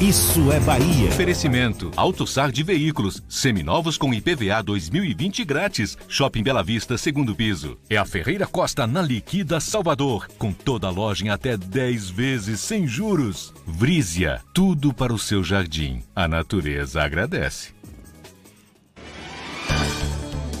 Isso 0.00 0.50
é 0.52 0.58
Bahia. 0.60 1.08
Oferecimento. 1.08 1.90
AutoSar 1.96 2.50
de 2.50 2.62
veículos. 2.62 3.22
Seminovos 3.28 3.96
com 3.96 4.12
IPVA 4.12 4.62
2020 4.62 5.44
grátis. 5.44 5.96
Shopping 6.08 6.42
Bela 6.42 6.62
Vista, 6.62 6.98
segundo 6.98 7.34
piso. 7.34 7.78
É 7.88 7.96
a 7.96 8.04
Ferreira 8.04 8.46
Costa 8.46 8.86
na 8.86 9.00
Liquida 9.00 9.60
Salvador. 9.60 10.28
Com 10.38 10.52
toda 10.52 10.88
a 10.88 10.90
loja 10.90 11.24
em 11.24 11.28
até 11.28 11.56
10 11.56 12.10
vezes 12.10 12.60
sem 12.60 12.86
juros. 12.86 13.52
Vrízia. 13.66 14.40
Tudo 14.52 14.92
para 14.92 15.12
o 15.12 15.18
seu 15.18 15.42
jardim. 15.44 16.02
A 16.14 16.26
natureza 16.26 17.02
agradece. 17.02 17.81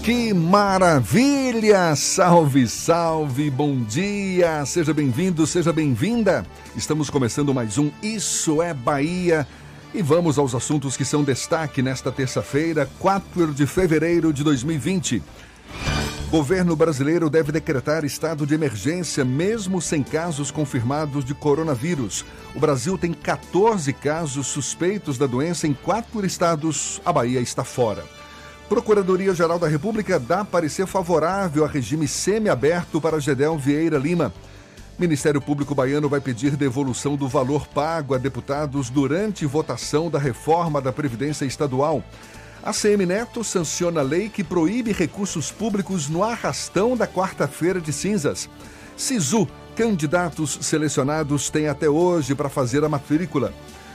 Que 0.02 0.34
maravilha! 0.34 1.94
Salve, 1.94 2.66
salve, 2.66 3.48
bom 3.48 3.84
dia! 3.84 4.66
Seja 4.66 4.92
bem-vindo, 4.92 5.46
seja 5.46 5.72
bem-vinda! 5.72 6.44
Estamos 6.74 7.08
começando 7.08 7.54
mais 7.54 7.78
um 7.78 7.88
Isso 8.02 8.60
é 8.60 8.74
Bahia 8.74 9.46
e 9.94 10.02
vamos 10.02 10.38
aos 10.38 10.56
assuntos 10.56 10.96
que 10.96 11.04
são 11.04 11.22
destaque 11.22 11.82
nesta 11.82 12.10
terça-feira, 12.10 12.90
4 12.98 13.54
de 13.54 13.64
fevereiro 13.64 14.32
de 14.32 14.42
2020. 14.42 15.22
Governo 16.32 16.74
brasileiro 16.74 17.30
deve 17.30 17.52
decretar 17.52 18.04
estado 18.04 18.44
de 18.44 18.54
emergência 18.54 19.24
mesmo 19.24 19.80
sem 19.80 20.02
casos 20.02 20.50
confirmados 20.50 21.24
de 21.24 21.32
coronavírus. 21.32 22.24
O 22.56 22.58
Brasil 22.58 22.98
tem 22.98 23.12
14 23.12 23.92
casos 23.92 24.48
suspeitos 24.48 25.16
da 25.16 25.28
doença 25.28 25.68
em 25.68 25.72
quatro 25.72 26.26
estados. 26.26 27.00
A 27.04 27.12
Bahia 27.12 27.38
está 27.38 27.62
fora. 27.62 28.02
Procuradoria-Geral 28.72 29.58
da 29.58 29.68
República 29.68 30.18
dá 30.18 30.46
parecer 30.46 30.86
favorável 30.86 31.62
a 31.62 31.68
regime 31.68 32.08
semiaberto 32.08 33.02
para 33.02 33.20
Gedel 33.20 33.58
Vieira 33.58 33.98
Lima. 33.98 34.32
Ministério 34.98 35.42
Público 35.42 35.74
Baiano 35.74 36.08
vai 36.08 36.22
pedir 36.22 36.56
devolução 36.56 37.14
do 37.14 37.28
valor 37.28 37.66
pago 37.66 38.14
a 38.14 38.18
deputados 38.18 38.88
durante 38.88 39.44
votação 39.44 40.08
da 40.08 40.18
reforma 40.18 40.80
da 40.80 40.90
Previdência 40.90 41.44
Estadual. 41.44 42.02
A 42.62 42.72
CM 42.72 43.04
Neto 43.04 43.44
sanciona 43.44 44.00
lei 44.00 44.30
que 44.30 44.42
proíbe 44.42 44.90
recursos 44.90 45.52
públicos 45.52 46.08
no 46.08 46.24
arrastão 46.24 46.96
da 46.96 47.06
quarta-feira 47.06 47.78
de 47.78 47.92
cinzas. 47.92 48.48
Sisu, 48.96 49.46
candidatos 49.76 50.58
selecionados 50.62 51.50
têm 51.50 51.68
até 51.68 51.90
hoje 51.90 52.34
para 52.34 52.48
fazer 52.48 52.82
a 52.82 52.88
matrícula. 52.88 53.52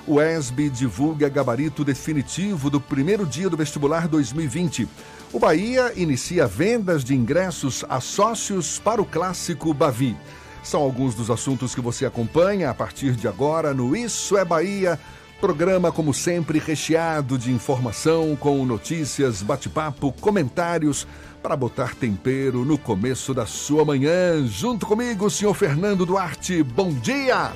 O 0.07 0.21
ESB 0.21 0.69
divulga 0.69 1.27
gabarito 1.27 1.83
definitivo 1.83 2.69
do 2.69 2.79
primeiro 2.79 3.25
dia 3.25 3.49
do 3.49 3.57
vestibular 3.57 4.07
2020. 4.07 4.87
O 5.33 5.37
Bahia 5.37 5.91
inicia 5.97 6.47
vendas 6.47 7.03
de 7.03 7.13
ingressos 7.13 7.83
a 7.89 7.99
sócios 7.99 8.79
para 8.79 9.01
o 9.01 9.05
clássico 9.05 9.73
Bavi. 9.73 10.15
São 10.63 10.81
alguns 10.81 11.13
dos 11.13 11.29
assuntos 11.29 11.75
que 11.75 11.81
você 11.81 12.05
acompanha 12.05 12.69
a 12.69 12.73
partir 12.73 13.17
de 13.17 13.27
agora 13.27 13.73
no 13.73 13.97
Isso 13.97 14.37
é 14.37 14.45
Bahia. 14.45 14.97
Programa, 15.41 15.91
como 15.91 16.13
sempre, 16.13 16.57
recheado 16.57 17.37
de 17.37 17.51
informação, 17.51 18.33
com 18.37 18.65
notícias, 18.65 19.43
bate-papo, 19.43 20.13
comentários, 20.13 21.05
para 21.43 21.55
botar 21.57 21.95
tempero 21.95 22.63
no 22.63 22.77
começo 22.77 23.33
da 23.33 23.45
sua 23.45 23.83
manhã. 23.83 24.47
Junto 24.47 24.85
comigo, 24.85 25.29
senhor 25.29 25.53
Fernando 25.53 26.05
Duarte. 26.05 26.63
Bom 26.63 26.93
dia! 26.93 27.51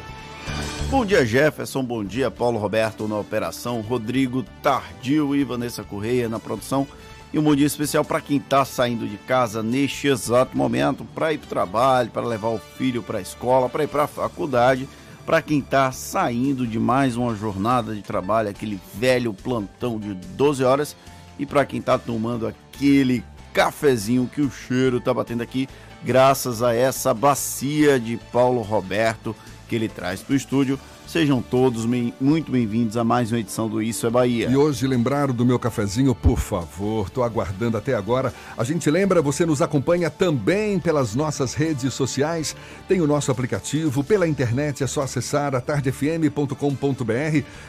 Bom 0.90 1.06
dia, 1.06 1.26
Jefferson. 1.26 1.84
Bom 1.84 2.04
dia, 2.04 2.30
Paulo 2.30 2.60
Roberto 2.60 3.08
na 3.08 3.18
operação, 3.18 3.80
Rodrigo 3.82 4.44
Tardio 4.62 5.36
e 5.36 5.44
Vanessa 5.44 5.84
Correia 5.84 6.28
na 6.28 6.40
produção. 6.40 6.86
E 7.34 7.40
um 7.40 7.44
bom 7.44 7.56
dia 7.56 7.66
especial 7.66 8.04
para 8.04 8.20
quem 8.20 8.38
está 8.38 8.66
saindo 8.66 9.08
de 9.08 9.16
casa 9.18 9.64
neste 9.64 10.08
exato 10.08 10.58
momento 10.58 11.06
para 11.16 11.32
ir 11.32 11.38
para 11.38 11.46
o 11.46 11.50
trabalho, 11.50 12.12
para 12.12 12.28
levar 12.28 12.50
o 12.50 12.60
filho 12.60 13.02
para 13.02 13.20
a 13.20 13.22
escola, 13.22 13.70
para 13.70 13.86
ir 13.86 13.88
para 13.88 14.04
a 14.04 14.08
faculdade, 14.08 14.88
para 15.26 15.42
quem 15.42 15.60
está 15.60 15.90
saindo 15.94 16.68
de 16.68 16.78
mais 16.78 17.16
uma 17.16 17.34
jornada 17.34 17.96
de 17.96 18.02
trabalho, 18.02 18.50
aquele 18.50 18.78
velho 18.94 19.34
plantão 19.34 19.98
de 19.98 20.14
12 20.14 20.62
horas, 20.66 20.94
e 21.40 21.46
para 21.46 21.66
quem 21.66 21.80
está 21.80 21.98
tomando 21.98 22.46
aquele 22.46 23.24
cafezinho 23.54 24.30
que 24.34 24.42
o 24.42 24.52
cheiro 24.52 24.98
está 24.98 25.14
batendo 25.14 25.42
aqui, 25.42 25.70
graças 26.04 26.62
a 26.62 26.76
essa 26.76 27.14
bacia 27.14 27.98
de 27.98 28.18
Paulo 28.32 28.62
Roberto 28.62 29.34
que 29.72 29.76
ele 29.78 29.88
traz 29.88 30.22
para 30.22 30.34
o 30.34 30.36
estúdio. 30.36 30.78
Sejam 31.12 31.42
todos 31.42 31.86
muito 32.22 32.50
bem-vindos 32.50 32.96
a 32.96 33.04
mais 33.04 33.34
uma 33.34 33.40
edição 33.40 33.68
do 33.68 33.82
Isso 33.82 34.08
é 34.08 34.10
Bahia. 34.10 34.50
E 34.50 34.56
hoje 34.56 34.88
lembraram 34.88 35.34
do 35.34 35.46
meu 35.46 35.60
cafezinho, 35.60 36.16
por 36.16 36.40
favor, 36.40 37.08
estou 37.08 37.22
aguardando 37.22 37.76
até 37.76 37.94
agora. 37.94 38.34
A 38.58 38.64
gente 38.64 38.90
lembra, 38.90 39.22
você 39.22 39.46
nos 39.46 39.62
acompanha 39.62 40.10
também 40.10 40.80
pelas 40.80 41.14
nossas 41.14 41.54
redes 41.54 41.94
sociais, 41.94 42.56
tem 42.88 43.02
o 43.02 43.08
nosso 43.08 43.30
aplicativo, 43.30 44.06
pela 44.06 44.26
internet 44.26 44.86
é 44.86 44.88
só 44.88 45.02
acessar 45.02 45.54
atardefm.com.br. 45.54 46.56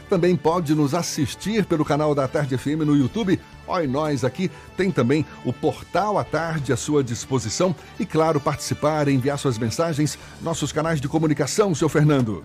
Também 0.09 0.37
pode 0.37 0.73
nos 0.73 0.95
assistir 0.95 1.65
pelo 1.65 1.85
canal 1.85 2.15
da 2.15 2.29
Tarde 2.29 2.57
FM 2.57 2.87
no 2.87 2.97
YouTube. 2.97 3.41
Olha 3.67 3.89
nós 3.89 4.25
aqui, 4.25 4.53
tem 4.77 4.93
também 4.93 5.27
o 5.45 5.53
Portal 5.53 6.17
à 6.17 6.23
Tarde 6.23 6.73
à 6.73 6.77
sua 6.77 7.03
disposição 7.03 7.75
e, 7.99 8.07
claro, 8.07 8.41
participar, 8.41 9.09
enviar 9.09 9.37
suas 9.37 9.59
mensagens, 9.59 10.17
nossos 10.41 10.71
canais 10.71 11.01
de 11.01 11.09
comunicação, 11.09 11.75
seu 11.75 11.89
Fernando. 11.89 12.45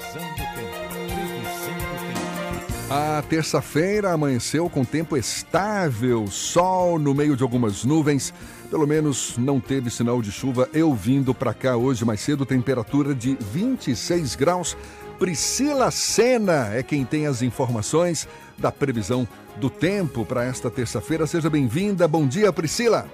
A 2.93 3.21
terça-feira 3.21 4.11
amanheceu 4.11 4.69
com 4.69 4.83
tempo 4.83 5.15
estável, 5.15 6.27
sol 6.27 6.99
no 6.99 7.15
meio 7.15 7.37
de 7.37 7.41
algumas 7.41 7.85
nuvens. 7.85 8.33
Pelo 8.69 8.85
menos 8.85 9.37
não 9.37 9.61
teve 9.61 9.89
sinal 9.89 10.21
de 10.21 10.29
chuva. 10.29 10.67
Eu 10.73 10.93
vindo 10.93 11.33
para 11.33 11.53
cá 11.53 11.77
hoje 11.77 12.03
mais 12.03 12.19
cedo, 12.19 12.45
temperatura 12.45 13.15
de 13.15 13.37
26 13.39 14.35
graus. 14.35 14.75
Priscila 15.17 15.89
Sena 15.89 16.67
é 16.73 16.83
quem 16.83 17.05
tem 17.05 17.27
as 17.27 17.41
informações 17.41 18.27
da 18.57 18.73
previsão 18.73 19.25
do 19.55 19.69
tempo 19.69 20.25
para 20.25 20.43
esta 20.43 20.69
terça-feira. 20.69 21.25
Seja 21.25 21.49
bem-vinda. 21.49 22.09
Bom 22.09 22.27
dia, 22.27 22.51
Priscila. 22.51 23.07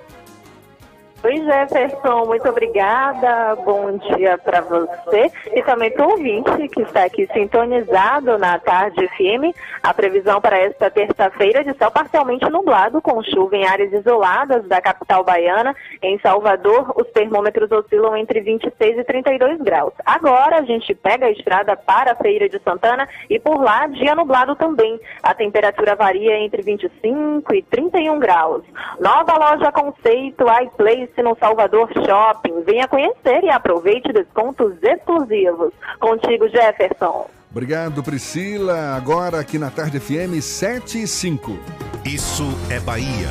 Oi, 1.27 1.43
Jefferson, 1.43 2.25
muito 2.25 2.47
obrigada. 2.47 3.57
Bom 3.57 3.97
dia 3.97 4.37
para 4.37 4.61
você 4.61 5.29
e 5.53 5.61
também 5.63 5.91
para 5.91 6.07
o 6.07 6.11
ouvinte 6.11 6.69
que 6.69 6.81
está 6.83 7.03
aqui 7.03 7.27
sintonizado 7.33 8.37
na 8.37 8.57
Tarde 8.59 9.05
FM. 9.09 9.53
A 9.83 9.93
previsão 9.93 10.39
para 10.39 10.57
esta 10.57 10.89
terça-feira 10.89 11.65
de 11.65 11.77
céu 11.77 11.91
parcialmente 11.91 12.49
nublado, 12.49 13.01
com 13.01 13.21
chuva 13.21 13.57
em 13.57 13.67
áreas 13.67 13.91
isoladas 13.91 14.65
da 14.69 14.79
capital 14.79 15.21
baiana. 15.25 15.75
Em 16.01 16.17
Salvador, 16.19 16.93
os 16.95 17.11
termômetros 17.11 17.69
oscilam 17.73 18.15
entre 18.15 18.39
26 18.39 18.99
e 18.99 19.03
32 19.03 19.59
graus. 19.59 19.91
Agora 20.05 20.59
a 20.59 20.61
gente 20.61 20.95
pega 20.95 21.25
a 21.25 21.31
estrada 21.31 21.75
para 21.75 22.13
a 22.13 22.15
Feira 22.15 22.47
de 22.47 22.57
Santana 22.59 23.05
e 23.29 23.37
por 23.37 23.61
lá, 23.61 23.85
dia 23.87 24.15
nublado 24.15 24.55
também. 24.55 24.97
A 25.21 25.33
temperatura 25.33 25.93
varia 25.93 26.39
entre 26.39 26.61
25 26.61 27.53
e 27.53 27.61
31 27.63 28.17
graus. 28.17 28.63
Nova 29.01 29.33
loja 29.37 29.73
Conceito 29.73 30.45
iPlace 30.63 31.16
no 31.21 31.35
Salvador 31.39 31.89
Shopping. 31.93 32.63
Venha 32.65 32.87
conhecer 32.87 33.43
e 33.43 33.49
aproveite 33.49 34.11
descontos 34.11 34.73
exclusivos. 34.81 35.73
Contigo, 35.99 36.47
Jefferson. 36.49 37.29
Obrigado, 37.51 38.03
Priscila. 38.03 38.95
Agora 38.95 39.39
aqui 39.39 39.57
na 39.57 39.71
Tarde 39.71 39.99
FM 39.99 40.41
7 40.41 41.03
e 41.03 41.07
5. 41.07 41.57
Isso 42.05 42.43
é 42.69 42.79
Bahia. 42.79 43.29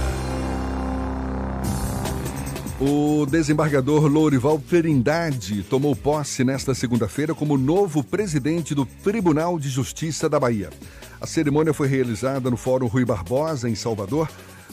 O 2.79 3.25
desembargador 3.25 4.07
Lourival 4.07 4.59
Trindade 4.59 5.63
tomou 5.63 5.97
posse 5.97 6.45
nesta 6.45 6.75
segunda-feira 6.75 7.35
como 7.35 7.57
novo 7.57 8.05
presidente 8.05 8.75
do 8.75 8.85
Tribunal 8.85 9.59
de 9.59 9.71
Justiça 9.71 10.29
da 10.29 10.39
Bahia. 10.39 10.69
A 11.19 11.27
cerimônia 11.27 11.73
foi 11.73 11.89
realizada 11.89 12.51
no 12.51 12.57
Fórum 12.59 12.87
Rui 12.87 13.03
Barbosa, 13.03 13.67
em 13.67 13.75
Salvador. 13.75 14.29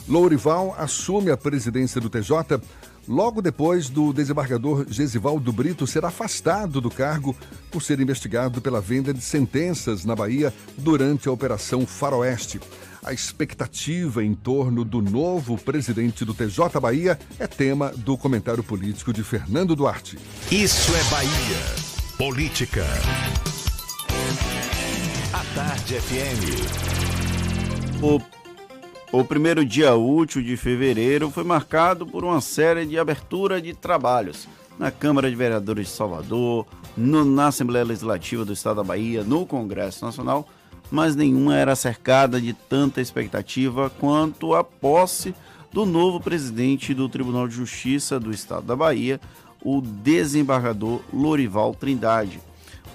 Lourival 0.06 0.74
assume 0.78 1.30
a 1.30 1.36
presidência 1.36 1.98
do 1.98 2.10
TJ 2.10 2.60
logo 3.08 3.42
depois 3.42 3.88
do 3.88 4.12
desembargador 4.12 4.86
Gesivaldo 4.88 5.52
Brito 5.52 5.86
ser 5.86 6.04
afastado 6.04 6.80
do 6.80 6.90
cargo 6.90 7.36
por 7.70 7.82
ser 7.82 8.00
investigado 8.00 8.60
pela 8.60 8.80
venda 8.80 9.12
de 9.12 9.20
sentenças 9.20 10.04
na 10.04 10.14
Bahia 10.14 10.52
durante 10.78 11.28
a 11.28 11.32
Operação 11.32 11.86
Faroeste. 11.86 12.60
A 13.04 13.12
expectativa 13.12 14.24
em 14.24 14.34
torno 14.34 14.82
do 14.82 15.02
novo 15.02 15.58
presidente 15.58 16.24
do 16.24 16.32
TJ 16.32 16.80
Bahia 16.80 17.18
é 17.38 17.46
tema 17.46 17.90
do 17.90 18.16
comentário 18.16 18.64
político 18.64 19.12
de 19.12 19.22
Fernando 19.22 19.76
Duarte. 19.76 20.18
Isso 20.50 20.90
é 20.94 21.04
Bahia. 21.10 21.60
Política. 22.16 22.86
A 25.34 25.44
Tarde 25.54 26.00
FM. 26.00 28.02
O, 28.02 28.18
o 29.20 29.24
primeiro 29.24 29.64
dia 29.64 29.94
útil 29.94 30.42
de 30.42 30.56
fevereiro 30.56 31.30
foi 31.30 31.44
marcado 31.44 32.06
por 32.06 32.24
uma 32.24 32.40
série 32.40 32.84
de 32.84 32.98
abertura 32.98 33.60
de 33.60 33.74
trabalhos 33.74 34.48
na 34.78 34.90
Câmara 34.90 35.30
de 35.30 35.36
Vereadores 35.36 35.86
de 35.86 35.92
Salvador, 35.92 36.66
no, 36.96 37.24
na 37.24 37.46
Assembleia 37.46 37.84
Legislativa 37.84 38.44
do 38.44 38.52
Estado 38.52 38.76
da 38.76 38.84
Bahia, 38.84 39.22
no 39.22 39.46
Congresso 39.46 40.04
Nacional 40.04 40.48
mas 40.90 41.16
nenhuma 41.16 41.56
era 41.56 41.74
cercada 41.74 42.40
de 42.40 42.52
tanta 42.52 43.00
expectativa 43.00 43.90
quanto 43.90 44.54
a 44.54 44.62
posse 44.62 45.34
do 45.72 45.84
novo 45.84 46.20
presidente 46.20 46.94
do 46.94 47.08
Tribunal 47.08 47.48
de 47.48 47.54
Justiça 47.54 48.20
do 48.20 48.30
Estado 48.30 48.66
da 48.66 48.76
Bahia, 48.76 49.20
o 49.62 49.80
desembargador 49.80 51.00
Lorival 51.12 51.74
Trindade. 51.74 52.38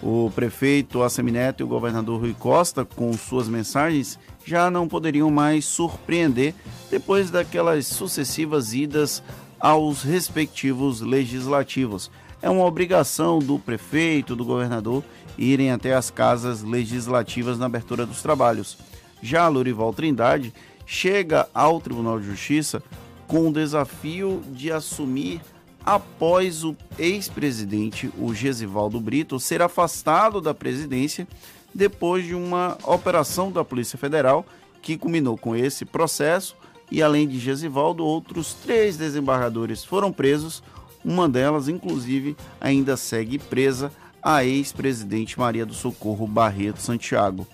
O 0.01 0.31
prefeito 0.33 1.03
Assemineto 1.03 1.61
e 1.61 1.65
o 1.65 1.67
governador 1.67 2.21
Rui 2.21 2.33
Costa, 2.33 2.85
com 2.85 3.11
suas 3.11 3.49
mensagens, 3.49 4.17
já 4.45 4.69
não 4.69 4.87
poderiam 4.87 5.29
mais 5.29 5.65
surpreender 5.65 6.53
depois 6.89 7.29
daquelas 7.29 7.87
sucessivas 7.87 8.73
idas 8.73 9.21
aos 9.59 10.03
respectivos 10.03 11.01
legislativos. 11.01 12.09
É 12.41 12.49
uma 12.49 12.65
obrigação 12.65 13.39
do 13.39 13.59
prefeito, 13.59 14.35
do 14.35 14.45
governador 14.45 15.03
irem 15.37 15.71
até 15.71 15.93
as 15.93 16.09
casas 16.09 16.63
legislativas 16.63 17.57
na 17.57 17.65
abertura 17.65 18.05
dos 18.05 18.21
trabalhos. 18.21 18.77
Já 19.21 19.47
Lorival 19.47 19.93
Trindade 19.93 20.53
chega 20.85 21.47
ao 21.53 21.79
Tribunal 21.79 22.19
de 22.19 22.25
Justiça 22.25 22.81
com 23.27 23.47
o 23.47 23.53
desafio 23.53 24.41
de 24.51 24.71
assumir 24.71 25.41
após 25.85 26.63
o 26.63 26.75
ex-presidente, 26.97 28.11
o 28.17 28.33
Gesivaldo 28.33 28.99
Brito, 28.99 29.39
ser 29.39 29.61
afastado 29.61 30.41
da 30.41 30.53
presidência 30.53 31.27
depois 31.73 32.25
de 32.25 32.35
uma 32.35 32.77
operação 32.83 33.51
da 33.51 33.63
Polícia 33.63 33.97
Federal 33.97 34.45
que 34.81 34.97
culminou 34.97 35.37
com 35.37 35.55
esse 35.55 35.85
processo 35.85 36.55
e 36.91 37.03
além 37.03 37.27
de 37.27 37.37
Gesivaldo, 37.37 38.03
outros 38.03 38.53
três 38.53 38.97
desembargadores 38.97 39.83
foram 39.83 40.11
presos, 40.11 40.63
uma 41.05 41.29
delas, 41.29 41.67
inclusive, 41.67 42.35
ainda 42.59 42.97
segue 42.97 43.37
presa 43.37 43.91
a 44.21 44.43
ex-presidente 44.43 45.39
Maria 45.39 45.65
do 45.65 45.73
Socorro 45.73 46.27
Barreto 46.27 46.81
Santiago. 46.81 47.47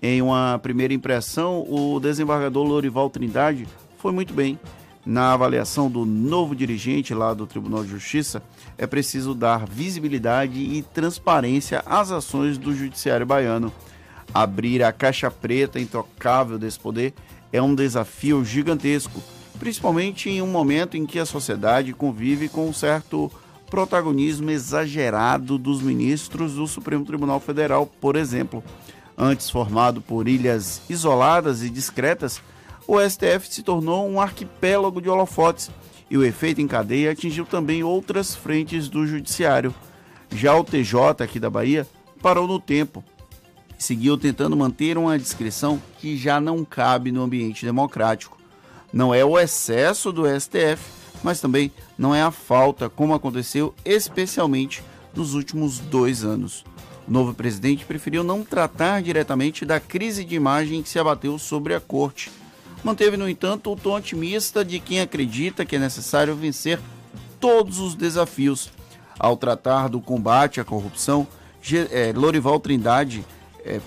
Em 0.00 0.22
uma 0.22 0.58
primeira 0.62 0.94
impressão, 0.94 1.66
o 1.68 1.98
desembargador 1.98 2.64
Lorival 2.64 3.10
Trindade 3.10 3.66
foi 3.98 4.12
muito 4.12 4.32
bem. 4.32 4.58
Na 5.08 5.32
avaliação 5.32 5.90
do 5.90 6.04
novo 6.04 6.54
dirigente 6.54 7.14
lá 7.14 7.32
do 7.32 7.46
Tribunal 7.46 7.82
de 7.82 7.88
Justiça, 7.88 8.42
é 8.76 8.86
preciso 8.86 9.34
dar 9.34 9.66
visibilidade 9.66 10.60
e 10.60 10.82
transparência 10.82 11.82
às 11.86 12.12
ações 12.12 12.58
do 12.58 12.74
Judiciário 12.74 13.24
Baiano. 13.24 13.72
Abrir 14.34 14.82
a 14.82 14.92
caixa 14.92 15.30
preta 15.30 15.80
intocável 15.80 16.58
desse 16.58 16.78
poder 16.78 17.14
é 17.50 17.62
um 17.62 17.74
desafio 17.74 18.44
gigantesco, 18.44 19.22
principalmente 19.58 20.28
em 20.28 20.42
um 20.42 20.46
momento 20.46 20.94
em 20.94 21.06
que 21.06 21.18
a 21.18 21.24
sociedade 21.24 21.94
convive 21.94 22.50
com 22.50 22.68
um 22.68 22.74
certo 22.74 23.32
protagonismo 23.70 24.50
exagerado 24.50 25.56
dos 25.56 25.80
ministros 25.80 26.56
do 26.56 26.66
Supremo 26.66 27.06
Tribunal 27.06 27.40
Federal, 27.40 27.86
por 27.86 28.14
exemplo. 28.14 28.62
Antes 29.16 29.48
formado 29.48 30.02
por 30.02 30.28
ilhas 30.28 30.82
isoladas 30.86 31.62
e 31.62 31.70
discretas, 31.70 32.42
o 32.88 32.98
STF 32.98 33.46
se 33.50 33.62
tornou 33.62 34.08
um 34.08 34.18
arquipélago 34.18 35.02
de 35.02 35.10
holofotes 35.10 35.70
e 36.10 36.16
o 36.16 36.24
efeito 36.24 36.62
em 36.62 36.66
cadeia 36.66 37.10
atingiu 37.10 37.44
também 37.44 37.84
outras 37.84 38.34
frentes 38.34 38.88
do 38.88 39.06
judiciário. 39.06 39.74
Já 40.34 40.56
o 40.56 40.64
TJ 40.64 41.22
aqui 41.22 41.38
da 41.38 41.50
Bahia 41.50 41.86
parou 42.22 42.48
no 42.48 42.58
tempo. 42.58 43.04
Seguiu 43.78 44.16
tentando 44.16 44.56
manter 44.56 44.96
uma 44.96 45.18
discrição 45.18 45.80
que 45.98 46.16
já 46.16 46.40
não 46.40 46.64
cabe 46.64 47.12
no 47.12 47.22
ambiente 47.22 47.66
democrático. 47.66 48.38
Não 48.90 49.14
é 49.14 49.22
o 49.22 49.38
excesso 49.38 50.10
do 50.10 50.24
STF, 50.24 50.82
mas 51.22 51.42
também 51.42 51.70
não 51.98 52.14
é 52.14 52.22
a 52.22 52.30
falta, 52.30 52.88
como 52.88 53.12
aconteceu 53.12 53.74
especialmente 53.84 54.82
nos 55.14 55.34
últimos 55.34 55.78
dois 55.78 56.24
anos. 56.24 56.64
O 57.06 57.10
novo 57.12 57.34
presidente 57.34 57.84
preferiu 57.84 58.24
não 58.24 58.42
tratar 58.42 59.02
diretamente 59.02 59.66
da 59.66 59.78
crise 59.78 60.24
de 60.24 60.34
imagem 60.34 60.82
que 60.82 60.88
se 60.88 60.98
abateu 60.98 61.38
sobre 61.38 61.74
a 61.74 61.80
corte. 61.80 62.30
Manteve, 62.82 63.16
no 63.16 63.28
entanto, 63.28 63.72
o 63.72 63.76
tom 63.76 63.96
otimista 63.96 64.64
de 64.64 64.78
quem 64.78 65.00
acredita 65.00 65.64
que 65.64 65.76
é 65.76 65.78
necessário 65.78 66.34
vencer 66.34 66.78
todos 67.40 67.80
os 67.80 67.94
desafios. 67.94 68.70
Ao 69.18 69.36
tratar 69.36 69.88
do 69.88 70.00
combate 70.00 70.60
à 70.60 70.64
corrupção, 70.64 71.26
é, 71.90 72.12
Lorival 72.14 72.60
Trindade 72.60 73.24
é, 73.64 73.80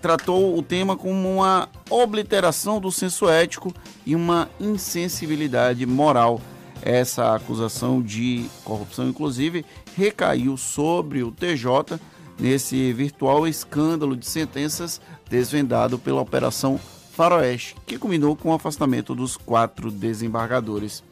tratou 0.00 0.56
o 0.58 0.62
tema 0.62 0.96
como 0.96 1.36
uma 1.36 1.68
obliteração 1.88 2.78
do 2.78 2.92
senso 2.92 3.28
ético 3.28 3.72
e 4.04 4.14
uma 4.14 4.50
insensibilidade 4.60 5.86
moral 5.86 6.40
essa 6.82 7.34
acusação 7.34 8.02
de 8.02 8.46
corrupção, 8.62 9.08
inclusive, 9.08 9.64
recaiu 9.96 10.56
sobre 10.56 11.22
o 11.22 11.32
TJ 11.32 11.98
nesse 12.38 12.92
virtual 12.92 13.48
escândalo 13.48 14.16
de 14.16 14.26
sentenças 14.26 15.00
desvendado 15.28 15.98
pela 15.98 16.20
Operação 16.20 16.78
Faroeste, 17.16 17.74
que 17.86 17.96
culminou 17.96 18.36
com 18.36 18.50
o 18.50 18.52
afastamento 18.52 19.14
dos 19.14 19.38
quatro 19.38 19.90
desembargadores. 19.90 21.02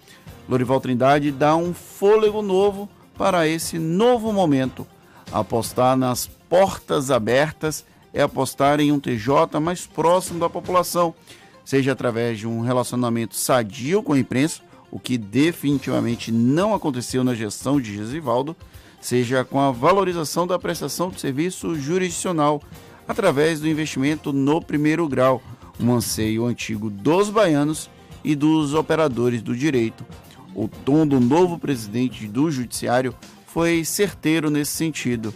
Lorival 0.47 0.79
Trindade 0.79 1.33
dá 1.33 1.57
um 1.57 1.73
fôlego 1.73 2.43
novo 2.43 2.91
para 3.17 3.49
esse 3.49 3.79
novo 3.79 4.31
momento. 4.31 4.87
Apostar 5.33 5.97
nas 5.97 6.27
portas 6.27 7.11
abertas 7.11 7.87
é 8.13 8.21
apostar 8.21 8.81
em 8.81 8.93
um 8.93 9.01
TJ 9.01 9.59
mais 9.63 9.87
próximo 9.87 10.39
da 10.39 10.51
população, 10.51 11.15
seja 11.65 11.93
através 11.93 12.39
de 12.39 12.47
um 12.47 12.61
relacionamento 12.61 13.35
sadio 13.35 14.03
com 14.03 14.13
a 14.13 14.19
imprensa 14.19 14.61
o 14.91 14.99
que 14.99 15.17
definitivamente 15.17 16.31
não 16.31 16.75
aconteceu 16.75 17.25
na 17.25 17.35
gestão 17.35 17.81
de 17.81 17.97
Gesivaldo, 17.97 18.55
seja 19.01 19.43
com 19.43 19.59
a 19.59 19.73
valorização 19.73 20.47
da 20.47 20.59
prestação 20.59 21.09
de 21.09 21.19
serviço 21.19 21.75
jurisdicional 21.75 22.63
através 23.09 23.61
do 23.61 23.69
investimento 23.69 24.33
no 24.33 24.61
primeiro 24.63 25.09
grau, 25.09 25.43
um 25.81 25.93
anseio 25.93 26.47
antigo 26.47 26.89
dos 26.89 27.31
baianos 27.31 27.91
e 28.23 28.35
dos 28.35 28.75
operadores 28.75 29.43
do 29.43 29.57
direito. 29.57 30.05
O 30.55 30.69
tom 30.69 31.07
do 31.07 31.19
novo 31.21 31.59
presidente 31.59 32.27
do 32.27 32.51
Judiciário 32.51 33.15
foi 33.47 33.85
certeiro 33.85 34.51
nesse 34.51 34.73
sentido. 34.73 35.35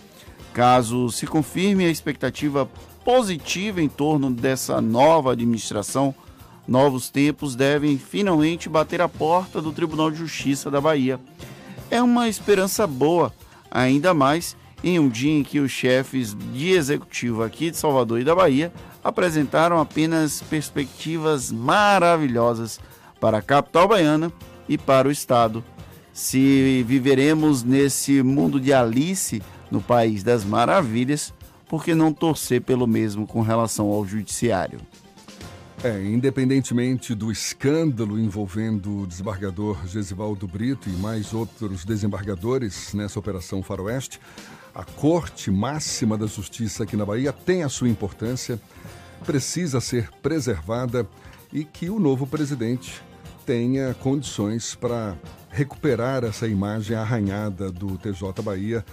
Caso 0.52 1.11
se 1.11 1.26
confirme 1.26 1.85
a 1.85 1.90
expectativa 1.90 2.68
positiva 3.04 3.83
em 3.83 3.88
torno 3.88 4.30
dessa 4.30 4.80
nova 4.80 5.33
administração, 5.33 6.14
Novos 6.68 7.09
tempos 7.09 7.57
devem 7.57 7.97
finalmente 7.97 8.68
bater 8.68 9.00
a 9.00 9.09
porta 9.09 9.62
do 9.62 9.73
Tribunal 9.73 10.11
de 10.11 10.18
Justiça 10.18 10.71
da 10.71 10.78
Bahia. 10.78 11.18
É 11.90 12.02
uma 12.02 12.28
esperança 12.28 12.87
boa, 12.87 13.33
ainda 13.71 14.12
mais 14.12 14.54
em 14.85 14.99
um 14.99 15.09
dia 15.09 15.33
em 15.33 15.42
que 15.42 15.61
os 15.61 15.73
chefes 15.73 16.37
de 16.52 16.73
executivo 16.73 17.42
aqui 17.42 17.71
de 17.71 17.78
Salvador 17.78 18.21
e 18.21 18.25
da 18.25 18.35
Bahia 18.35 18.71
apresentaram 19.02 19.78
apenas 19.78 20.43
perspectivas 20.43 21.50
maravilhosas 21.50 22.81
para 23.21 23.38
a 23.38 23.43
capital 23.43 23.88
baiana 23.88 24.33
e 24.69 24.76
para 24.76 25.09
o 25.09 25.11
estado. 25.11 25.64
Se 26.12 26.83
viveremos 26.87 27.62
nesse 27.62 28.23
mundo 28.23 28.61
de 28.61 28.73
Alice, 28.73 29.43
no 29.71 29.81
país 29.81 30.23
das 30.23 30.45
maravilhas, 30.45 31.33
por 31.69 31.85
que 31.85 31.95
não 31.95 32.12
torcer 32.12 32.62
pelo 32.62 32.87
mesmo 32.87 33.26
com 33.26 33.40
relação 33.40 33.88
ao 33.88 34.05
judiciário? 34.05 34.81
É, 35.85 36.02
independentemente 36.02 37.14
do 37.14 37.31
escândalo 37.31 38.19
envolvendo 38.19 39.02
o 39.02 39.07
desembargador 39.07 39.87
Gesivaldo 39.87 40.49
Brito 40.49 40.88
e 40.88 40.93
mais 40.93 41.33
outros 41.33 41.85
desembargadores 41.85 42.93
nessa 42.95 43.19
Operação 43.19 43.62
Faroeste, 43.62 44.19
a 44.78 44.85
Corte 44.85 45.50
Máxima 45.50 46.16
da 46.16 46.28
Justiça 46.28 46.85
aqui 46.85 46.97
na 46.97 47.04
Bahia 47.04 47.32
tem 47.32 47.64
a 47.64 47.68
sua 47.68 47.88
importância, 47.88 48.61
precisa 49.26 49.80
ser 49.80 50.08
preservada 50.23 51.04
e 51.52 51.64
que 51.64 51.90
o 51.90 51.99
novo 51.99 52.28
presidente 52.28 53.02
tenha 53.44 53.92
condições 53.94 54.76
para 54.76 55.16
recuperar 55.50 56.23
essa 56.23 56.47
imagem 56.47 56.97
arranhada 56.97 57.73
do 57.73 57.99
TJ 57.99 58.40
Bahia 58.40 58.85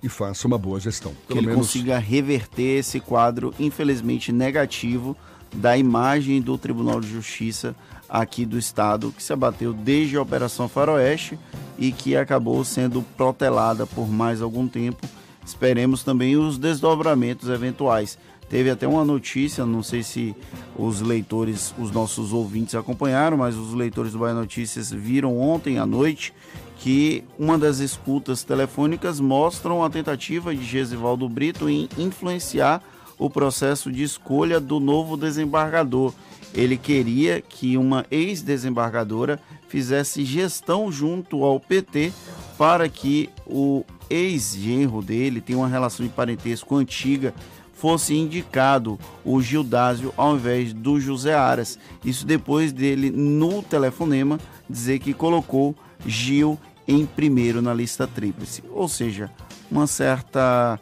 e 0.00 0.08
faça 0.08 0.46
uma 0.46 0.56
boa 0.56 0.78
gestão. 0.78 1.12
Pelo 1.12 1.26
que 1.26 1.38
ele 1.38 1.46
menos... 1.48 1.66
consiga 1.66 1.98
reverter 1.98 2.78
esse 2.78 3.00
quadro, 3.00 3.52
infelizmente, 3.58 4.30
negativo 4.30 5.16
da 5.52 5.76
imagem 5.76 6.40
do 6.40 6.56
Tribunal 6.56 7.00
de 7.00 7.08
Justiça 7.08 7.74
aqui 8.08 8.46
do 8.46 8.56
Estado, 8.56 9.10
que 9.10 9.22
se 9.22 9.32
abateu 9.32 9.72
desde 9.72 10.16
a 10.16 10.22
Operação 10.22 10.68
Faroeste 10.68 11.36
e 11.76 11.90
que 11.90 12.14
acabou 12.14 12.64
sendo 12.64 13.02
protelada 13.16 13.88
por 13.88 14.08
mais 14.08 14.40
algum 14.40 14.68
tempo. 14.68 15.04
Esperemos 15.44 16.02
também 16.02 16.36
os 16.36 16.58
desdobramentos 16.58 17.48
eventuais. 17.48 18.18
Teve 18.48 18.68
até 18.68 18.86
uma 18.86 19.04
notícia, 19.04 19.64
não 19.64 19.82
sei 19.82 20.02
se 20.02 20.36
os 20.76 21.00
leitores, 21.00 21.74
os 21.78 21.90
nossos 21.90 22.32
ouvintes 22.32 22.74
acompanharam, 22.74 23.38
mas 23.38 23.56
os 23.56 23.72
leitores 23.72 24.12
do 24.12 24.18
Bahia 24.18 24.34
Notícias 24.34 24.90
viram 24.90 25.38
ontem 25.38 25.78
à 25.78 25.86
noite 25.86 26.34
que 26.76 27.24
uma 27.38 27.56
das 27.56 27.78
escutas 27.78 28.44
telefônicas 28.44 29.20
mostram 29.20 29.82
a 29.82 29.88
tentativa 29.88 30.54
de 30.54 30.62
Gesivaldo 30.64 31.28
Brito 31.28 31.68
em 31.68 31.88
influenciar 31.96 32.82
o 33.18 33.30
processo 33.30 33.90
de 33.90 34.02
escolha 34.02 34.60
do 34.60 34.80
novo 34.80 35.16
desembargador. 35.16 36.12
Ele 36.52 36.76
queria 36.76 37.40
que 37.40 37.76
uma 37.78 38.04
ex-desembargadora 38.10 39.40
fizesse 39.68 40.24
gestão 40.24 40.92
junto 40.92 41.44
ao 41.44 41.58
PT 41.58 42.12
para 42.58 42.88
que 42.88 43.30
o 43.46 43.84
ex-genro 44.12 45.00
dele, 45.00 45.40
tem 45.40 45.56
uma 45.56 45.68
relação 45.68 46.04
de 46.04 46.12
parentesco 46.12 46.76
antiga, 46.76 47.34
fosse 47.72 48.14
indicado 48.14 48.98
o 49.24 49.40
Gildásio 49.40 50.12
ao 50.16 50.36
invés 50.36 50.72
do 50.72 51.00
José 51.00 51.34
Aras. 51.34 51.78
Isso 52.04 52.26
depois 52.26 52.72
dele, 52.72 53.10
no 53.10 53.62
telefonema, 53.62 54.38
dizer 54.68 54.98
que 54.98 55.14
colocou 55.14 55.74
Gil 56.06 56.58
em 56.86 57.06
primeiro 57.06 57.62
na 57.62 57.72
lista 57.72 58.06
tríplice, 58.06 58.62
ou 58.70 58.88
seja, 58.88 59.30
uma 59.70 59.86
certa 59.86 60.78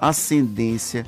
ascendência 0.00 1.04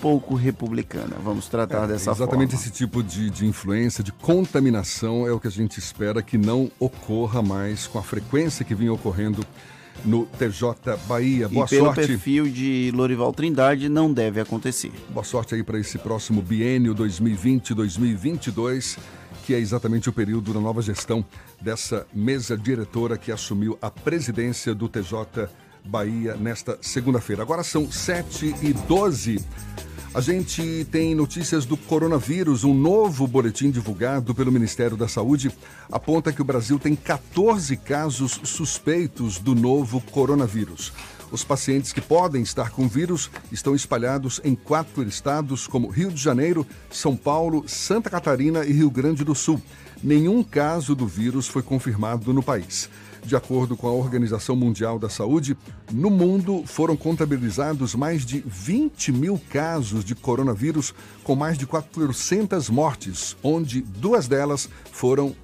pouco 0.00 0.34
republicana. 0.34 1.16
Vamos 1.22 1.48
tratar 1.48 1.84
é, 1.84 1.88
dessa 1.88 2.10
exatamente 2.10 2.50
forma. 2.50 2.64
esse 2.66 2.70
tipo 2.70 3.02
de, 3.02 3.30
de 3.30 3.46
influência, 3.46 4.02
de 4.02 4.12
contaminação 4.12 5.26
é 5.26 5.32
o 5.32 5.40
que 5.40 5.48
a 5.48 5.50
gente 5.50 5.78
espera 5.78 6.22
que 6.22 6.36
não 6.36 6.70
ocorra 6.78 7.42
mais 7.42 7.86
com 7.86 7.98
a 7.98 8.02
frequência 8.02 8.64
que 8.64 8.74
vinha 8.74 8.92
ocorrendo 8.92 9.44
no 10.04 10.26
TJ 10.26 10.96
Bahia. 11.06 11.48
Boa 11.48 11.66
e 11.66 11.68
pelo 11.68 11.86
sorte. 11.86 12.06
perfil 12.06 12.48
de 12.48 12.92
Lorival 12.94 13.32
Trindade 13.32 13.88
não 13.88 14.12
deve 14.12 14.40
acontecer. 14.40 14.92
Boa 15.10 15.24
sorte 15.24 15.54
aí 15.54 15.62
para 15.62 15.78
esse 15.78 15.98
próximo 15.98 16.42
biênio 16.42 16.94
2020-2022 16.94 18.98
que 19.44 19.54
é 19.54 19.58
exatamente 19.58 20.08
o 20.08 20.12
período 20.12 20.54
da 20.54 20.60
nova 20.60 20.80
gestão 20.80 21.22
dessa 21.60 22.06
mesa 22.14 22.56
diretora 22.56 23.18
que 23.18 23.30
assumiu 23.30 23.78
a 23.80 23.90
presidência 23.90 24.74
do 24.74 24.88
TJ 24.88 25.48
Bahia 25.84 26.34
nesta 26.34 26.78
segunda-feira. 26.80 27.42
Agora 27.42 27.62
são 27.62 27.92
7 27.92 28.54
e 28.62 28.72
12. 28.72 29.44
A 30.14 30.20
gente 30.20 30.86
tem 30.92 31.12
notícias 31.12 31.66
do 31.66 31.76
coronavírus. 31.76 32.62
Um 32.62 32.72
novo 32.72 33.26
boletim 33.26 33.72
divulgado 33.72 34.32
pelo 34.32 34.52
Ministério 34.52 34.96
da 34.96 35.08
Saúde 35.08 35.50
aponta 35.90 36.32
que 36.32 36.40
o 36.40 36.44
Brasil 36.44 36.78
tem 36.78 36.94
14 36.94 37.76
casos 37.78 38.40
suspeitos 38.44 39.38
do 39.38 39.56
novo 39.56 40.00
coronavírus. 40.00 40.92
Os 41.32 41.42
pacientes 41.42 41.92
que 41.92 42.00
podem 42.00 42.44
estar 42.44 42.70
com 42.70 42.86
vírus 42.86 43.28
estão 43.50 43.74
espalhados 43.74 44.40
em 44.44 44.54
quatro 44.54 45.02
estados, 45.02 45.66
como 45.66 45.90
Rio 45.90 46.12
de 46.12 46.22
Janeiro, 46.22 46.64
São 46.92 47.16
Paulo, 47.16 47.64
Santa 47.66 48.08
Catarina 48.08 48.64
e 48.64 48.72
Rio 48.72 48.90
Grande 48.92 49.24
do 49.24 49.34
Sul. 49.34 49.60
Nenhum 50.00 50.44
caso 50.44 50.94
do 50.94 51.08
vírus 51.08 51.48
foi 51.48 51.62
confirmado 51.62 52.32
no 52.32 52.42
país. 52.42 52.88
De 53.24 53.34
acordo 53.34 53.74
com 53.76 53.88
a 53.88 53.92
Organização 53.92 54.54
Mundial 54.54 54.98
da 54.98 55.08
Saúde, 55.08 55.56
no 55.90 56.10
mundo 56.10 56.62
foram 56.66 56.94
contabilizados 56.94 57.94
mais 57.94 58.24
de 58.24 58.44
20 58.46 59.12
mil 59.12 59.40
casos 59.48 60.04
de 60.04 60.14
coronavírus, 60.14 60.94
com 61.22 61.34
mais 61.34 61.56
de 61.56 61.66
400 61.66 62.68
mortes, 62.68 63.34
onde 63.42 63.80
duas 63.80 64.28
delas 64.28 64.68
foram 64.92 65.34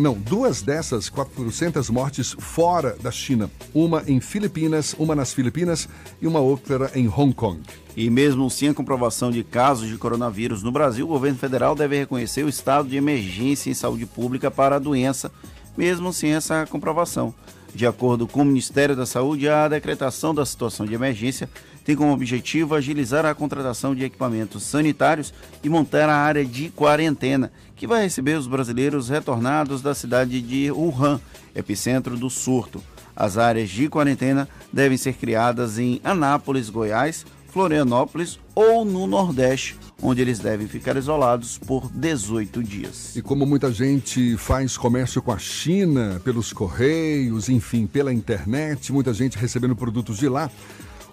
não, 0.00 0.14
duas 0.14 0.62
dessas 0.62 1.10
400 1.10 1.90
mortes 1.90 2.34
fora 2.38 2.96
da 3.02 3.10
China. 3.10 3.50
Uma 3.74 4.02
em 4.06 4.20
Filipinas, 4.20 4.94
uma 4.98 5.14
nas 5.14 5.34
Filipinas 5.34 5.86
e 6.20 6.26
uma 6.26 6.40
outra 6.40 6.90
em 6.94 7.08
Hong 7.08 7.34
Kong. 7.34 7.60
E 7.94 8.08
mesmo 8.08 8.48
sem 8.48 8.70
a 8.70 8.74
comprovação 8.74 9.30
de 9.30 9.44
casos 9.44 9.88
de 9.88 9.98
coronavírus 9.98 10.62
no 10.62 10.72
Brasil, 10.72 11.04
o 11.04 11.08
governo 11.08 11.36
federal 11.36 11.74
deve 11.74 11.98
reconhecer 11.98 12.42
o 12.42 12.48
estado 12.48 12.88
de 12.88 12.96
emergência 12.96 13.70
em 13.70 13.74
saúde 13.74 14.06
pública 14.06 14.50
para 14.50 14.76
a 14.76 14.78
doença, 14.78 15.30
mesmo 15.76 16.12
sem 16.12 16.34
essa 16.34 16.66
comprovação. 16.66 17.34
De 17.74 17.86
acordo 17.86 18.26
com 18.26 18.42
o 18.42 18.44
Ministério 18.44 18.94
da 18.94 19.06
Saúde, 19.06 19.48
a 19.48 19.66
decretação 19.66 20.34
da 20.34 20.44
situação 20.44 20.84
de 20.84 20.94
emergência 20.94 21.48
tem 21.84 21.96
como 21.96 22.12
objetivo 22.12 22.74
agilizar 22.74 23.24
a 23.24 23.34
contratação 23.34 23.94
de 23.94 24.04
equipamentos 24.04 24.62
sanitários 24.62 25.32
e 25.64 25.68
montar 25.68 26.08
a 26.08 26.16
área 26.16 26.44
de 26.44 26.68
quarentena, 26.68 27.50
que 27.74 27.86
vai 27.86 28.02
receber 28.02 28.38
os 28.38 28.46
brasileiros 28.46 29.08
retornados 29.08 29.80
da 29.80 29.94
cidade 29.94 30.40
de 30.40 30.70
Wuhan, 30.70 31.20
epicentro 31.54 32.16
do 32.16 32.28
surto. 32.28 32.82
As 33.16 33.36
áreas 33.38 33.70
de 33.70 33.88
quarentena 33.88 34.48
devem 34.72 34.96
ser 34.96 35.14
criadas 35.14 35.78
em 35.78 36.00
Anápolis, 36.04 36.70
Goiás, 36.70 37.26
Florianópolis 37.52 38.38
ou 38.54 38.82
no 38.82 39.06
Nordeste, 39.06 39.76
onde 40.02 40.22
eles 40.22 40.38
devem 40.38 40.66
ficar 40.66 40.96
isolados 40.96 41.58
por 41.58 41.90
18 41.92 42.62
dias. 42.62 43.14
E 43.14 43.20
como 43.20 43.44
muita 43.44 43.70
gente 43.70 44.38
faz 44.38 44.78
comércio 44.78 45.20
com 45.20 45.32
a 45.32 45.38
China, 45.38 46.18
pelos 46.24 46.50
correios, 46.50 47.50
enfim, 47.50 47.86
pela 47.86 48.12
internet, 48.12 48.90
muita 48.90 49.12
gente 49.12 49.36
recebendo 49.36 49.76
produtos 49.76 50.16
de 50.16 50.28
lá. 50.30 50.50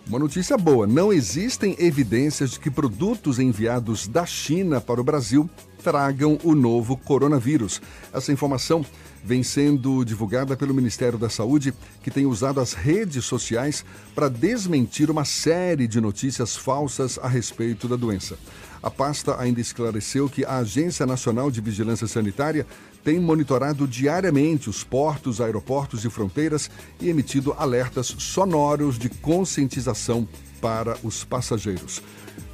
Uma 0.08 0.18
notícia 0.18 0.58
boa: 0.58 0.88
não 0.88 1.12
existem 1.12 1.76
evidências 1.78 2.52
de 2.52 2.60
que 2.60 2.72
produtos 2.72 3.38
enviados 3.38 4.08
da 4.08 4.26
China 4.26 4.80
para 4.80 5.02
o 5.02 5.04
Brasil 5.04 5.50
tragam 5.84 6.40
o 6.44 6.56
novo 6.56 6.96
coronavírus. 6.96 7.82
Essa 8.14 8.32
informação 8.32 8.86
vem 9.24 9.44
sendo 9.44 10.04
divulgada 10.04 10.56
pelo 10.56 10.74
Ministério 10.74 11.18
da 11.18 11.30
Saúde, 11.30 11.74
que 12.02 12.12
tem 12.12 12.26
usado 12.26 12.60
as 12.60 12.74
redes 12.74 13.26
sociais 13.26 13.86
para 14.16 14.30
desmentir 14.30 15.12
uma 15.12 15.26
série 15.26 15.88
de 15.88 16.00
notícias 16.00 16.56
falsas 16.56 17.20
a 17.22 17.28
respeito 17.28 17.88
da 17.88 17.96
doença. 17.96 18.38
A 18.82 18.90
pasta 18.90 19.40
ainda 19.40 19.60
esclareceu 19.60 20.30
que 20.30 20.46
a 20.46 20.58
Agência 20.58 21.06
Nacional 21.06 21.52
de 21.52 21.60
Vigilância 21.60 22.08
Sanitária 22.08 22.66
tem 23.04 23.20
monitorado 23.20 23.88
diariamente 23.88 24.70
os 24.70 24.84
portos, 24.84 25.42
aeroportos 25.42 26.06
e 26.06 26.10
fronteiras 26.10 26.70
e 27.02 27.10
emitido 27.10 27.54
alertas 27.58 28.08
sonoros 28.18 28.98
de 28.98 29.10
conscientização 29.10 30.28
para 30.62 30.98
os 31.04 31.24
passageiros. 31.24 32.02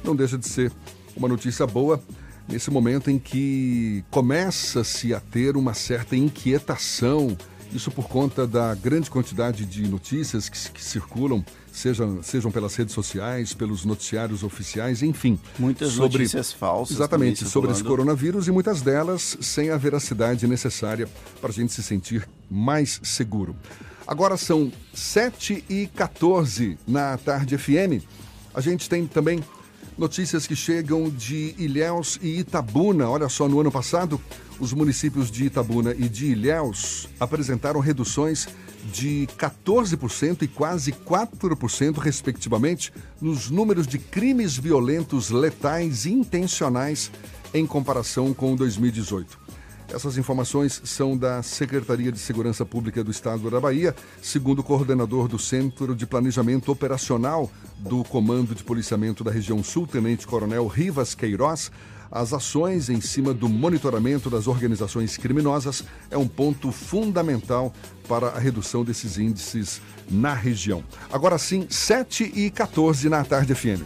Não 0.02 0.16
deixa 0.16 0.36
de 0.36 0.48
ser 0.48 0.72
uma 1.16 1.28
notícia 1.28 1.66
boa 1.66 2.02
nesse 2.48 2.70
momento 2.70 3.10
em 3.10 3.18
que 3.18 4.04
começa-se 4.10 5.14
a 5.14 5.20
ter 5.20 5.56
uma 5.56 5.74
certa 5.74 6.16
inquietação, 6.16 7.36
isso 7.72 7.90
por 7.90 8.08
conta 8.08 8.46
da 8.46 8.74
grande 8.74 9.10
quantidade 9.10 9.64
de 9.64 9.86
notícias 9.88 10.48
que, 10.48 10.70
que 10.70 10.82
circulam, 10.82 11.44
sejam, 11.72 12.22
sejam 12.22 12.50
pelas 12.50 12.74
redes 12.74 12.94
sociais, 12.94 13.52
pelos 13.52 13.84
noticiários 13.84 14.42
oficiais, 14.42 15.02
enfim. 15.02 15.38
Muitas 15.58 15.92
sobre, 15.92 16.18
notícias 16.18 16.52
falsas. 16.52 16.96
Exatamente, 16.96 17.44
sobre 17.44 17.72
esse 17.72 17.82
coronavírus 17.82 18.48
e 18.48 18.50
muitas 18.50 18.80
delas 18.80 19.36
sem 19.40 19.70
a 19.70 19.76
veracidade 19.76 20.46
necessária 20.46 21.08
para 21.40 21.50
a 21.50 21.52
gente 21.52 21.72
se 21.72 21.82
sentir 21.82 22.28
mais 22.50 23.00
seguro. 23.02 23.56
Agora 24.06 24.36
são 24.36 24.72
7 24.94 25.64
e 25.68 25.88
14 25.88 26.78
na 26.86 27.18
Tarde 27.18 27.58
FM. 27.58 28.04
A 28.54 28.60
gente 28.60 28.88
tem 28.88 29.04
também 29.06 29.42
Notícias 29.98 30.46
que 30.46 30.54
chegam 30.54 31.08
de 31.08 31.54
Ilhéus 31.56 32.18
e 32.20 32.40
Itabuna. 32.40 33.08
Olha 33.08 33.30
só, 33.30 33.48
no 33.48 33.58
ano 33.58 33.72
passado, 33.72 34.20
os 34.60 34.74
municípios 34.74 35.30
de 35.30 35.44
Itabuna 35.46 35.94
e 35.96 36.06
de 36.06 36.26
Ilhéus 36.26 37.08
apresentaram 37.18 37.80
reduções 37.80 38.46
de 38.92 39.26
14% 39.38 40.42
e 40.42 40.48
quase 40.48 40.92
4%, 40.92 41.96
respectivamente, 41.96 42.92
nos 43.22 43.48
números 43.48 43.86
de 43.86 43.98
crimes 43.98 44.54
violentos 44.58 45.30
letais 45.30 46.04
e 46.04 46.12
intencionais 46.12 47.10
em 47.54 47.66
comparação 47.66 48.34
com 48.34 48.54
2018. 48.54 49.38
Essas 49.92 50.18
informações 50.18 50.80
são 50.84 51.16
da 51.16 51.42
Secretaria 51.42 52.10
de 52.10 52.18
Segurança 52.18 52.66
Pública 52.66 53.04
do 53.04 53.10
Estado 53.10 53.48
da 53.50 53.60
Bahia, 53.60 53.94
segundo 54.20 54.58
o 54.58 54.64
coordenador 54.64 55.28
do 55.28 55.38
Centro 55.38 55.94
de 55.94 56.06
Planejamento 56.06 56.72
Operacional 56.72 57.50
do 57.78 58.02
Comando 58.04 58.54
de 58.54 58.64
Policiamento 58.64 59.22
da 59.22 59.30
Região 59.30 59.62
Sul, 59.62 59.86
Tenente 59.86 60.26
Coronel 60.26 60.66
Rivas 60.66 61.14
Queiroz. 61.14 61.70
As 62.10 62.32
ações 62.32 62.88
em 62.88 63.00
cima 63.00 63.34
do 63.34 63.48
monitoramento 63.48 64.30
das 64.30 64.46
organizações 64.46 65.16
criminosas 65.16 65.84
é 66.10 66.16
um 66.16 66.28
ponto 66.28 66.70
fundamental 66.72 67.72
para 68.08 68.28
a 68.28 68.38
redução 68.38 68.84
desses 68.84 69.18
índices 69.18 69.80
na 70.08 70.34
região. 70.34 70.84
Agora 71.12 71.38
sim, 71.38 71.66
7 71.68 72.32
e 72.34 72.50
14 72.50 73.08
na 73.08 73.24
tarde 73.24 73.54
FM. 73.54 73.82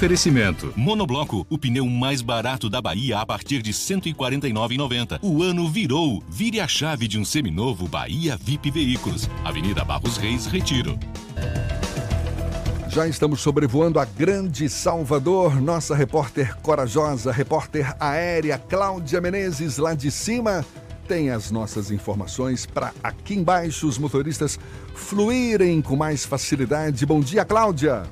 Oferecimento. 0.00 0.72
Monobloco, 0.76 1.46
o 1.50 1.58
pneu 1.58 1.84
mais 1.84 2.22
barato 2.22 2.70
da 2.70 2.80
Bahia 2.80 3.18
a 3.18 3.26
partir 3.26 3.60
de 3.60 3.70
R$ 3.70 3.76
149,90. 3.76 5.18
O 5.20 5.42
ano 5.42 5.68
virou. 5.68 6.24
Vire 6.26 6.58
a 6.58 6.66
chave 6.66 7.06
de 7.06 7.18
um 7.18 7.24
seminovo 7.24 7.86
Bahia 7.86 8.34
VIP 8.42 8.70
Veículos. 8.70 9.28
Avenida 9.44 9.84
Barros 9.84 10.16
Reis, 10.16 10.46
Retiro. 10.46 10.98
Já 12.88 13.06
estamos 13.06 13.42
sobrevoando 13.42 14.00
a 14.00 14.06
Grande 14.06 14.70
Salvador. 14.70 15.60
Nossa 15.60 15.94
repórter 15.94 16.56
corajosa, 16.62 17.30
repórter 17.30 17.94
aérea 18.00 18.56
Cláudia 18.56 19.20
Menezes, 19.20 19.76
lá 19.76 19.92
de 19.92 20.10
cima, 20.10 20.64
tem 21.06 21.28
as 21.28 21.50
nossas 21.50 21.90
informações 21.90 22.64
para 22.64 22.94
aqui 23.02 23.34
embaixo 23.34 23.86
os 23.86 23.98
motoristas 23.98 24.58
fluírem 24.94 25.82
com 25.82 25.94
mais 25.94 26.24
facilidade. 26.24 27.04
Bom 27.04 27.20
dia, 27.20 27.44
Cláudia. 27.44 28.04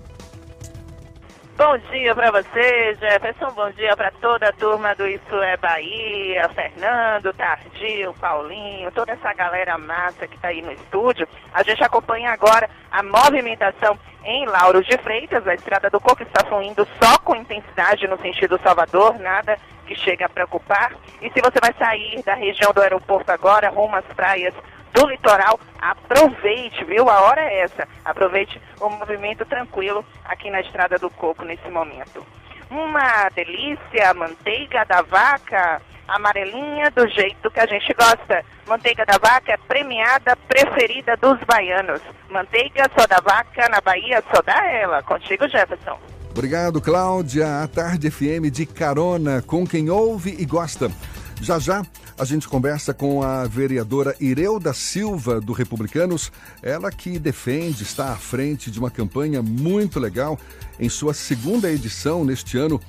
Bom 1.59 1.77
dia 1.91 2.15
para 2.15 2.31
você, 2.31 2.95
Jefferson. 3.01 3.51
Bom 3.51 3.69
dia 3.73 3.97
para 3.97 4.13
toda 4.13 4.49
a 4.49 4.53
turma 4.53 4.95
do 4.95 5.09
Isso 5.09 5.35
é 5.43 5.57
Bahia, 5.57 6.49
Fernando, 6.51 7.35
Tardio, 7.35 8.15
Paulinho, 8.15 8.93
toda 8.93 9.11
essa 9.11 9.35
galera 9.35 9.77
massa 9.77 10.29
que 10.29 10.37
está 10.37 10.49
aí 10.49 10.63
no 10.63 10.71
estúdio. 10.71 11.27
A 11.53 11.65
gente 11.65 11.83
acompanha 11.83 12.31
agora 12.31 12.71
a 12.93 13.03
movimentação 13.03 13.99
em 14.25 14.47
Lauro 14.47 14.83
de 14.83 14.97
Freitas. 14.99 15.47
A 15.47 15.55
estrada 15.55 15.91
do 15.91 16.01
Coco 16.01 16.23
está 16.23 16.45
fluindo 16.47 16.87
só 17.03 17.19
com 17.19 17.37
intensidade 17.37 18.07
no 18.07 18.19
sentido 18.19 18.61
Salvador, 18.63 19.19
nada 19.19 19.59
que 19.87 19.95
chega 19.95 20.27
a 20.27 20.29
preocupar. 20.29 20.93
E 21.21 21.31
se 21.31 21.41
você 21.41 21.59
vai 21.61 21.73
sair 21.75 22.23
da 22.23 22.35
região 22.35 22.73
do 22.73 22.81
aeroporto 22.81 23.33
agora, 23.33 23.71
rumo 23.71 23.97
às 23.97 24.05
praias 24.07 24.55
do 24.93 25.07
litoral, 25.07 25.59
aproveite, 25.81 26.85
viu? 26.85 27.09
A 27.09 27.21
hora 27.23 27.41
é 27.41 27.61
essa. 27.61 27.89
Aproveite 28.05 28.61
o 28.81 28.89
movimento 28.89 29.45
tranquilo 29.45 30.05
aqui 30.25 30.51
na 30.51 30.61
Estrada 30.61 30.99
do 30.99 31.11
Coco 31.11 31.45
nesse 31.45 31.69
momento. 31.71 32.25
Uma 32.71 33.29
delícia, 33.35 34.13
manteiga 34.15 34.85
da 34.85 35.03
vaca, 35.03 35.81
amarelinha 36.07 36.91
do 36.91 37.09
jeito 37.09 37.51
que 37.51 37.61
a 37.61 37.67
gente 37.67 37.93
gosta. 37.95 38.45
Manteiga 38.67 39.05
da 39.07 39.19
vaca 39.19 39.53
é 39.53 39.57
premiada, 39.57 40.37
preferida 40.49 41.17
dos 41.17 41.39
baianos. 41.47 42.01
Manteiga 42.31 42.91
só 42.99 43.07
da 43.07 43.21
vaca 43.21 43.69
na 43.69 43.81
Bahia, 43.81 44.23
só 44.35 44.43
dá 44.43 44.67
ela. 44.71 45.03
Contigo, 45.03 45.49
Jefferson. 45.49 45.99
Obrigado, 46.31 46.81
Cláudia. 46.81 47.63
A 47.63 47.69
Tarde 47.69 48.11
FM 48.11 48.51
de 48.53 48.65
carona 48.65 49.43
com 49.43 49.67
quem 49.67 49.91
ouve 49.91 50.37
e 50.39 50.45
gosta. 50.45 50.91
Já 51.41 51.59
já 51.59 51.87
a 52.19 52.25
gente 52.25 52.49
conversa 52.49 52.93
com 52.93 53.23
a 53.23 53.47
vereadora 53.47 54.15
Ireuda 54.21 54.73
Silva, 54.73 55.41
do 55.41 55.53
Republicanos, 55.53 56.33
ela 56.63 56.91
que 56.91 57.19
defende, 57.19 57.83
está 57.85 58.13
à 58.13 58.17
frente 58.17 58.71
de 58.71 58.79
uma 58.79 58.91
campanha 58.91 59.41
muito 59.41 60.01
legal 60.01 60.39
em 60.81 60.89
sua 60.89 61.15
segunda 61.15 61.71
edição 61.71 62.25
neste 62.25 62.59
ano 62.59 62.81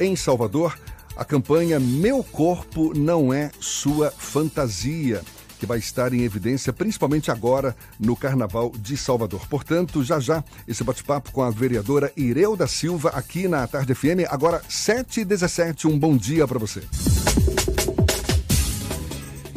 em 0.00 0.16
Salvador, 0.16 0.76
a 1.16 1.24
campanha 1.24 1.78
Meu 1.78 2.24
Corpo 2.24 2.92
Não 2.96 3.32
É 3.32 3.50
Sua 3.60 4.10
Fantasia 4.10 5.22
que 5.64 5.66
vai 5.66 5.78
estar 5.78 6.12
em 6.12 6.22
evidência 6.22 6.72
principalmente 6.72 7.30
agora 7.30 7.74
no 7.98 8.14
Carnaval 8.14 8.72
de 8.76 8.96
Salvador. 8.96 9.46
Portanto, 9.48 10.04
já 10.04 10.20
já 10.20 10.44
esse 10.68 10.84
bate-papo 10.84 11.32
com 11.32 11.42
a 11.42 11.50
vereadora 11.50 12.12
Ireuda 12.16 12.66
Silva 12.66 13.10
aqui 13.10 13.48
na 13.48 13.66
Tarde 13.66 13.94
FM, 13.94 14.28
agora 14.28 14.60
7h17. 14.68 15.86
Um 15.86 15.98
bom 15.98 16.16
dia 16.16 16.46
para 16.46 16.58
você. 16.58 16.82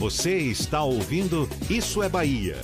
Você 0.07 0.37
está 0.37 0.81
ouvindo 0.83 1.49
Isso 1.69 2.01
é 2.01 2.07
Bahia. 2.07 2.55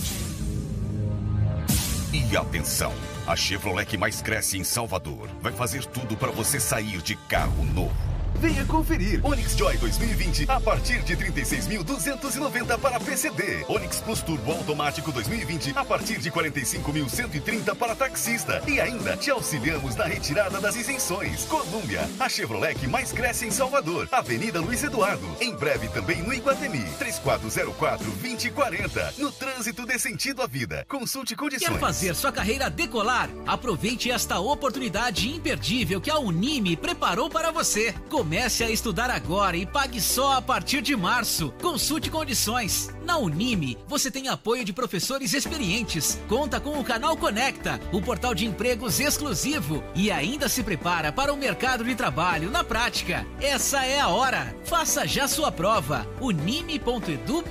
E 2.13 2.37
atenção, 2.37 2.93
a 3.27 3.35
Chevrolet 3.35 3.85
que 3.85 3.97
mais 3.97 4.21
cresce 4.21 4.57
em 4.57 4.63
Salvador 4.63 5.27
vai 5.41 5.51
fazer 5.51 5.83
tudo 5.83 6.15
para 6.15 6.31
você 6.31 6.57
sair 6.57 7.01
de 7.01 7.17
carro 7.17 7.65
novo. 7.65 8.12
Venha 8.43 8.65
conferir. 8.65 9.25
Onix 9.25 9.55
Joy 9.55 9.77
2020 9.77 10.49
a 10.49 10.59
partir 10.59 11.01
de 11.03 11.15
36.290 11.15 12.77
para 12.77 12.99
PCD. 12.99 13.63
Onix 13.69 14.01
Plus 14.01 14.21
Turbo 14.21 14.51
Automático 14.51 15.13
2020 15.13 15.71
a 15.77 15.85
partir 15.85 16.19
de 16.19 16.29
45.130 16.29 17.73
para 17.73 17.95
taxista. 17.95 18.61
E 18.67 18.81
ainda 18.81 19.15
te 19.15 19.31
auxiliamos 19.31 19.95
na 19.95 20.03
retirada 20.03 20.59
das 20.59 20.75
isenções. 20.75 21.45
Colômbia, 21.45 22.01
a 22.19 22.27
Chevrolet 22.27 22.75
que 22.75 22.85
mais 22.85 23.13
cresce 23.13 23.45
em 23.45 23.51
Salvador. 23.51 24.09
Avenida 24.11 24.59
Luiz 24.59 24.83
Eduardo. 24.83 25.25
Em 25.39 25.55
breve 25.55 25.87
também 25.87 26.21
no 26.21 26.33
Iguatemi. 26.33 26.83
3404-2040. 26.99 29.19
No 29.19 29.31
trânsito 29.31 29.85
de 29.85 29.97
sentido 29.97 30.41
à 30.41 30.47
vida. 30.47 30.85
Consulte 30.89 31.33
condições. 31.33 31.69
Quer 31.69 31.79
fazer 31.79 32.13
sua 32.13 32.33
carreira 32.33 32.69
decolar? 32.69 33.29
Aproveite 33.47 34.11
esta 34.11 34.41
oportunidade 34.41 35.29
imperdível 35.29 36.01
que 36.01 36.11
a 36.11 36.19
Unime 36.19 36.75
preparou 36.75 37.29
para 37.29 37.49
você. 37.49 37.95
A 38.37 38.69
estudar 38.69 39.11
agora 39.11 39.55
e 39.55 39.63
pague 39.63 40.01
só 40.01 40.33
a 40.33 40.41
partir 40.41 40.81
de 40.81 40.95
março. 40.95 41.53
Consulte 41.61 42.09
condições. 42.09 42.89
Na 43.05 43.17
Unime, 43.17 43.77
você 43.87 44.09
tem 44.09 44.27
apoio 44.27 44.65
de 44.65 44.73
professores 44.73 45.33
experientes, 45.33 46.19
conta 46.27 46.59
com 46.59 46.79
o 46.79 46.83
canal 46.83 47.15
Conecta, 47.15 47.79
o 47.91 48.01
portal 48.01 48.33
de 48.33 48.45
empregos 48.45 48.99
exclusivo 48.99 49.83
e 49.93 50.09
ainda 50.09 50.49
se 50.49 50.63
prepara 50.63 51.11
para 51.11 51.31
o 51.31 51.37
mercado 51.37 51.83
de 51.83 51.93
trabalho 51.93 52.49
na 52.49 52.63
prática. 52.63 53.25
Essa 53.39 53.85
é 53.85 53.99
a 53.99 54.07
hora. 54.07 54.55
Faça 54.65 55.05
já 55.07 55.27
sua 55.27 55.51
prova. 55.51 56.07
unime.edu.br. 56.19 57.43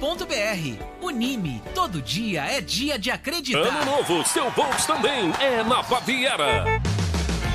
Unime, 1.01 1.63
todo 1.75 2.03
dia 2.03 2.43
é 2.45 2.61
dia 2.61 2.99
de 2.99 3.11
acreditar. 3.11 3.61
Ano 3.61 3.85
novo, 3.85 4.27
seu 4.27 4.51
Volks 4.51 4.85
também 4.85 5.33
é 5.39 5.63
na 5.63 5.83
Baviera. 5.83 6.82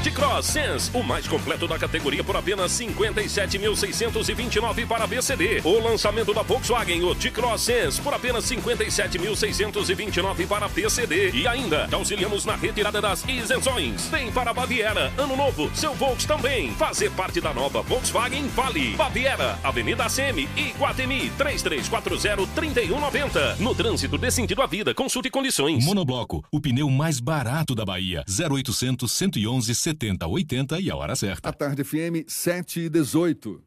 T-Cross 0.07 0.45
Sense, 0.45 0.89
o 0.93 1.03
mais 1.03 1.27
completo 1.27 1.67
da 1.67 1.77
categoria 1.77 2.23
por 2.23 2.37
apenas 2.37 2.71
57.629 2.71 4.87
para 4.87 5.05
BCD. 5.05 5.59
O 5.65 5.81
lançamento 5.81 6.33
da 6.33 6.43
Volkswagen, 6.43 7.03
o 7.03 7.13
T-Cross 7.13 7.59
Sense, 7.59 7.99
por 7.99 8.13
apenas 8.13 8.45
57.629 8.45 10.47
para 10.47 10.69
PCD. 10.69 11.31
E 11.31 11.45
ainda, 11.45 11.89
auxiliamos 11.91 12.45
na 12.45 12.55
retirada 12.55 13.01
das 13.01 13.27
isenções. 13.27 14.07
Vem 14.07 14.31
para 14.31 14.53
Baviera, 14.53 15.11
ano 15.17 15.35
novo, 15.35 15.69
seu 15.75 15.93
Volks 15.93 16.25
também. 16.25 16.71
Fazer 16.75 17.11
parte 17.11 17.41
da 17.41 17.53
nova 17.53 17.81
Volkswagen 17.81 18.47
Vale. 18.55 18.95
Baviera, 18.95 19.59
Avenida 19.61 20.05
ACM, 20.05 20.47
Iguatemi, 20.55 21.29
3340-3190. 21.37 23.57
No 23.59 23.75
trânsito 23.75 24.17
dê 24.17 24.31
sentido 24.31 24.61
à 24.61 24.67
vida, 24.67 24.93
consulte 24.93 25.29
condições. 25.29 25.83
Monobloco, 25.83 26.45
o 26.49 26.61
pneu 26.61 26.89
mais 26.89 27.19
barato 27.19 27.75
da 27.75 27.83
Bahia. 27.83 28.23
0800 28.29 29.11
111 29.11 29.75
7080 29.99 30.79
e 30.79 30.89
a 30.89 30.95
hora 30.95 31.15
certa. 31.15 31.49
A 31.49 31.53
Tarde 31.53 31.83
FM 31.83 32.23
7 32.27 32.81
e 32.81 32.89
18. 32.89 33.66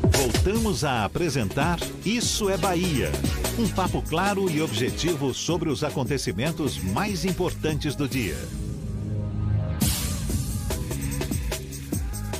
Voltamos 0.11 0.83
a 0.83 1.05
apresentar 1.05 1.77
Isso 2.05 2.49
é 2.49 2.57
Bahia. 2.57 3.11
Um 3.59 3.67
papo 3.67 4.01
claro 4.01 4.49
e 4.49 4.61
objetivo 4.61 5.33
sobre 5.33 5.69
os 5.69 5.83
acontecimentos 5.83 6.81
mais 6.81 7.25
importantes 7.25 7.95
do 7.95 8.07
dia. 8.07 8.35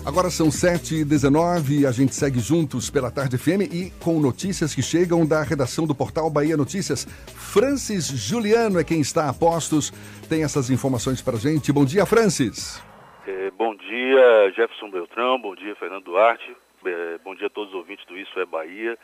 Agora 0.03 0.31
são 0.31 0.47
7h19 0.47 1.81
e 1.81 1.86
a 1.86 1.91
gente 1.91 2.15
segue 2.15 2.39
juntos 2.39 2.89
pela 2.89 3.12
Tarde 3.12 3.38
FM 3.38 3.71
e 3.71 3.91
com 4.03 4.19
notícias 4.19 4.73
que 4.73 4.81
chegam 4.81 5.27
da 5.27 5.43
redação 5.43 5.86
do 5.86 5.93
portal 5.93 6.27
Bahia 6.27 6.57
Notícias. 6.57 7.05
Francis 7.36 8.07
Juliano 8.07 8.79
é 8.79 8.84
quem 8.84 8.99
está 8.99 9.29
a 9.29 9.34
postos, 9.34 9.91
tem 10.27 10.43
essas 10.43 10.71
informações 10.71 11.21
para 11.21 11.38
gente. 11.38 11.71
Bom 11.71 11.86
dia, 11.86 12.03
Francis. 12.07 12.84
É, 13.27 13.51
bom 13.51 13.75
dia, 13.75 14.51
Jefferson 14.55 14.89
Beltrão, 14.89 15.39
bom 15.39 15.53
dia, 15.53 15.75
Fernando 15.75 16.05
Duarte, 16.05 16.51
é, 16.86 17.17
bom 17.20 17.36
dia 17.36 17.48
a 17.48 17.50
todos 17.50 17.74
os 17.74 17.80
ouvintes 17.80 18.06
do 18.06 18.17
Isso 18.17 18.39
é 18.39 18.46
Bahia. 18.46 18.98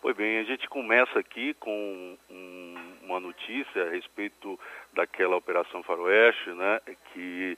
Pois 0.00 0.16
bem, 0.16 0.38
a 0.38 0.44
gente 0.44 0.68
começa 0.68 1.18
aqui 1.18 1.54
com 1.54 2.16
um, 2.30 2.74
uma 3.02 3.20
notícia 3.20 3.84
a 3.84 3.90
respeito 3.90 4.58
daquela 4.92 5.36
Operação 5.36 5.82
Faroeste, 5.82 6.50
né, 6.50 6.80
que 7.12 7.56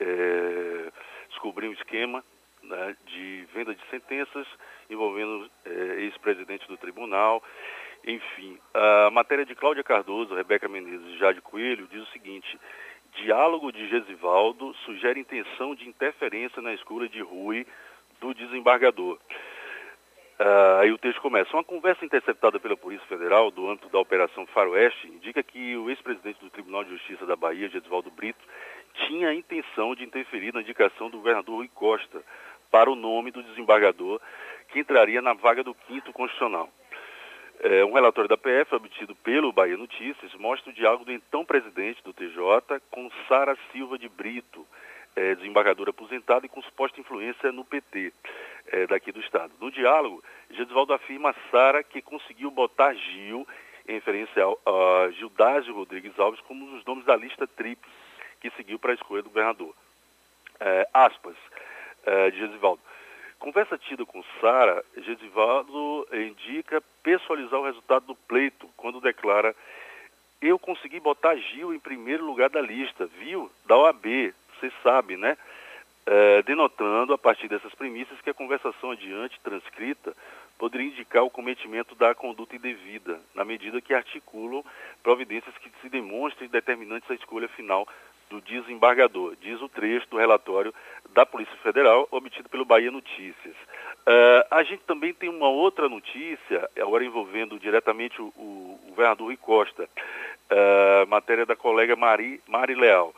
é, 0.00 0.92
descobriu 1.28 1.70
um 1.70 1.74
esquema 1.74 2.24
né, 2.62 2.96
de 3.06 3.46
venda 3.54 3.74
de 3.74 3.80
sentenças 3.90 4.46
envolvendo 4.90 5.48
é, 5.64 5.70
ex-presidente 6.00 6.66
do 6.66 6.76
tribunal. 6.76 7.42
Enfim, 8.06 8.58
a 8.74 9.10
matéria 9.10 9.46
de 9.46 9.54
Cláudia 9.54 9.82
Cardoso, 9.82 10.34
Rebeca 10.34 10.68
Menezes 10.68 11.14
e 11.14 11.18
Jade 11.18 11.40
Coelho 11.40 11.86
diz 11.86 12.02
o 12.02 12.12
seguinte: 12.12 12.58
diálogo 13.14 13.72
de 13.72 13.88
Gesivaldo 13.88 14.74
sugere 14.84 15.20
intenção 15.20 15.74
de 15.74 15.88
interferência 15.88 16.60
na 16.60 16.74
escolha 16.74 17.08
de 17.08 17.22
Rui 17.22 17.66
do 18.24 18.34
desembargador. 18.34 19.18
Uh, 20.40 20.80
aí 20.80 20.90
o 20.90 20.98
texto 20.98 21.20
começa. 21.20 21.54
Uma 21.54 21.62
conversa 21.62 22.04
interceptada 22.04 22.58
pela 22.58 22.76
Polícia 22.76 23.06
Federal 23.06 23.50
do 23.50 23.68
âmbito 23.68 23.88
da 23.90 23.98
Operação 23.98 24.46
Faroeste 24.46 25.06
indica 25.08 25.42
que 25.42 25.76
o 25.76 25.90
ex-presidente 25.90 26.40
do 26.40 26.50
Tribunal 26.50 26.84
de 26.84 26.90
Justiça 26.90 27.26
da 27.26 27.36
Bahia, 27.36 27.68
Gedvaldo 27.68 28.10
Brito, 28.10 28.42
tinha 29.06 29.28
a 29.28 29.34
intenção 29.34 29.94
de 29.94 30.04
interferir 30.04 30.52
na 30.54 30.62
indicação 30.62 31.10
do 31.10 31.18
governador 31.18 31.56
Rui 31.56 31.70
Costa 31.74 32.22
para 32.70 32.90
o 32.90 32.96
nome 32.96 33.30
do 33.30 33.42
desembargador 33.42 34.20
que 34.68 34.80
entraria 34.80 35.20
na 35.20 35.34
vaga 35.34 35.62
do 35.62 35.74
quinto 35.74 36.12
constitucional. 36.12 36.68
É, 37.60 37.84
um 37.84 37.92
relatório 37.92 38.28
da 38.28 38.36
PF 38.36 38.74
obtido 38.74 39.14
pelo 39.14 39.52
Bahia 39.52 39.76
Notícias 39.76 40.34
mostra 40.34 40.70
o 40.70 40.74
diálogo 40.74 41.04
do 41.04 41.12
então 41.12 41.44
presidente 41.44 42.02
do 42.02 42.12
TJ 42.12 42.80
com 42.90 43.08
Sara 43.28 43.56
Silva 43.70 43.96
de 43.96 44.08
Brito, 44.08 44.66
é, 45.16 45.34
desembargadora 45.34 45.90
aposentada 45.90 46.46
e 46.46 46.48
com 46.48 46.62
suposta 46.62 47.00
influência 47.00 47.52
no 47.52 47.64
PT 47.64 48.12
é, 48.68 48.86
daqui 48.86 49.12
do 49.12 49.20
Estado. 49.20 49.52
No 49.60 49.70
diálogo, 49.70 50.22
Gedvaldo 50.50 50.92
afirma 50.92 51.30
a 51.30 51.50
Sara 51.50 51.82
que 51.82 52.02
conseguiu 52.02 52.50
botar 52.50 52.94
Gil, 52.94 53.46
em 53.86 53.92
referência 53.94 54.42
a 54.44 55.10
Gildásio 55.12 55.74
Rodrigues 55.74 56.18
Alves, 56.18 56.40
como 56.40 56.64
um 56.64 56.76
dos 56.76 56.84
nomes 56.84 57.04
da 57.04 57.16
lista 57.16 57.46
tríplice 57.46 57.94
que 58.40 58.50
seguiu 58.50 58.78
para 58.78 58.92
a 58.92 58.94
escolha 58.94 59.22
do 59.22 59.30
governador. 59.30 59.74
É, 60.60 60.88
aspas, 60.92 61.36
é, 62.06 62.30
de 62.30 62.38
Gesivaldo. 62.38 62.80
Conversa 63.38 63.76
tida 63.76 64.06
com 64.06 64.22
Sara, 64.40 64.82
Gesivaldo 64.96 66.06
indica 66.12 66.82
pessoalizar 67.02 67.60
o 67.60 67.64
resultado 67.64 68.06
do 68.06 68.14
pleito, 68.14 68.68
quando 68.76 69.00
declara 69.00 69.54
eu 70.40 70.58
consegui 70.58 71.00
botar 71.00 71.34
Gil 71.36 71.72
em 71.72 71.78
primeiro 71.78 72.24
lugar 72.24 72.50
da 72.50 72.60
lista, 72.60 73.06
viu? 73.18 73.50
Da 73.64 73.78
OAB, 73.78 74.34
você 74.58 74.72
sabe, 74.82 75.16
né? 75.16 75.36
É, 76.06 76.42
denotando, 76.42 77.14
a 77.14 77.18
partir 77.18 77.48
dessas 77.48 77.74
premissas, 77.74 78.20
que 78.20 78.28
a 78.28 78.34
conversação 78.34 78.90
adiante, 78.90 79.40
transcrita, 79.42 80.14
poderia 80.58 80.86
indicar 80.86 81.24
o 81.24 81.30
cometimento 81.30 81.94
da 81.94 82.14
conduta 82.14 82.56
indevida, 82.56 83.20
na 83.34 83.44
medida 83.44 83.80
que 83.80 83.94
articulam 83.94 84.64
providências 85.02 85.56
que 85.58 85.70
se 85.80 85.88
demonstrem 85.88 86.48
determinantes 86.48 87.10
à 87.10 87.14
escolha 87.14 87.48
final 87.48 87.88
do 88.30 88.40
desembargador, 88.40 89.36
diz 89.40 89.60
o 89.60 89.68
trecho 89.68 90.08
do 90.08 90.16
relatório 90.16 90.74
da 91.12 91.24
Polícia 91.24 91.56
Federal 91.62 92.08
obtido 92.10 92.48
pelo 92.48 92.64
Bahia 92.64 92.90
Notícias. 92.90 93.54
Uh, 94.06 94.44
a 94.50 94.62
gente 94.62 94.82
também 94.84 95.14
tem 95.14 95.28
uma 95.28 95.48
outra 95.48 95.88
notícia, 95.88 96.68
agora 96.78 97.04
envolvendo 97.04 97.58
diretamente 97.58 98.20
o, 98.20 98.26
o, 98.36 98.80
o 98.82 98.90
governador 98.90 99.26
Rui 99.26 99.36
Costa, 99.36 99.84
uh, 99.84 101.06
matéria 101.08 101.46
da 101.46 101.56
colega 101.56 101.96
Mari, 101.96 102.40
Mari 102.46 102.74
Leal. 102.74 103.14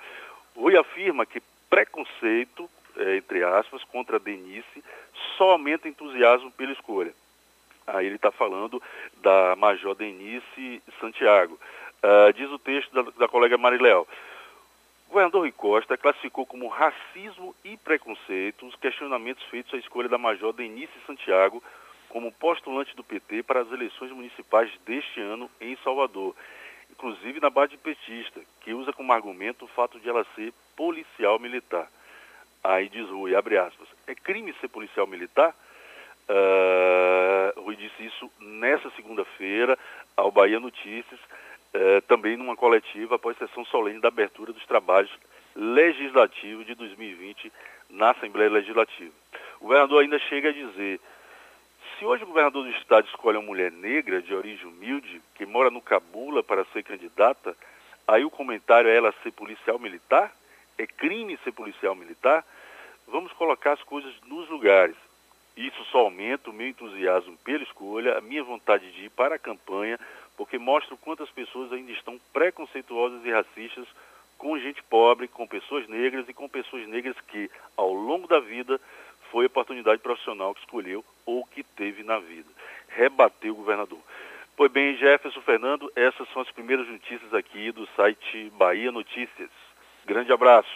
Rui 0.57 0.77
afirma 0.77 1.27
que 1.27 1.43
preconceito, 1.69 2.69
é, 2.97 3.17
entre 3.17 3.45
aspas, 3.45 3.85
contra 3.85 4.19
Denise 4.19 4.85
só 5.37 5.51
aumenta 5.53 5.89
entusiasmo 5.89 6.51
pela 6.53 6.73
escolha. 6.73 7.13
Aí 7.87 8.07
ele 8.07 8.17
está 8.17 8.33
falando 8.33 8.83
da 9.23 9.55
Major 9.57 9.95
Denise 9.95 10.83
Santiago. 10.99 11.59
Uh, 12.03 12.33
diz 12.33 12.51
o 12.51 12.59
texto 12.59 12.93
da, 12.93 13.03
da 13.11 13.29
colega 13.29 13.57
Marileal. 13.57 14.09
O 15.07 15.11
governador 15.11 15.43
Rui 15.43 15.53
Costa 15.53 15.97
classificou 15.97 16.45
como 16.45 16.69
racismo 16.69 17.55
e 17.65 17.77
preconceito 17.77 18.67
os 18.67 18.75
questionamentos 18.77 19.45
feitos 19.45 19.73
à 19.75 19.77
escolha 19.77 20.09
da 20.09 20.19
Major 20.19 20.53
Denise 20.53 20.93
Santiago 21.07 21.63
como 22.09 22.33
postulante 22.33 22.97
do 22.97 23.05
PT 23.05 23.43
para 23.43 23.61
as 23.61 23.71
eleições 23.71 24.11
municipais 24.11 24.71
deste 24.85 25.21
ano 25.21 25.51
em 25.61 25.77
Salvador 25.85 26.35
inclusive 26.97 27.41
na 27.41 27.51
base 27.51 27.73
de 27.73 27.79
petista, 27.79 28.41
que 28.67 28.75
usa 28.75 28.93
como 28.93 29.13
argumento 29.13 29.65
o 29.65 29.69
fato 29.69 30.01
de 30.01 30.09
ela 30.09 30.27
ser 30.35 30.53
policial 30.75 31.39
militar. 31.39 31.89
Aí 32.65 32.89
diz 32.89 33.09
Rui, 33.09 33.33
abre 33.37 33.57
aspas, 33.57 33.87
é 34.09 34.15
crime 34.15 34.53
ser 34.61 34.67
policial 34.67 35.07
militar? 35.07 35.55
Uh, 36.29 37.61
Rui 37.61 37.77
disse 37.77 38.05
isso 38.05 38.29
nessa 38.41 38.91
segunda-feira 38.97 39.79
ao 40.17 40.33
Bahia 40.33 40.59
Notícias, 40.59 41.21
uh, 41.21 42.03
também 42.09 42.37
numa 42.37 42.57
coletiva 42.57 43.15
após 43.15 43.39
sessão 43.39 43.65
solene 43.67 44.01
da 44.01 44.09
abertura 44.09 44.53
dos 44.53 44.67
trabalhos 44.67 45.13
legislativos 45.55 46.67
de 46.67 46.75
2020 46.75 47.53
na 47.89 48.11
Assembleia 48.11 48.51
Legislativa. 48.51 49.15
O 49.61 49.67
governador 49.67 50.03
ainda 50.03 50.19
chega 50.19 50.49
a 50.49 50.53
dizer 50.53 51.01
se 51.97 52.05
hoje 52.05 52.25
o 52.25 52.27
governador 52.27 52.65
do 52.65 52.71
estado 52.71 53.07
escolhe 53.07 53.39
uma 53.39 53.47
mulher 53.47 53.71
negra 53.71 54.21
de 54.21 54.35
origem 54.35 54.67
humilde, 54.67 55.23
que 55.37 55.47
mora 55.47 55.71
no 55.71 55.81
Cabula 55.81 56.43
para 56.43 56.65
ser 56.73 56.83
candidata, 56.83 57.57
aí 58.07 58.25
o 58.25 58.31
comentário 58.31 58.89
é 58.89 58.97
ela 58.97 59.15
ser 59.23 59.33
policial 59.33 59.79
militar? 59.79 60.33
É 60.79 60.87
crime 60.87 61.39
ser 61.43 61.53
policial 61.53 61.95
militar? 61.95 62.45
Vamos 63.07 63.33
colocar 63.33 63.73
as 63.73 63.83
coisas 63.83 64.13
nos 64.27 64.49
lugares. 64.49 64.97
Isso 65.57 65.83
só 65.87 65.99
aumenta 66.01 66.51
o 66.51 66.53
meu 66.53 66.69
entusiasmo 66.69 67.37
pela 67.39 67.63
escolha, 67.63 68.19
a 68.19 68.21
minha 68.21 68.45
vontade 68.45 68.91
de 68.93 69.07
ir 69.07 69.11
para 69.11 69.37
a 69.37 69.39
campanha, 69.39 69.99
porque 70.37 70.59
mostra 70.59 70.95
o 70.95 70.99
quanto 70.99 71.23
as 71.23 71.31
pessoas 71.31 71.73
ainda 71.73 71.93
estão 71.93 72.21
preconceituosas 72.33 73.25
e 73.25 73.31
racistas 73.31 73.87
com 74.37 74.59
gente 74.59 74.83
pobre, 74.83 75.29
com 75.29 75.47
pessoas 75.47 75.89
negras 75.89 76.29
e 76.29 76.35
com 76.35 76.47
pessoas 76.47 76.87
negras 76.87 77.17
que, 77.29 77.51
ao 77.75 77.93
longo 77.93 78.29
da 78.29 78.39
vida, 78.39 78.79
foi 79.31 79.47
a 79.47 79.49
oportunidade 79.49 80.03
profissional 80.03 80.55
que 80.55 80.61
escolheu 80.61 81.05
ou 81.25 81.45
que 81.47 81.63
teve 81.63 82.03
na 82.03 82.19
vida. 82.19 82.49
Rebateu 82.89 83.55
o 83.55 83.57
governador. 83.57 83.99
Pois 84.57 84.73
bem, 84.73 84.97
Jefferson 84.97 85.43
Fernando, 85.43 85.93
essas 85.95 86.27
são 86.33 86.41
as 86.41 86.51
primeiras 86.51 86.89
notícias 86.89 87.35
aqui 87.35 87.71
do 87.73 87.87
site 87.95 88.51
Bahia 88.59 88.91
Notícias. 88.91 89.51
Grande 90.07 90.33
abraço. 90.33 90.71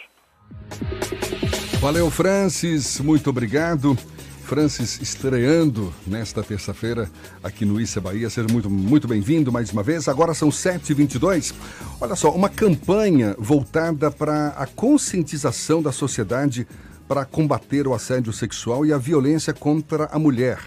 Valeu, 1.79 2.11
Francis. 2.11 2.99
Muito 2.99 3.31
obrigado. 3.31 3.95
Francis 4.43 5.01
estreando 5.01 5.91
nesta 6.05 6.43
terça-feira 6.43 7.09
aqui 7.43 7.65
no 7.65 7.81
Issa 7.81 7.99
Bahia. 7.99 8.29
Seja 8.29 8.47
muito, 8.51 8.69
muito 8.69 9.07
bem-vindo 9.07 9.51
mais 9.51 9.71
uma 9.71 9.81
vez. 9.81 10.07
Agora 10.07 10.35
são 10.35 10.49
7h22. 10.49 11.55
Olha 11.99 12.15
só, 12.15 12.29
uma 12.31 12.49
campanha 12.49 13.33
voltada 13.39 14.11
para 14.11 14.49
a 14.49 14.67
conscientização 14.67 15.81
da 15.81 15.91
sociedade 15.91 16.67
para 17.07 17.25
combater 17.25 17.87
o 17.87 17.95
assédio 17.95 18.31
sexual 18.31 18.85
e 18.85 18.93
a 18.93 18.97
violência 18.99 19.53
contra 19.53 20.05
a 20.11 20.19
mulher. 20.19 20.59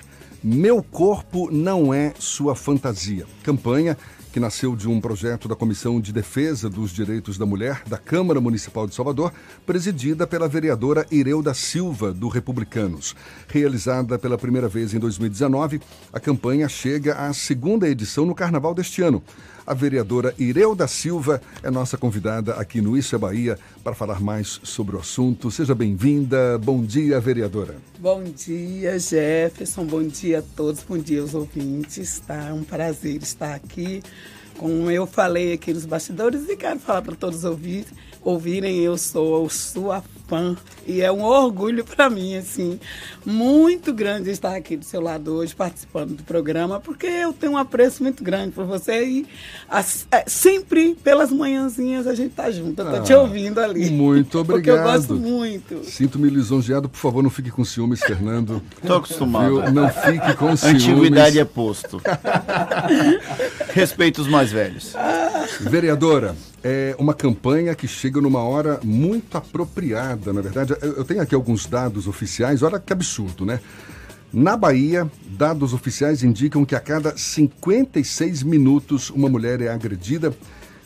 Meu 0.47 0.83
corpo 0.83 1.51
não 1.51 1.95
é 1.95 2.13
sua 2.19 2.55
fantasia. 2.55 3.25
Campanha 3.43 3.97
que 4.31 4.39
nasceu 4.39 4.77
de 4.77 4.87
um 4.87 5.01
projeto 5.01 5.49
da 5.49 5.57
Comissão 5.57 5.99
de 5.99 6.13
Defesa 6.13 6.69
dos 6.69 6.91
Direitos 6.91 7.39
da 7.39 7.47
Mulher 7.47 7.83
da 7.87 7.97
Câmara 7.97 8.43
Municipal 8.43 8.87
de 8.87 8.95
Salvador, 8.95 9.33
presidida 9.65 10.27
pela 10.27 10.47
vereadora 10.47 11.07
Ireuda 11.11 11.55
Silva, 11.55 12.13
do 12.13 12.29
Republicanos. 12.29 13.17
Realizada 13.49 14.19
pela 14.19 14.37
primeira 14.37 14.69
vez 14.69 14.93
em 14.93 14.99
2019, 14.99 15.81
a 16.13 16.21
campanha 16.21 16.69
chega 16.69 17.15
à 17.15 17.33
segunda 17.33 17.89
edição 17.89 18.27
no 18.27 18.35
carnaval 18.35 18.75
deste 18.75 19.01
ano. 19.01 19.23
A 19.67 19.73
vereadora 19.73 20.35
Ireuda 20.39 20.87
Silva 20.87 21.41
é 21.63 21.71
nossa 21.71 21.97
convidada 21.97 22.55
aqui 22.55 22.83
no 22.83 22.97
Isso 22.97 23.15
é 23.15 23.19
Bahia 23.19 23.59
para 23.83 23.95
falar 23.95 24.21
mais 24.21 24.61
sobre 24.63 24.95
o 24.95 24.99
assunto. 24.99 25.51
Seja 25.51 25.75
bem-vinda. 25.75 26.59
Bom 26.59 26.83
dia, 26.83 27.19
vereadora. 27.19 27.77
Bom 27.99 28.23
dia, 28.25 28.99
Jefferson. 28.99 29.87
Bom 29.87 30.03
dia 30.03 30.41
a 30.41 30.43
todos. 30.43 30.83
Bom 30.83 30.99
dia 30.99 31.23
aos 31.23 31.35
ouvintes. 31.35 32.21
Tá 32.21 32.53
um 32.53 32.63
prazer 32.63 33.23
estar 33.23 33.55
aqui. 33.55 34.03
Como 34.59 34.91
eu 34.91 35.07
falei 35.07 35.55
aqui 35.55 35.73
nos 35.73 35.87
bastidores 35.87 36.49
e 36.49 36.57
quero 36.57 36.79
falar 36.79 37.03
para 37.03 37.17
todos 37.17 37.43
ouvirem, 37.45 37.87
ouvirem, 38.23 38.79
eu 38.79 38.97
sou 38.97 39.49
sua 39.49 40.03
fã 40.27 40.57
e 40.87 41.01
é 41.01 41.11
um 41.11 41.23
orgulho 41.23 41.85
para 41.97 42.11
mim, 42.11 42.37
assim, 42.37 42.79
muito 43.25 43.93
grande 43.93 44.31
estar 44.31 44.55
aqui 44.55 44.77
do 44.77 44.85
seu 44.85 45.01
lado 45.01 45.35
hoje 45.35 45.55
participando 45.55 46.17
do 46.17 46.23
programa, 46.23 46.81
porque 46.81 47.07
eu 47.07 47.33
tenho 47.33 47.53
um 47.53 47.59
apreço 47.59 48.03
muito 48.03 48.23
grande 48.23 48.53
por 48.53 48.65
você 48.65 49.05
e 49.05 49.27
as, 49.69 50.07
é, 50.11 50.25
sempre 50.27 50.95
pelas 51.03 51.31
manhãzinhas 51.31 52.07
a 52.07 52.15
gente 52.15 52.35
tá 52.35 52.51
junto, 52.51 52.81
eu 52.81 52.91
tô 52.91 52.97
ah, 52.97 53.01
te 53.01 53.15
ouvindo 53.15 53.61
ali. 53.61 53.91
Muito 53.91 54.39
obrigado. 54.39 54.55
Porque 54.65 54.71
eu 54.71 54.83
gosto 54.83 55.15
muito. 55.17 55.85
Sinto-me 55.85 56.31
lisonjeado, 56.31 56.89
por 56.89 56.99
favor, 56.99 57.23
não 57.23 57.31
fique 57.31 57.51
com 57.51 57.65
ciúmes, 57.65 58.01
Fernando. 58.01 58.63
Tô 58.87 58.95
acostumado. 58.95 59.63
Viu? 59.63 59.73
Não 59.73 59.89
fique 59.89 60.35
com 60.35 60.57
ciúmes. 60.57 60.85
Antiguidade 60.85 61.39
é 61.39 61.45
posto. 61.45 62.01
Respeito 63.71 64.21
os 64.21 64.29
mais 64.29 64.53
velhos. 64.53 64.95
Vereadora, 65.61 66.35
é 66.63 66.97
uma 66.99 67.13
campanha 67.13 67.75
que 67.75 67.87
chega 67.87 68.21
numa 68.23 68.43
hora 68.43 68.81
muito 68.83 69.37
apropriada, 69.37 70.14
na 70.33 70.41
verdade. 70.41 70.75
Eu 70.81 71.05
tenho 71.05 71.21
aqui 71.21 71.35
alguns 71.35 71.67
dados 71.67 72.07
oficiais, 72.07 72.63
olha 72.63 72.79
que 72.79 72.93
absurdo, 72.93 73.45
né? 73.45 73.61
Na 74.33 74.57
Bahia, 74.57 75.09
dados 75.39 75.73
oficiais 75.73 76.25
indicam 76.25 76.65
que 76.65 76.75
a 76.75 76.81
cada 76.81 77.17
56 77.17 78.43
minutos 78.43 79.11
uma 79.11 79.29
mulher 79.29 79.61
é 79.61 79.69
agredida. 79.69 80.35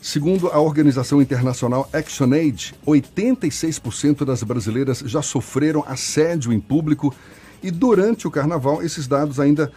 Segundo 0.01 0.47
a 0.49 0.59
organização 0.59 1.21
internacional 1.21 1.89
ActionAid, 1.91 2.75
86% 2.85 4.23
das 4.23 4.43
brasileiras 4.43 4.99
já 4.99 5.21
sofreram 5.21 5.83
assédio 5.87 6.53
em 6.53 6.59
público 6.59 7.13
e 7.61 7.71
durante 7.71 8.27
o 8.27 8.31
carnaval 8.31 8.83
esses 8.83 9.07
dados 9.07 9.39
ainda 9.39 9.71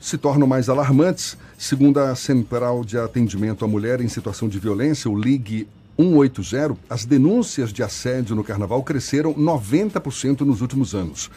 se 0.00 0.18
tornam 0.18 0.46
mais 0.46 0.68
alarmantes. 0.68 1.38
Segundo 1.56 2.00
a 2.00 2.14
Central 2.16 2.84
de 2.84 2.98
Atendimento 2.98 3.64
à 3.64 3.68
Mulher 3.68 4.00
em 4.00 4.08
Situação 4.08 4.48
de 4.48 4.58
Violência, 4.58 5.08
o 5.08 5.16
Ligue 5.16 5.68
180, 6.02 6.76
as 6.88 7.04
denúncias 7.04 7.72
de 7.72 7.82
assédio 7.82 8.34
no 8.34 8.44
carnaval 8.44 8.82
cresceram 8.82 9.34
90% 9.34 10.40
nos 10.40 10.60
últimos 10.60 10.94
anos. 10.94 11.30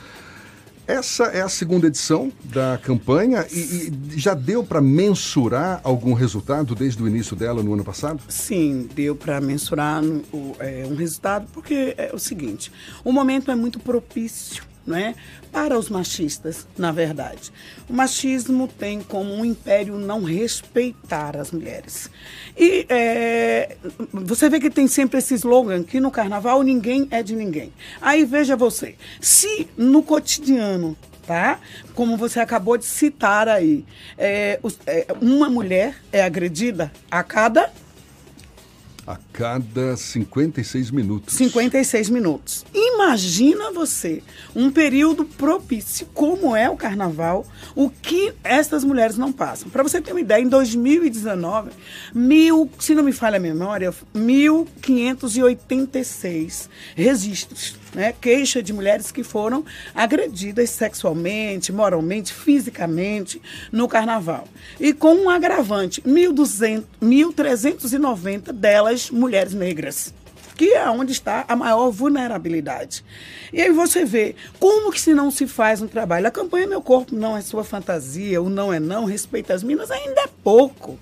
Essa 0.88 1.26
é 1.26 1.42
a 1.42 1.50
segunda 1.50 1.88
edição 1.88 2.32
da 2.44 2.78
campanha 2.78 3.48
e, 3.52 3.58
e 3.58 4.20
já 4.20 4.36
deu 4.36 4.64
para 4.64 4.80
mensurar 4.80 5.82
algum 5.84 6.14
resultado 6.14 6.76
desde 6.76 7.02
o 7.02 7.08
início 7.08 7.36
dela 7.36 7.64
no 7.64 7.74
ano 7.74 7.84
passado? 7.84 8.22
Sim, 8.30 8.88
deu 8.94 9.16
para 9.16 9.42
mensurar 9.42 10.04
é, 10.60 10.86
um 10.88 10.96
resultado, 10.96 11.48
porque 11.52 11.96
é 11.98 12.12
o 12.14 12.20
seguinte: 12.20 12.72
o 13.04 13.12
momento 13.12 13.50
é 13.50 13.56
muito 13.56 13.80
propício. 13.80 14.64
Não 14.86 14.98
é? 14.98 15.16
Para 15.52 15.78
os 15.80 15.90
machistas, 15.90 16.68
na 16.78 16.92
verdade. 16.92 17.52
O 17.90 17.94
machismo 17.94 18.68
tem 18.68 19.02
como 19.02 19.34
um 19.34 19.44
império 19.44 19.98
não 19.98 20.24
respeitar 20.24 21.36
as 21.36 21.52
mulheres. 21.52 22.10
E 22.56 22.86
é, 22.88 23.78
você 24.14 24.48
vê 24.50 24.60
que 24.60 24.70
tem 24.70 24.88
sempre 24.88 25.18
esse 25.18 25.34
slogan 25.34 25.82
que 25.82 26.00
no 26.00 26.12
carnaval 26.12 26.62
ninguém 26.62 27.08
é 27.10 27.24
de 27.24 27.36
ninguém. 27.36 27.74
Aí 28.00 28.26
veja 28.26 28.56
você, 28.56 28.96
se 29.20 29.68
no 29.76 30.04
cotidiano 30.04 30.96
tá? 31.26 31.60
Como 31.96 32.16
você 32.18 32.40
acabou 32.40 32.78
de 32.78 32.86
citar 32.86 33.48
aí, 33.48 33.84
é, 34.16 34.60
é, 34.86 35.08
uma 35.20 35.50
mulher 35.50 35.96
é 36.12 36.22
agredida 36.22 36.92
a 37.10 37.24
cada 37.24 37.72
A 39.08 39.20
cada 39.32 39.96
56 39.96 40.90
minutos. 40.90 41.36
56 41.36 42.10
minutos. 42.10 42.66
Imagina 42.74 43.72
você 43.72 44.24
um 44.56 44.72
período 44.72 45.26
propício 45.26 46.08
como 46.14 46.56
é 46.56 46.68
o 46.68 46.76
carnaval, 46.76 47.46
o 47.76 47.88
que 47.90 48.34
essas 48.44 48.84
mulheres 48.84 49.16
não 49.16 49.32
passam. 49.32 49.70
Para 49.70 49.84
você 49.84 50.02
ter 50.02 50.12
uma 50.12 50.22
ideia, 50.22 50.42
em 50.42 50.50
2019, 50.50 51.70
mil, 52.14 52.68
se 52.80 52.96
não 52.96 53.04
me 53.04 53.12
falha 53.12 53.38
a 53.38 53.40
memória, 53.40 53.94
1.586 54.16 56.68
registros, 56.96 57.76
né? 57.96 58.14
Queixa 58.20 58.62
de 58.62 58.74
mulheres 58.74 59.12
que 59.12 59.24
foram 59.24 59.66
agredidas 59.94 60.70
sexualmente, 60.70 61.72
moralmente, 61.72 62.34
fisicamente 62.34 63.42
no 63.72 63.88
carnaval. 63.88 64.48
E 64.80 64.94
com 64.94 65.16
um 65.16 65.30
agravante, 65.30 66.02
1.200, 66.02 66.84
1.390 67.02 68.52
delas 68.52 69.10
mulheres 69.10 69.54
negras 69.54 70.14
que 70.56 70.72
é 70.74 70.90
onde 70.90 71.12
está 71.12 71.44
a 71.50 71.56
maior 71.56 71.92
vulnerabilidade. 71.92 73.04
E 73.52 73.62
aí 73.62 73.72
você 73.72 74.06
vê 74.06 74.38
como 74.58 74.90
que 74.90 75.02
se 75.02 75.14
não 75.14 75.30
se 75.30 75.48
faz 75.48 75.82
um 75.82 75.88
trabalho. 75.88 76.28
A 76.28 76.32
campanha 76.32 76.66
Meu 76.66 76.82
Corpo 76.82 77.14
Não 77.14 77.36
É 77.36 77.42
Sua 77.42 77.62
Fantasia, 77.62 78.42
o 78.42 78.50
Não 78.50 78.74
É 78.74 78.80
Não, 78.80 79.04
Respeita 79.04 79.54
as 79.54 79.64
Minas, 79.64 79.92
ainda 79.92 80.22
é 80.22 80.30
pouco 80.42 80.98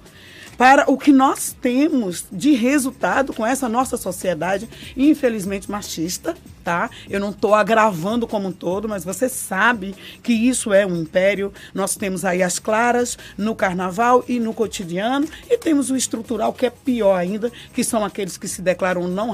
para 0.57 0.89
o 0.89 0.97
que 0.97 1.11
nós 1.11 1.55
temos 1.61 2.25
de 2.31 2.53
resultado 2.53 3.33
com 3.33 3.45
essa 3.45 3.67
nossa 3.67 3.97
sociedade, 3.97 4.69
infelizmente 4.95 5.69
machista, 5.69 6.35
tá? 6.63 6.89
Eu 7.09 7.19
não 7.19 7.31
estou 7.31 7.53
agravando 7.53 8.27
como 8.27 8.47
um 8.47 8.51
todo, 8.51 8.87
mas 8.87 9.03
você 9.03 9.27
sabe 9.27 9.95
que 10.21 10.33
isso 10.33 10.73
é 10.73 10.85
um 10.85 10.95
império. 10.95 11.51
Nós 11.73 11.95
temos 11.95 12.23
aí 12.23 12.41
as 12.41 12.59
claras 12.59 13.17
no 13.37 13.55
carnaval 13.55 14.23
e 14.27 14.39
no 14.39 14.53
cotidiano, 14.53 15.27
e 15.49 15.57
temos 15.57 15.89
o 15.89 15.95
estrutural, 15.95 16.53
que 16.53 16.65
é 16.65 16.69
pior 16.69 17.15
ainda, 17.15 17.51
que 17.73 17.83
são 17.83 18.05
aqueles 18.05 18.37
que 18.37 18.47
se 18.47 18.61
declaram 18.61 19.07
não 19.07 19.33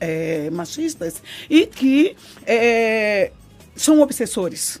eh, 0.00 0.50
machistas 0.50 1.22
e 1.48 1.66
que 1.66 2.16
eh, 2.46 3.32
são 3.76 4.00
obsessores 4.00 4.80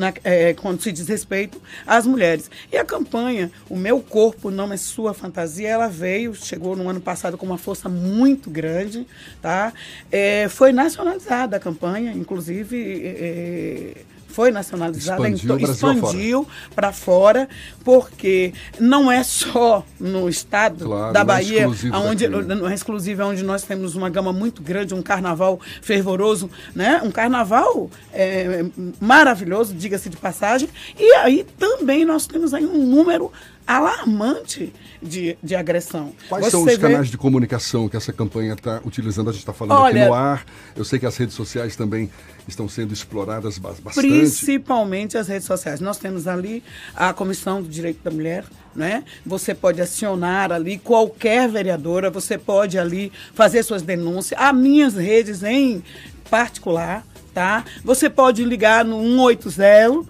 na- 0.00 0.12
é, 0.24 0.54
quando 0.54 0.80
se 0.82 0.90
diz 0.90 1.06
respeito 1.06 1.60
às 1.86 2.06
mulheres. 2.06 2.50
E 2.72 2.76
a 2.76 2.84
campanha 2.84 3.50
O 3.68 3.76
Meu 3.76 4.00
Corpo 4.00 4.50
Não 4.50 4.72
É 4.72 4.76
Sua 4.76 5.14
Fantasia, 5.14 5.68
ela 5.68 5.86
veio, 5.88 6.34
chegou 6.34 6.74
no 6.74 6.88
ano 6.88 7.00
passado 7.00 7.36
com 7.38 7.46
uma 7.46 7.58
força 7.58 7.88
muito 7.88 8.50
grande, 8.50 9.06
tá? 9.40 9.72
É, 10.10 10.48
foi 10.48 10.72
nacionalizada 10.72 11.56
a 11.56 11.60
campanha, 11.60 12.12
inclusive... 12.12 13.94
é, 14.30 14.34
foi 14.34 14.50
nacionalizada, 14.50 15.28
Expandiu 15.28 15.58
então, 15.58 15.72
expandiu 15.72 16.48
para 16.74 16.92
fora, 16.92 17.48
porque 17.84 18.52
não 18.78 19.10
é 19.10 19.22
só 19.22 19.84
no 19.98 20.28
estado 20.28 20.84
Claro, 20.84 21.12
da 21.12 21.20
é 21.20 21.24
Bahia, 21.24 21.60
exclusivo 21.60 21.96
onde, 21.98 22.28
não 22.28 22.68
é 22.68 22.74
exclusivo, 22.74 23.22
é 23.22 23.24
onde 23.24 23.42
nós 23.42 23.62
temos 23.62 23.94
uma 23.94 24.08
gama 24.08 24.32
muito 24.32 24.62
grande, 24.62 24.94
um 24.94 25.02
carnaval 25.02 25.60
fervoroso, 25.82 26.50
né? 26.74 27.00
Um 27.02 27.10
carnaval 27.10 27.90
é, 28.12 28.64
maravilhoso, 29.00 29.74
diga-se 29.74 30.08
de 30.08 30.16
passagem. 30.16 30.68
E 30.98 31.12
aí 31.16 31.46
também 31.58 32.04
nós 32.04 32.26
temos 32.26 32.54
aí 32.54 32.64
um 32.64 32.86
número 32.86 33.32
alarmante 33.76 34.72
de, 35.02 35.36
de 35.42 35.54
agressão. 35.54 36.12
Quais 36.28 36.44
Você 36.44 36.50
são 36.50 36.60
os 36.62 36.66
vê- 36.72 36.78
canais 36.78 37.08
de 37.08 37.16
comunicação 37.16 37.88
que 37.88 37.96
essa 37.96 38.12
campanha 38.12 38.54
está 38.54 38.80
utilizando? 38.84 39.30
A 39.30 39.32
gente 39.32 39.40
está 39.40 39.52
falando 39.52 39.78
Olha- 39.80 40.00
aqui 40.02 40.08
no 40.08 40.14
ar. 40.14 40.44
Eu 40.76 40.84
sei 40.84 40.98
que 40.98 41.06
as 41.06 41.16
redes 41.16 41.34
sociais 41.34 41.76
também 41.76 42.10
estão 42.48 42.68
sendo 42.68 42.92
exploradas 42.92 43.58
ba- 43.58 43.74
bastante. 43.82 44.06
Principalmente 44.08 45.16
as 45.16 45.28
redes 45.28 45.46
sociais. 45.46 45.80
Nós 45.80 45.98
temos 45.98 46.26
ali 46.26 46.62
a 46.94 47.12
Comissão 47.12 47.62
do 47.62 47.68
Direito 47.68 48.02
da 48.02 48.10
Mulher, 48.10 48.44
né? 48.74 49.04
Você 49.24 49.54
pode 49.54 49.80
acionar 49.80 50.50
ali 50.52 50.78
qualquer 50.78 51.48
vereadora, 51.48 52.10
você 52.10 52.36
pode 52.36 52.78
ali 52.78 53.12
fazer 53.34 53.62
suas 53.62 53.82
denúncias. 53.82 54.38
Há 54.40 54.52
minhas 54.52 54.94
redes 54.94 55.42
em 55.42 55.82
particular, 56.28 57.04
tá? 57.32 57.64
Você 57.84 58.08
pode 58.10 58.44
ligar 58.44 58.84
no 58.84 59.00
180 59.00 60.04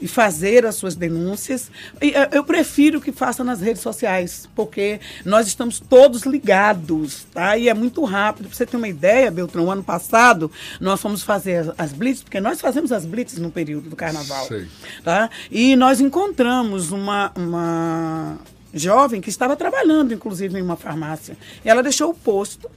e 0.00 0.08
fazer 0.08 0.66
as 0.66 0.74
suas 0.74 0.94
denúncias. 0.94 1.70
E, 2.00 2.10
eh, 2.10 2.28
eu 2.32 2.44
prefiro 2.44 3.00
que 3.00 3.12
faça 3.12 3.42
nas 3.42 3.60
redes 3.60 3.82
sociais, 3.82 4.48
porque 4.54 5.00
nós 5.24 5.46
estamos 5.46 5.80
todos 5.80 6.22
ligados, 6.22 7.26
tá? 7.32 7.56
E 7.56 7.68
é 7.68 7.74
muito 7.74 8.04
rápido. 8.04 8.48
Para 8.48 8.56
você 8.56 8.66
ter 8.66 8.76
uma 8.76 8.88
ideia, 8.88 9.30
Beltrão, 9.30 9.70
ano 9.70 9.82
passado 9.82 10.50
nós 10.80 11.00
fomos 11.00 11.22
fazer 11.22 11.74
as, 11.76 11.92
blitz, 11.92 12.22
porque 12.22 12.40
nós 12.40 12.60
fazemos 12.60 12.92
as 12.92 13.04
blitz 13.04 13.38
no 13.38 13.50
período 13.50 13.90
do 13.90 13.96
carnaval, 13.96 14.46
Sei. 14.46 14.66
tá? 15.02 15.30
E 15.50 15.76
nós 15.76 16.00
encontramos 16.00 16.90
uma, 16.90 17.32
uma 17.36 18.38
jovem 18.72 19.20
que 19.20 19.28
estava 19.28 19.56
trabalhando, 19.56 20.12
inclusive, 20.14 20.58
em 20.58 20.62
uma 20.62 20.76
farmácia. 20.76 21.36
E 21.64 21.68
ela 21.68 21.82
deixou 21.82 22.10
o 22.10 22.14
posto 22.14 22.70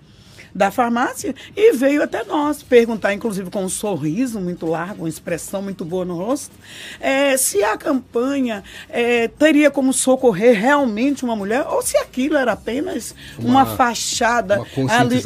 da 0.53 0.69
farmácia 0.71 1.33
e 1.55 1.73
veio 1.73 2.03
até 2.03 2.23
nós 2.23 2.61
perguntar, 2.61 3.13
inclusive 3.13 3.49
com 3.49 3.63
um 3.63 3.69
sorriso 3.69 4.39
muito 4.39 4.65
largo, 4.65 5.03
uma 5.03 5.09
expressão 5.09 5.61
muito 5.61 5.85
boa 5.85 6.03
no 6.05 6.17
rosto, 6.17 6.53
eh, 6.99 7.37
se 7.37 7.63
a 7.63 7.77
campanha 7.77 8.63
eh, 8.89 9.27
teria 9.39 9.71
como 9.71 9.93
socorrer 9.93 10.59
realmente 10.59 11.23
uma 11.23 11.35
mulher 11.35 11.65
ou 11.67 11.81
se 11.81 11.97
aquilo 11.97 12.37
era 12.37 12.51
apenas 12.53 13.15
uma, 13.37 13.63
Uma- 13.63 13.75
fachada 13.75 14.61
uma 14.75 14.99
ali, 14.99 15.21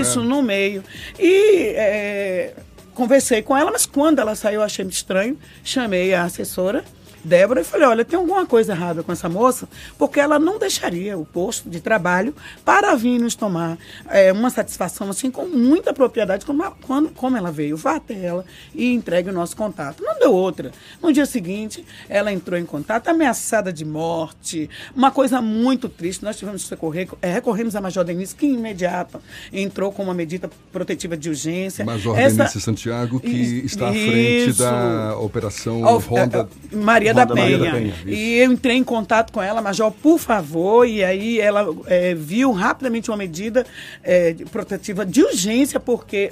isso 0.00 0.20
né? 0.20 0.26
no 0.28 0.42
meio. 0.42 0.84
E 1.18 1.72
eh, 1.74 2.52
conversei 2.94 3.42
com 3.42 3.56
ela, 3.56 3.70
mas 3.70 3.86
quando 3.86 4.18
ela 4.18 4.34
saiu 4.34 4.62
achei 4.62 4.84
muito 4.84 4.96
estranho, 4.96 5.38
chamei 5.64 6.12
a 6.14 6.24
assessora 6.24 6.84
Débora 7.28 7.60
e 7.60 7.64
falei, 7.64 7.86
olha, 7.86 8.04
tem 8.04 8.18
alguma 8.18 8.46
coisa 8.46 8.72
errada 8.72 9.02
com 9.02 9.12
essa 9.12 9.28
moça, 9.28 9.68
porque 9.98 10.18
ela 10.18 10.38
não 10.38 10.58
deixaria 10.58 11.16
o 11.18 11.24
posto 11.24 11.68
de 11.68 11.80
trabalho 11.80 12.34
para 12.64 12.94
vir 12.96 13.18
nos 13.20 13.34
tomar 13.34 13.76
eh, 14.10 14.32
uma 14.32 14.50
satisfação 14.50 15.10
assim 15.10 15.30
com 15.30 15.46
muita 15.46 15.92
propriedade, 15.92 16.44
como, 16.46 16.64
ela- 16.64 16.76
quando, 16.86 17.10
como 17.10 17.36
ela 17.36 17.52
veio. 17.52 17.76
Vá 17.76 17.96
até 17.96 18.14
ela 18.24 18.44
e 18.74 18.92
entregue 18.94 19.28
o 19.30 19.32
nosso 19.32 19.54
contato. 19.56 20.02
Não 20.02 20.18
deu 20.18 20.32
outra. 20.32 20.72
No 21.02 21.12
dia 21.12 21.26
seguinte, 21.26 21.84
ela 22.08 22.32
entrou 22.32 22.58
em 22.58 22.64
contato, 22.64 23.08
ameaçada 23.08 23.72
de 23.72 23.84
morte, 23.84 24.68
uma 24.96 25.10
coisa 25.10 25.40
muito 25.42 25.88
triste. 25.88 26.24
Nós 26.24 26.36
tivemos 26.36 26.62
que 26.62 26.68
socorrer, 26.68 27.08
eh, 27.20 27.32
recorremos 27.32 27.76
à 27.76 27.80
Major 27.80 28.04
Denise, 28.04 28.34
que 28.34 28.46
imediato 28.46 29.20
entrou 29.52 29.92
com 29.92 30.02
uma 30.02 30.14
medida 30.14 30.50
protetiva 30.72 31.16
de 31.16 31.28
urgência. 31.28 31.84
Major 31.84 32.18
Essa- 32.18 32.36
Denise 32.36 32.60
Santiago, 32.60 33.20
que 33.20 33.28
Isso, 33.28 33.66
está 33.66 33.88
à 33.88 33.92
frente 33.92 34.52
da 34.58 35.18
operação 35.18 35.82
Ronda. 35.98 36.48
eh, 36.72 36.76
Maria, 36.76 37.12
da 37.26 37.34
Penha. 37.34 37.58
Da 37.58 37.70
Penha, 37.72 37.88
isso. 37.88 38.08
E 38.08 38.38
eu 38.38 38.52
entrei 38.52 38.76
em 38.76 38.84
contato 38.84 39.32
com 39.32 39.40
ela, 39.42 39.60
Major, 39.62 39.90
por 39.90 40.18
favor, 40.18 40.86
e 40.86 41.02
aí 41.04 41.40
ela 41.40 41.66
eh, 41.86 42.14
viu 42.14 42.52
rapidamente 42.52 43.10
uma 43.10 43.16
medida 43.16 43.64
de- 44.36 44.44
protetiva 44.46 45.04
de 45.04 45.22
urgência, 45.22 45.78
porque 45.80 46.30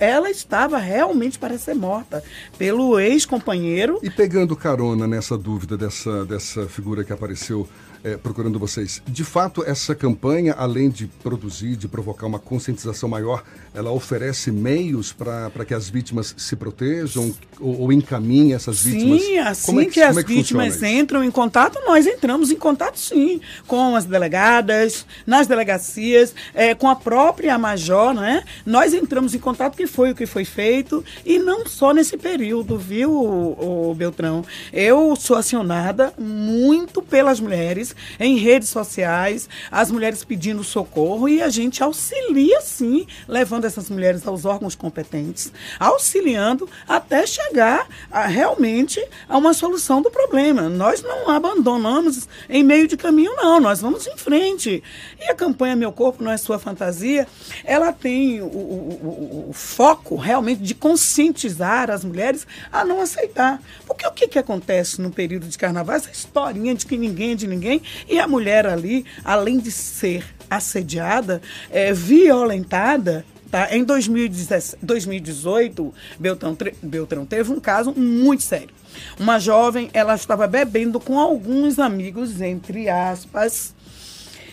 ela 0.00 0.30
estava 0.30 0.78
realmente 0.78 1.38
para 1.38 1.58
ser 1.58 1.74
morta 1.74 2.22
pelo 2.58 2.98
ex-companheiro. 2.98 3.98
E 4.02 4.10
pegando 4.10 4.54
carona 4.56 5.06
nessa 5.06 5.36
dúvida 5.36 5.76
dessa, 5.76 6.24
dessa 6.24 6.66
figura 6.66 7.04
que 7.04 7.12
apareceu 7.12 7.68
eh, 8.06 8.16
procurando 8.16 8.56
vocês, 8.56 9.02
de 9.04 9.24
fato, 9.24 9.64
essa 9.66 9.92
campanha, 9.92 10.54
além 10.56 10.88
de 10.88 11.08
produzir, 11.08 11.74
de 11.74 11.88
provocar 11.88 12.24
uma 12.26 12.38
conscientização 12.38 13.08
maior, 13.08 13.42
ela 13.74 13.90
oferece 13.90 14.52
meios 14.52 15.12
para 15.12 15.64
que 15.66 15.74
as 15.74 15.90
vítimas 15.90 16.32
se 16.38 16.54
protejam 16.54 17.34
ou, 17.58 17.80
ou 17.80 17.92
encaminhe 17.92 18.52
essas 18.52 18.80
vítimas? 18.80 19.22
Sim, 19.22 19.38
assim 19.38 19.80
é 19.80 19.84
que, 19.86 20.00
as 20.00 20.14
como 20.14 20.20
é 20.20 20.22
vítimas 20.22 20.66
funciona 20.66 20.66
isso? 20.68 21.02
entram 21.02 21.24
em 21.24 21.32
contato, 21.32 21.80
nós 21.84 22.06
entramos 22.06 22.52
em 22.52 22.56
contato 22.56 22.96
sim, 22.96 23.40
com 23.66 23.96
as 23.96 24.04
delegadas, 24.04 25.04
nas 25.26 25.48
delegacias, 25.48 26.32
eh, 26.54 26.76
com 26.76 26.88
a 26.88 26.94
própria 26.94 27.58
Major, 27.58 28.14
né? 28.14 28.44
Nós 28.64 28.94
entramos 28.94 29.34
em 29.34 29.40
contato, 29.40 29.76
que 29.76 29.88
foi 29.88 30.12
o 30.12 30.14
que 30.14 30.26
foi 30.26 30.44
feito, 30.44 31.04
e 31.24 31.40
não 31.40 31.66
só 31.66 31.92
nesse 31.92 32.16
período, 32.16 32.78
viu, 32.78 33.10
o, 33.10 33.92
Beltrão? 33.96 34.44
Eu 34.72 35.16
sou 35.16 35.36
acionada 35.36 36.12
muito 36.16 37.02
pelas 37.02 37.40
mulheres 37.40 37.95
em 38.18 38.36
redes 38.36 38.68
sociais, 38.68 39.48
as 39.70 39.90
mulheres 39.90 40.24
pedindo 40.24 40.62
socorro 40.64 41.28
e 41.28 41.42
a 41.42 41.48
gente 41.48 41.82
auxilia 41.82 42.60
sim, 42.60 43.06
levando 43.28 43.64
essas 43.64 43.88
mulheres 43.90 44.26
aos 44.26 44.44
órgãos 44.44 44.74
competentes, 44.74 45.52
auxiliando 45.78 46.68
até 46.86 47.26
chegar 47.26 47.88
a, 48.10 48.26
realmente 48.26 49.04
a 49.28 49.36
uma 49.38 49.54
solução 49.54 50.02
do 50.02 50.10
problema. 50.10 50.68
Nós 50.68 51.02
não 51.02 51.30
abandonamos 51.30 52.28
em 52.48 52.62
meio 52.62 52.88
de 52.88 52.96
caminho, 52.96 53.34
não, 53.36 53.60
nós 53.60 53.80
vamos 53.80 54.06
em 54.06 54.16
frente. 54.16 54.82
E 55.20 55.30
a 55.30 55.34
campanha 55.34 55.76
Meu 55.76 55.92
Corpo 55.92 56.22
Não 56.22 56.30
é 56.30 56.36
Sua 56.36 56.58
Fantasia, 56.58 57.26
ela 57.64 57.92
tem 57.92 58.40
o, 58.40 58.46
o, 58.46 59.46
o, 59.46 59.50
o 59.50 59.52
foco 59.52 60.16
realmente 60.16 60.62
de 60.62 60.74
conscientizar 60.74 61.90
as 61.90 62.04
mulheres 62.04 62.46
a 62.72 62.84
não 62.84 63.00
aceitar. 63.00 63.60
Porque 63.86 64.06
o 64.06 64.12
que, 64.12 64.28
que 64.28 64.38
acontece 64.38 65.00
no 65.00 65.10
período 65.10 65.46
de 65.46 65.56
carnaval? 65.56 65.96
Essa 65.96 66.10
historinha 66.10 66.74
de 66.74 66.86
que 66.86 66.96
ninguém 66.96 67.32
é 67.32 67.34
de 67.34 67.46
ninguém 67.46 67.82
e 68.08 68.18
a 68.18 68.26
mulher 68.26 68.66
ali, 68.66 69.04
além 69.24 69.58
de 69.58 69.70
ser 69.70 70.24
assediada, 70.50 71.40
é, 71.70 71.92
violentada, 71.92 73.24
Tá? 73.50 73.74
Em 73.74 73.84
2018, 73.84 75.94
Beltrão, 76.18 76.56
Beltrão 76.82 77.24
teve 77.24 77.52
um 77.52 77.60
caso 77.60 77.92
muito 77.92 78.42
sério. 78.42 78.74
Uma 79.20 79.38
jovem, 79.38 79.88
ela 79.92 80.16
estava 80.16 80.48
bebendo 80.48 80.98
com 80.98 81.20
alguns 81.20 81.78
amigos, 81.78 82.40
entre 82.40 82.88
aspas, 82.88 83.72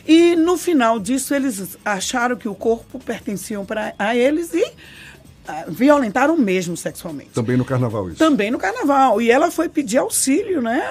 e 0.05 0.35
no 0.35 0.57
final 0.57 0.99
disso 0.99 1.33
eles 1.33 1.75
acharam 1.83 2.35
que 2.35 2.47
o 2.47 2.53
corpo 2.53 2.99
pertencia 2.99 3.59
para 3.61 3.95
a 3.97 4.15
eles 4.15 4.53
e 4.53 4.63
violentaram 5.67 6.37
mesmo 6.37 6.75
sexualmente. 6.77 7.31
Também 7.31 7.57
no 7.57 7.65
carnaval 7.65 8.09
isso? 8.09 8.17
Também 8.17 8.49
no 8.49 8.57
carnaval. 8.57 9.21
E 9.21 9.29
ela 9.29 9.51
foi 9.51 9.67
pedir 9.67 9.97
auxílio, 9.97 10.61
né, 10.61 10.83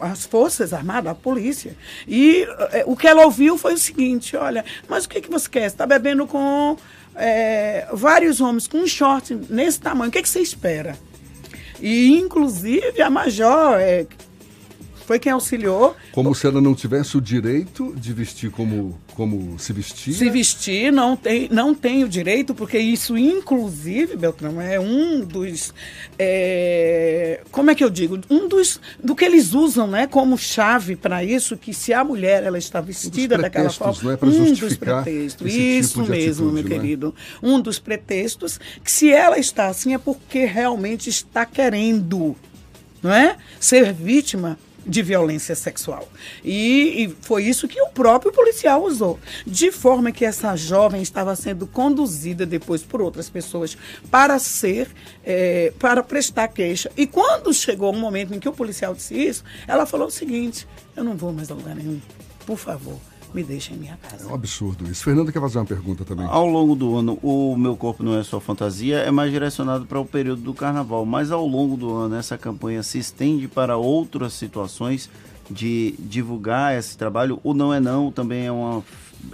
às 0.00 0.26
forças 0.26 0.72
armadas, 0.72 1.12
à 1.12 1.14
polícia. 1.14 1.76
E 2.06 2.46
é, 2.72 2.84
o 2.86 2.96
que 2.96 3.06
ela 3.06 3.24
ouviu 3.24 3.56
foi 3.56 3.74
o 3.74 3.78
seguinte, 3.78 4.36
olha, 4.36 4.64
mas 4.88 5.04
o 5.04 5.08
que, 5.08 5.20
que 5.20 5.30
você 5.30 5.48
quer? 5.48 5.60
Você 5.60 5.66
está 5.66 5.86
bebendo 5.86 6.26
com 6.26 6.76
é, 7.14 7.86
vários 7.92 8.40
homens 8.40 8.66
com 8.66 8.78
um 8.78 8.86
short 8.86 9.38
nesse 9.48 9.80
tamanho, 9.80 10.08
o 10.08 10.12
que, 10.12 10.22
que 10.22 10.28
você 10.28 10.40
espera? 10.40 10.98
E, 11.80 12.18
inclusive, 12.18 13.00
a 13.00 13.08
Major, 13.08 13.78
é, 13.78 14.06
foi 15.10 15.18
quem 15.18 15.32
auxiliou. 15.32 15.96
Como 16.12 16.32
se 16.36 16.46
ela 16.46 16.60
não 16.60 16.72
tivesse 16.72 17.16
o 17.16 17.20
direito 17.20 17.92
de 17.96 18.12
vestir 18.12 18.48
como, 18.48 18.96
como 19.16 19.58
se 19.58 19.72
vestia? 19.72 20.14
Se 20.14 20.30
vestir, 20.30 20.92
não 20.92 21.16
tem, 21.16 21.48
não 21.50 21.74
tem 21.74 22.04
o 22.04 22.08
direito, 22.08 22.54
porque 22.54 22.78
isso, 22.78 23.18
inclusive, 23.18 24.14
Beltrão, 24.14 24.60
é 24.60 24.78
um 24.78 25.22
dos. 25.22 25.74
É, 26.16 27.40
como 27.50 27.72
é 27.72 27.74
que 27.74 27.82
eu 27.82 27.90
digo? 27.90 28.20
Um 28.30 28.46
dos. 28.46 28.80
do 29.02 29.16
que 29.16 29.24
eles 29.24 29.52
usam 29.52 29.88
né, 29.88 30.06
como 30.06 30.38
chave 30.38 30.94
para 30.94 31.24
isso, 31.24 31.56
que 31.56 31.74
se 31.74 31.92
a 31.92 32.04
mulher 32.04 32.44
ela 32.44 32.56
está 32.56 32.80
vestida 32.80 33.36
um 33.36 33.40
daquela 33.40 33.68
forma. 33.68 34.16
Não 34.22 34.30
é 34.30 34.40
um 34.42 34.52
dos 34.52 34.76
pretextos. 34.76 35.52
Isso 35.52 36.02
tipo 36.02 36.08
mesmo, 36.12 36.50
atitude, 36.50 36.54
meu 36.54 36.62
né? 36.62 36.68
querido. 36.68 37.12
Um 37.42 37.60
dos 37.60 37.80
pretextos, 37.80 38.60
que 38.84 38.92
se 38.92 39.12
ela 39.12 39.40
está 39.40 39.66
assim 39.66 39.92
é 39.92 39.98
porque 39.98 40.44
realmente 40.44 41.10
está 41.10 41.44
querendo. 41.44 42.36
Não 43.02 43.12
é? 43.12 43.36
Ser 43.58 43.92
vítima 43.92 44.56
de 44.86 45.02
violência 45.02 45.54
sexual. 45.54 46.08
E, 46.44 47.04
e, 47.04 47.16
foi 47.20 47.44
isso 47.44 47.68
que 47.68 47.80
o 47.80 47.88
próprio 47.88 48.32
policial 48.32 48.82
usou. 48.82 49.18
De 49.46 49.70
forma 49.70 50.12
que 50.12 50.24
essa 50.24 50.56
jovem 50.56 51.02
estava 51.02 51.34
sendo 51.36 51.66
conduzida 51.66 52.46
depois 52.46 52.82
por 52.82 53.00
outras 53.00 53.28
pessoas 53.28 53.76
para 54.10 54.38
ser, 54.38 54.88
é, 55.24 55.72
para 55.78 56.02
prestar 56.02 56.48
queixa. 56.48 56.90
E 56.96 57.06
quando 57.06 57.52
chegou 57.52 57.92
o 57.92 57.96
um 57.96 58.00
momento 58.00 58.34
em 58.34 58.40
que 58.40 58.48
o 58.48 58.52
policial 58.52 58.94
disse 58.94 59.14
isso, 59.14 59.44
ela 59.66 59.86
falou 59.86 60.08
o 60.08 60.10
seguinte: 60.10 60.66
eu 60.96 61.04
não 61.04 61.16
vou 61.16 61.32
mais 61.32 61.50
a 61.50 61.54
lugar 61.54 61.74
nenhum. 61.74 62.00
Por 62.46 62.56
favor 62.56 63.09
me 63.34 63.42
deixa 63.42 63.72
em 63.72 63.76
minha 63.76 63.96
casa. 63.96 64.24
É 64.24 64.26
um 64.26 64.34
absurdo 64.34 64.90
isso. 64.90 65.04
Fernando 65.04 65.32
quer 65.32 65.40
fazer 65.40 65.58
uma 65.58 65.64
pergunta 65.64 66.04
também. 66.04 66.26
Ao 66.28 66.46
longo 66.46 66.74
do 66.74 66.96
ano, 66.96 67.18
o 67.22 67.56
Meu 67.56 67.76
Corpo 67.76 68.02
Não 68.02 68.18
É 68.18 68.22
Só 68.22 68.40
Fantasia 68.40 68.98
é 68.98 69.10
mais 69.10 69.30
direcionado 69.30 69.86
para 69.86 70.00
o 70.00 70.04
período 70.04 70.42
do 70.42 70.54
carnaval, 70.54 71.04
mas 71.04 71.30
ao 71.30 71.46
longo 71.46 71.76
do 71.76 71.94
ano 71.94 72.16
essa 72.16 72.36
campanha 72.36 72.82
se 72.82 72.98
estende 72.98 73.48
para 73.48 73.76
outras 73.76 74.32
situações 74.32 75.10
de 75.50 75.94
divulgar 75.98 76.78
esse 76.78 76.96
trabalho. 76.96 77.40
O 77.42 77.52
Não 77.54 77.72
É 77.74 77.80
Não 77.80 78.12
também 78.12 78.46
é, 78.46 78.52
uma, 78.52 78.82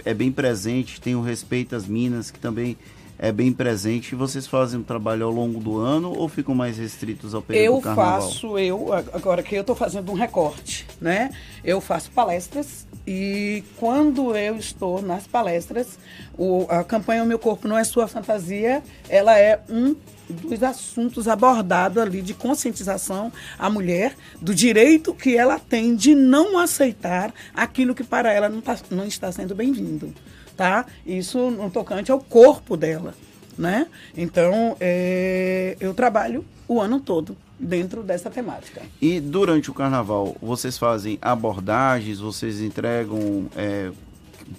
é 0.03 0.13
bem 0.13 0.31
presente, 0.31 0.99
tem 0.99 1.15
o 1.15 1.21
Respeito 1.21 1.75
às 1.75 1.85
Minas, 1.85 2.31
que 2.31 2.39
também 2.39 2.77
é 3.19 3.31
bem 3.31 3.51
presente. 3.51 4.15
Vocês 4.15 4.45
fazem 4.45 4.79
um 4.79 4.83
trabalho 4.83 5.25
ao 5.25 5.31
longo 5.31 5.59
do 5.59 5.77
ano 5.77 6.13
ou 6.15 6.27
ficam 6.29 6.53
mais 6.53 6.77
restritos 6.77 7.33
ao 7.33 7.41
período 7.41 7.65
eu 7.65 7.75
do 7.75 7.81
carnaval? 7.81 8.21
Eu 8.21 8.27
faço, 8.27 8.59
eu, 8.59 8.93
agora 8.93 9.41
que 9.41 9.55
eu 9.55 9.61
estou 9.61 9.75
fazendo 9.75 10.11
um 10.11 10.15
recorte, 10.15 10.85
né? 11.01 11.31
Eu 11.63 11.81
faço 11.81 12.11
palestras 12.11 12.85
e 13.05 13.63
quando 13.77 14.35
eu 14.35 14.57
estou 14.57 15.01
nas 15.01 15.25
palestras, 15.25 15.97
o, 16.37 16.65
a 16.69 16.83
campanha 16.83 17.23
O 17.23 17.25
Meu 17.25 17.39
Corpo 17.39 17.67
Não 17.67 17.77
É 17.77 17.83
Sua 17.83 18.07
Fantasia, 18.07 18.83
ela 19.09 19.37
é 19.37 19.61
um 19.69 19.95
dos 20.29 20.61
assuntos 20.61 21.27
abordados 21.27 21.97
ali 21.97 22.21
de 22.21 22.33
conscientização 22.33 23.31
à 23.57 23.69
mulher 23.69 24.13
do 24.41 24.53
direito 24.53 25.13
que 25.13 25.37
ela 25.37 25.57
tem 25.57 25.95
de 25.95 26.13
não 26.13 26.59
aceitar 26.59 27.33
aquilo 27.53 27.95
que 27.95 28.03
para 28.03 28.31
ela 28.31 28.49
não, 28.49 28.59
tá, 28.59 28.77
não 28.91 29.05
está 29.05 29.31
sendo 29.31 29.55
bem-vindo, 29.55 30.13
tá? 30.57 30.85
Isso 31.05 31.51
no 31.51 31.69
tocante 31.69 32.11
ao 32.11 32.19
corpo 32.19 32.75
dela, 32.75 33.13
né? 33.57 33.87
Então, 34.17 34.75
é, 34.79 35.77
eu 35.79 35.93
trabalho 35.93 36.43
o 36.67 36.81
ano 36.81 36.99
todo 36.99 37.37
dentro 37.59 38.03
dessa 38.03 38.29
temática. 38.29 38.81
E 39.01 39.19
durante 39.19 39.69
o 39.69 39.73
carnaval, 39.73 40.35
vocês 40.41 40.77
fazem 40.77 41.17
abordagens, 41.21 42.19
vocês 42.19 42.59
entregam 42.59 43.47
é, 43.55 43.91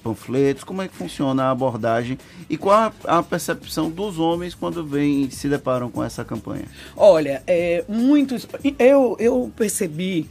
panfletos, 0.03 0.65
como 0.65 0.83
é 0.83 0.89
que 0.89 0.95
funciona 0.95 1.45
a 1.45 1.51
abordagem 1.51 2.19
e 2.49 2.57
qual 2.57 2.93
a, 3.05 3.23
percepção 3.23 3.91
dos 3.91 4.19
homens 4.19 4.55
quando 4.55 4.85
vêm 4.85 5.31
se 5.31 5.49
deparam 5.49 5.91
com 5.91 6.03
essa 6.03 6.25
campanha? 6.25 6.65
Olha, 6.97 7.43
é, 7.47 7.85
muitos, 7.89 8.47
eu, 8.79 9.17
eu 9.19 9.53
percebi 9.57 10.29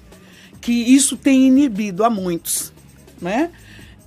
que 0.61 0.71
isso 0.71 1.15
tem 1.15 1.47
inibido 1.47 2.03
a 2.03 2.09
muitos, 2.09 2.73
né? 3.21 3.51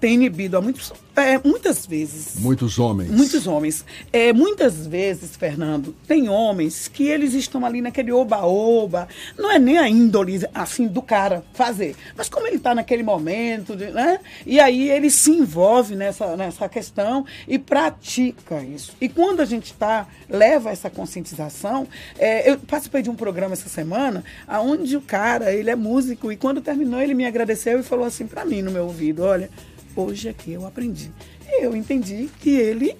Tem 0.00 0.14
inibido 0.14 0.56
a 0.56 0.60
muitos 0.60 0.92
é, 1.20 1.38
muitas 1.44 1.86
vezes. 1.86 2.36
Muitos 2.40 2.78
homens. 2.78 3.10
Muitos 3.10 3.46
homens. 3.46 3.84
É, 4.12 4.32
muitas 4.32 4.86
vezes, 4.86 5.36
Fernando, 5.36 5.94
tem 6.06 6.28
homens 6.28 6.88
que 6.88 7.06
eles 7.06 7.34
estão 7.34 7.64
ali 7.66 7.80
naquele 7.80 8.12
oba-oba. 8.12 9.08
Não 9.36 9.50
é 9.50 9.58
nem 9.58 9.78
a 9.78 9.88
índole, 9.88 10.40
assim, 10.54 10.86
do 10.86 11.02
cara 11.02 11.44
fazer. 11.52 11.96
Mas 12.16 12.28
como 12.28 12.46
ele 12.46 12.56
está 12.56 12.74
naquele 12.74 13.02
momento, 13.02 13.74
né? 13.74 14.20
E 14.46 14.60
aí 14.60 14.90
ele 14.90 15.10
se 15.10 15.30
envolve 15.30 15.94
nessa, 15.96 16.36
nessa 16.36 16.68
questão 16.68 17.26
e 17.46 17.58
pratica 17.58 18.62
isso. 18.62 18.92
E 19.00 19.08
quando 19.08 19.40
a 19.40 19.44
gente 19.44 19.74
tá, 19.74 20.06
leva 20.28 20.70
essa 20.70 20.88
conscientização, 20.88 21.86
é, 22.18 22.50
eu 22.50 22.58
participei 22.58 23.02
de 23.02 23.10
um 23.10 23.14
programa 23.14 23.52
essa 23.52 23.68
semana, 23.68 24.24
onde 24.48 24.96
o 24.96 25.00
cara, 25.00 25.52
ele 25.52 25.70
é 25.70 25.76
músico, 25.76 26.30
e 26.32 26.36
quando 26.36 26.60
terminou, 26.60 27.00
ele 27.00 27.14
me 27.14 27.26
agradeceu 27.26 27.80
e 27.80 27.82
falou 27.82 28.06
assim 28.06 28.26
para 28.26 28.44
mim 28.44 28.62
no 28.62 28.70
meu 28.70 28.84
ouvido: 28.84 29.22
olha 29.22 29.50
hoje 29.96 30.28
aqui 30.28 30.52
eu 30.52 30.66
aprendi. 30.66 31.10
E 31.48 31.64
eu 31.64 31.74
entendi 31.74 32.28
que 32.40 32.50
ele 32.50 32.96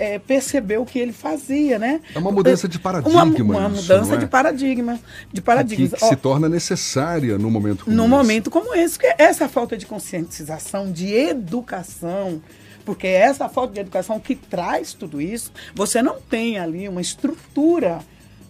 é, 0.00 0.18
percebeu 0.18 0.80
o 0.80 0.86
que 0.86 0.98
ele 0.98 1.12
fazia, 1.12 1.78
né? 1.78 2.00
É 2.14 2.18
uma 2.18 2.32
mudança 2.32 2.66
de 2.66 2.78
paradigma. 2.78 3.22
Uma, 3.22 3.58
uma 3.66 3.68
isso, 3.68 3.82
mudança 3.82 4.14
é? 4.14 4.16
de 4.16 4.26
paradigma. 4.26 4.98
De 5.30 5.42
paradigmas. 5.42 5.90
Que, 5.90 5.96
que 5.98 6.06
se 6.06 6.16
torna 6.16 6.48
necessária 6.48 7.36
no 7.36 7.50
momento 7.50 7.84
como 7.84 7.96
no 7.96 8.02
esse. 8.02 8.10
momento 8.10 8.50
como 8.50 8.74
esse. 8.74 8.98
Porque 8.98 9.14
essa 9.22 9.46
falta 9.46 9.76
de 9.76 9.84
conscientização, 9.84 10.90
de 10.90 11.12
educação, 11.12 12.40
porque 12.84 13.06
é 13.06 13.20
essa 13.20 13.46
falta 13.48 13.74
de 13.74 13.80
educação 13.80 14.18
que 14.18 14.34
traz 14.34 14.94
tudo 14.94 15.20
isso, 15.20 15.52
você 15.74 16.00
não 16.00 16.18
tem 16.18 16.58
ali 16.58 16.88
uma 16.88 17.02
estrutura 17.02 18.00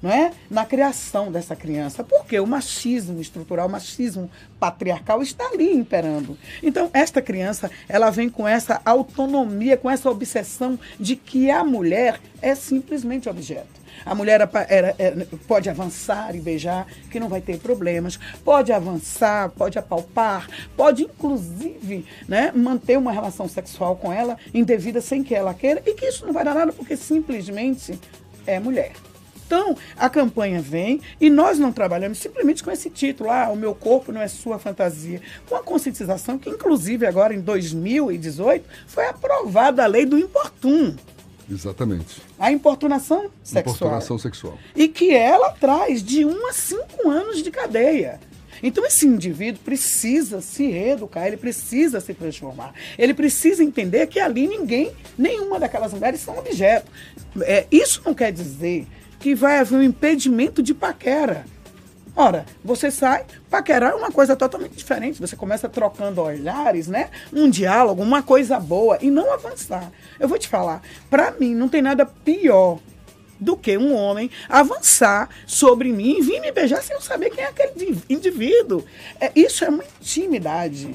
não 0.03 0.11
é? 0.11 0.33
na 0.51 0.65
criação 0.65 1.31
dessa 1.31 1.55
criança. 1.55 2.03
Porque 2.03 2.39
o 2.39 2.47
machismo 2.47 3.21
estrutural, 3.21 3.67
o 3.67 3.71
machismo 3.71 4.31
patriarcal 4.59 5.23
está 5.23 5.47
ali 5.47 5.73
imperando. 5.73 6.37
Então, 6.63 6.91
esta 6.93 7.21
criança, 7.23 7.71
ela 7.89 8.11
vem 8.11 8.29
com 8.29 8.47
essa 8.47 8.81
autonomia, 8.85 9.77
com 9.77 9.91
essa 9.91 10.11
obsessão 10.11 10.79
de 10.99 11.17
que 11.17 11.51
a 11.51 11.65
mulher 11.65 12.21
é 12.41 12.55
simplesmente 12.55 13.29
objeto. 13.29 13.81
A 14.05 14.15
mulher 14.15 14.41
era, 14.41 14.67
era, 14.69 14.95
era, 14.99 15.29
pode 15.47 15.69
avançar 15.69 16.35
e 16.35 16.41
beijar, 16.41 16.87
que 17.11 17.21
não 17.21 17.29
vai 17.29 17.41
ter 17.41 17.59
problemas. 17.59 18.19
Pode 18.45 18.73
avançar, 18.73 19.51
pode 19.51 19.79
apalpar, 19.79 20.49
pode 20.77 21.03
inclusive 21.03 22.07
né, 22.27 22.51
manter 22.55 22.97
uma 22.97 23.13
relação 23.13 23.49
sexual 23.49 23.97
com 23.97 24.13
ela 24.13 24.39
indevida 24.55 25.01
sem 25.01 25.23
que 25.23 25.35
ela 25.35 25.53
queira 25.53 25.83
e 25.85 25.95
que 25.95 26.07
isso 26.07 26.25
não 26.25 26.33
vai 26.33 26.45
dar 26.45 26.55
nada 26.55 26.73
porque 26.73 26.97
simplesmente 26.97 27.99
é 28.47 28.59
mulher. 28.59 28.93
Então, 29.51 29.77
a 29.97 30.09
campanha 30.09 30.63
vem 30.63 31.01
e 31.21 31.29
nós 31.29 31.59
não 31.59 31.73
trabalhamos 31.73 32.19
simplesmente 32.19 32.63
com 32.63 32.71
esse 32.71 32.89
título, 32.89 33.29
ah, 33.29 33.49
o 33.51 33.57
meu 33.57 33.75
corpo 33.75 34.13
não 34.13 34.21
é 34.21 34.29
sua 34.29 34.61
fantasia. 34.61 35.21
Com 35.49 35.57
a 35.57 35.63
conscientização 35.63 36.39
que, 36.39 36.49
inclusive, 36.49 37.05
agora 37.05 37.35
em 37.35 37.41
2018, 37.41 38.65
foi 38.87 39.07
aprovada 39.07 39.83
a 39.83 39.89
lei 39.89 40.07
do 40.07 40.17
importun. 40.17 40.95
Exatamente. 41.51 42.23
A 42.39 42.53
importunação 42.53 43.29
sexual. 43.43 43.75
Importunação 43.75 44.19
sexual. 44.19 44.57
E 44.77 44.87
que 44.87 45.11
ela 45.11 45.51
traz 45.51 46.01
de 46.01 46.25
1 46.25 46.47
a 46.47 46.53
5 46.53 47.11
anos 47.11 47.43
de 47.43 47.51
cadeia. 47.51 48.21
Então 48.63 48.87
esse 48.87 49.05
indivíduo 49.05 49.61
precisa 49.65 50.41
se 50.41 50.69
reeducar, 50.69 51.27
ele 51.27 51.37
precisa 51.37 51.99
se 51.99 52.15
transformar. 52.15 52.73
Ele 52.97 53.15
precisa 53.15 53.65
entender 53.65 54.07
que 54.07 54.21
ali 54.21 54.47
ninguém, 54.47 54.93
nenhuma 55.19 55.59
daquelas 55.59 55.93
mulheres 55.93 56.21
são 56.21 56.39
objeto. 56.39 56.87
É, 57.41 57.67
isso 57.73 58.01
não 58.05 58.15
quer 58.15 58.31
dizer 58.31 58.87
que 59.21 59.35
vai 59.35 59.59
haver 59.59 59.77
um 59.77 59.83
impedimento 59.83 60.63
de 60.63 60.75
paquera. 60.75 61.45
Ora, 62.17 62.45
você 62.65 62.91
sai, 62.91 63.25
paquerar 63.49 63.93
é 63.93 63.95
uma 63.95 64.11
coisa 64.11 64.35
totalmente 64.35 64.75
diferente. 64.75 65.21
Você 65.21 65.37
começa 65.37 65.69
trocando 65.69 66.21
olhares, 66.21 66.89
né? 66.89 67.11
Um 67.33 67.49
diálogo, 67.49 68.03
uma 68.03 68.23
coisa 68.23 68.59
boa 68.59 68.99
e 69.01 69.11
não 69.11 69.33
avançar. 69.33 69.93
Eu 70.19 70.27
vou 70.27 70.39
te 70.39 70.49
falar, 70.49 70.83
para 71.09 71.31
mim 71.33 71.55
não 71.55 71.69
tem 71.69 71.81
nada 71.81 72.05
pior 72.05 72.79
do 73.39 73.57
que 73.57 73.79
um 73.79 73.95
homem 73.95 74.31
avançar 74.49 75.29
sobre 75.47 75.93
mim 75.93 76.19
e 76.19 76.23
vir 76.23 76.41
me 76.41 76.53
beijar 76.53 76.83
sem 76.83 76.95
eu 76.95 77.01
saber 77.01 77.31
quem 77.31 77.45
é 77.45 77.49
aquele 77.49 77.99
indivíduo. 78.09 78.85
É, 79.21 79.31
isso 79.35 79.65
é 79.65 79.69
uma 79.69 79.85
intimidade. 80.01 80.95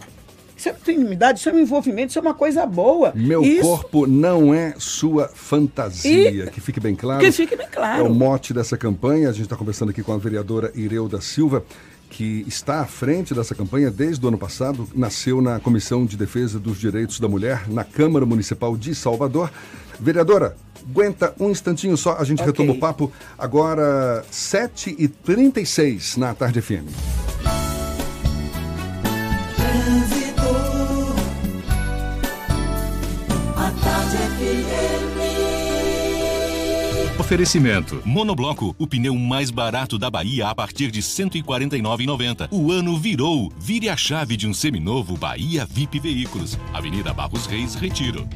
Isso 0.66 0.70
é 0.70 0.72
uma 0.72 0.80
intimidade, 0.80 1.39
isso 1.39 1.49
é 1.49 1.53
um 1.53 1.59
envolvimento, 1.59 2.09
isso 2.09 2.20
é 2.20 2.22
uma 2.22 2.34
coisa 2.34 2.66
boa. 2.66 3.11
Meu 3.13 3.43
isso... 3.43 3.61
corpo 3.61 4.07
não 4.07 4.53
é 4.53 4.74
sua 4.80 5.28
fantasia. 5.28 6.45
E... 6.45 6.49
Que 6.49 6.59
fique 6.59 6.80
bem 6.80 6.95
claro. 6.95 7.20
Que 7.24 7.32
fique 7.32 7.55
bem 7.55 7.68
claro. 7.72 8.05
É 8.05 8.07
o 8.07 8.13
mote 8.13 8.53
dessa 8.53 8.78
campanha. 8.78 9.30
A 9.30 9.32
gente 9.32 9.43
está 9.43 9.55
conversando 9.55 9.89
aqui 9.89 10.01
com 10.01 10.13
a 10.13 10.18
vereadora 10.18 10.72
Ireuda 10.74 11.22
Silva 11.22 11.63
que 12.09 12.45
está 12.47 12.80
à 12.80 12.86
frente 12.86 13.34
dessa 13.34 13.53
campanha 13.53 13.91
desde 13.91 14.24
o 14.24 14.30
ano 14.30 14.38
passado, 14.38 14.88
nasceu 14.95 15.41
na 15.41 15.59
Comissão 15.59 16.05
de 16.05 16.16
Defesa 16.16 16.57
dos 16.57 16.80
Direitos 16.80 17.20
da 17.20 17.28
Mulher 17.28 17.68
na 17.68 17.84
Câmara 17.84 18.26
Municipal 18.26 18.78
de 18.78 18.95
Salvador. 18.95 19.51
Vereadora, 19.99 20.55
aguenta 20.89 21.36
um 21.38 21.49
instantinho 21.49 21.97
só, 21.97 22.16
a 22.18 22.24
gente 22.24 22.41
okay. 22.41 22.51
retoma 22.51 22.72
o 22.72 22.80
papo. 22.80 23.11
Agora, 23.38 24.24
7h36 24.32 26.16
na 26.16 26.34
Tarde 26.34 26.61
FM. 26.61 27.64
Oferecimento. 37.25 38.01
Monobloco, 38.05 38.75
o 38.77 38.86
pneu 38.86 39.15
mais 39.15 39.49
barato 39.49 39.97
da 39.97 40.11
Bahia 40.11 40.47
a 40.47 40.53
partir 40.53 40.91
de 40.91 40.99
R$ 40.99 41.05
149,90. 41.05 42.49
O 42.51 42.71
ano 42.71 42.97
virou. 42.99 43.51
Vire 43.57 43.89
a 43.89 43.97
chave 43.97 44.38
de 44.38 44.47
um 44.47 44.53
seminovo 44.53 45.17
Bahia 45.17 45.65
VIP 45.65 45.99
Veículos. 45.99 46.55
Avenida 46.71 47.13
Barros 47.13 47.47
Reis, 47.47 47.73
Retiro. 47.73 48.27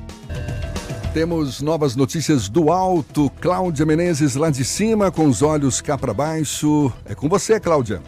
Temos 1.14 1.62
novas 1.62 1.96
notícias 1.96 2.50
do 2.50 2.72
alto. 2.72 3.30
Cláudia 3.42 3.86
Menezes 3.86 4.36
lá 4.36 4.50
de 4.50 4.66
cima, 4.66 5.12
com 5.12 5.26
os 5.26 5.42
olhos 5.42 5.82
cá 5.82 5.98
para 5.98 6.14
baixo. 6.14 6.92
É 7.06 7.14
com 7.14 7.30
você, 7.30 7.60
Cláudia. 7.60 8.02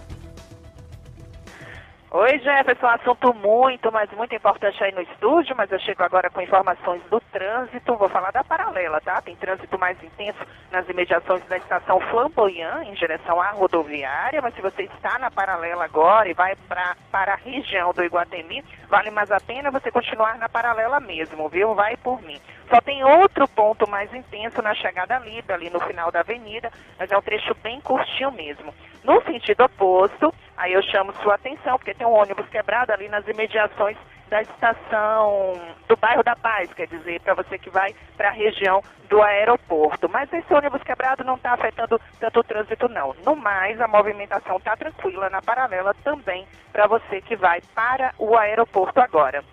Oi, 2.32 2.40
Jefferson, 2.40 2.88
assunto 2.88 3.34
muito, 3.34 3.92
mas 3.92 4.10
muito 4.12 4.34
importante 4.34 4.82
aí 4.82 4.94
no 4.94 5.02
estúdio, 5.02 5.54
mas 5.54 5.70
eu 5.70 5.78
chego 5.80 6.02
agora 6.02 6.30
com 6.30 6.40
informações 6.40 7.04
do 7.10 7.20
trânsito. 7.20 7.98
Vou 7.98 8.08
falar 8.08 8.32
da 8.32 8.42
paralela, 8.42 9.02
tá? 9.02 9.22
Tem 9.22 9.36
trânsito 9.36 9.78
mais 9.78 10.02
intenso 10.02 10.40
nas 10.72 10.88
imediações 10.88 11.44
da 11.50 11.58
estação 11.58 12.00
Flamboyant, 12.00 12.88
em 12.88 12.94
direção 12.94 13.42
à 13.42 13.50
rodoviária, 13.50 14.42
mas 14.42 14.56
se 14.56 14.62
você 14.62 14.84
está 14.84 15.20
na 15.20 15.30
paralela 15.30 15.84
agora 15.84 16.30
e 16.30 16.34
vai 16.34 16.56
pra, 16.70 16.96
para 17.12 17.34
a 17.34 17.36
região 17.36 17.92
do 17.92 18.02
Iguatemi, 18.02 18.64
vale 18.88 19.12
mais 19.12 19.30
a 19.30 19.42
pena 19.42 19.70
você 19.70 19.92
continuar 19.92 20.38
na 20.38 20.48
paralela 20.48 21.02
mesmo, 21.02 21.50
viu? 21.50 21.76
Vai 21.76 21.98
por 21.98 22.22
mim. 22.22 22.40
Só 22.70 22.80
tem 22.80 23.04
outro 23.04 23.46
ponto 23.50 23.86
mais 23.90 24.14
intenso 24.14 24.62
na 24.62 24.74
chegada 24.74 25.20
livre, 25.20 25.52
ali 25.52 25.70
no 25.70 25.82
final 25.82 26.10
da 26.10 26.22
avenida, 26.22 26.72
mas 26.98 27.12
é 27.12 27.18
um 27.18 27.22
trecho 27.22 27.54
bem 27.56 27.82
curtinho 27.82 28.32
mesmo. 28.32 28.74
No 29.04 29.22
sentido 29.24 29.64
oposto, 29.66 30.34
aí 30.56 30.74
eu 30.74 30.82
chamo 30.84 31.12
sua 31.22 31.36
atenção, 31.36 31.78
porque 31.78 31.94
tem 31.94 32.06
um 32.06 32.12
ônibus 32.22 32.48
quebrado 32.50 32.92
ali 32.92 33.10
nas 33.10 33.28
imediações 33.28 33.98
da 34.32 34.42
estação 34.42 35.60
do 35.90 35.98
bairro 35.98 36.24
da 36.24 36.38
Paz, 36.38 36.74
quer 36.74 36.88
dizer, 36.88 37.20
para 37.20 37.34
você 37.34 37.58
que 37.58 37.70
vai 37.70 37.94
para 38.16 38.30
a 38.30 38.32
região 38.32 38.82
do 39.10 39.22
aeroporto. 39.22 40.08
Mas 40.08 40.32
esse 40.32 40.54
ônibus 40.54 40.82
quebrado 40.84 41.22
não 41.26 41.36
está 41.36 41.52
afetando 41.52 42.00
tanto 42.18 42.40
o 42.40 42.44
trânsito, 42.44 42.88
não. 42.88 43.14
No 43.26 43.36
mais, 43.36 43.80
a 43.82 43.90
movimentação 43.90 44.56
está 44.56 44.78
tranquila 44.78 45.30
na 45.30 45.42
paralela 45.42 45.94
também 46.02 46.48
para 46.72 46.88
você 46.88 47.20
que 47.22 47.36
vai 47.36 47.60
para 47.76 48.14
o 48.18 48.38
aeroporto 48.38 49.02
agora. 49.02 49.44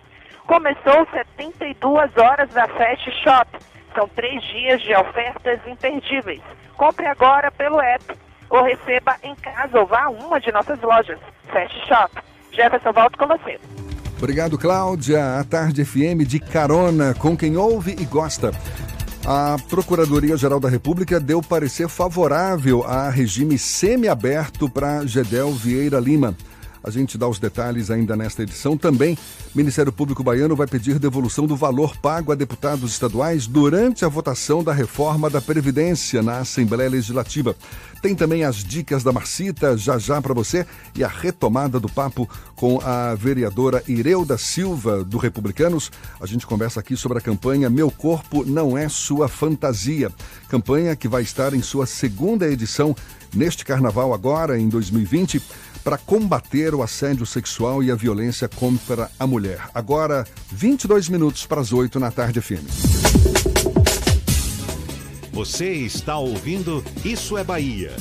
Começou 0.47 1.05
72 1.11 2.17
horas 2.17 2.49
da 2.53 2.65
Fast 2.69 3.11
Shop. 3.21 3.59
São 3.93 4.07
três 4.07 4.41
dias 4.45 4.81
de 4.81 4.95
ofertas 4.95 5.59
imperdíveis. 5.67 6.41
Compre 6.77 7.05
agora 7.05 7.51
pelo 7.51 7.81
app 7.81 8.17
ou 8.49 8.63
receba 8.63 9.17
em 9.21 9.35
casa 9.35 9.77
ou 9.77 9.85
vá 9.85 10.03
a 10.03 10.09
uma 10.09 10.39
de 10.39 10.53
nossas 10.53 10.79
lojas. 10.81 11.19
Fast 11.51 11.85
Shop. 11.85 12.28
Jefferson, 12.51 12.91
volto 12.91 13.17
com 13.17 13.27
você. 13.27 13.59
Obrigado, 14.17 14.57
Cláudia. 14.57 15.39
A 15.39 15.43
Tarde 15.43 15.85
FM 15.85 16.27
de 16.27 16.39
carona 16.39 17.13
com 17.13 17.37
quem 17.37 17.55
ouve 17.55 17.95
e 17.97 18.05
gosta. 18.05 18.51
A 19.25 19.57
Procuradoria-Geral 19.69 20.59
da 20.59 20.69
República 20.69 21.19
deu 21.19 21.41
parecer 21.41 21.87
favorável 21.87 22.83
a 22.83 23.09
regime 23.09 23.57
semiaberto 23.57 24.69
para 24.69 25.05
Gedel 25.05 25.51
Vieira 25.51 25.99
Lima. 25.99 26.35
A 26.83 26.89
gente 26.89 27.17
dá 27.17 27.27
os 27.27 27.39
detalhes 27.39 27.91
ainda 27.91 28.15
nesta 28.15 28.43
edição. 28.43 28.77
Também, 28.77 29.17
o 29.53 29.57
Ministério 29.57 29.91
Público 29.91 30.23
Baiano 30.23 30.55
vai 30.55 30.67
pedir 30.67 30.97
devolução 30.99 31.45
do 31.45 31.55
valor 31.55 31.97
pago 31.97 32.31
a 32.31 32.35
deputados 32.35 32.91
estaduais 32.91 33.47
durante 33.47 34.05
a 34.05 34.07
votação 34.07 34.63
da 34.63 34.71
reforma 34.71 35.29
da 35.29 35.41
Previdência 35.41 36.21
na 36.21 36.39
Assembleia 36.39 36.89
Legislativa. 36.89 37.55
Tem 38.01 38.15
também 38.15 38.45
as 38.45 38.63
dicas 38.63 39.03
da 39.03 39.11
Marcita, 39.11 39.77
já 39.77 39.97
já 39.97 40.21
para 40.21 40.33
você, 40.33 40.65
e 40.95 41.03
a 41.03 41.07
retomada 41.07 41.79
do 41.79 41.89
papo 41.89 42.29
com 42.55 42.79
a 42.81 43.13
vereadora 43.13 43.83
Ireuda 43.87 44.37
Silva, 44.37 45.03
do 45.03 45.17
Republicanos. 45.17 45.91
A 46.19 46.25
gente 46.25 46.47
conversa 46.47 46.79
aqui 46.79 46.95
sobre 46.95 47.17
a 47.17 47.21
campanha 47.21 47.69
Meu 47.69 47.91
Corpo 47.91 48.45
Não 48.45 48.77
É 48.77 48.87
Sua 48.87 49.27
Fantasia. 49.27 50.11
Campanha 50.47 50.95
que 50.95 51.09
vai 51.09 51.23
estar 51.23 51.53
em 51.53 51.61
sua 51.61 51.85
segunda 51.85 52.47
edição 52.47 52.95
neste 53.33 53.65
carnaval 53.65 54.13
agora, 54.13 54.57
em 54.57 54.69
2020 54.69 55.41
para 55.83 55.97
combater 55.97 56.73
o 56.75 56.83
assédio 56.83 57.25
sexual 57.25 57.83
e 57.83 57.91
a 57.91 57.95
violência 57.95 58.47
contra 58.47 59.09
a 59.19 59.25
mulher. 59.25 59.69
Agora, 59.73 60.25
22 60.51 61.09
minutos 61.09 61.45
para 61.45 61.61
as 61.61 61.73
8 61.73 61.99
na 61.99 62.11
tarde 62.11 62.41
FM. 62.41 62.67
Você 65.31 65.71
está 65.71 66.17
ouvindo 66.17 66.83
Isso 67.05 67.37
é 67.37 67.43
Bahia. 67.43 67.95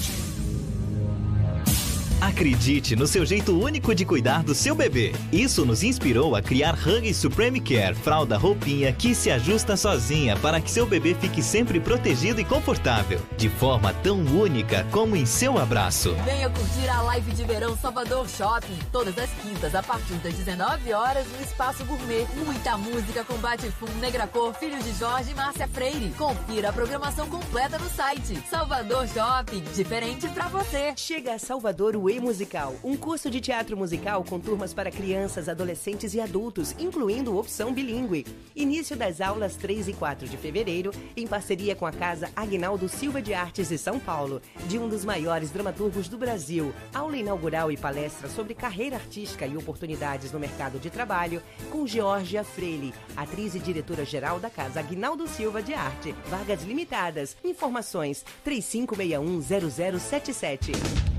Acredite 2.20 2.96
no 2.96 3.06
seu 3.06 3.24
jeito 3.24 3.56
único 3.56 3.94
de 3.94 4.04
cuidar 4.04 4.42
do 4.42 4.52
seu 4.52 4.74
bebê. 4.74 5.12
Isso 5.32 5.64
nos 5.64 5.84
inspirou 5.84 6.34
a 6.34 6.42
criar 6.42 6.74
Hug 6.74 7.14
Supreme 7.14 7.60
Care, 7.60 7.94
fralda 7.94 8.36
roupinha 8.36 8.92
que 8.92 9.14
se 9.14 9.30
ajusta 9.30 9.76
sozinha 9.76 10.36
para 10.36 10.60
que 10.60 10.68
seu 10.68 10.84
bebê 10.84 11.14
fique 11.14 11.40
sempre 11.40 11.78
protegido 11.78 12.40
e 12.40 12.44
confortável, 12.44 13.20
de 13.36 13.48
forma 13.48 13.94
tão 14.02 14.18
única 14.18 14.84
como 14.90 15.14
em 15.14 15.24
seu 15.24 15.58
abraço. 15.58 16.12
Venha 16.24 16.50
curtir 16.50 16.88
a 16.88 17.02
live 17.02 17.30
de 17.30 17.44
verão 17.44 17.76
Salvador 17.76 18.28
Shopping, 18.28 18.78
todas 18.90 19.16
as 19.16 19.30
quintas 19.40 19.72
a 19.76 19.82
partir 19.82 20.14
das 20.14 20.34
19 20.34 20.92
horas 20.92 21.24
no 21.28 21.40
Espaço 21.40 21.84
Gourmet. 21.84 22.26
Muita 22.44 22.76
música 22.76 23.22
com 23.22 23.34
Batifum, 23.34 23.94
Negra 24.00 24.26
Cor, 24.26 24.52
Filho 24.54 24.82
de 24.82 24.92
Jorge 24.98 25.30
e 25.30 25.34
Márcia 25.36 25.68
Freire. 25.68 26.12
Confira 26.18 26.70
a 26.70 26.72
programação 26.72 27.28
completa 27.28 27.78
no 27.78 27.88
site. 27.88 28.42
Salvador 28.50 29.06
Shopping, 29.06 29.62
diferente 29.72 30.26
para 30.30 30.48
você. 30.48 30.92
Chega 30.96 31.34
a 31.34 31.38
Salvador 31.38 31.94
o 31.94 32.07
Way 32.08 32.20
Musical, 32.20 32.74
um 32.82 32.96
curso 32.96 33.30
de 33.30 33.38
teatro 33.38 33.76
musical 33.76 34.24
com 34.24 34.40
turmas 34.40 34.72
para 34.72 34.90
crianças, 34.90 35.46
adolescentes 35.46 36.14
e 36.14 36.20
adultos, 36.22 36.74
incluindo 36.78 37.36
opção 37.36 37.70
bilíngue. 37.70 38.24
Início 38.56 38.96
das 38.96 39.20
aulas 39.20 39.56
3 39.56 39.88
e 39.88 39.92
4 39.92 40.26
de 40.26 40.38
fevereiro, 40.38 40.90
em 41.14 41.26
parceria 41.26 41.76
com 41.76 41.84
a 41.84 41.92
Casa 41.92 42.30
Agnaldo 42.34 42.88
Silva 42.88 43.20
de 43.20 43.34
Artes 43.34 43.68
de 43.68 43.76
São 43.76 44.00
Paulo, 44.00 44.40
de 44.66 44.78
um 44.78 44.88
dos 44.88 45.04
maiores 45.04 45.50
dramaturgos 45.50 46.08
do 46.08 46.16
Brasil. 46.16 46.72
Aula 46.94 47.18
inaugural 47.18 47.70
e 47.70 47.76
palestra 47.76 48.30
sobre 48.30 48.54
carreira 48.54 48.96
artística 48.96 49.46
e 49.46 49.54
oportunidades 49.54 50.32
no 50.32 50.40
mercado 50.40 50.78
de 50.78 50.88
trabalho, 50.88 51.42
com 51.70 51.86
Georgia 51.86 52.42
Freire, 52.42 52.94
atriz 53.14 53.54
e 53.54 53.58
diretora-geral 53.58 54.40
da 54.40 54.48
Casa 54.48 54.80
Agnaldo 54.80 55.28
Silva 55.28 55.62
de 55.62 55.74
Arte. 55.74 56.14
Vagas 56.30 56.62
limitadas. 56.62 57.36
Informações 57.44 58.24
35610077. 58.46 61.18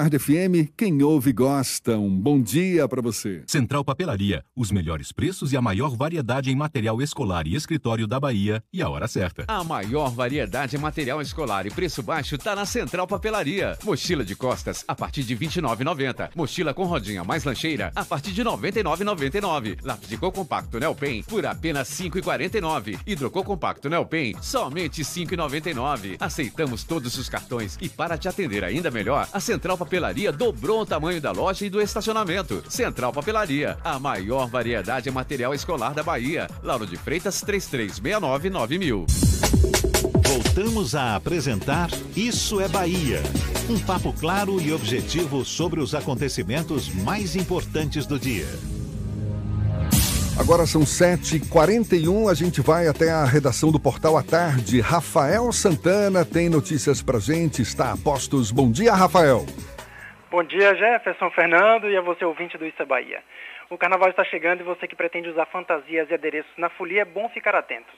Tarde 0.00 0.18
FM, 0.18 0.72
quem 0.78 1.02
ouve 1.02 1.30
gosta. 1.30 1.98
Um 1.98 2.18
bom 2.18 2.40
dia 2.40 2.88
para 2.88 3.02
você. 3.02 3.42
Central 3.46 3.84
Papelaria, 3.84 4.42
os 4.56 4.70
melhores 4.70 5.12
preços 5.12 5.52
e 5.52 5.58
a 5.58 5.60
maior 5.60 5.94
variedade 5.94 6.50
em 6.50 6.56
material 6.56 7.02
escolar 7.02 7.46
e 7.46 7.54
escritório 7.54 8.06
da 8.06 8.18
Bahia 8.18 8.64
e 8.72 8.80
a 8.80 8.88
hora 8.88 9.06
certa. 9.06 9.44
A 9.46 9.62
maior 9.62 10.08
variedade 10.08 10.74
em 10.74 10.78
material 10.78 11.20
escolar 11.20 11.66
e 11.66 11.70
preço 11.70 12.02
baixo 12.02 12.38
tá 12.38 12.56
na 12.56 12.64
Central 12.64 13.06
Papelaria. 13.06 13.76
Mochila 13.84 14.24
de 14.24 14.34
costas 14.34 14.82
a 14.88 14.94
partir 14.94 15.22
de 15.22 15.34
R$ 15.34 15.46
29,90. 15.46 16.30
Mochila 16.34 16.72
com 16.72 16.84
rodinha 16.84 17.22
mais 17.22 17.44
lancheira 17.44 17.92
a 17.94 18.02
partir 18.02 18.32
de 18.32 18.42
R$ 18.42 18.48
99,99. 18.48 19.80
Lápis 19.84 20.08
de 20.08 20.16
cor 20.16 20.32
compacto 20.32 20.80
Nelpen 20.80 21.22
por 21.24 21.44
apenas 21.44 22.00
R$ 22.00 22.08
5,49. 22.08 23.00
Hidrocor 23.06 23.44
compacto 23.44 23.90
Nelpen 23.90 24.34
somente 24.40 25.02
R$ 25.02 25.08
5,99. 25.26 26.16
Aceitamos 26.18 26.84
todos 26.84 27.18
os 27.18 27.28
cartões 27.28 27.76
e 27.82 27.88
para 27.90 28.16
te 28.16 28.28
atender 28.28 28.64
ainda 28.64 28.90
melhor, 28.90 29.28
a 29.30 29.40
Central 29.40 29.76
Papelaria 29.80 30.30
dobrou 30.30 30.82
o 30.82 30.86
tamanho 30.86 31.22
da 31.22 31.32
loja 31.32 31.64
e 31.64 31.70
do 31.70 31.80
estacionamento. 31.80 32.62
Central 32.68 33.14
Papelaria, 33.14 33.78
a 33.82 33.98
maior 33.98 34.46
variedade 34.46 35.08
em 35.08 35.12
material 35.12 35.54
escolar 35.54 35.94
da 35.94 36.02
Bahia. 36.02 36.46
Lauro 36.62 36.86
de 36.86 36.98
Freitas 36.98 37.40
3369 37.40 38.50
9000. 38.50 39.06
Voltamos 40.28 40.94
a 40.94 41.16
apresentar 41.16 41.88
Isso 42.14 42.60
é 42.60 42.68
Bahia. 42.68 43.22
Um 43.70 43.78
papo 43.78 44.12
claro 44.12 44.60
e 44.60 44.70
objetivo 44.70 45.46
sobre 45.46 45.80
os 45.80 45.94
acontecimentos 45.94 46.92
mais 46.92 47.34
importantes 47.34 48.04
do 48.04 48.18
dia. 48.18 48.46
Agora 50.36 50.66
são 50.66 50.82
7h41, 50.82 52.30
a 52.30 52.34
gente 52.34 52.60
vai 52.62 52.86
até 52.86 53.10
a 53.10 53.24
redação 53.24 53.70
do 53.70 53.78
Portal 53.78 54.16
à 54.16 54.22
Tarde. 54.22 54.80
Rafael 54.80 55.52
Santana 55.52 56.24
tem 56.24 56.48
notícias 56.48 57.02
pra 57.02 57.18
gente, 57.18 57.60
está 57.60 57.92
a 57.92 57.96
postos. 57.96 58.50
Bom 58.50 58.70
dia, 58.70 58.94
Rafael. 58.94 59.44
Bom 60.30 60.44
dia, 60.44 60.76
Jefferson 60.76 61.28
Fernando 61.30 61.90
e 61.90 61.96
a 61.96 62.00
você 62.00 62.24
ouvinte 62.24 62.56
do 62.56 62.64
Isso 62.64 62.80
é 62.80 62.84
Bahia. 62.84 63.20
O 63.68 63.76
carnaval 63.76 64.10
está 64.10 64.22
chegando 64.22 64.60
e 64.60 64.62
você 64.62 64.86
que 64.86 64.94
pretende 64.94 65.28
usar 65.28 65.44
fantasias 65.46 66.08
e 66.08 66.14
adereços 66.14 66.56
na 66.56 66.68
folia 66.68 67.02
é 67.02 67.04
bom 67.04 67.28
ficar 67.30 67.56
atento. 67.56 67.92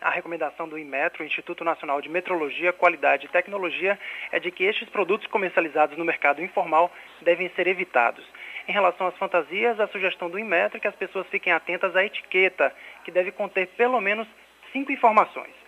A 0.00 0.10
recomendação 0.10 0.68
do 0.68 0.76
Inmetro, 0.76 1.24
Instituto 1.24 1.62
Nacional 1.62 2.00
de 2.00 2.08
Metrologia, 2.08 2.72
Qualidade 2.72 3.26
e 3.26 3.28
Tecnologia, 3.28 3.96
é 4.32 4.40
de 4.40 4.50
que 4.50 4.64
estes 4.64 4.88
produtos 4.88 5.28
comercializados 5.28 5.96
no 5.96 6.04
mercado 6.04 6.42
informal 6.42 6.90
devem 7.20 7.48
ser 7.50 7.68
evitados. 7.68 8.24
Em 8.66 8.72
relação 8.72 9.06
às 9.06 9.16
fantasias, 9.16 9.78
a 9.78 9.86
sugestão 9.86 10.28
do 10.28 10.40
Inmetro 10.40 10.78
é 10.78 10.80
que 10.80 10.88
as 10.88 10.96
pessoas 10.96 11.28
fiquem 11.28 11.52
atentas 11.52 11.94
à 11.94 12.04
etiqueta, 12.04 12.74
que 13.04 13.12
deve 13.12 13.30
conter 13.30 13.68
pelo 13.76 14.00
menos 14.00 14.26
cinco 14.72 14.90
informações. 14.90 15.61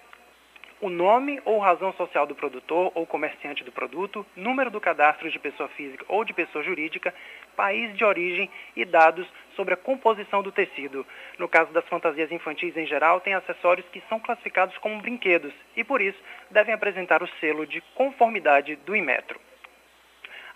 O 0.85 0.91
nome 0.91 1.41
ou 1.47 1.59
razão 1.61 1.95
social 1.95 2.27
do 2.27 2.35
produtor 2.35 2.93
ou 2.95 3.07
comerciante 3.07 3.65
do 3.65 3.73
produto, 3.73 4.27
número 4.37 4.71
do 4.71 4.79
cadastro 4.79 5.31
de 5.31 5.39
pessoa 5.39 5.67
física 5.71 6.05
ou 6.09 6.27
de 6.27 6.35
pessoa 6.35 6.63
jurídica, 6.63 7.15
país 7.57 7.97
de 7.97 8.05
origem 8.05 8.51
e 8.77 8.85
dados 8.85 9.27
sobre 9.57 9.73
a 9.73 9.79
composição 9.79 10.43
do 10.43 10.53
tecido. 10.53 11.07
No 11.39 11.49
caso 11.49 11.73
das 11.73 11.89
fantasias 11.89 12.31
infantis 12.31 12.77
em 12.77 12.85
geral, 12.85 13.19
tem 13.19 13.33
acessórios 13.33 13.89
que 13.89 14.03
são 14.11 14.21
classificados 14.21 14.77
como 14.77 15.01
brinquedos 15.01 15.55
e, 15.75 15.83
por 15.83 16.03
isso, 16.03 16.19
devem 16.51 16.75
apresentar 16.75 17.23
o 17.23 17.29
selo 17.41 17.67
de 17.67 17.81
conformidade 17.95 18.77
do 18.77 18.95
Inmetro. 18.95 19.41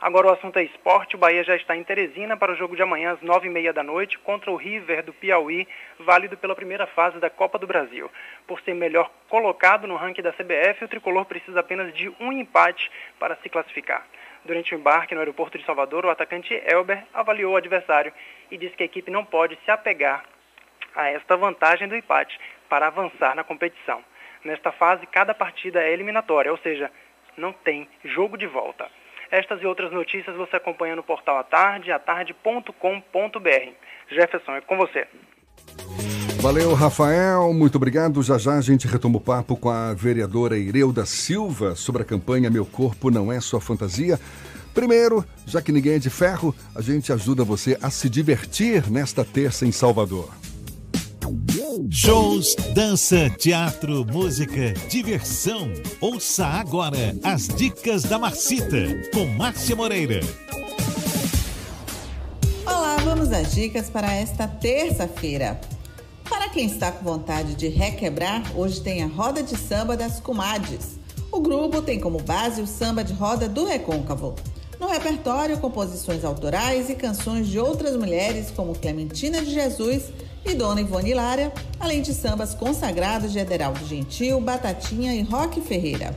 Agora 0.01 0.29
o 0.29 0.31
assunto 0.31 0.57
é 0.61 0.63
esporte. 0.63 1.17
O 1.17 1.19
Bahia 1.19 1.43
já 1.43 1.57
está 1.57 1.75
em 1.75 1.83
Teresina 1.83 2.37
para 2.37 2.53
o 2.53 2.55
jogo 2.55 2.77
de 2.77 2.83
amanhã 2.83 3.15
às 3.15 3.21
nove 3.21 3.49
e 3.49 3.51
meia 3.51 3.73
da 3.73 3.83
noite 3.83 4.17
contra 4.21 4.49
o 4.49 4.55
River 4.55 5.03
do 5.03 5.13
Piauí, 5.13 5.67
válido 5.99 6.37
pela 6.37 6.55
primeira 6.55 6.87
fase 6.87 7.19
da 7.19 7.29
Copa 7.29 7.59
do 7.59 7.67
Brasil. 7.67 8.09
Por 8.47 8.61
ser 8.61 8.75
melhor 8.75 9.11
colocado 9.29 9.89
no 9.89 9.97
ranking 9.97 10.23
da 10.23 10.33
CBF, 10.33 10.85
o 10.85 10.89
tricolor 10.89 11.25
precisa 11.25 11.59
apenas 11.59 11.93
de 11.93 12.09
um 12.21 12.31
empate 12.31 12.89
para 13.19 13.35
se 13.43 13.49
classificar. 13.49 14.07
Durante 14.45 14.73
o 14.73 14.79
embarque 14.79 15.17
no 15.17 15.21
aeroporto 15.21 15.59
de 15.59 15.65
Salvador, 15.65 16.07
o 16.07 16.11
atacante 16.11 16.55
Elber 16.65 17.05
avaliou 17.13 17.55
o 17.55 17.57
adversário 17.57 18.13
e 18.53 18.57
disse 18.57 18.77
que 18.77 18.85
a 18.85 18.87
equipe 18.87 19.11
não 19.11 19.25
pode 19.25 19.59
se 19.65 19.71
apegar 19.71 20.25
a 20.95 21.09
esta 21.09 21.37
vantagem 21.37 21.89
do 21.89 21.97
empate 21.97 22.39
para 22.69 22.87
avançar 22.87 23.35
na 23.35 23.43
competição. 23.43 24.05
Nesta 24.45 24.71
fase, 24.71 25.05
cada 25.09 25.35
partida 25.35 25.83
é 25.83 25.93
eliminatória, 25.93 26.53
ou 26.53 26.59
seja, 26.59 26.89
não 27.37 27.53
tem 27.53 27.89
jogo 28.05 28.39
de 28.39 28.47
volta. 28.47 28.89
Estas 29.31 29.61
e 29.63 29.67
outras 29.67 29.93
notícias 29.93 30.35
você 30.37 30.57
acompanha 30.57 30.97
no 30.97 31.03
portal 31.03 31.39
à 31.39 31.45
tarde, 31.45 31.93
atarde.com.br. 31.93 32.73
Jefferson, 34.11 34.53
é 34.53 34.61
com 34.61 34.77
você. 34.77 35.07
Valeu, 36.41 36.73
Rafael. 36.73 37.53
Muito 37.53 37.77
obrigado. 37.77 38.23
Já 38.23 38.39
já 38.39 38.55
a 38.55 38.61
gente 38.61 38.87
retoma 38.87 39.19
o 39.19 39.21
papo 39.21 39.57
com 39.57 39.69
a 39.69 39.93
vereadora 39.93 40.57
Ireuda 40.57 41.05
Silva 41.05 41.75
sobre 41.75 42.03
a 42.03 42.05
campanha 42.05 42.49
Meu 42.49 42.65
Corpo 42.65 43.11
Não 43.11 43.33
É 43.33 43.41
Sua 43.41 43.61
Fantasia. 43.61 44.19
Primeiro, 44.73 45.25
já 45.45 45.61
que 45.61 45.73
ninguém 45.73 45.95
é 45.95 45.99
de 45.99 46.09
ferro, 46.09 46.55
a 46.75 46.81
gente 46.81 47.13
ajuda 47.13 47.43
você 47.43 47.77
a 47.83 47.91
se 47.91 48.09
divertir 48.09 48.89
nesta 48.89 49.25
terça 49.25 49.67
em 49.67 49.73
Salvador. 49.73 50.33
Shows, 51.91 52.55
dança, 52.75 53.29
teatro, 53.29 54.03
música, 54.11 54.73
diversão. 54.89 55.71
Ouça 56.01 56.47
agora 56.47 57.15
as 57.23 57.49
dicas 57.49 58.03
da 58.03 58.19
Marcita 58.19 58.87
com 59.13 59.27
Márcia 59.27 59.77
Moreira. 59.77 60.21
Olá, 62.65 62.97
vamos 63.05 63.31
às 63.31 63.55
dicas 63.55 63.91
para 63.91 64.11
esta 64.15 64.49
terça-feira. 64.49 65.61
Para 66.27 66.49
quem 66.49 66.65
está 66.65 66.91
com 66.91 67.05
vontade 67.05 67.55
de 67.55 67.69
requebrar, 67.69 68.43
hoje 68.57 68.81
tem 68.81 69.03
a 69.03 69.07
roda 69.07 69.43
de 69.43 69.57
samba 69.57 69.99
das 69.99 70.21
comadres. 70.21 70.99
O 71.31 71.41
grupo 71.41 71.83
tem 71.83 72.01
como 72.01 72.23
base 72.23 72.63
o 72.63 72.67
samba 72.67 73.05
de 73.05 73.13
roda 73.13 73.47
do 73.47 73.67
Recôncavo. 73.67 74.35
No 74.81 74.87
repertório, 74.87 75.59
composições 75.59 76.25
autorais 76.25 76.89
e 76.89 76.95
canções 76.95 77.49
de 77.49 77.59
outras 77.59 77.97
mulheres 77.97 78.51
como 78.51 78.75
Clementina 78.75 79.43
de 79.43 79.53
Jesus 79.53 80.05
e 80.45 80.55
Dona 80.55 80.81
Ivone 80.81 81.15
Lara, 81.15 81.53
além 81.79 82.03
de 82.03 82.15
sambas 82.15 82.55
consagrados 82.55 83.33
de 83.33 83.39
Ederaldo 83.39 83.85
Gentil, 83.87 84.41
Batatinha 84.41 85.15
e 85.15 85.23
Roque 85.23 85.61
Ferreira. 85.61 86.17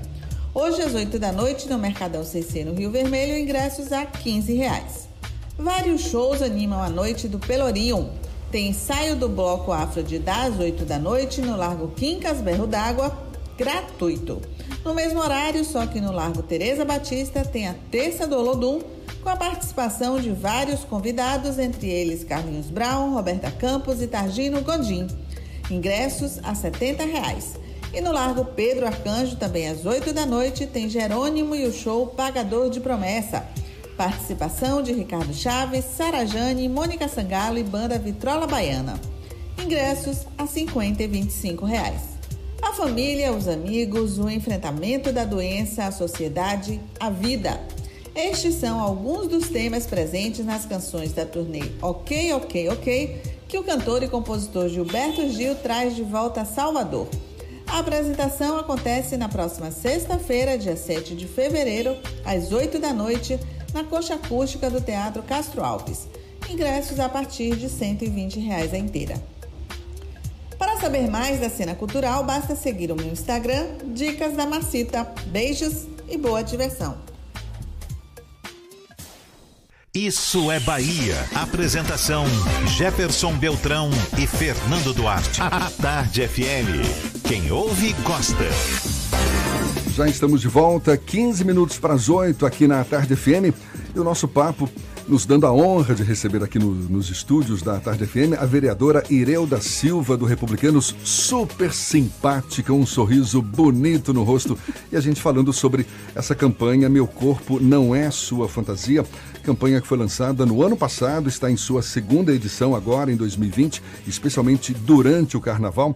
Hoje, 0.53 0.81
às 0.81 0.93
8 0.93 1.17
da 1.17 1.31
noite, 1.31 1.69
no 1.69 1.77
Mercadão 1.77 2.23
CC 2.23 2.65
no 2.65 2.73
Rio 2.73 2.91
Vermelho, 2.91 3.37
ingressos 3.37 3.91
a 3.91 4.05
15 4.05 4.53
reais. 4.53 5.07
Vários 5.57 6.01
shows 6.01 6.41
animam 6.41 6.81
a 6.81 6.89
noite 6.89 7.27
do 7.27 7.39
Pelourinho. 7.39 8.09
Tem 8.51 8.69
ensaio 8.69 9.15
do 9.15 9.29
Bloco 9.29 9.71
Afro 9.71 10.03
de 10.03 10.19
das 10.19 10.59
8 10.59 10.83
da 10.83 10.99
noite 10.99 11.39
no 11.39 11.55
Largo 11.55 11.87
Quincas 11.89 12.41
Berro 12.41 12.67
d'Água, 12.67 13.17
gratuito. 13.57 14.41
No 14.83 14.95
mesmo 14.95 15.19
horário, 15.19 15.63
só 15.63 15.85
que 15.85 16.01
no 16.01 16.11
Largo 16.11 16.41
Teresa 16.41 16.83
Batista, 16.83 17.45
tem 17.45 17.67
a 17.67 17.75
Terça 17.91 18.25
do 18.25 18.35
Olodum, 18.35 18.81
com 19.21 19.29
a 19.29 19.35
participação 19.35 20.19
de 20.19 20.31
vários 20.31 20.83
convidados, 20.83 21.59
entre 21.59 21.87
eles 21.87 22.23
Carlinhos 22.23 22.71
Brown, 22.71 23.13
Roberta 23.13 23.51
Campos 23.51 24.01
e 24.01 24.07
Targino 24.07 24.61
Gondim. 24.61 25.05
Ingressos 25.69 26.39
a 26.43 26.55
70 26.55 27.05
reais. 27.05 27.59
E 27.93 28.01
no 28.01 28.11
Largo 28.11 28.43
Pedro 28.43 28.87
Arcanjo, 28.87 29.35
também 29.35 29.67
às 29.67 29.85
8 29.85 30.13
da 30.13 30.25
noite, 30.25 30.65
tem 30.65 30.89
Jerônimo 30.89 31.55
e 31.55 31.65
o 31.65 31.73
show 31.73 32.07
Pagador 32.07 32.69
de 32.69 32.79
Promessa. 32.79 33.45
Participação 33.95 34.81
de 34.81 34.93
Ricardo 34.93 35.33
Chaves, 35.33 35.85
Sara 35.85 36.25
Jane, 36.25 36.67
Mônica 36.67 37.07
Sangalo 37.07 37.59
e 37.59 37.63
banda 37.63 37.99
Vitrola 37.99 38.47
Baiana. 38.47 38.99
Ingressos 39.61 40.25
a 40.37 40.43
R$ 40.43 40.49
50 40.49 41.03
e 41.03 41.07
25 41.07 41.65
reais. 41.65 42.10
A 42.61 42.73
família, 42.73 43.33
os 43.33 43.47
amigos, 43.47 44.19
o 44.19 44.29
enfrentamento 44.29 45.11
da 45.11 45.25
doença, 45.25 45.85
a 45.85 45.91
sociedade, 45.91 46.79
a 46.99 47.09
vida. 47.09 47.59
Estes 48.15 48.55
são 48.55 48.79
alguns 48.79 49.27
dos 49.27 49.49
temas 49.49 49.87
presentes 49.87 50.45
nas 50.45 50.65
canções 50.65 51.11
da 51.11 51.25
turnê 51.25 51.63
Ok, 51.81 52.33
Ok, 52.33 52.69
Ok, 52.69 53.21
que 53.47 53.57
o 53.57 53.63
cantor 53.63 54.03
e 54.03 54.07
compositor 54.07 54.69
Gilberto 54.69 55.27
Gil 55.29 55.55
traz 55.55 55.95
de 55.95 56.03
volta 56.03 56.41
a 56.41 56.45
Salvador. 56.45 57.07
A 57.65 57.79
apresentação 57.79 58.57
acontece 58.57 59.17
na 59.17 59.29
próxima 59.29 59.71
sexta-feira, 59.71 60.57
dia 60.57 60.75
7 60.75 61.15
de 61.15 61.25
fevereiro, 61.25 61.97
às 62.25 62.51
8 62.51 62.79
da 62.79 62.93
noite, 62.93 63.39
na 63.73 63.83
Coxa 63.83 64.15
Acústica 64.15 64.69
do 64.69 64.81
Teatro 64.81 65.23
Castro 65.23 65.63
Alves. 65.63 66.07
Ingressos 66.49 66.99
a 66.99 67.07
partir 67.07 67.55
de 67.55 67.69
120 67.69 68.39
reais 68.39 68.73
a 68.73 68.77
inteira. 68.77 69.30
Para 70.61 70.79
saber 70.79 71.09
mais 71.09 71.39
da 71.39 71.49
cena 71.49 71.73
cultural, 71.73 72.23
basta 72.23 72.55
seguir 72.55 72.91
o 72.91 72.95
meu 72.95 73.07
Instagram, 73.07 73.65
Dicas 73.95 74.33
da 74.35 74.45
Macita. 74.45 75.11
Beijos 75.25 75.87
e 76.07 76.15
boa 76.15 76.43
diversão. 76.43 76.99
Isso 79.91 80.51
é 80.51 80.59
Bahia. 80.59 81.15
Apresentação: 81.33 82.25
Jefferson 82.77 83.33
Beltrão 83.39 83.89
e 84.19 84.27
Fernando 84.27 84.93
Duarte. 84.93 85.41
A 85.41 85.71
Tarde 85.81 86.27
FM. 86.27 87.23
Quem 87.27 87.51
ouve, 87.51 87.93
gosta. 88.03 88.45
Já 89.95 90.07
estamos 90.07 90.41
de 90.41 90.47
volta, 90.47 90.95
15 90.95 91.43
minutos 91.43 91.79
para 91.79 91.95
as 91.95 92.07
8 92.07 92.45
aqui 92.45 92.67
na 92.67 92.83
Tarde 92.83 93.15
FM. 93.15 93.51
E 93.95 93.99
o 93.99 94.03
nosso 94.03 94.27
papo 94.27 94.69
nos 95.07 95.25
dando 95.25 95.45
a 95.45 95.51
honra 95.51 95.93
de 95.93 96.03
receber 96.03 96.43
aqui 96.43 96.57
no- 96.57 96.73
nos 96.73 97.09
estúdios 97.09 97.61
da 97.61 97.79
Tarde 97.79 98.05
FM 98.05 98.33
a 98.39 98.45
vereadora 98.45 99.03
Ireuda 99.09 99.59
Silva, 99.59 100.15
do 100.15 100.25
Republicanos, 100.25 100.95
super 101.03 101.73
simpática, 101.73 102.71
um 102.71 102.85
sorriso 102.85 103.41
bonito 103.41 104.13
no 104.13 104.23
rosto. 104.23 104.57
E 104.91 104.95
a 104.95 105.01
gente 105.01 105.21
falando 105.21 105.51
sobre 105.51 105.85
essa 106.15 106.33
campanha 106.33 106.87
Meu 106.87 107.05
Corpo 107.07 107.59
Não 107.59 107.93
É 107.93 108.09
Sua 108.11 108.47
Fantasia, 108.47 109.05
campanha 109.43 109.81
que 109.81 109.87
foi 109.87 109.97
lançada 109.97 110.45
no 110.45 110.61
ano 110.63 110.77
passado, 110.77 111.27
está 111.27 111.49
em 111.51 111.57
sua 111.57 111.81
segunda 111.81 112.31
edição 112.31 112.75
agora, 112.75 113.11
em 113.11 113.15
2020, 113.15 113.81
especialmente 114.07 114.73
durante 114.73 115.35
o 115.35 115.41
Carnaval. 115.41 115.95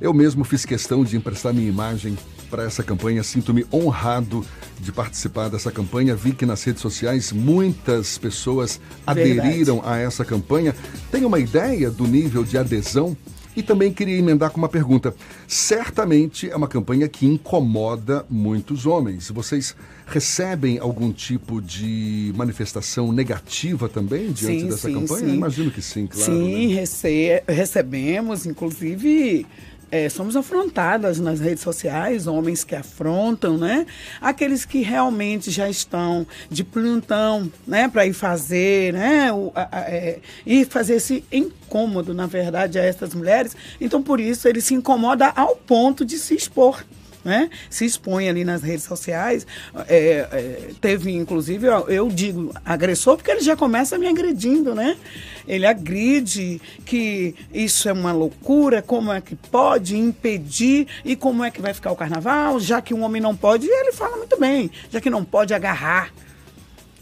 Eu 0.00 0.12
mesmo 0.12 0.44
fiz 0.44 0.64
questão 0.64 1.04
de 1.04 1.16
emprestar 1.16 1.54
minha 1.54 1.68
imagem 1.68 2.16
para 2.56 2.64
essa 2.64 2.82
campanha. 2.82 3.22
Sinto-me 3.22 3.66
honrado 3.70 4.42
de 4.80 4.90
participar 4.90 5.50
dessa 5.50 5.70
campanha. 5.70 6.14
Vi 6.16 6.32
que 6.32 6.46
nas 6.46 6.64
redes 6.64 6.80
sociais 6.80 7.30
muitas 7.30 8.16
pessoas 8.16 8.80
Verdade. 9.06 9.38
aderiram 9.40 9.82
a 9.84 9.98
essa 9.98 10.24
campanha. 10.24 10.74
Tem 11.12 11.22
uma 11.26 11.38
ideia 11.38 11.90
do 11.90 12.06
nível 12.06 12.42
de 12.42 12.56
adesão? 12.56 13.14
E 13.54 13.62
também 13.62 13.90
queria 13.92 14.18
emendar 14.18 14.50
com 14.50 14.58
uma 14.58 14.68
pergunta. 14.68 15.14
Certamente 15.46 16.48
é 16.50 16.54
uma 16.56 16.68
campanha 16.68 17.08
que 17.08 17.26
incomoda 17.26 18.24
muitos 18.28 18.84
homens. 18.84 19.30
Vocês 19.30 19.74
recebem 20.06 20.78
algum 20.78 21.10
tipo 21.10 21.60
de 21.62 22.32
manifestação 22.36 23.10
negativa 23.12 23.88
também 23.88 24.30
diante 24.30 24.60
Sim, 24.60 24.68
dessa 24.68 24.88
sim, 24.88 24.94
campanha? 24.94 25.26
sim. 25.28 25.34
Imagino 25.34 25.70
que 25.70 25.80
sim, 25.82 26.06
claro. 26.06 26.32
Sim, 26.32 26.68
né? 26.68 26.74
rece- 26.74 27.42
recebemos, 27.48 28.44
inclusive. 28.46 29.46
É, 29.90 30.08
somos 30.08 30.34
afrontadas 30.36 31.20
nas 31.20 31.38
redes 31.40 31.62
sociais, 31.62 32.26
homens 32.26 32.64
que 32.64 32.74
afrontam, 32.74 33.56
né? 33.56 33.86
Aqueles 34.20 34.64
que 34.64 34.80
realmente 34.82 35.50
já 35.50 35.68
estão 35.70 36.26
de 36.50 36.64
plantão, 36.64 37.50
né? 37.66 37.88
Para 37.88 38.04
ir 38.06 38.12
fazer, 38.12 38.92
né? 38.92 39.32
O, 39.32 39.52
a- 39.54 39.68
a- 39.70 39.80
é, 39.82 40.18
ir 40.44 40.66
fazer 40.66 40.96
esse 40.96 41.24
incômodo, 41.32 42.12
na 42.12 42.26
verdade, 42.26 42.78
a 42.78 42.84
essas 42.84 43.14
mulheres. 43.14 43.56
Então, 43.80 44.02
por 44.02 44.18
isso, 44.20 44.48
ele 44.48 44.60
se 44.60 44.74
incomoda 44.74 45.26
ao 45.36 45.54
ponto 45.56 46.04
de 46.04 46.18
se 46.18 46.34
expor 46.34 46.84
né? 47.26 47.50
se 47.68 47.84
expõe 47.84 48.28
ali 48.28 48.44
nas 48.44 48.62
redes 48.62 48.84
sociais. 48.84 49.44
É, 49.88 50.28
é, 50.30 50.70
teve, 50.80 51.12
inclusive, 51.12 51.66
eu, 51.88 52.08
digo 52.08 52.54
agressor, 52.64 53.16
porque 53.16 53.32
ele 53.32 53.40
já 53.40 53.56
começa 53.56 53.98
me 53.98 54.06
agredindo, 54.06 54.74
né? 54.74 54.96
Ele 55.46 55.66
agride 55.66 56.60
que 56.84 57.34
isso 57.52 57.88
é 57.88 57.92
uma 57.92 58.12
loucura, 58.12 58.80
como 58.80 59.12
é 59.12 59.20
que 59.20 59.34
pode 59.34 59.96
impedir 59.96 60.86
e 61.04 61.16
como 61.16 61.42
é 61.42 61.50
que 61.50 61.60
vai 61.60 61.74
ficar 61.74 61.90
o 61.90 61.96
carnaval, 61.96 62.60
já 62.60 62.80
que 62.80 62.94
um 62.94 63.02
homem 63.02 63.20
não 63.20 63.36
pode, 63.36 63.66
e 63.66 63.70
ele 63.70 63.92
fala 63.92 64.16
muito 64.16 64.38
bem, 64.38 64.70
já 64.90 65.00
que 65.00 65.10
não 65.10 65.24
pode 65.24 65.52
agarrar 65.52 66.12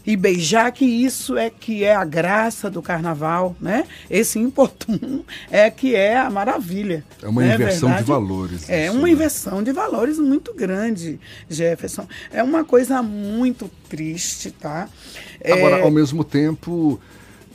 e 0.05 0.15
beijar, 0.15 0.71
que 0.71 0.85
isso 0.85 1.37
é 1.37 1.49
que 1.49 1.83
é 1.83 1.95
a 1.95 2.05
graça 2.05 2.69
do 2.69 2.81
carnaval, 2.81 3.55
né? 3.59 3.85
Esse 4.09 4.37
importuno 4.37 5.25
é 5.49 5.69
que 5.69 5.95
é 5.95 6.17
a 6.17 6.29
maravilha. 6.29 7.03
É 7.21 7.27
uma 7.27 7.43
não 7.43 7.53
inversão 7.53 7.95
de 7.95 8.03
valores. 8.03 8.69
É 8.69 8.85
isso, 8.85 8.93
uma 8.95 9.07
né? 9.07 9.11
inversão 9.11 9.63
de 9.63 9.71
valores 9.71 10.19
muito 10.19 10.53
grande, 10.53 11.19
Jefferson. 11.49 12.07
É 12.31 12.43
uma 12.43 12.63
coisa 12.63 13.01
muito 13.01 13.69
triste, 13.89 14.51
tá? 14.51 14.87
É, 15.41 15.53
Agora, 15.53 15.81
ao 15.81 15.91
mesmo 15.91 16.23
tempo, 16.23 16.99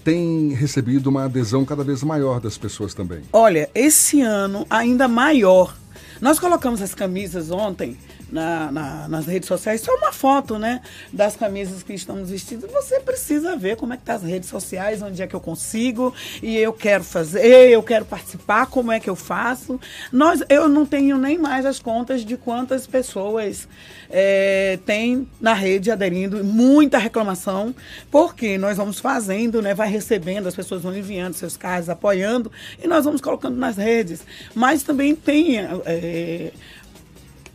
tem 0.03 0.53
recebido 0.55 1.09
uma 1.09 1.25
adesão 1.25 1.65
cada 1.65 1.85
vez 1.85 2.03
maior 2.03 2.41
das 2.41 2.59
pessoas 2.59 2.95
também. 2.95 3.21
Olha, 3.33 3.69
esse 3.75 4.21
ano 4.21 4.67
ainda 4.69 5.07
maior. 5.07 5.77
Nós 6.21 6.39
colocamos 6.39 6.83
as 6.83 6.95
camisas 6.95 7.51
ontem 7.51 7.97
na- 8.31 8.71
na- 8.71 9.09
nas 9.09 9.27
redes 9.27 9.47
sociais, 9.49 9.81
só 9.81 9.95
uma 9.97 10.13
foto, 10.13 10.59
né? 10.59 10.81
Das 11.13 11.37
camisas 11.37 11.83
que 11.83 11.93
estamos 11.93 12.31
vestidos. 12.31 12.71
Você 12.71 13.01
precisa 13.01 13.57
ver 13.57 13.77
como 13.77 13.93
é 13.93 13.97
que 13.97 14.03
tá 14.05 14.15
as 14.15 14.23
redes 14.23 14.49
sociais, 14.49 15.03
onde 15.03 15.23
é 15.23 15.27
que 15.27 15.35
eu 15.35 15.41
consigo, 15.41 16.15
e 16.43 16.57
eu 16.57 16.73
quero 16.73 17.05
fazer, 17.05 17.71
eu 17.71 17.83
quero 17.83 18.05
participar, 18.05 18.67
como 18.67 18.93
é 18.93 19.01
que 19.01 19.11
eu 19.11 19.17
faço. 19.17 19.81
Nós, 20.13 20.43
eu 20.49 20.69
não 20.69 20.87
tenho 20.87 21.17
nem 21.19 21.39
mais 21.39 21.67
as 21.67 21.79
contas 21.79 22.25
de 22.25 22.37
quantas 22.37 22.87
pessoas 22.87 23.69
é, 24.09 24.79
tem 24.85 25.27
na 25.41 25.53
rede 25.55 25.91
aderindo, 25.91 26.43
muita 26.45 26.99
reclamação, 26.99 27.75
porque 28.11 28.59
nós 28.59 28.77
vamos 28.77 28.99
fazendo, 28.99 29.63
né? 29.63 29.75
Vai 29.75 29.89
recebendo, 29.89 30.47
as 30.49 30.55
pessoas 30.55 30.83
vão 30.83 30.97
enviando 30.97 31.35
seus 31.35 31.57
carros, 31.57 31.89
apoiando, 31.89 32.51
e 32.83 32.87
nós 32.89 33.05
vamos 33.05 33.21
colocando 33.21 33.57
nas 33.57 33.77
redes. 33.77 34.23
Mas 34.55 34.83
também 34.83 35.15
tem. 35.15 35.59
é, 35.59 36.51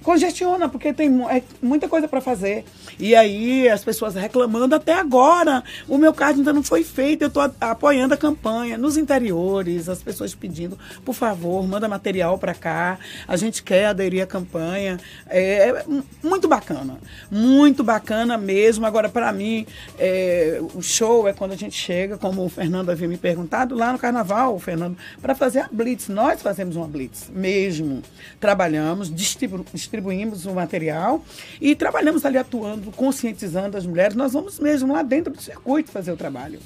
congestiona, 0.06 0.70
porque 0.70 0.94
tem 0.94 1.10
é 1.30 1.42
muita 1.62 1.90
coisa 1.90 2.08
para 2.08 2.22
fazer. 2.22 2.64
E 3.00 3.16
aí 3.16 3.68
as 3.68 3.84
pessoas 3.84 4.14
reclamando 4.16 4.76
até 4.76 4.94
agora. 4.94 5.64
O 5.90 5.98
meu 5.98 6.14
card 6.14 6.40
ainda 6.40 6.54
não 6.54 6.62
foi 6.64 6.84
feito, 6.84 7.24
eu 7.24 7.28
estou 7.28 7.42
apoiando 7.60 8.14
a 8.14 8.18
campanha. 8.18 8.78
Nos 8.78 8.96
interiores, 8.98 9.90
as 9.90 10.02
pessoas 10.04 10.36
pedindo, 10.36 10.78
por 11.04 11.14
favor, 11.16 11.68
manda 11.68 11.88
material 11.90 12.38
para 12.38 12.54
cá. 12.54 13.00
A 13.28 13.36
gente 13.36 13.64
quer 13.64 13.88
aderir 13.88 14.22
à 14.24 14.28
campanha. 14.28 14.98
É, 15.28 15.70
é 15.70 15.84
mu- 15.88 16.04
muito 16.24 16.48
bacana. 16.48 16.98
Muito 17.32 17.84
bacana 17.84 18.38
mesmo. 18.38 18.86
Agora, 18.86 19.10
para 19.10 19.34
mim, 19.34 19.66
é, 19.98 20.62
o 20.76 20.82
show 20.82 21.28
é 21.28 21.34
quando 21.34 21.54
a 21.54 21.58
gente 21.58 21.76
chega, 21.76 22.16
como 22.18 22.46
o 22.46 22.50
Fernando 22.50 22.92
havia 22.92 23.08
me 23.08 23.18
perguntado, 23.18 23.74
lá 23.76 23.92
no 23.92 23.98
carnaval, 23.98 24.58
Fernando, 24.60 24.96
para 25.22 25.34
fazer 25.34 25.60
a 25.62 25.70
Blitz. 25.72 26.08
Nós 26.10 26.42
fazemos 26.42 26.76
uma 26.76 26.88
Blitz 26.88 27.30
mesmo. 27.34 28.04
Trabalhamos, 28.40 29.14
distribu- 29.14 29.66
distribuímos 29.96 30.46
o 30.46 30.54
material 30.54 31.24
e 31.60 31.76
trabalhamos 31.76 32.26
ali 32.26 32.38
atuando, 32.38 32.92
conscientizando 32.92 33.78
as 33.78 33.86
mulheres. 33.86 34.16
Nós 34.16 34.34
vamos 34.34 34.60
mesmo 34.60 34.94
lá 34.94 35.02
dentro 35.02 35.34
do 35.34 35.42
circuito 35.42 35.92
fazer 35.92 36.12
o 36.12 36.18
trabalho. 36.18 36.60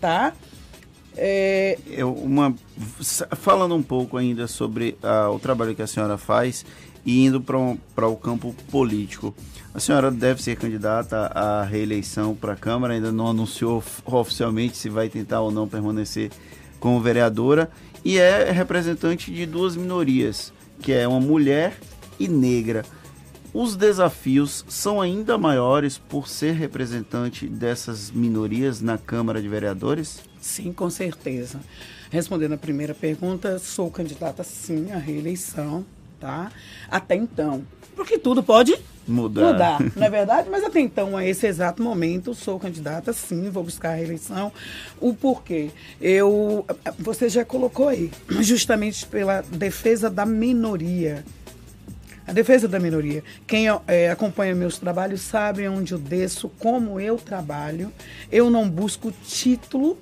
Tá? 0.00 0.32
É, 1.16 1.78
Eu, 1.86 2.12
uma, 2.12 2.54
falando 3.38 3.74
um 3.74 3.82
pouco 3.82 4.16
ainda 4.16 4.46
sobre 4.46 4.96
ah, 5.02 5.30
o 5.30 5.38
trabalho 5.38 5.74
que 5.74 5.82
a 5.82 5.86
senhora 5.86 6.18
faz 6.18 6.64
e 7.04 7.24
indo 7.24 7.40
para 7.40 8.08
o 8.08 8.16
campo 8.16 8.54
político. 8.70 9.34
A 9.72 9.80
senhora 9.80 10.10
deve 10.10 10.42
ser 10.42 10.56
candidata 10.56 11.26
à 11.34 11.62
reeleição 11.62 12.34
para 12.34 12.54
a 12.54 12.56
Câmara, 12.56 12.94
ainda 12.94 13.12
não 13.12 13.28
anunciou 13.28 13.78
of- 13.78 14.02
oficialmente 14.06 14.76
se 14.76 14.88
vai 14.88 15.08
tentar 15.08 15.40
ou 15.40 15.50
não 15.50 15.68
permanecer 15.68 16.30
como 16.80 17.00
vereadora, 17.00 17.70
e 18.04 18.18
é 18.18 18.50
representante 18.50 19.30
de 19.32 19.44
duas 19.46 19.76
minorias, 19.76 20.52
que 20.80 20.92
é 20.92 21.06
uma 21.06 21.20
mulher 21.20 21.78
e 22.18 22.28
negra. 22.28 22.84
Os 23.52 23.74
desafios 23.74 24.64
são 24.68 25.00
ainda 25.00 25.38
maiores 25.38 25.96
por 25.96 26.28
ser 26.28 26.52
representante 26.52 27.46
dessas 27.46 28.10
minorias 28.10 28.82
na 28.82 28.98
Câmara 28.98 29.40
de 29.40 29.48
Vereadores? 29.48 30.20
Sim, 30.40 30.72
com 30.72 30.90
certeza. 30.90 31.60
Respondendo 32.10 32.52
a 32.52 32.58
primeira 32.58 32.94
pergunta, 32.94 33.58
sou 33.58 33.90
candidata 33.90 34.44
sim 34.44 34.92
à 34.92 34.98
reeleição, 34.98 35.86
tá? 36.20 36.52
Até 36.90 37.14
então. 37.16 37.64
Porque 37.94 38.18
tudo 38.18 38.42
pode 38.42 38.78
Mudar. 39.08 39.52
mudar, 39.52 39.78
não 39.96 40.04
é 40.04 40.10
verdade? 40.10 40.50
Mas 40.50 40.62
até 40.62 40.80
então, 40.80 41.16
a 41.16 41.24
esse 41.24 41.46
exato 41.46 41.82
momento, 41.82 42.34
sou 42.34 42.58
candidata 42.60 43.12
sim, 43.12 43.48
vou 43.48 43.62
buscar 43.64 43.90
a 43.92 43.94
reeleição. 43.94 44.52
O 45.00 45.14
porquê? 45.14 45.70
Eu, 45.98 46.66
você 46.98 47.28
já 47.28 47.44
colocou 47.44 47.88
aí, 47.88 48.10
justamente 48.40 49.06
pela 49.06 49.40
defesa 49.40 50.10
da 50.10 50.26
minoria. 50.26 51.24
A 52.26 52.32
defesa 52.32 52.66
da 52.66 52.80
minoria. 52.80 53.22
Quem 53.46 53.66
eh, 53.86 54.10
acompanha 54.10 54.54
meus 54.54 54.78
trabalhos 54.78 55.20
sabe 55.20 55.68
onde 55.68 55.92
eu 55.92 55.98
desço, 55.98 56.48
como 56.58 56.98
eu 56.98 57.16
trabalho. 57.16 57.92
Eu 58.32 58.50
não 58.50 58.68
busco 58.68 59.12
título, 59.24 59.96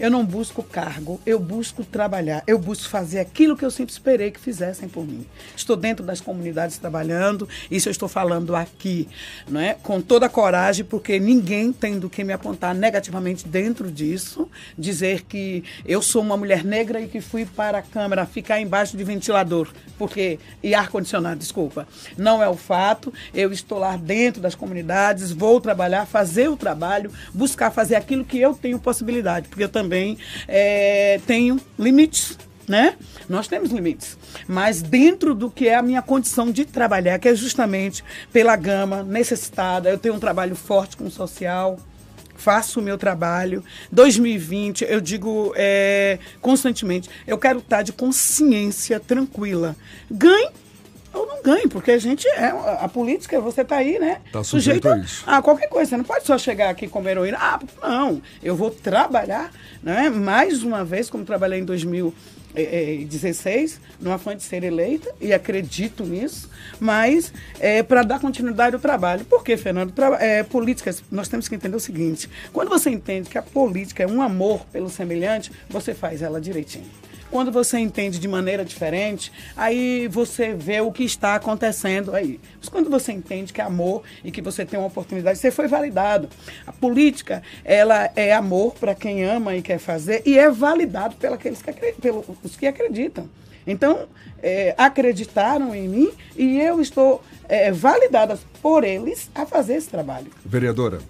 eu 0.00 0.10
não 0.10 0.24
busco 0.24 0.62
cargo, 0.62 1.20
eu 1.26 1.38
busco 1.38 1.84
trabalhar, 1.84 2.42
eu 2.46 2.58
busco 2.58 2.88
fazer 2.88 3.20
aquilo 3.20 3.54
que 3.54 3.64
eu 3.64 3.70
sempre 3.70 3.92
esperei 3.92 4.30
que 4.30 4.40
fizessem 4.40 4.88
por 4.88 5.06
mim. 5.06 5.26
Estou 5.54 5.76
dentro 5.76 6.04
das 6.04 6.22
comunidades 6.22 6.78
trabalhando, 6.78 7.46
isso 7.70 7.88
eu 7.88 7.90
estou 7.90 8.08
falando 8.08 8.56
aqui, 8.56 9.06
não 9.46 9.60
é? 9.60 9.74
com 9.74 10.00
toda 10.00 10.24
a 10.24 10.28
coragem, 10.28 10.86
porque 10.86 11.20
ninguém 11.20 11.70
tem 11.70 11.98
do 11.98 12.08
que 12.08 12.24
me 12.24 12.32
apontar 12.32 12.74
negativamente 12.74 13.46
dentro 13.46 13.90
disso, 13.90 14.48
dizer 14.78 15.22
que 15.22 15.62
eu 15.84 16.00
sou 16.00 16.22
uma 16.22 16.36
mulher 16.36 16.64
negra 16.64 17.02
e 17.02 17.06
que 17.06 17.20
fui 17.20 17.44
para 17.44 17.78
a 17.78 17.82
Câmara 17.82 18.24
ficar 18.24 18.58
embaixo 18.58 18.96
de 18.96 19.04
ventilador, 19.04 19.68
porque 19.98 20.38
e 20.62 20.74
ar-condicionado, 20.74 21.40
desculpa. 21.40 21.86
Não 22.16 22.42
é 22.42 22.48
o 22.48 22.56
fato, 22.56 23.12
eu 23.34 23.52
estou 23.52 23.78
lá 23.78 23.98
dentro 23.98 24.40
das 24.40 24.54
comunidades, 24.54 25.30
vou 25.30 25.60
trabalhar, 25.60 26.06
fazer 26.06 26.48
o 26.48 26.56
trabalho, 26.56 27.12
buscar 27.34 27.70
fazer 27.70 27.96
aquilo 27.96 28.24
que 28.24 28.38
eu 28.38 28.54
tenho 28.54 28.78
possibilidade, 28.78 29.48
porque 29.48 29.64
eu 29.64 29.68
também 29.68 29.89
eh, 30.48 31.20
tenho 31.26 31.60
limites, 31.78 32.38
né? 32.68 32.96
Nós 33.28 33.48
temos 33.48 33.70
limites, 33.70 34.16
mas 34.46 34.82
dentro 34.82 35.34
do 35.34 35.50
que 35.50 35.68
é 35.68 35.74
a 35.74 35.82
minha 35.82 36.02
condição 36.02 36.50
de 36.50 36.64
trabalhar, 36.64 37.18
que 37.18 37.28
é 37.28 37.34
justamente 37.34 38.04
pela 38.32 38.56
gama 38.56 39.02
necessitada, 39.02 39.90
eu 39.90 39.98
tenho 39.98 40.14
um 40.14 40.20
trabalho 40.20 40.56
forte 40.56 40.96
com 40.96 41.04
o 41.04 41.10
social, 41.10 41.78
faço 42.40 42.80
o 42.80 42.82
meu 42.82 42.96
trabalho. 42.96 43.62
2020, 43.92 44.84
eu 44.88 45.00
digo 45.00 45.52
é, 45.56 46.18
constantemente, 46.40 47.08
eu 47.26 47.38
quero 47.38 47.58
estar 47.58 47.82
de 47.82 47.92
consciência 47.92 48.98
tranquila. 48.98 49.76
Ganhe 50.10 50.50
ou 51.12 51.26
não 51.26 51.42
ganhe, 51.42 51.68
porque 51.68 51.90
a 51.90 51.98
gente 51.98 52.26
é. 52.28 52.46
A 52.80 52.88
política, 52.88 53.40
você 53.40 53.64
tá 53.64 53.76
aí, 53.76 53.98
né? 53.98 54.20
Tá 54.32 54.44
sujeito 54.44 54.88
a 54.88 54.98
isso. 54.98 55.24
a 55.26 55.42
qualquer 55.42 55.68
coisa. 55.68 55.90
Você 55.90 55.96
não 55.96 56.04
pode 56.04 56.26
só 56.26 56.38
chegar 56.38 56.70
aqui 56.70 56.88
como 56.88 57.08
heroína. 57.08 57.38
Ah, 57.40 57.58
não. 57.82 58.22
Eu 58.42 58.54
vou 58.54 58.70
trabalhar, 58.70 59.50
né? 59.82 60.08
Mais 60.08 60.62
uma 60.62 60.84
vez, 60.84 61.10
como 61.10 61.24
trabalhei 61.24 61.60
em 61.60 61.64
2016, 61.64 63.80
no 64.00 64.12
afã 64.12 64.36
de 64.36 64.42
ser 64.42 64.62
eleita, 64.62 65.12
e 65.20 65.32
acredito 65.32 66.04
nisso, 66.04 66.48
mas 66.78 67.32
é, 67.58 67.82
para 67.82 68.02
dar 68.02 68.20
continuidade 68.20 68.76
ao 68.76 68.80
trabalho. 68.80 69.24
Por 69.24 69.42
quê, 69.42 69.56
Fernando? 69.56 69.92
Tra 69.92 70.22
é, 70.22 70.42
políticas, 70.42 71.02
nós 71.10 71.28
temos 71.28 71.48
que 71.48 71.54
entender 71.54 71.76
o 71.76 71.80
seguinte: 71.80 72.28
quando 72.52 72.68
você 72.68 72.90
entende 72.90 73.28
que 73.28 73.38
a 73.38 73.42
política 73.42 74.02
é 74.02 74.06
um 74.06 74.22
amor 74.22 74.64
pelo 74.66 74.88
semelhante, 74.88 75.50
você 75.68 75.94
faz 75.94 76.22
ela 76.22 76.40
direitinho. 76.40 76.99
Quando 77.30 77.52
você 77.52 77.78
entende 77.78 78.18
de 78.18 78.26
maneira 78.26 78.64
diferente, 78.64 79.30
aí 79.56 80.08
você 80.08 80.52
vê 80.52 80.80
o 80.80 80.90
que 80.90 81.04
está 81.04 81.36
acontecendo 81.36 82.14
aí. 82.14 82.40
Mas 82.58 82.68
quando 82.68 82.90
você 82.90 83.12
entende 83.12 83.52
que 83.52 83.60
é 83.60 83.64
amor 83.64 84.02
e 84.24 84.32
que 84.32 84.42
você 84.42 84.66
tem 84.66 84.78
uma 84.78 84.88
oportunidade, 84.88 85.38
você 85.38 85.50
foi 85.50 85.68
validado. 85.68 86.28
A 86.66 86.72
política, 86.72 87.42
ela 87.64 88.10
é 88.16 88.32
amor 88.32 88.74
para 88.74 88.96
quem 88.96 89.24
ama 89.24 89.54
e 89.54 89.62
quer 89.62 89.78
fazer 89.78 90.22
e 90.26 90.36
é 90.36 90.50
validado 90.50 91.14
pelos 91.16 91.38
que, 91.38 91.52
pelos 92.00 92.56
que 92.58 92.66
acreditam. 92.66 93.28
Então, 93.64 94.08
é, 94.42 94.74
acreditaram 94.76 95.74
em 95.74 95.86
mim 95.86 96.10
e 96.36 96.58
eu 96.60 96.80
estou 96.80 97.22
é, 97.48 97.70
validada 97.70 98.38
por 98.60 98.82
eles 98.82 99.30
a 99.34 99.46
fazer 99.46 99.74
esse 99.74 99.88
trabalho. 99.88 100.26
Vereadora, 100.44 101.00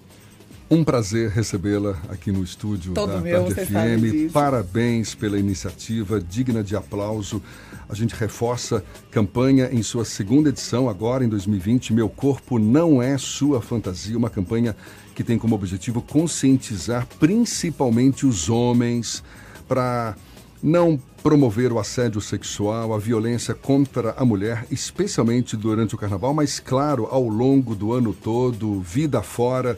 um 0.71 0.85
prazer 0.85 1.31
recebê-la 1.31 1.99
aqui 2.09 2.31
no 2.31 2.45
estúdio 2.45 2.95
Todo 2.95 3.15
da 3.15 3.21
meu, 3.21 3.53
Tarde 3.53 3.67
FM. 3.67 4.33
Parabéns 4.33 5.17
pela 5.17 5.37
iniciativa, 5.37 6.21
digna 6.21 6.63
de 6.63 6.77
aplauso. 6.77 7.43
A 7.89 7.95
gente 7.95 8.15
reforça 8.15 8.85
campanha 9.11 9.69
em 9.73 9.83
sua 9.83 10.05
segunda 10.05 10.49
edição, 10.49 10.89
agora 10.89 11.25
em 11.25 11.29
2020. 11.29 11.93
Meu 11.93 12.09
corpo 12.09 12.57
não 12.57 13.03
é 13.03 13.19
sua 13.19 13.61
fantasia. 13.61 14.17
Uma 14.17 14.31
campanha 14.31 14.77
que 15.13 15.25
tem 15.25 15.37
como 15.37 15.57
objetivo 15.57 16.01
conscientizar 16.01 17.05
principalmente 17.19 18.25
os 18.25 18.49
homens 18.49 19.25
para 19.67 20.15
não 20.63 21.01
promover 21.21 21.73
o 21.73 21.81
assédio 21.81 22.21
sexual, 22.21 22.95
a 22.95 22.99
violência 22.99 23.55
contra 23.55 24.13
a 24.13 24.25
mulher, 24.25 24.67
especialmente 24.71 25.57
durante 25.57 25.97
o 25.97 25.99
carnaval, 25.99 26.33
mas 26.33 26.61
claro, 26.61 27.09
ao 27.11 27.27
longo 27.27 27.75
do 27.75 27.93
ano 27.93 28.13
todo, 28.13 28.81
vida 28.81 29.21
fora. 29.21 29.77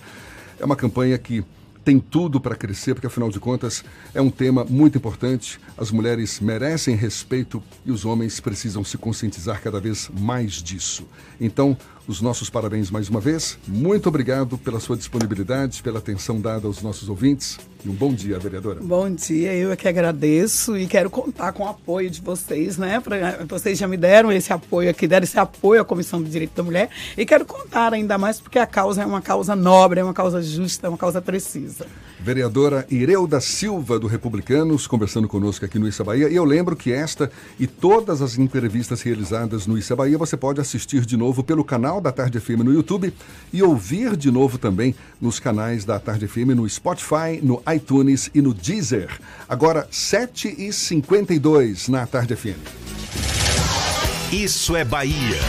É 0.63 0.65
uma 0.65 0.77
campanha 0.77 1.19
que 1.19 1.45
tem 1.85 1.99
tudo 1.99 2.41
para 2.41 2.55
crescer, 2.55 2.95
porque 2.95 3.09
afinal 3.09 3.29
de 3.29 3.41
contas 3.41 3.85
é 4.15 4.23
um 4.23 4.31
tema 4.31 4.65
muito 4.65 4.97
importante. 4.97 5.59
As 5.77 5.91
mulheres 5.91 6.39
merecem 6.39 6.95
respeito 6.95 7.61
e 7.85 7.91
os 7.91 8.05
homens 8.05 8.39
precisam 8.39 8.85
se 8.85 8.97
conscientizar 8.97 9.61
cada 9.61 9.81
vez 9.81 10.09
mais 10.17 10.53
disso. 10.53 11.05
Então, 11.41 11.77
os 12.07 12.21
nossos 12.21 12.51
parabéns 12.51 12.91
mais 12.91 13.09
uma 13.09 13.21
vez. 13.21 13.59
Muito 13.67 14.09
obrigado 14.09 14.59
pela 14.59 14.81
sua 14.81 14.97
disponibilidade, 14.97 15.83
pela 15.83 15.99
atenção 15.99 16.41
dada 16.41 16.67
aos 16.67 16.83
nossos 16.83 17.09
ouvintes. 17.09 17.59
E 17.85 17.89
um 17.89 17.93
bom 17.93 18.13
dia, 18.13 18.39
vereadora. 18.39 18.81
Bom 18.81 19.11
dia, 19.11 19.55
eu 19.55 19.73
é 19.73 19.77
que 19.77 19.89
agradeço 19.89 20.77
e 20.77 20.87
quero 20.87 21.11
contar 21.11 21.53
com 21.53 21.65
o 21.65 21.69
apoio 21.69 22.09
de 22.11 22.21
vocês, 22.21 22.77
né? 22.79 23.01
Pra, 23.01 23.45
vocês 23.49 23.79
já 23.79 23.89
me 23.89 23.97
deram 23.97 24.31
esse 24.31 24.53
apoio 24.53 24.91
aqui, 24.91 25.07
deram 25.07 25.25
esse 25.25 25.39
apoio 25.39 25.81
à 25.81 25.85
Comissão 25.85 26.23
de 26.23 26.31
Direito 26.31 26.55
da 26.55 26.63
Mulher 26.63 26.91
e 27.17 27.27
quero 27.27 27.45
contar 27.45 27.93
ainda 27.93 28.17
mais 28.19 28.41
porque 28.41 28.59
a 28.59 28.67
causa 28.67 29.03
é 29.03 29.07
uma 29.07 29.23
causa 29.23 29.57
nobre, 29.57 30.01
é 30.01 30.05
uma 30.05 30.15
causa 30.15 30.43
justa, 30.43 30.87
é 30.87 30.91
uma 30.91 30.99
causa 30.99 31.21
precisa. 31.21 31.87
Vereadora 32.23 32.87
Ireuda 32.89 33.41
Silva, 33.41 33.99
do 33.99 34.07
Republicanos, 34.07 34.87
conversando 34.87 35.27
conosco 35.27 35.65
aqui 35.65 35.77
no 35.77 35.89
Issa 35.89 36.05
Bahia. 36.05 36.29
E 36.29 36.37
eu 36.37 36.45
lembro 36.45 36.77
que 36.77 36.93
esta 36.93 37.29
e 37.59 37.67
todas 37.67 38.23
as 38.23 38.39
entrevistas 38.39 39.03
realizadas 39.03 39.67
no 39.67 39.77
Issa 39.77 39.97
Bahia 39.97 40.17
você 40.17 40.37
pode 40.37 40.61
assistir 40.61 41.05
de 41.05 41.17
novo 41.17 41.43
pelo 41.43 41.65
canal 41.65 42.01
da 42.01 42.13
Tarde 42.13 42.39
FM 42.39 42.61
no 42.65 42.73
YouTube 42.73 43.13
e 43.53 43.61
ouvir 43.63 44.17
de 44.17 44.31
novo 44.31 44.57
também 44.57 44.95
nos 45.21 45.41
canais 45.41 45.85
da 45.85 45.99
Tarde 45.99 46.29
FM 46.29 46.55
no 46.55 46.69
Spotify, 46.69 47.41
no 47.43 47.61
iTunes 47.75 48.31
e 48.33 48.41
no 48.41 48.55
Deezer. 48.55 49.11
Agora, 49.49 49.89
7h52 49.91 51.89
na 51.89 52.07
Tarde 52.07 52.37
FM. 52.37 52.61
Isso 54.33 54.77
é 54.77 54.85
Bahia. 54.85 55.41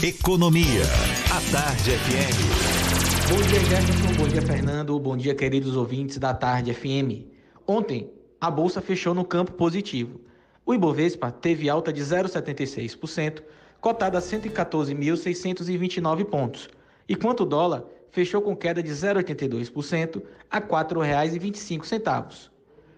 Economia. 0.00 0.84
A 1.30 1.40
Tarde 1.50 1.90
FM. 1.90 2.85
Bom 3.28 3.42
dia, 3.42 3.58
Jefferson. 3.58 4.14
Bom 4.16 4.28
dia, 4.28 4.40
Fernando. 4.40 4.96
Bom 5.00 5.16
dia, 5.16 5.34
queridos 5.34 5.74
ouvintes 5.74 6.16
da 6.16 6.32
Tarde 6.32 6.72
FM. 6.72 7.26
Ontem, 7.66 8.08
a 8.40 8.48
bolsa 8.48 8.80
fechou 8.80 9.12
no 9.12 9.24
campo 9.24 9.50
positivo. 9.54 10.20
O 10.64 10.72
Ibovespa 10.72 11.32
teve 11.32 11.68
alta 11.68 11.92
de 11.92 12.02
0,76%, 12.02 13.42
cotado 13.80 14.16
a 14.16 14.20
114.629 14.20 16.24
pontos, 16.24 16.68
enquanto 17.08 17.40
o 17.40 17.46
dólar 17.46 17.82
fechou 18.12 18.40
com 18.40 18.54
queda 18.54 18.80
de 18.80 18.92
0,82% 18.92 20.22
a 20.48 20.58
R$ 20.58 20.66
4,25. 20.66 22.50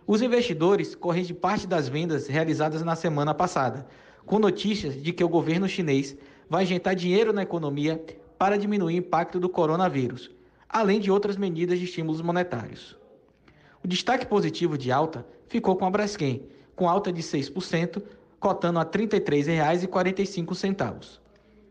Os 0.07 0.20
investidores 0.20 0.95
corrigem 0.95 1.35
parte 1.35 1.66
das 1.66 1.89
vendas 1.89 2.26
realizadas 2.26 2.83
na 2.83 2.95
semana 2.95 3.33
passada, 3.33 3.87
com 4.26 4.39
notícias 4.39 5.03
de 5.03 5.11
que 5.11 5.24
o 5.24 5.29
governo 5.29 5.66
chinês 5.66 6.14
vai 6.51 6.64
injetar 6.64 6.95
dinheiro 6.95 7.33
na 7.33 7.45
economia 7.45 8.05
para 8.39 8.57
diminuir 8.57 8.95
o 8.95 8.99
impacto 8.99 9.41
do 9.41 9.49
coronavírus, 9.49 10.30
além 10.68 11.01
de 11.01 11.11
outras 11.11 11.36
medidas 11.36 11.78
de 11.78 11.84
estímulos 11.84 12.20
monetários. 12.20 12.97
O 13.82 13.89
destaque 13.89 14.26
positivo 14.26 14.78
de 14.78 14.93
alta 14.93 15.26
ficou 15.49 15.76
com 15.76 15.86
a 15.86 15.91
Braskem, 15.91 16.47
com 16.76 16.89
alta 16.89 17.12
de 17.12 17.22
6%, 17.22 18.03
cotando 18.39 18.78
a 18.78 18.82
R$ 18.82 18.91
33,45. 18.91 21.18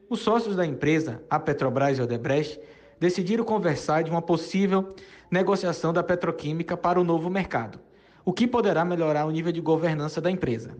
Os 0.09 0.20
sócios 0.20 0.55
da 0.55 0.65
empresa, 0.65 1.22
a 1.30 1.39
Petrobras 1.39 1.97
e 1.97 2.01
a 2.01 2.03
Odebrecht, 2.03 2.59
decidiram 2.99 3.43
conversar 3.43 4.03
de 4.03 4.11
uma 4.11 4.22
possível 4.22 4.95
negociação 5.30 5.93
da 5.93 6.03
petroquímica 6.03 6.76
para 6.76 6.99
o 6.99 7.03
novo 7.03 7.30
mercado, 7.30 7.80
o 8.26 8.34
que 8.34 8.47
poderá 8.47 8.84
melhorar 8.84 9.26
o 9.26 9.32
nível 9.32 9.51
de 9.51 9.61
governança 9.61 10.20
da 10.20 10.32
empresa. 10.32 10.76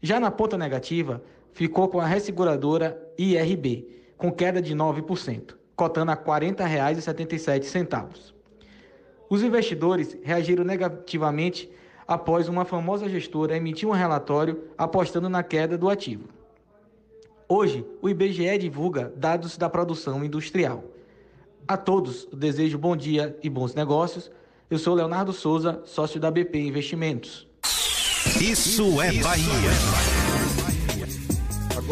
Já 0.00 0.18
na 0.18 0.30
ponta 0.30 0.56
negativa, 0.56 1.22
ficou 1.52 1.88
com 1.88 2.00
a 2.00 2.06
resseguradora 2.06 2.98
IRB, 3.18 4.01
com 4.16 4.30
queda 4.30 4.62
de 4.62 4.74
9%, 4.74 5.54
cotando 5.74 6.10
a 6.10 6.14
R$ 6.14 6.20
40,77. 6.20 8.32
Os 9.28 9.42
investidores 9.42 10.16
reagiram 10.22 10.64
negativamente 10.64 11.70
após 12.06 12.48
uma 12.48 12.64
famosa 12.64 13.08
gestora 13.08 13.56
emitir 13.56 13.88
um 13.88 13.92
relatório 13.92 14.64
apostando 14.76 15.28
na 15.28 15.42
queda 15.42 15.78
do 15.78 15.88
ativo. 15.88 16.28
Hoje, 17.48 17.84
o 18.00 18.08
IBGE 18.08 18.58
divulga 18.58 19.12
dados 19.16 19.56
da 19.56 19.68
produção 19.68 20.24
industrial. 20.24 20.84
A 21.66 21.76
todos, 21.76 22.28
desejo 22.32 22.78
bom 22.78 22.96
dia 22.96 23.36
e 23.42 23.48
bons 23.48 23.74
negócios. 23.74 24.30
Eu 24.70 24.78
sou 24.78 24.94
Leonardo 24.94 25.32
Souza, 25.32 25.82
sócio 25.84 26.18
da 26.18 26.30
BP 26.30 26.58
Investimentos. 26.58 27.46
Isso 28.40 29.00
é 29.02 29.12
Bahia. 29.22 30.21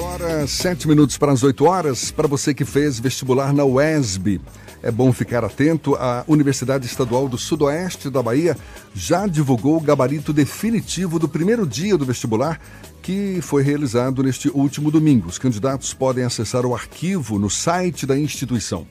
Agora, 0.01 0.47
sete 0.47 0.89
minutos 0.89 1.19
para 1.19 1.31
as 1.31 1.43
8 1.43 1.63
horas. 1.67 2.11
Para 2.11 2.27
você 2.27 2.55
que 2.55 2.65
fez 2.65 2.99
vestibular 2.99 3.53
na 3.53 3.67
UESB, 3.67 4.41
é 4.83 4.91
bom 4.91 5.13
ficar 5.13 5.45
atento. 5.45 5.95
A 5.97 6.25
Universidade 6.27 6.87
Estadual 6.87 7.29
do 7.29 7.37
Sudoeste 7.37 8.09
da 8.09 8.23
Bahia 8.23 8.57
já 8.95 9.27
divulgou 9.27 9.77
o 9.77 9.81
gabarito 9.81 10.33
definitivo 10.33 11.19
do 11.19 11.29
primeiro 11.29 11.67
dia 11.67 11.99
do 11.99 12.07
vestibular, 12.07 12.59
que 13.03 13.41
foi 13.43 13.63
realizado 13.63 14.23
neste 14.23 14.49
último 14.49 14.91
domingo. 14.91 15.29
Os 15.29 15.37
candidatos 15.37 15.93
podem 15.93 16.25
acessar 16.25 16.65
o 16.65 16.75
arquivo 16.75 17.39
no 17.39 17.51
site 17.51 18.07
da 18.07 18.19
instituição. 18.19 18.87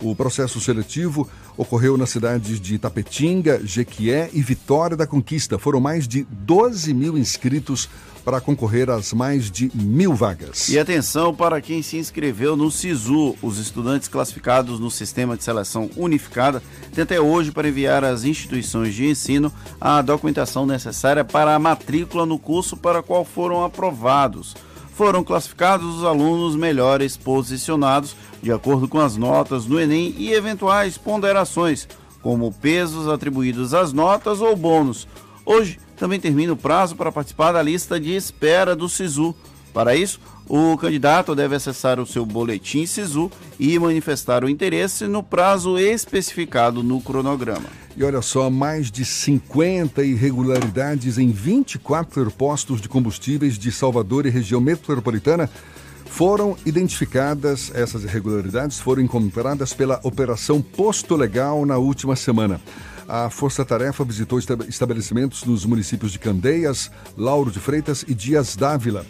O 0.00 0.16
processo 0.16 0.58
seletivo 0.62 1.28
ocorreu 1.58 1.98
nas 1.98 2.08
cidades 2.08 2.58
de 2.58 2.78
Tapetinga, 2.78 3.60
Jequié 3.62 4.30
e 4.32 4.40
Vitória 4.40 4.96
da 4.96 5.06
Conquista. 5.06 5.58
Foram 5.58 5.78
mais 5.78 6.08
de 6.08 6.26
12 6.30 6.94
mil 6.94 7.18
inscritos 7.18 7.86
para 8.24 8.40
concorrer 8.40 8.88
às 8.88 9.12
mais 9.12 9.50
de 9.50 9.70
mil 9.74 10.14
vagas. 10.14 10.68
E 10.68 10.78
atenção 10.78 11.34
para 11.34 11.60
quem 11.60 11.82
se 11.82 11.98
inscreveu 11.98 12.56
no 12.56 12.70
SISU. 12.70 13.36
Os 13.42 13.58
estudantes 13.58 14.08
classificados 14.08 14.80
no 14.80 14.90
Sistema 14.90 15.36
de 15.36 15.44
Seleção 15.44 15.90
Unificada 15.96 16.62
têm 16.94 17.02
até 17.04 17.20
hoje 17.20 17.52
para 17.52 17.68
enviar 17.68 18.02
às 18.02 18.24
instituições 18.24 18.94
de 18.94 19.06
ensino 19.06 19.52
a 19.80 20.00
documentação 20.00 20.64
necessária 20.64 21.24
para 21.24 21.54
a 21.54 21.58
matrícula 21.58 22.24
no 22.24 22.38
curso 22.38 22.76
para 22.76 23.02
qual 23.02 23.24
foram 23.24 23.62
aprovados. 23.62 24.56
Foram 24.94 25.24
classificados 25.24 25.96
os 25.96 26.04
alunos 26.04 26.54
melhores 26.54 27.16
posicionados 27.16 28.16
de 28.40 28.52
acordo 28.52 28.86
com 28.86 29.00
as 29.00 29.16
notas 29.16 29.64
do 29.64 29.80
Enem 29.80 30.14
e 30.16 30.32
eventuais 30.32 30.96
ponderações, 30.96 31.88
como 32.22 32.52
pesos 32.52 33.08
atribuídos 33.08 33.74
às 33.74 33.92
notas 33.92 34.40
ou 34.40 34.54
bônus. 34.54 35.08
Hoje 35.44 35.78
também 36.04 36.20
termina 36.20 36.52
o 36.52 36.56
prazo 36.56 36.94
para 36.96 37.10
participar 37.10 37.52
da 37.52 37.62
lista 37.62 37.98
de 37.98 38.14
espera 38.14 38.76
do 38.76 38.90
SISU. 38.90 39.34
Para 39.72 39.96
isso, 39.96 40.20
o 40.46 40.76
candidato 40.76 41.34
deve 41.34 41.56
acessar 41.56 41.98
o 41.98 42.04
seu 42.04 42.26
boletim 42.26 42.84
SISU 42.84 43.32
e 43.58 43.78
manifestar 43.78 44.44
o 44.44 44.48
interesse 44.50 45.06
no 45.06 45.22
prazo 45.22 45.78
especificado 45.78 46.82
no 46.82 47.00
cronograma. 47.00 47.64
E 47.96 48.04
olha 48.04 48.20
só, 48.20 48.50
mais 48.50 48.90
de 48.90 49.02
50 49.02 50.04
irregularidades 50.04 51.16
em 51.16 51.30
24 51.30 52.30
postos 52.32 52.82
de 52.82 52.88
combustíveis 52.88 53.58
de 53.58 53.72
Salvador 53.72 54.26
e 54.26 54.30
região 54.30 54.60
metropolitana 54.60 55.48
Foram 56.04 56.54
identificadas, 56.66 57.72
essas 57.74 58.04
irregularidades 58.04 58.78
foram 58.78 59.00
encontradas 59.00 59.72
pela 59.72 60.00
Operação 60.02 60.60
Posto 60.60 61.16
Legal 61.16 61.64
na 61.64 61.78
última 61.78 62.14
semana. 62.14 62.60
A 63.08 63.28
Força 63.30 63.64
Tarefa 63.64 64.04
visitou 64.04 64.38
esta- 64.38 64.58
estabelecimentos 64.68 65.44
nos 65.44 65.64
municípios 65.64 66.12
de 66.12 66.18
Candeias, 66.18 66.90
Lauro 67.16 67.50
de 67.50 67.60
Freitas 67.60 68.04
e 68.08 68.14
Dias 68.14 68.56
Dávila. 68.56 69.04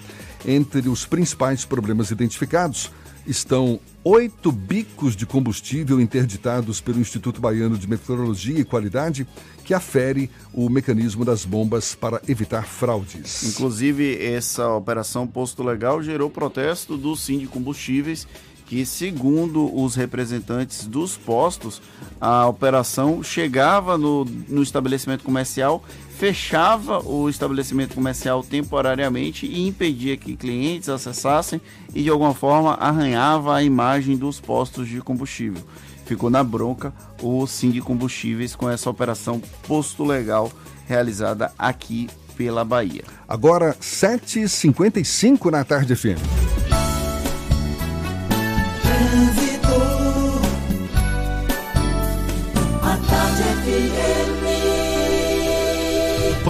Entre 0.47 0.88
os 0.88 1.07
principais 1.07 1.64
problemas 1.64 2.11
identificados 2.11 2.90
estão 3.26 3.80
oito 4.03 4.53
bicos 4.53 5.16
de 5.16 5.24
combustível 5.24 5.99
interditados 5.99 6.78
pelo 6.82 7.01
Instituto 7.01 7.40
Baiano 7.40 7.78
de 7.78 7.88
Meteorologia 7.88 8.59
e 8.59 8.64
Qualidade, 8.64 9.26
que 9.64 9.72
afere 9.72 10.30
o 10.53 10.68
mecanismo 10.68 11.24
das 11.24 11.47
bombas 11.47 11.95
para 11.95 12.20
evitar 12.28 12.66
fraudes. 12.66 13.45
Inclusive, 13.45 14.22
essa 14.22 14.68
operação 14.68 15.26
Posto 15.26 15.62
Legal 15.62 16.03
gerou 16.03 16.28
protesto 16.28 16.99
do 16.99 17.16
Sim 17.16 17.38
de 17.38 17.47
Combustíveis, 17.47 18.26
que, 18.67 18.85
segundo 18.87 19.75
os 19.75 19.95
representantes 19.95 20.87
dos 20.87 21.17
postos, 21.17 21.83
a 22.21 22.47
operação 22.47 23.23
chegava 23.23 23.99
no, 23.99 24.25
no 24.49 24.62
estabelecimento 24.62 25.25
comercial, 25.25 25.85
fechava 26.17 27.01
o 27.05 27.29
estabelecimento 27.29 27.95
comercial 27.95 28.43
temporariamente 28.43 29.47
e 29.47 29.67
impedia 29.67 30.17
que 30.17 30.37
clientes 30.37 30.89
acessassem 30.89 31.61
e, 31.95 32.03
de 32.03 32.09
alguma 32.09 32.35
forma, 32.35 32.75
arranhava 32.75 33.55
a 33.55 33.62
imagem 33.62 34.17
dos 34.17 34.41
postos 34.41 34.89
de 34.89 35.01
combustível. 35.01 35.62
Ficou 36.07 36.31
na 36.31 36.45
bronca 36.45 36.93
o 37.23 37.47
Sim 37.47 37.71
de 37.71 37.81
Combustíveis 37.81 38.55
com 38.55 38.69
essa 38.69 38.91
operação 38.91 39.41
Posto 39.67 40.05
Legal 40.05 40.53
realizada 40.87 41.53
aqui 41.59 42.09
pela 42.37 42.65
Bahia. 42.65 43.05
Agora, 43.27 43.75
7h55 43.81 45.51
na 45.51 45.65
tarde 45.65 45.97
FM. 45.97 46.21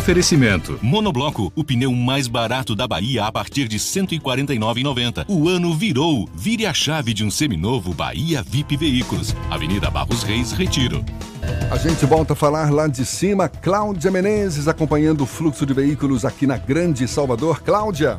Oferecimento. 0.04 0.78
Monobloco, 0.82 1.50
o 1.56 1.64
pneu 1.64 1.90
mais 1.90 2.28
barato 2.28 2.76
da 2.76 2.86
Bahia 2.86 3.24
a 3.24 3.32
partir 3.32 3.66
de 3.66 3.78
R$ 3.78 3.82
149,90. 3.82 5.24
O 5.26 5.48
ano 5.48 5.74
virou. 5.74 6.28
Vire 6.34 6.66
a 6.66 6.74
chave 6.74 7.14
de 7.14 7.24
um 7.24 7.30
seminovo 7.30 7.94
Bahia 7.94 8.42
VIP 8.42 8.76
Veículos. 8.76 9.34
Avenida 9.50 9.90
Barros 9.90 10.22
Reis, 10.22 10.52
Retiro. 10.52 11.02
A 11.70 11.78
gente 11.78 12.04
volta 12.04 12.34
a 12.34 12.36
falar 12.36 12.70
lá 12.70 12.86
de 12.86 13.02
cima. 13.06 13.48
Cláudia 13.48 14.10
Menezes 14.10 14.68
acompanhando 14.68 15.22
o 15.22 15.26
fluxo 15.26 15.64
de 15.64 15.72
veículos 15.72 16.26
aqui 16.26 16.46
na 16.46 16.58
Grande 16.58 17.08
Salvador. 17.08 17.62
Cláudia. 17.62 18.18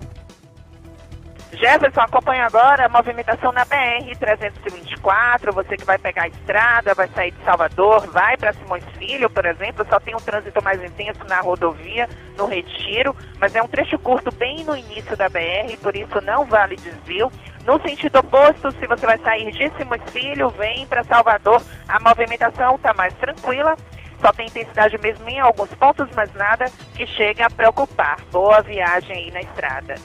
Jefferson, 1.56 2.02
acompanha 2.02 2.46
agora 2.46 2.86
a 2.86 2.90
movimentação 2.90 3.52
na 3.52 3.66
BR-324. 3.66 5.54
Você 5.54 5.78
que 5.78 5.86
vai 5.86 5.98
pegar 5.98 6.24
a 6.24 6.28
estrada, 6.28 6.94
vai 6.94 7.08
sair 7.10 7.32
de 7.32 7.44
Salvador, 7.44 8.08
vai 8.08 8.36
para 8.38 8.54
Simões 8.54 8.84
Filho, 8.98 9.30
por 9.30 9.46
exemplo. 9.46 9.86
Só 9.90 10.00
tem 10.00 10.16
um 10.16 10.20
trânsito 10.20 10.64
mais 10.64 10.84
intenso 10.84 11.24
na 11.28 11.42
rodovia, 11.42 12.10
no 12.38 12.46
Retiro, 12.46 13.16
mas 13.40 13.56
é 13.56 13.62
um 13.62 13.68
trecho 13.68 13.98
curto 14.00 14.32
bem 14.36 14.64
no 14.64 14.76
início 14.76 15.16
da 15.16 15.30
BR, 15.30 15.78
por 15.82 15.96
isso 15.96 16.22
não 16.22 16.46
vale 16.46 16.76
desvio. 16.76 17.32
No 17.66 17.82
sentido 17.82 18.20
oposto, 18.20 18.72
se 18.72 18.86
você 18.86 19.06
vai 19.06 19.18
sair 19.20 19.52
de 19.52 19.72
Simões 19.78 20.04
Filho, 20.12 20.50
vem 20.50 20.86
para 20.88 21.04
Salvador, 21.04 21.62
a 21.88 22.00
movimentação 22.00 22.76
está 22.76 22.94
mais 22.94 23.14
tranquila. 23.16 23.76
Só 24.22 24.32
tem 24.32 24.48
intensidade 24.48 24.98
mesmo 25.00 25.28
em 25.30 25.40
alguns 25.40 25.70
pontos, 25.76 26.08
mas 26.16 26.34
nada 26.34 26.66
que 26.96 27.06
chegue 27.06 27.42
a 27.42 27.50
preocupar. 27.50 28.18
Boa 28.32 28.62
viagem 28.62 29.16
aí 29.16 29.32
na 29.32 29.42
estrada 29.42 29.96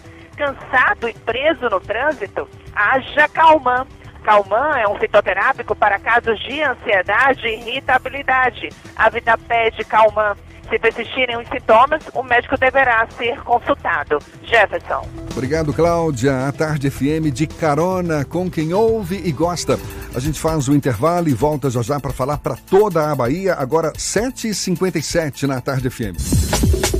cansado 0.41 1.07
e 1.07 1.12
preso 1.12 1.68
no 1.68 1.78
trânsito, 1.80 2.49
haja 2.74 3.28
Calman. 3.28 3.86
Calman 4.24 4.78
é 4.78 4.88
um 4.88 4.99
fitoterápico 4.99 5.76
para 5.76 5.99
casos 5.99 6.38
de 6.41 6.62
ansiedade 6.62 7.47
e 7.47 7.68
irritabilidade. 7.68 8.70
A 8.97 9.11
vida 9.11 9.36
pede 9.36 9.84
Calman. 9.84 10.34
Se 10.70 10.78
persistirem 10.78 11.36
os 11.36 11.49
sintomas, 11.49 12.03
o 12.14 12.22
médico 12.22 12.57
deverá 12.57 13.07
ser 13.18 13.38
consultado. 13.43 14.18
Jefferson. 14.45 15.07
Obrigado, 15.32 15.72
Cláudia. 15.74 16.47
A 16.47 16.53
Tarde 16.53 16.88
FM 16.91 17.32
de 17.32 17.47
carona 17.47 18.24
com 18.24 18.49
quem 18.49 18.72
ouve 18.72 19.20
e 19.24 19.32
gosta. 19.32 19.78
A 20.14 20.20
gente 20.20 20.41
faz 20.41 20.68
o 20.68 20.74
intervalo 20.74 21.28
e 21.28 21.34
volta 21.34 21.68
já 21.68 21.82
já 21.82 21.99
para 22.01 22.12
falar 22.12 22.38
para 22.38 22.57
toda 22.57 23.11
a 23.11 23.14
Bahia. 23.14 23.55
Agora, 23.55 23.93
7h57 23.93 25.43
na 25.43 25.61
Tarde 25.61 25.91
FM. 25.91 26.99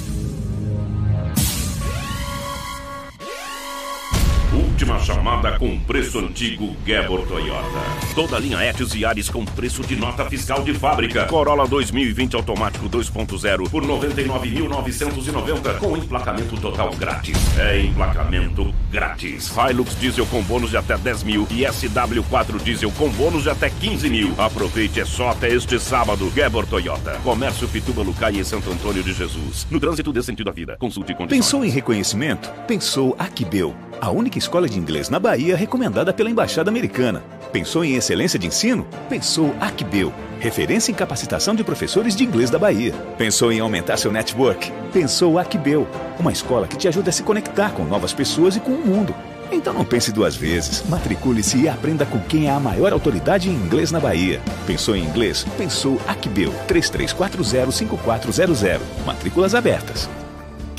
Chamada 4.99 5.57
com 5.57 5.79
preço 5.79 6.19
antigo 6.19 6.75
Gebor 6.85 7.25
Toyota. 7.27 7.67
Toda 8.13 8.37
linha 8.37 8.63
Etios 8.63 8.93
e 8.93 9.03
Ares 9.03 9.29
com 9.29 9.43
preço 9.45 9.81
de 9.81 9.95
nota 9.95 10.25
fiscal 10.25 10.63
de 10.63 10.73
fábrica. 10.73 11.25
Corolla 11.25 11.67
2020 11.67 12.35
automático 12.35 12.87
2.0 12.89 13.69
por 13.69 13.83
99.990 13.83 15.77
com 15.79 15.97
emplacamento 15.97 16.55
total 16.57 16.91
grátis. 16.91 17.37
É 17.57 17.81
emplacamento 17.81 18.73
grátis. 18.91 19.51
Hilux 19.55 19.95
diesel 19.99 20.25
com 20.27 20.41
bônus 20.43 20.71
de 20.71 20.77
até 20.77 20.97
10 20.97 21.23
mil 21.23 21.47
e 21.49 21.61
SW4 21.61 22.61
diesel 22.61 22.91
com 22.91 23.09
bônus 23.09 23.43
de 23.43 23.49
até 23.49 23.69
15 23.69 24.09
mil. 24.09 24.33
Aproveite, 24.37 24.99
é 24.99 25.05
só 25.05 25.29
até 25.29 25.49
este 25.49 25.79
sábado. 25.79 26.31
Gebor 26.35 26.65
Toyota. 26.65 27.19
Comércio 27.23 27.67
Pituba 27.67 28.01
Lucai 28.01 28.33
e 28.33 28.45
Santo 28.45 28.69
Antônio 28.71 29.03
de 29.03 29.13
Jesus. 29.13 29.67
No 29.69 29.79
trânsito 29.79 30.11
dê 30.11 30.21
sentido 30.21 30.49
à 30.49 30.53
vida. 30.53 30.77
Consulte 30.77 31.13
condições. 31.13 31.37
Pensou 31.39 31.65
em 31.65 31.69
reconhecimento? 31.69 32.49
Pensou 32.67 33.15
Aquibel, 33.17 33.75
a 33.99 34.09
única 34.09 34.37
escola 34.37 34.67
de 34.67 34.79
inglês 34.81 35.09
na 35.09 35.19
Bahia 35.19 35.55
recomendada 35.55 36.11
pela 36.11 36.29
Embaixada 36.29 36.69
Americana. 36.69 37.23
Pensou 37.51 37.85
em 37.85 37.95
excelência 37.95 38.39
de 38.39 38.47
ensino? 38.47 38.87
Pensou 39.07 39.53
Aquibel, 39.61 40.11
referência 40.39 40.91
em 40.91 40.95
capacitação 40.95 41.53
de 41.53 41.63
professores 41.63 42.15
de 42.15 42.23
inglês 42.23 42.49
da 42.49 42.57
Bahia. 42.57 42.93
Pensou 43.17 43.51
em 43.51 43.59
aumentar 43.59 43.97
seu 43.97 44.11
network? 44.11 44.71
Pensou 44.91 45.37
Aquibel, 45.37 45.87
uma 46.19 46.31
escola 46.31 46.67
que 46.67 46.77
te 46.77 46.87
ajuda 46.87 47.09
a 47.09 47.13
se 47.13 47.23
conectar 47.23 47.71
com 47.71 47.83
novas 47.83 48.13
pessoas 48.13 48.55
e 48.55 48.59
com 48.59 48.71
o 48.71 48.85
mundo. 48.85 49.13
Então 49.51 49.73
não 49.73 49.83
pense 49.83 50.11
duas 50.11 50.35
vezes. 50.35 50.83
Matricule-se 50.87 51.57
e 51.57 51.69
aprenda 51.69 52.05
com 52.05 52.19
quem 52.19 52.47
é 52.47 52.51
a 52.51 52.59
maior 52.59 52.93
autoridade 52.93 53.49
em 53.49 53.53
inglês 53.53 53.91
na 53.91 53.99
Bahia. 53.99 54.39
Pensou 54.65 54.95
em 54.95 55.03
inglês? 55.03 55.45
Pensou 55.57 55.99
Aquibel, 56.07 56.53
33405400. 56.67 58.79
Matrículas 59.05 59.53
abertas. 59.53 60.09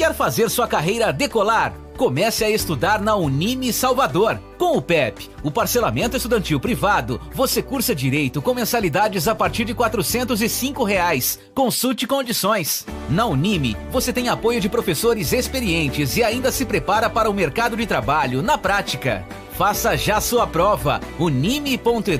Quer 0.03 0.14
fazer 0.14 0.50
sua 0.50 0.66
carreira 0.66 1.12
decolar? 1.12 1.72
Comece 1.96 2.42
a 2.44 2.50
estudar 2.50 3.00
na 3.00 3.14
Unime 3.14 3.72
Salvador. 3.72 4.36
Com 4.59 4.76
o 4.76 4.82
PEP, 4.82 5.30
o 5.44 5.50
parcelamento 5.50 6.16
estudantil 6.16 6.59
privado, 6.59 7.20
você 7.32 7.62
cursa 7.62 7.94
direito 7.94 8.42
com 8.42 8.53
mensalidades 8.53 9.28
a 9.28 9.34
partir 9.36 9.64
de 9.64 9.72
405 9.74 10.82
reais. 10.82 11.38
Consulte 11.55 12.05
condições. 12.05 12.84
Na 13.09 13.26
Unime, 13.26 13.76
você 13.92 14.12
tem 14.12 14.28
apoio 14.28 14.61
de 14.61 14.68
professores 14.68 15.32
experientes 15.32 16.16
e 16.16 16.24
ainda 16.24 16.50
se 16.50 16.64
prepara 16.64 17.09
para 17.09 17.30
o 17.30 17.32
mercado 17.32 17.76
de 17.76 17.86
trabalho 17.86 18.42
na 18.42 18.59
prática. 18.59 19.24
Faça 19.53 19.96
já 19.96 20.20
sua 20.20 20.48
prova. 20.48 21.00
unime.edu.br. 21.16 22.18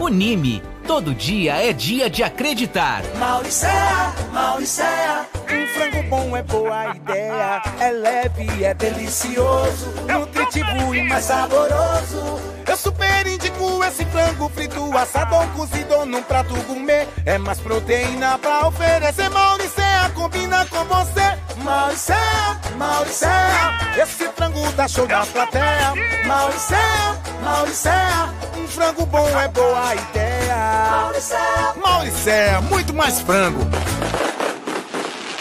Unime. 0.00 0.71
Todo 0.86 1.14
dia 1.14 1.54
é 1.68 1.72
dia 1.72 2.10
de 2.10 2.22
acreditar. 2.22 3.02
Mauricéia, 3.18 4.12
Mauricéia, 4.32 5.26
um 5.50 5.66
frango 5.68 6.02
bom 6.08 6.36
é 6.36 6.42
boa 6.42 6.94
ideia. 6.96 7.62
É 7.80 7.90
leve, 7.90 8.64
é 8.64 8.74
delicioso, 8.74 9.92
nutritivo 10.06 10.94
e 10.94 11.02
mais 11.08 11.24
saboroso. 11.24 12.40
Eu 12.66 12.76
super 12.76 13.26
indico 13.26 13.82
esse 13.84 14.04
frango 14.06 14.48
frito, 14.48 14.96
assado 14.96 15.34
ou 15.36 15.46
cozido 15.48 16.04
num 16.06 16.22
prato 16.22 16.54
gourmet. 16.62 17.06
É 17.24 17.38
mais 17.38 17.58
proteína 17.60 18.38
pra 18.38 18.66
oferecer. 18.66 19.30
Mauricéia 19.30 20.10
combina 20.14 20.66
com 20.66 20.84
você. 20.84 21.62
Mauricéia, 21.62 22.60
Mauricéia, 22.76 24.02
esse 24.02 24.28
frango 24.30 24.72
dá 24.72 24.88
show 24.88 25.06
na 25.06 25.24
plateia. 25.26 25.94
Mauricéia, 26.26 27.18
Mauricéia, 27.42 28.34
frango 28.72 29.04
bom 29.06 29.28
é 29.38 29.48
boa 29.48 29.94
ideia. 29.94 30.90
Mauricéia, 30.90 31.74
Mauricéia, 31.76 32.60
muito 32.62 32.94
mais 32.94 33.20
frango. 33.20 33.60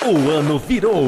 O 0.06 0.30
ano 0.30 0.60
virou. 0.60 1.08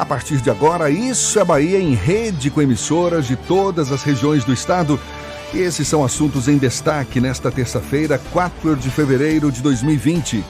A 0.00 0.06
partir 0.06 0.40
de 0.40 0.48
agora, 0.48 0.88
Isso 0.88 1.38
é 1.38 1.44
Bahia 1.44 1.78
em 1.78 1.92
rede 1.92 2.48
com 2.48 2.62
emissoras 2.62 3.26
de 3.26 3.36
todas 3.36 3.92
as 3.92 4.02
regiões 4.02 4.42
do 4.44 4.50
estado. 4.50 4.98
E 5.52 5.58
esses 5.58 5.86
são 5.86 6.02
assuntos 6.02 6.48
em 6.48 6.56
destaque 6.56 7.20
nesta 7.20 7.50
terça-feira, 7.50 8.18
4 8.32 8.76
de 8.76 8.88
fevereiro 8.88 9.52
de 9.52 9.60
2020. 9.60 10.42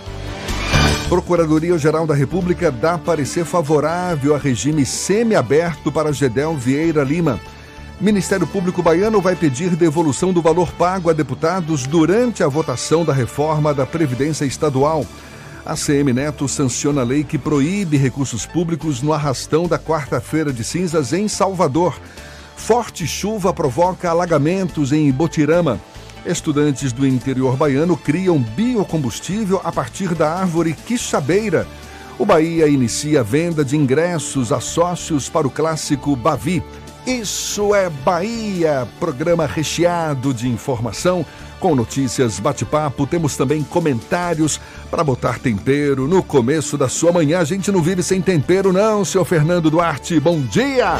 Procuradoria-Geral 1.09 2.07
da 2.07 2.14
República 2.14 2.70
dá 2.70 2.96
parecer 2.96 3.44
favorável 3.44 4.36
a 4.36 4.38
regime 4.38 4.86
semiaberto 4.86 5.90
para 5.90 6.12
Gedel 6.12 6.57
Vieira 6.57 7.03
Lima. 7.03 7.40
Ministério 8.01 8.46
Público 8.46 8.84
Baiano 8.84 9.20
vai 9.20 9.34
pedir 9.34 9.74
devolução 9.74 10.32
do 10.32 10.40
valor 10.40 10.70
pago 10.74 11.11
a 11.11 11.12
deputados 11.12 11.88
durante 11.88 12.44
a 12.44 12.48
votação 12.48 13.05
da 13.05 13.12
reforma 13.12 13.74
da 13.74 13.84
Previdência 13.84 14.44
Estadual. 14.44 15.05
A 15.64 15.76
CM 15.76 16.12
Neto 16.12 16.48
sanciona 16.48 17.02
a 17.02 17.04
lei 17.04 17.22
que 17.22 17.36
proíbe 17.36 17.96
recursos 17.96 18.46
públicos 18.46 19.02
no 19.02 19.12
arrastão 19.12 19.68
da 19.68 19.78
quarta-feira 19.78 20.52
de 20.52 20.64
cinzas 20.64 21.12
em 21.12 21.28
Salvador. 21.28 22.00
Forte 22.56 23.06
chuva 23.06 23.52
provoca 23.52 24.11
alagamentos 24.11 24.90
em 24.90 25.11
Botirama. 25.12 25.78
Estudantes 26.24 26.92
do 26.92 27.06
interior 27.06 27.56
baiano 27.56 27.96
criam 27.96 28.38
biocombustível 28.38 29.61
a 29.62 29.70
partir 29.70 30.14
da 30.14 30.32
árvore 30.32 30.72
quixabeira. 30.72 31.66
O 32.18 32.24
Bahia 32.24 32.66
inicia 32.66 33.20
a 33.20 33.22
venda 33.22 33.64
de 33.64 33.76
ingressos 33.76 34.52
a 34.52 34.61
sócios 34.61 35.28
para 35.28 35.46
o 35.46 35.50
clássico 35.50 36.16
Bavi. 36.16 36.62
Isso 37.07 37.74
é 37.74 37.88
Bahia, 37.88 38.86
programa 38.98 39.46
recheado 39.46 40.34
de 40.34 40.48
informação, 40.48 41.24
com 41.59 41.74
notícias, 41.74 42.38
bate-papo, 42.38 43.07
temos 43.07 43.36
também 43.36 43.62
comentários 43.62 44.61
para 44.90 45.03
botar 45.03 45.38
tempero 45.38 46.07
no 46.07 46.22
começo 46.22 46.76
da 46.76 46.88
sua 46.88 47.12
manhã. 47.12 47.38
A 47.40 47.44
gente 47.44 47.70
não 47.72 47.82
vive 47.82 48.03
sem 48.03 48.20
tempero, 48.20 48.72
não, 48.72 49.05
seu 49.05 49.24
Fernando 49.24 49.70
Duarte. 49.70 50.18
Bom 50.20 50.40
dia! 50.40 50.96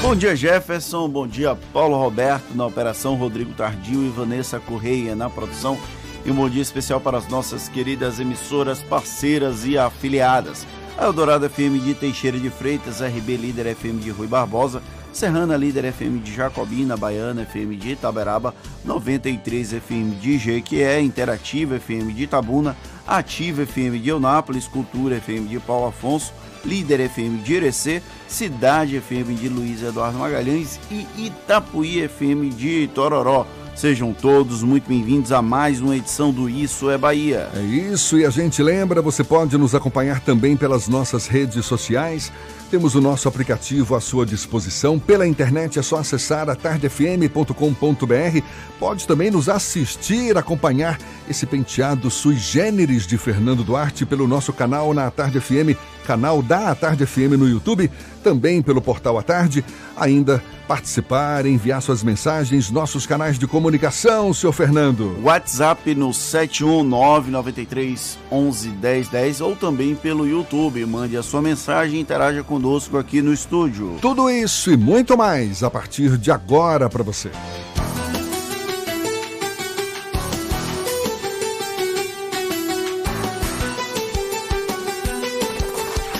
Bom 0.00 0.14
dia, 0.14 0.36
Jefferson. 0.36 1.08
Bom 1.08 1.26
dia, 1.26 1.56
Paulo 1.72 1.96
Roberto 1.96 2.54
na 2.54 2.66
operação, 2.66 3.14
Rodrigo 3.14 3.54
Tardio 3.54 4.04
e 4.04 4.10
Vanessa 4.10 4.60
Correia 4.60 5.16
na 5.16 5.30
produção. 5.30 5.78
E 6.24 6.30
um 6.30 6.34
bom 6.34 6.48
dia 6.48 6.62
especial 6.62 7.00
para 7.00 7.16
as 7.16 7.28
nossas 7.28 7.68
queridas 7.68 8.20
emissoras, 8.20 8.82
parceiras 8.82 9.64
e 9.66 9.78
afiliadas. 9.78 10.66
A 10.96 11.04
Eldorado 11.04 11.48
FM 11.48 11.82
de 11.82 11.94
Teixeira 11.94 12.38
de 12.38 12.50
Freitas, 12.50 13.00
RB 13.00 13.36
Líder 13.36 13.74
FM 13.74 13.98
de 14.00 14.10
Rui 14.10 14.26
Barbosa, 14.26 14.82
Serrana 15.14 15.56
Líder 15.56 15.84
FM 15.84 16.20
de 16.20 16.32
Jacobina, 16.32 16.96
Baiana 16.96 17.42
FM 17.42 17.76
de 17.76 17.92
Itaberaba, 17.92 18.52
93 18.84 19.74
FM 19.74 20.16
de 20.16 20.38
Jequié, 20.38 21.00
Interativa 21.00 21.76
FM 21.76 22.12
de 22.12 22.24
Itabuna, 22.24 22.76
Ativa 23.06 23.62
FM 23.62 24.00
de 24.00 24.08
Eunápolis, 24.08 24.66
Cultura 24.66 25.16
FM 25.16 25.48
de 25.48 25.60
Paulo 25.60 25.86
Afonso, 25.86 26.32
Líder 26.64 27.00
FM 27.02 27.42
de 27.42 27.54
Irecê, 27.54 28.02
Cidade 28.26 28.96
FM 28.96 29.34
de 29.36 29.48
Luiz 29.48 29.82
Eduardo 29.82 30.18
Magalhães 30.18 30.80
e 30.90 31.06
Itapuí 31.26 32.00
FM 32.00 32.50
de 32.50 32.88
Tororó. 32.88 33.46
Sejam 33.74 34.14
todos 34.14 34.62
muito 34.62 34.88
bem-vindos 34.88 35.32
a 35.32 35.42
mais 35.42 35.80
uma 35.80 35.96
edição 35.96 36.30
do 36.30 36.48
Isso 36.48 36.88
é 36.88 36.96
Bahia. 36.96 37.48
É 37.54 37.60
isso, 37.60 38.16
e 38.16 38.24
a 38.24 38.30
gente 38.30 38.62
lembra, 38.62 39.02
você 39.02 39.24
pode 39.24 39.58
nos 39.58 39.74
acompanhar 39.74 40.20
também 40.20 40.56
pelas 40.56 40.86
nossas 40.86 41.26
redes 41.26 41.66
sociais. 41.66 42.32
Temos 42.70 42.94
o 42.94 43.00
nosso 43.00 43.28
aplicativo 43.28 43.96
à 43.96 44.00
sua 44.00 44.24
disposição. 44.24 44.98
Pela 44.98 45.26
internet 45.26 45.78
é 45.78 45.82
só 45.82 45.96
acessar 45.96 46.48
atardefm.com.br. 46.48 48.40
Pode 48.78 49.06
também 49.08 49.30
nos 49.30 49.48
assistir, 49.48 50.38
acompanhar 50.38 50.98
esse 51.28 51.44
penteado 51.44 52.10
sui 52.10 52.36
generis 52.36 53.06
de 53.06 53.18
Fernando 53.18 53.64
Duarte 53.64 54.06
pelo 54.06 54.28
nosso 54.28 54.52
canal 54.52 54.94
na 54.94 55.10
Tarde 55.10 55.40
FM, 55.40 55.76
canal 56.06 56.42
da 56.42 56.74
Tarde 56.76 57.04
FM 57.04 57.36
no 57.38 57.48
YouTube, 57.48 57.90
também 58.22 58.62
pelo 58.62 58.80
portal 58.80 59.18
A 59.18 59.22
Tarde. 59.22 59.64
Ainda 59.96 60.42
participar, 60.66 61.46
enviar 61.46 61.80
suas 61.82 62.02
mensagens, 62.02 62.70
nossos 62.70 63.06
canais 63.06 63.38
de 63.38 63.46
comunicação, 63.46 64.34
senhor 64.34 64.52
Fernando. 64.52 65.16
WhatsApp 65.22 65.94
no 65.94 66.12
71993 66.12 68.18
111010 68.30 69.40
ou 69.40 69.54
também 69.54 69.94
pelo 69.94 70.26
YouTube. 70.26 70.84
Mande 70.86 71.16
a 71.16 71.22
sua 71.22 71.40
mensagem 71.40 71.98
e 71.98 72.00
interaja 72.00 72.42
conosco 72.42 72.98
aqui 72.98 73.22
no 73.22 73.32
estúdio. 73.32 73.98
Tudo 74.00 74.28
isso 74.30 74.72
e 74.72 74.76
muito 74.76 75.16
mais 75.16 75.62
a 75.62 75.70
partir 75.70 76.16
de 76.18 76.30
agora 76.30 76.88
para 76.88 77.02
você. 77.02 77.30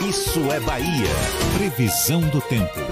Isso 0.09 0.41
é 0.53 0.61
Bahia. 0.61 1.11
Previsão 1.57 2.21
do 2.21 2.41
tempo. 2.41 2.84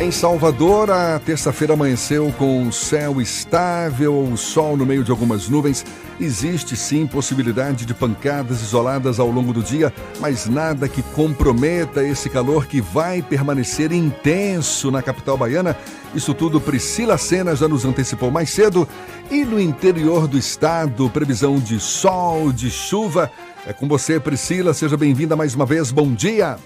Em 0.00 0.10
Salvador, 0.10 0.90
a 0.90 1.18
terça-feira 1.18 1.74
amanheceu 1.74 2.32
com 2.38 2.72
céu 2.72 3.20
estável, 3.20 4.34
sol 4.34 4.74
no 4.74 4.86
meio 4.86 5.04
de 5.04 5.10
algumas 5.10 5.46
nuvens. 5.46 5.84
Existe 6.18 6.74
sim 6.74 7.06
possibilidade 7.06 7.84
de 7.84 7.92
pancadas 7.92 8.62
isoladas 8.62 9.20
ao 9.20 9.30
longo 9.30 9.52
do 9.52 9.62
dia, 9.62 9.92
mas 10.18 10.46
nada 10.46 10.88
que 10.88 11.02
comprometa 11.02 12.02
esse 12.02 12.30
calor 12.30 12.64
que 12.64 12.80
vai 12.80 13.20
permanecer 13.20 13.92
intenso 13.92 14.90
na 14.90 15.02
capital 15.02 15.36
baiana. 15.36 15.76
Isso 16.14 16.32
tudo 16.32 16.62
Priscila 16.62 17.18
Sena 17.18 17.54
já 17.54 17.68
nos 17.68 17.84
antecipou 17.84 18.30
mais 18.30 18.48
cedo. 18.48 18.88
E 19.30 19.44
no 19.44 19.60
interior 19.60 20.26
do 20.26 20.38
estado, 20.38 21.10
previsão 21.10 21.58
de 21.58 21.78
sol, 21.78 22.50
de 22.50 22.70
chuva. 22.70 23.30
É 23.66 23.74
com 23.74 23.86
você, 23.86 24.18
Priscila. 24.18 24.72
Seja 24.72 24.96
bem-vinda 24.96 25.36
mais 25.36 25.54
uma 25.54 25.66
vez. 25.66 25.90
Bom 25.90 26.14
dia. 26.14 26.56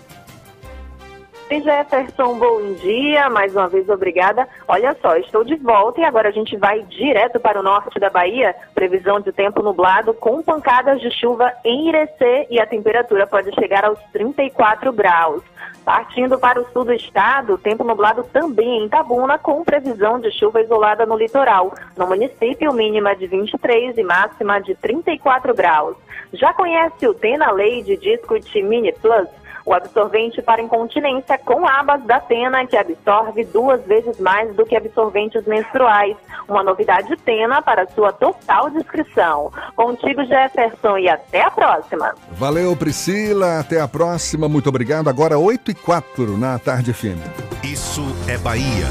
Oi, 1.54 1.60
Jefferson, 1.60 2.36
bom 2.36 2.74
dia. 2.82 3.30
Mais 3.30 3.54
uma 3.54 3.68
vez, 3.68 3.88
obrigada. 3.88 4.48
Olha 4.66 4.96
só, 5.00 5.16
estou 5.16 5.44
de 5.44 5.54
volta 5.54 6.00
e 6.00 6.04
agora 6.04 6.28
a 6.28 6.32
gente 6.32 6.56
vai 6.56 6.82
direto 6.82 7.38
para 7.38 7.60
o 7.60 7.62
norte 7.62 8.00
da 8.00 8.10
Bahia. 8.10 8.56
Previsão 8.74 9.20
de 9.20 9.30
tempo 9.30 9.62
nublado 9.62 10.12
com 10.14 10.42
pancadas 10.42 11.00
de 11.00 11.08
chuva 11.12 11.52
em 11.64 11.90
Irecê 11.90 12.48
e 12.50 12.58
a 12.58 12.66
temperatura 12.66 13.24
pode 13.24 13.54
chegar 13.54 13.84
aos 13.84 14.00
34 14.12 14.92
graus. 14.92 15.44
Partindo 15.84 16.40
para 16.40 16.60
o 16.60 16.66
sul 16.72 16.84
do 16.84 16.92
estado, 16.92 17.56
tempo 17.56 17.84
nublado 17.84 18.24
também 18.24 18.80
em 18.80 18.86
Itabuna, 18.86 19.38
com 19.38 19.62
previsão 19.62 20.18
de 20.18 20.32
chuva 20.32 20.60
isolada 20.60 21.06
no 21.06 21.16
litoral. 21.16 21.72
No 21.96 22.08
município, 22.08 22.72
mínima 22.72 23.14
de 23.14 23.28
23 23.28 23.96
e 23.96 24.02
máxima 24.02 24.60
de 24.60 24.74
34 24.74 25.54
graus. 25.54 25.96
Já 26.32 26.52
conhece 26.52 27.06
o 27.06 27.14
Tena 27.14 27.52
Lady 27.52 27.96
Discut 27.96 28.60
Mini 28.60 28.92
Plus? 28.94 29.28
O 29.64 29.72
absorvente 29.72 30.42
para 30.42 30.60
incontinência 30.60 31.38
com 31.38 31.66
abas 31.66 32.02
da 32.04 32.20
Tena, 32.20 32.66
que 32.66 32.76
absorve 32.76 33.44
duas 33.44 33.82
vezes 33.86 34.20
mais 34.20 34.54
do 34.54 34.66
que 34.66 34.76
absorventes 34.76 35.46
menstruais. 35.46 36.16
Uma 36.46 36.62
novidade 36.62 37.16
Tena 37.18 37.62
para 37.62 37.88
sua 37.88 38.12
total 38.12 38.68
descrição. 38.70 39.50
Contigo, 39.74 40.24
Jefferson, 40.24 40.98
e 40.98 41.08
até 41.08 41.42
a 41.42 41.50
próxima. 41.50 42.14
Valeu, 42.32 42.76
Priscila. 42.76 43.60
Até 43.60 43.80
a 43.80 43.88
próxima. 43.88 44.48
Muito 44.48 44.68
obrigado. 44.68 45.08
Agora 45.08 45.38
8 45.38 45.70
e 45.70 45.74
4 45.74 46.36
na 46.36 46.58
Tarde 46.58 46.92
FM. 46.92 47.20
Isso 47.62 48.02
é 48.28 48.36
Bahia. 48.36 48.86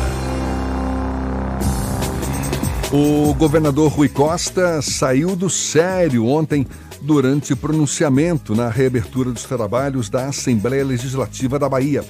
O 2.92 3.34
governador 3.34 3.92
Rui 3.92 4.08
Costa 4.08 4.80
saiu 4.84 5.36
do 5.36 5.50
sério 5.50 6.28
ontem 6.28 6.68
durante 7.04 7.56
pronunciamento 7.56 8.56
na 8.56 8.70
reabertura 8.70 9.32
dos 9.32 9.44
trabalhos 9.44 10.10
da 10.10 10.28
Assembleia 10.28 10.86
Legislativa 10.86 11.60
da 11.60 11.68
Bahia. 11.68 12.04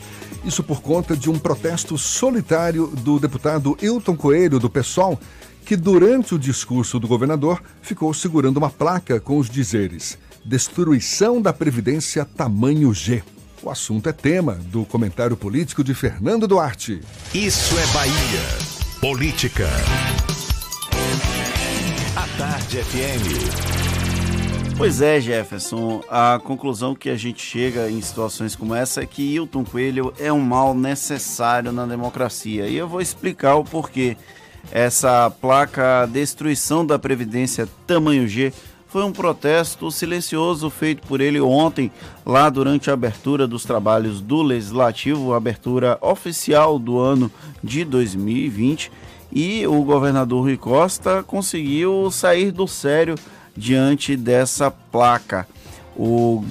Isso 0.46 0.64
por 0.64 0.82
conta 0.82 1.18
de 1.18 1.30
um 1.30 1.40
protesto 1.40 1.98
solitário 1.98 2.88
do 2.88 3.20
deputado 3.20 3.78
Hilton 3.82 4.16
Coelho, 4.16 4.60
do 4.60 4.70
PSOL, 4.70 5.20
que 5.66 5.76
durante 5.76 6.36
o 6.36 6.40
discurso 6.40 7.00
do 7.00 7.08
governador 7.08 7.62
ficou 7.82 8.14
segurando 8.14 8.58
uma 8.58 8.70
placa 8.70 9.20
com 9.20 9.38
os 9.38 9.50
dizeres: 9.50 10.18
Destruição 10.46 11.42
da 11.42 11.52
Previdência 11.52 12.24
tamanho 12.26 12.94
G. 12.94 13.24
O 13.64 13.70
assunto 13.70 14.10
é 14.10 14.12
tema 14.12 14.56
do 14.56 14.86
comentário 14.86 15.38
político 15.38 15.84
de 15.84 15.94
Fernando 15.94 16.48
Duarte. 16.48 17.02
Isso 17.34 17.76
é 17.80 17.88
Bahia. 17.94 18.84
Política. 19.00 19.70
A 22.16 22.28
Tarde 22.38 22.84
FM. 22.84 23.83
Pois 24.76 25.02
é, 25.02 25.22
Jefferson. 25.22 26.02
A 26.10 26.40
conclusão 26.44 26.96
que 26.96 27.10
a 27.10 27.16
gente 27.16 27.42
chega 27.42 27.90
em 27.90 28.02
situações 28.02 28.56
como 28.56 28.74
essa 28.74 29.02
é 29.02 29.06
que 29.06 29.34
Hilton 29.34 29.64
Coelho 29.64 30.14
é 30.20 30.34
um 30.34 30.42
mal 30.42 30.74
necessário 30.74 31.72
na 31.72 31.86
democracia. 31.86 32.68
E 32.68 32.76
eu 32.76 32.88
vou 32.88 33.00
explicar 33.00 33.56
o 33.56 33.64
porquê. 33.64 34.18
Essa 34.72 35.30
placa 35.30 36.06
Destruição 36.08 36.86
da 36.86 36.98
Previdência 36.98 37.68
Tamanho 37.86 38.28
G 38.28 38.52
foi 38.88 39.04
um 39.04 39.12
protesto 39.12 39.90
silencioso 39.92 40.70
feito 40.70 41.06
por 41.08 41.20
ele 41.20 41.42
ontem, 41.42 41.92
lá 42.26 42.50
durante 42.50 42.90
a 42.90 42.94
abertura 42.94 43.48
dos 43.48 43.64
trabalhos 43.64 44.22
do 44.22 44.42
Legislativo, 44.42 45.34
abertura 45.34 45.98
oficial 46.02 46.78
do 46.78 47.00
ano 47.00 47.32
de 47.64 47.84
2020. 47.84 48.92
E 49.32 49.66
o 49.66 49.84
governador 49.84 50.44
Rui 50.44 50.58
Costa 50.58 51.24
conseguiu 51.24 52.12
sair 52.12 52.52
do 52.52 52.68
sério 52.68 53.16
diante 53.56 54.16
dessa 54.16 54.72
placa. 54.72 55.48
O 55.96 56.44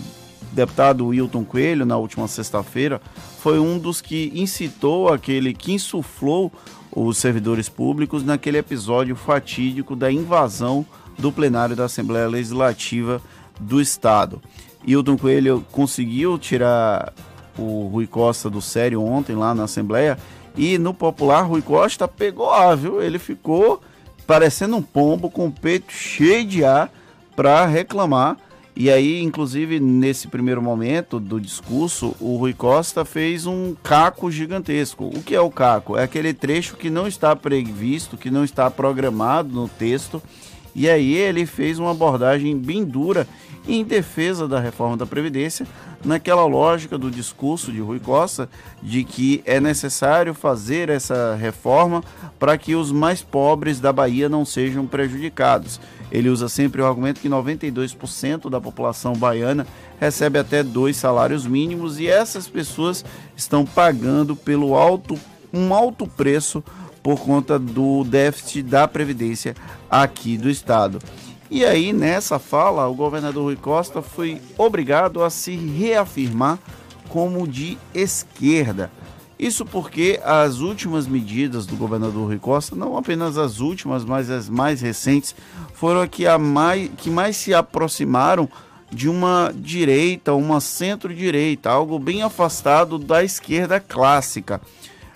deputado 0.53 1.07
Wilton 1.09 1.45
Coelho, 1.45 1.85
na 1.85 1.97
última 1.97 2.29
sexta-feira, 2.29 3.01
foi 3.39 3.59
um 3.59 3.79
dos 3.79 4.01
que 4.01 4.33
incitou 4.35 5.13
aquele 5.13 5.53
que 5.53 5.73
insuflou 5.73 6.53
os 6.95 7.19
servidores 7.19 7.69
públicos 7.69 8.23
naquele 8.23 8.59
episódio 8.59 9.17
fatídico 9.17 9.97
da 9.97 10.13
invasão 10.13 10.85
do 11.19 11.33
plenário 11.33 11.75
da 11.75 11.87
Assembleia 11.87 12.29
Legislativa 12.29 13.21
do 13.59 13.81
Estado. 13.81 14.41
Hilton 14.87 15.17
Coelho 15.17 15.65
conseguiu 15.73 16.39
tirar 16.39 17.13
o 17.59 17.87
Rui 17.87 18.07
Costa 18.07 18.51
do 18.51 18.61
sério 18.61 19.03
ontem 19.03 19.37
lá 19.37 19.55
na 19.55 19.65
Assembleia 19.65 20.19
e 20.57 20.77
no 20.79 20.93
popular 20.93 21.43
Rui 21.43 21.63
Costa 21.63 22.07
pegou 22.07 22.51
ar, 22.51 22.77
viu? 22.77 23.01
Ele 23.03 23.19
ficou 23.19 23.81
parecendo 24.27 24.77
um 24.77 24.83
pombo 24.83 25.31
com 25.31 25.47
o 25.47 25.53
peito 25.53 25.93
cheio 25.93 26.45
de 26.45 26.65
ar 26.65 26.91
para 27.35 27.65
reclamar. 27.67 28.37
E 28.75 28.91
aí, 28.91 29.21
inclusive, 29.21 29.79
nesse 29.79 30.29
primeiro 30.29 30.63
momento 30.63 31.21
do 31.21 31.39
discurso, 31.39 32.17
o 32.19 32.37
Rui 32.37 32.55
Costa 32.55 33.05
fez 33.05 33.45
um 33.45 33.77
caco 33.83 34.31
gigantesco. 34.31 35.05
O 35.05 35.23
que 35.23 35.35
é 35.35 35.41
o 35.41 35.51
caco? 35.51 35.99
É 35.99 36.05
aquele 36.05 36.33
trecho 36.33 36.77
que 36.77 36.89
não 36.89 37.07
está 37.07 37.37
previsto, 37.37 38.17
que 38.17 38.31
não 38.31 38.45
está 38.45 38.71
programado 38.71 39.51
no 39.51 39.69
texto 39.69 40.23
e 40.75 40.89
aí 40.89 41.15
ele 41.15 41.47
fez 41.47 41.79
uma 41.79 41.91
abordagem 41.91 42.57
bem 42.57 42.85
dura 42.85 43.27
em 43.67 43.85
defesa 43.85 44.49
da 44.49 44.59
reforma 44.59 44.97
da 44.97 45.07
Previdência, 45.07 45.67
naquela 46.05 46.45
lógica 46.45 46.99
do 46.99 47.11
discurso 47.11 47.71
de 47.71 47.81
Rui 47.81 48.01
Costa 48.01 48.49
de 48.83 49.05
que 49.05 49.41
é 49.45 49.61
necessário 49.61 50.35
fazer 50.35 50.89
essa 50.89 51.37
reforma 51.37 52.03
para 52.39 52.59
que 52.59 52.75
os 52.75 52.91
mais 52.91 53.23
pobres 53.23 53.79
da 53.79 53.93
Bahia 53.93 54.29
não 54.29 54.45
sejam 54.45 54.85
prejudicados. 54.85 55.81
Ele 56.11 56.29
usa 56.29 56.49
sempre 56.49 56.83
o 56.83 56.87
argumento 56.87 57.21
que 57.21 57.29
92% 57.29 58.51
da 58.51 58.61
população 58.61 59.13
baiana 59.13 59.67
recebe 60.01 60.39
até 60.39 60.63
dois 60.63 60.97
salários 60.97 61.47
mínimos 61.47 62.01
e 62.01 62.09
essas 62.09 62.49
pessoas 62.49 63.05
estão 63.37 63.65
pagando 63.65 64.35
pelo 64.35 64.75
alto 64.75 65.17
um 65.53 65.73
alto 65.75 66.07
preço 66.07 66.65
por 67.03 67.21
conta 67.21 67.59
do 67.59 68.05
déficit 68.05 68.63
da 68.63 68.87
Previdência 68.87 69.55
aqui 69.91 70.39
do 70.39 70.49
Estado. 70.49 70.99
E 71.51 71.65
aí, 71.65 71.93
nessa 71.93 72.39
fala, 72.39 72.89
o 72.89 72.95
governador 72.95 73.45
Rui 73.45 73.57
Costa 73.57 74.01
foi 74.01 74.41
obrigado 74.57 75.23
a 75.23 75.29
se 75.29 75.55
reafirmar 75.55 76.59
como 77.09 77.47
de 77.47 77.77
esquerda. 77.93 78.91
Isso 79.39 79.67
porque 79.67 80.21
as 80.25 80.61
últimas 80.61 81.07
medidas 81.07 81.67
do 81.67 81.77
governador 81.77 82.29
Rui 82.29 82.39
Costa, 82.39 82.77
não 82.77 82.97
apenas 82.97 83.37
as 83.37 83.59
últimas, 83.59 84.05
mas 84.05 84.31
as 84.31 84.49
mais 84.49 84.81
recentes, 84.81 85.35
foram 85.75 86.01
a 86.01 86.07
que, 86.07 86.25
que 86.97 87.11
mais 87.11 87.37
se 87.37 87.53
aproximaram 87.53 88.49
de 88.91 89.09
uma 89.09 89.53
direita, 89.55 90.33
uma 90.33 90.61
centro-direita, 90.61 91.71
algo 91.71 91.99
bem 91.99 92.23
afastado 92.23 92.99
da 92.99 93.25
esquerda 93.25 93.81
clássica. 93.81 94.61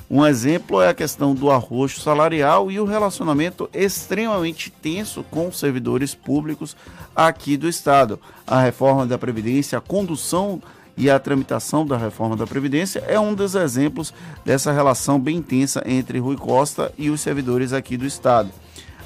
Um 0.08 0.24
exemplo 0.24 0.80
é 0.80 0.88
a 0.88 0.94
questão 0.94 1.34
do 1.34 1.50
arroxo 1.50 2.00
salarial 2.00 2.70
e 2.70 2.78
o 2.78 2.84
relacionamento 2.84 3.68
extremamente 3.74 4.70
tenso 4.70 5.24
com 5.24 5.48
os 5.48 5.58
servidores 5.58 6.14
públicos 6.14 6.76
aqui 7.14 7.56
do 7.56 7.68
Estado. 7.68 8.20
A 8.46 8.60
reforma 8.60 9.04
da 9.04 9.18
Previdência, 9.18 9.78
a 9.78 9.80
condução 9.80 10.62
e 10.96 11.10
a 11.10 11.18
tramitação 11.18 11.84
da 11.84 11.96
reforma 11.96 12.36
da 12.36 12.46
Previdência 12.46 13.02
é 13.08 13.18
um 13.18 13.34
dos 13.34 13.56
exemplos 13.56 14.14
dessa 14.44 14.70
relação 14.70 15.18
bem 15.18 15.42
tensa 15.42 15.82
entre 15.84 16.20
Rui 16.20 16.36
Costa 16.36 16.92
e 16.96 17.10
os 17.10 17.20
servidores 17.20 17.72
aqui 17.72 17.96
do 17.96 18.06
Estado. 18.06 18.50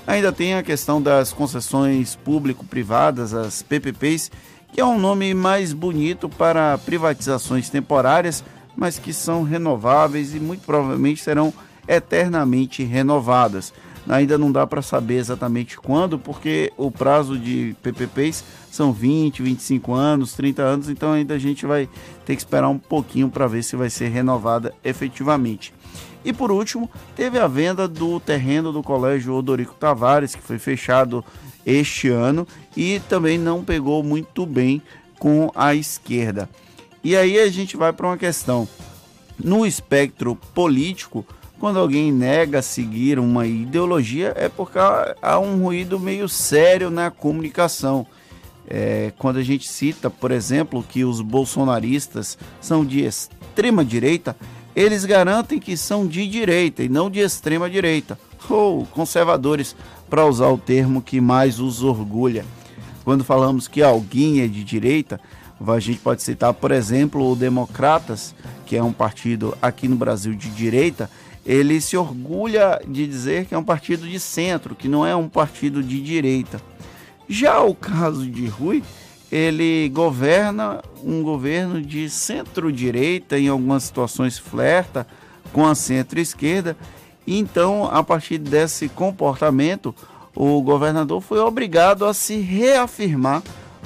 Ainda 0.07 0.30
tem 0.30 0.55
a 0.55 0.62
questão 0.62 1.01
das 1.01 1.32
concessões 1.32 2.14
público-privadas, 2.14 3.32
as 3.32 3.62
PPPs, 3.62 4.30
que 4.70 4.80
é 4.80 4.84
um 4.84 4.98
nome 4.98 5.32
mais 5.32 5.72
bonito 5.72 6.28
para 6.28 6.76
privatizações 6.78 7.70
temporárias 7.70 8.44
mas 8.80 8.98
que 8.98 9.12
são 9.12 9.42
renováveis 9.42 10.34
e 10.34 10.40
muito 10.40 10.64
provavelmente 10.64 11.22
serão 11.22 11.52
eternamente 11.86 12.82
renovadas. 12.82 13.74
Ainda 14.08 14.38
não 14.38 14.50
dá 14.50 14.66
para 14.66 14.80
saber 14.80 15.16
exatamente 15.16 15.76
quando, 15.76 16.18
porque 16.18 16.72
o 16.78 16.90
prazo 16.90 17.38
de 17.38 17.76
PPPs 17.82 18.42
são 18.70 18.90
20, 18.90 19.42
25 19.42 19.92
anos, 19.92 20.32
30 20.32 20.62
anos, 20.62 20.88
então 20.88 21.12
ainda 21.12 21.34
a 21.34 21.38
gente 21.38 21.66
vai 21.66 21.86
ter 22.24 22.34
que 22.34 22.40
esperar 22.40 22.70
um 22.70 22.78
pouquinho 22.78 23.28
para 23.28 23.46
ver 23.46 23.62
se 23.62 23.76
vai 23.76 23.90
ser 23.90 24.08
renovada 24.08 24.72
efetivamente. 24.82 25.74
E 26.24 26.32
por 26.32 26.50
último, 26.50 26.90
teve 27.14 27.38
a 27.38 27.46
venda 27.46 27.86
do 27.86 28.18
terreno 28.18 28.72
do 28.72 28.82
Colégio 28.82 29.34
Odorico 29.34 29.74
Tavares, 29.74 30.34
que 30.34 30.42
foi 30.42 30.58
fechado 30.58 31.22
este 31.66 32.08
ano 32.08 32.48
e 32.74 32.98
também 33.11 33.36
não 33.36 33.62
pegou 33.62 34.02
muito 34.02 34.46
bem 34.46 34.80
com 35.18 35.52
a 35.54 35.74
esquerda. 35.74 36.48
E 37.02 37.16
aí 37.16 37.38
a 37.38 37.48
gente 37.48 37.76
vai 37.76 37.92
para 37.92 38.06
uma 38.06 38.16
questão. 38.16 38.68
No 39.42 39.64
espectro 39.64 40.36
político, 40.54 41.24
quando 41.58 41.78
alguém 41.78 42.12
nega 42.12 42.62
seguir 42.62 43.18
uma 43.18 43.46
ideologia, 43.46 44.32
é 44.36 44.48
porque 44.48 44.78
há 44.78 45.38
um 45.38 45.62
ruído 45.62 45.98
meio 45.98 46.28
sério 46.28 46.90
na 46.90 47.10
comunicação. 47.10 48.06
É, 48.68 49.12
quando 49.18 49.38
a 49.38 49.42
gente 49.42 49.68
cita, 49.68 50.08
por 50.08 50.30
exemplo, 50.30 50.82
que 50.82 51.04
os 51.04 51.20
bolsonaristas 51.20 52.38
são 52.60 52.84
de 52.84 53.04
extrema 53.04 53.84
direita, 53.84 54.36
eles 54.76 55.04
garantem 55.04 55.58
que 55.58 55.76
são 55.76 56.06
de 56.06 56.26
direita 56.26 56.82
e 56.82 56.88
não 56.88 57.10
de 57.10 57.20
extrema 57.20 57.68
direita, 57.68 58.18
ou 58.48 58.86
conservadores, 58.86 59.74
para 60.08 60.24
usar 60.24 60.48
o 60.48 60.58
termo 60.58 61.02
que 61.02 61.20
mais 61.20 61.60
os 61.60 61.82
orgulha. 61.82 62.44
Quando 63.04 63.24
falamos 63.24 63.66
que 63.66 63.82
alguém 63.82 64.40
é 64.40 64.46
de 64.46 64.62
direita, 64.62 65.20
a 65.66 65.78
gente 65.78 65.99
pode 65.99 66.22
citar, 66.22 66.54
por 66.54 66.70
exemplo, 66.70 67.30
o 67.30 67.37
Democratas, 67.37 68.34
que 68.64 68.76
é 68.76 68.82
um 68.82 68.92
partido 68.92 69.57
aqui 69.61 69.88
no 69.88 69.96
Brasil 69.96 70.34
de 70.34 70.49
direita, 70.50 71.11
ele 71.45 71.80
se 71.80 71.96
orgulha 71.96 72.80
de 72.87 73.07
dizer 73.07 73.46
que 73.46 73.54
é 73.54 73.58
um 73.58 73.64
partido 73.64 74.07
de 74.08 74.18
centro, 74.20 74.74
que 74.74 74.88
não 74.88 75.04
é 75.07 75.14
um 75.14 75.28
partido 75.28 75.82
de 75.82 76.00
direita. 76.00 76.61
Já 77.28 77.61
o 77.61 77.74
caso 77.74 78.26
de 78.26 78.46
Rui, 78.46 78.82
ele 79.30 79.88
governa 79.91 80.82
um 81.03 81.22
governo 81.22 81.80
de 81.80 82.11
centro-direita, 82.11 83.38
em 83.38 83.49
algumas 83.49 83.84
situações 83.84 84.38
flerta 84.38 85.07
com 85.53 85.66
a 85.66 85.74
centro-esquerda. 85.74 86.76
Então, 87.26 87.84
a 87.84 88.03
partir 88.03 88.38
desse 88.38 88.88
comportamento, 88.88 89.95
o 90.34 90.61
governador 90.62 91.20
foi 91.20 91.38
obrigado 91.38 92.04
a 92.04 92.14
se 92.14 92.38
reafirmar 92.38 93.42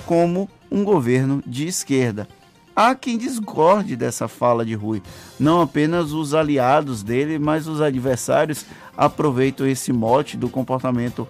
como 0.07 0.49
um 0.75 0.83
governo 0.83 1.41
de 1.47 1.69
esquerda. 1.69 2.27
Há 2.75 2.97
quem 2.97 3.17
discorde 3.17 3.95
dessa 3.95 4.27
fala 4.27 4.67
de 4.67 4.75
Rui. 4.75 5.01
Não 5.39 5.61
apenas 5.61 6.13
os 6.13 6.35
aliados 6.35 7.05
dele, 7.05 7.39
mas 7.39 7.69
os 7.69 7.81
adversários 7.81 8.67
aproveitam 8.97 9.65
esse 9.69 9.93
mote 9.93 10.37
do 10.37 10.49
comportamento 10.49 11.29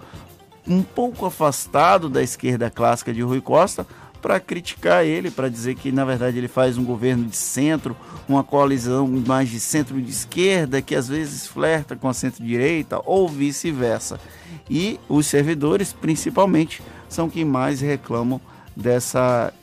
um 0.67 0.81
pouco 0.81 1.27
afastado 1.27 2.09
da 2.09 2.23
esquerda 2.23 2.71
clássica 2.71 3.13
de 3.13 3.21
Rui 3.21 3.39
Costa 3.39 3.85
para 4.19 4.39
criticar 4.39 5.05
ele, 5.05 5.29
para 5.29 5.47
dizer 5.47 5.75
que 5.75 5.91
na 5.91 6.03
verdade 6.03 6.39
ele 6.39 6.47
faz 6.47 6.79
um 6.79 6.83
governo 6.83 7.25
de 7.25 7.37
centro, 7.37 7.95
uma 8.27 8.43
coalizão 8.43 9.07
mais 9.27 9.49
de 9.49 9.59
centro 9.59 10.01
de 10.01 10.09
esquerda 10.09 10.81
que 10.81 10.95
às 10.95 11.07
vezes 11.07 11.45
flerta 11.45 11.95
com 11.95 12.09
a 12.09 12.13
centro-direita 12.15 12.99
ou 13.05 13.29
vice-versa. 13.29 14.19
E 14.67 14.99
os 15.07 15.27
servidores, 15.27 15.93
principalmente, 15.93 16.81
são 17.07 17.29
quem 17.29 17.45
mais 17.45 17.79
reclamam 17.81 18.41
dessa 18.75 19.53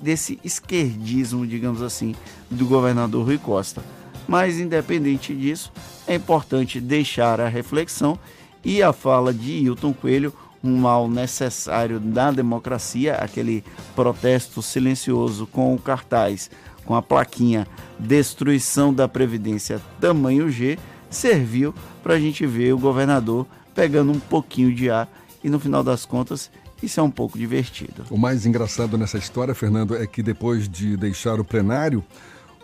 desse 0.00 0.40
esquerdismo, 0.42 1.46
digamos 1.46 1.80
assim, 1.80 2.14
do 2.50 2.66
governador 2.66 3.24
Rui 3.24 3.38
Costa. 3.38 3.80
Mas 4.26 4.58
independente 4.58 5.32
disso, 5.32 5.72
é 6.06 6.16
importante 6.16 6.80
deixar 6.80 7.40
a 7.40 7.48
reflexão 7.48 8.18
e 8.64 8.82
a 8.82 8.92
fala 8.92 9.32
de 9.32 9.52
Hilton 9.52 9.92
Coelho, 9.92 10.32
um 10.62 10.76
mal 10.76 11.08
necessário 11.08 12.00
da 12.00 12.30
democracia, 12.30 13.14
aquele 13.14 13.64
protesto 13.94 14.60
silencioso 14.62 15.46
com 15.46 15.74
o 15.74 15.78
cartaz, 15.78 16.50
com 16.84 16.94
a 16.94 17.02
plaquinha 17.02 17.66
Destruição 17.98 18.92
da 18.92 19.08
Previdência 19.08 19.80
tamanho 20.00 20.50
G, 20.50 20.78
serviu 21.10 21.74
para 22.02 22.14
a 22.14 22.18
gente 22.18 22.46
ver 22.46 22.72
o 22.72 22.78
governador 22.78 23.46
pegando 23.74 24.12
um 24.12 24.18
pouquinho 24.20 24.74
de 24.74 24.90
ar 24.90 25.08
e 25.42 25.50
no 25.50 25.58
final 25.58 25.82
das 25.82 26.04
contas 26.04 26.50
isso 26.82 27.00
é 27.00 27.02
um 27.02 27.10
pouco 27.10 27.38
divertido. 27.38 28.04
O 28.10 28.18
mais 28.18 28.44
engraçado 28.46 28.98
nessa 28.98 29.18
história, 29.18 29.54
Fernando, 29.54 29.96
é 29.96 30.06
que 30.06 30.22
depois 30.22 30.68
de 30.68 30.96
deixar 30.96 31.38
o 31.38 31.44
plenário, 31.44 32.04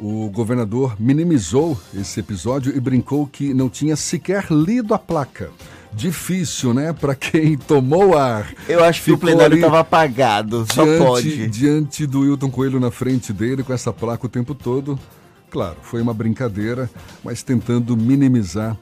o 0.01 0.29
governador 0.31 0.97
minimizou 0.99 1.79
esse 1.95 2.21
episódio 2.21 2.77
e 2.77 2.81
brincou 2.81 3.27
que 3.27 3.53
não 3.53 3.69
tinha 3.69 3.97
sequer 3.97 4.47
lido 4.51 4.95
a 4.95 4.99
placa. 4.99 5.51
Difícil, 5.93 6.75
né? 6.75 6.93
Para 6.93 7.15
quem 7.15 7.57
tomou 7.59 8.17
ar. 8.17 8.53
Eu 8.69 8.85
acho 8.85 9.03
que 9.03 9.13
o 9.13 9.19
plenário 9.19 9.57
estava 9.57 9.81
apagado, 9.81 10.67
só 10.73 10.85
diante, 10.85 11.05
pode. 11.05 11.49
Diante 11.49 12.07
do 12.07 12.25
Hilton 12.25 12.51
Coelho 12.51 12.79
na 12.79 12.91
frente 12.91 13.33
dele, 13.33 13.63
com 13.63 13.73
essa 13.73 13.93
placa 13.93 14.27
o 14.27 14.29
tempo 14.29 14.55
todo. 14.55 14.99
Claro, 15.51 15.79
foi 15.83 16.03
uma 16.03 16.13
brincadeira, 16.13 16.91
mas 17.25 17.43
tentando 17.43 17.97
minimizar 17.97 18.77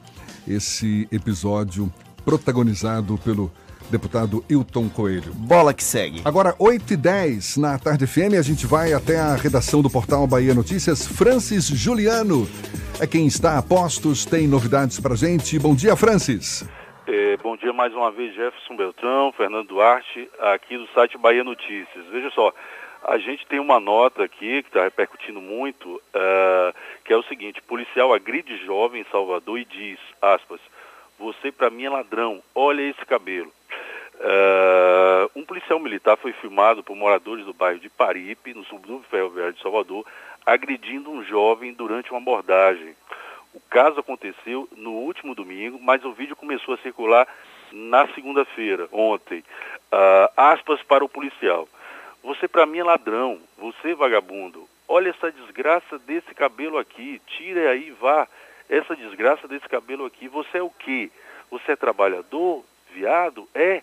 esse 0.45 1.07
episódio 1.11 1.91
protagonizado 2.25 3.17
pelo 3.17 3.51
deputado 3.89 4.43
Hilton 4.49 4.89
Coelho. 4.89 5.33
Bola 5.33 5.73
que 5.73 5.83
segue. 5.83 6.21
Agora, 6.25 6.55
8 6.59 6.93
e 6.93 6.97
10 6.97 7.57
na 7.57 7.79
Tarde 7.79 8.05
FM, 8.05 8.37
a 8.37 8.41
gente 8.41 8.65
vai 8.65 8.93
até 8.93 9.19
a 9.19 9.35
redação 9.35 9.81
do 9.81 9.89
portal 9.89 10.27
Bahia 10.27 10.53
Notícias. 10.53 11.07
Francis 11.07 11.67
Juliano 11.67 12.47
é 12.99 13.07
quem 13.07 13.27
está 13.27 13.57
a 13.57 13.63
postos, 13.63 14.25
tem 14.25 14.47
novidades 14.47 14.99
pra 14.99 15.15
gente. 15.15 15.57
Bom 15.59 15.75
dia, 15.75 15.95
Francis. 15.95 16.67
É, 17.07 17.37
bom 17.37 17.55
dia 17.55 17.71
mais 17.71 17.93
uma 17.93 18.11
vez, 18.11 18.35
Jefferson 18.35 18.75
Beltrão, 18.75 19.31
Fernando 19.31 19.67
Duarte, 19.67 20.29
aqui 20.39 20.77
do 20.77 20.87
site 20.87 21.17
Bahia 21.17 21.43
Notícias. 21.43 22.05
Veja 22.11 22.29
só, 22.31 22.53
a 23.03 23.17
gente 23.17 23.45
tem 23.47 23.59
uma 23.59 23.79
nota 23.79 24.23
aqui 24.23 24.61
que 24.63 24.69
está 24.69 24.83
repercutindo 24.83 25.39
muito, 25.39 25.87
uh, 25.95 26.75
que 27.05 27.13
é 27.13 27.17
o 27.17 27.23
seguinte, 27.23 27.61
policial 27.61 28.13
agride 28.13 28.57
jovem 28.65 29.01
em 29.01 29.11
Salvador 29.11 29.57
e 29.59 29.65
diz, 29.65 29.99
aspas, 30.21 30.59
você 31.17 31.51
para 31.51 31.69
mim 31.69 31.85
é 31.85 31.89
ladrão, 31.89 32.43
olha 32.53 32.81
esse 32.81 33.05
cabelo. 33.05 33.51
Uh, 34.19 35.29
um 35.39 35.45
policial 35.45 35.79
militar 35.79 36.17
foi 36.17 36.33
filmado 36.33 36.83
por 36.83 36.95
moradores 36.95 37.45
do 37.45 37.53
bairro 37.53 37.79
de 37.79 37.89
Paripe, 37.89 38.53
no 38.53 38.63
subúrbio 38.65 39.05
ferroviário 39.09 39.53
de 39.53 39.61
Salvador, 39.61 40.05
agredindo 40.45 41.11
um 41.11 41.23
jovem 41.23 41.73
durante 41.73 42.09
uma 42.11 42.19
abordagem. 42.19 42.95
O 43.53 43.59
caso 43.69 43.99
aconteceu 43.99 44.67
no 44.75 44.91
último 44.91 45.35
domingo, 45.35 45.79
mas 45.81 46.03
o 46.03 46.13
vídeo 46.13 46.35
começou 46.35 46.73
a 46.73 46.77
circular 46.77 47.27
na 47.71 48.07
segunda-feira, 48.09 48.87
ontem. 48.91 49.39
Uh, 49.91 50.31
aspas 50.35 50.81
para 50.83 51.03
o 51.03 51.09
policial. 51.09 51.67
Você 52.23 52.47
para 52.47 52.65
mim 52.65 52.79
é 52.79 52.83
ladrão, 52.83 53.39
você 53.57 53.93
vagabundo. 53.93 54.67
Olha 54.87 55.09
essa 55.09 55.31
desgraça 55.31 55.99
desse 55.99 56.33
cabelo 56.33 56.77
aqui, 56.77 57.21
tire 57.27 57.67
aí, 57.67 57.91
vá. 57.91 58.27
Essa 58.69 58.95
desgraça 58.95 59.47
desse 59.47 59.67
cabelo 59.67 60.05
aqui, 60.05 60.27
você 60.27 60.57
é 60.57 60.63
o 60.63 60.69
quê? 60.69 61.09
Você 61.51 61.73
é 61.73 61.75
trabalhador? 61.75 62.65
Viado? 62.93 63.47
É? 63.53 63.81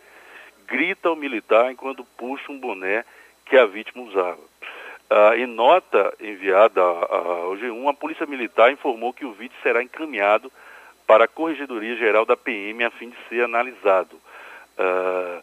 Grita 0.66 1.08
ao 1.08 1.16
militar 1.16 1.70
enquanto 1.70 2.04
puxa 2.16 2.50
um 2.50 2.58
boné 2.58 3.04
que 3.46 3.56
a 3.56 3.66
vítima 3.66 4.04
usava. 4.04 4.40
Ah, 5.10 5.36
em 5.36 5.46
nota 5.46 6.14
enviada 6.20 6.80
ao 6.80 7.52
G1, 7.56 7.88
a 7.88 7.94
Polícia 7.94 8.26
Militar 8.26 8.72
informou 8.72 9.12
que 9.12 9.24
o 9.24 9.32
vídeo 9.32 9.56
será 9.62 9.82
encaminhado 9.82 10.50
para 11.06 11.24
a 11.24 11.28
Corregedoria 11.28 11.96
Geral 11.96 12.24
da 12.24 12.36
PM 12.36 12.82
a 12.84 12.90
fim 12.90 13.10
de 13.10 13.16
ser 13.28 13.44
analisado. 13.44 14.18
Ah, 14.78 15.40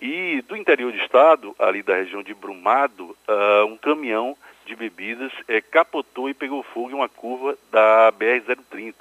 e 0.00 0.42
do 0.42 0.56
interior 0.56 0.90
do 0.90 0.98
estado, 0.98 1.54
ali 1.58 1.82
da 1.82 1.94
região 1.94 2.22
de 2.22 2.34
Brumado, 2.34 3.16
ah, 3.28 3.64
um 3.66 3.76
caminhão 3.76 4.36
de 4.64 4.76
bebidas 4.76 5.32
eh, 5.48 5.60
capotou 5.60 6.28
e 6.28 6.34
pegou 6.34 6.62
fogo 6.62 6.90
em 6.90 6.94
uma 6.94 7.08
curva 7.08 7.56
da 7.70 8.12
BR-030. 8.12 8.94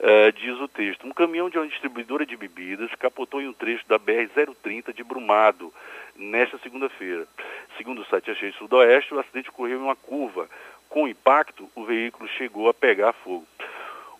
Uh, 0.00 0.32
diz 0.32 0.58
o 0.58 0.66
texto. 0.66 1.06
Um 1.06 1.12
caminhão 1.12 1.50
de 1.50 1.58
uma 1.58 1.68
distribuidora 1.68 2.24
de 2.24 2.34
bebidas 2.34 2.90
capotou 2.94 3.42
em 3.42 3.48
um 3.48 3.52
trecho 3.52 3.86
da 3.86 3.98
BR-030 3.98 4.94
de 4.94 5.04
Brumado 5.04 5.70
nesta 6.16 6.56
segunda-feira. 6.58 7.28
Segundo 7.76 8.00
o 8.00 8.06
site 8.06 8.30
Achei 8.30 8.50
Sudoeste, 8.52 9.12
o 9.12 9.20
acidente 9.20 9.50
ocorreu 9.50 9.78
em 9.78 9.82
uma 9.82 9.94
curva. 9.94 10.48
Com 10.88 11.02
o 11.02 11.08
impacto, 11.08 11.70
o 11.74 11.84
veículo 11.84 12.26
chegou 12.30 12.66
a 12.70 12.72
pegar 12.72 13.12
fogo. 13.12 13.46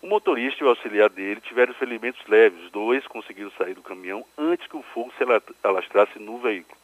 O 0.02 0.06
motorista 0.06 0.62
e 0.62 0.66
o 0.66 0.68
auxiliar 0.68 1.08
dele 1.08 1.40
tiveram 1.40 1.72
ferimentos 1.72 2.26
leves. 2.26 2.62
Os 2.64 2.70
dois 2.70 3.06
conseguiram 3.06 3.50
sair 3.52 3.72
do 3.72 3.82
caminhão 3.82 4.22
antes 4.36 4.66
que 4.66 4.76
o 4.76 4.82
fogo 4.82 5.10
se 5.16 5.24
alastrasse 5.62 6.18
no 6.18 6.36
veículo. 6.38 6.78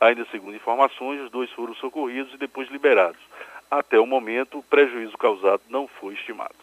Ainda 0.00 0.24
segundo 0.30 0.54
informações, 0.54 1.20
os 1.20 1.32
dois 1.32 1.50
foram 1.50 1.74
socorridos 1.74 2.32
e 2.32 2.38
depois 2.38 2.70
liberados. 2.70 3.20
Até 3.68 3.98
o 3.98 4.06
momento, 4.06 4.58
o 4.58 4.62
prejuízo 4.62 5.18
causado 5.18 5.62
não 5.68 5.88
foi 5.88 6.14
estimado. 6.14 6.54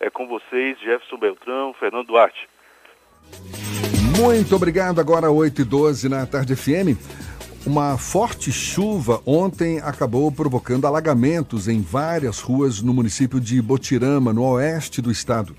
É 0.00 0.08
com 0.08 0.26
vocês, 0.26 0.80
Jefferson 0.80 1.18
Beltrão, 1.18 1.74
Fernando 1.78 2.06
Duarte. 2.06 2.48
Muito 4.18 4.56
obrigado. 4.56 4.98
Agora 4.98 5.30
8 5.30 5.60
e 5.60 5.64
12 5.64 6.08
na 6.08 6.24
Tarde 6.24 6.56
FM. 6.56 6.96
Uma 7.66 7.98
forte 7.98 8.50
chuva 8.50 9.20
ontem 9.26 9.78
acabou 9.80 10.32
provocando 10.32 10.86
alagamentos 10.86 11.68
em 11.68 11.82
várias 11.82 12.40
ruas 12.40 12.80
no 12.80 12.94
município 12.94 13.38
de 13.38 13.60
Botirama, 13.60 14.32
no 14.32 14.42
oeste 14.42 15.02
do 15.02 15.10
estado. 15.10 15.54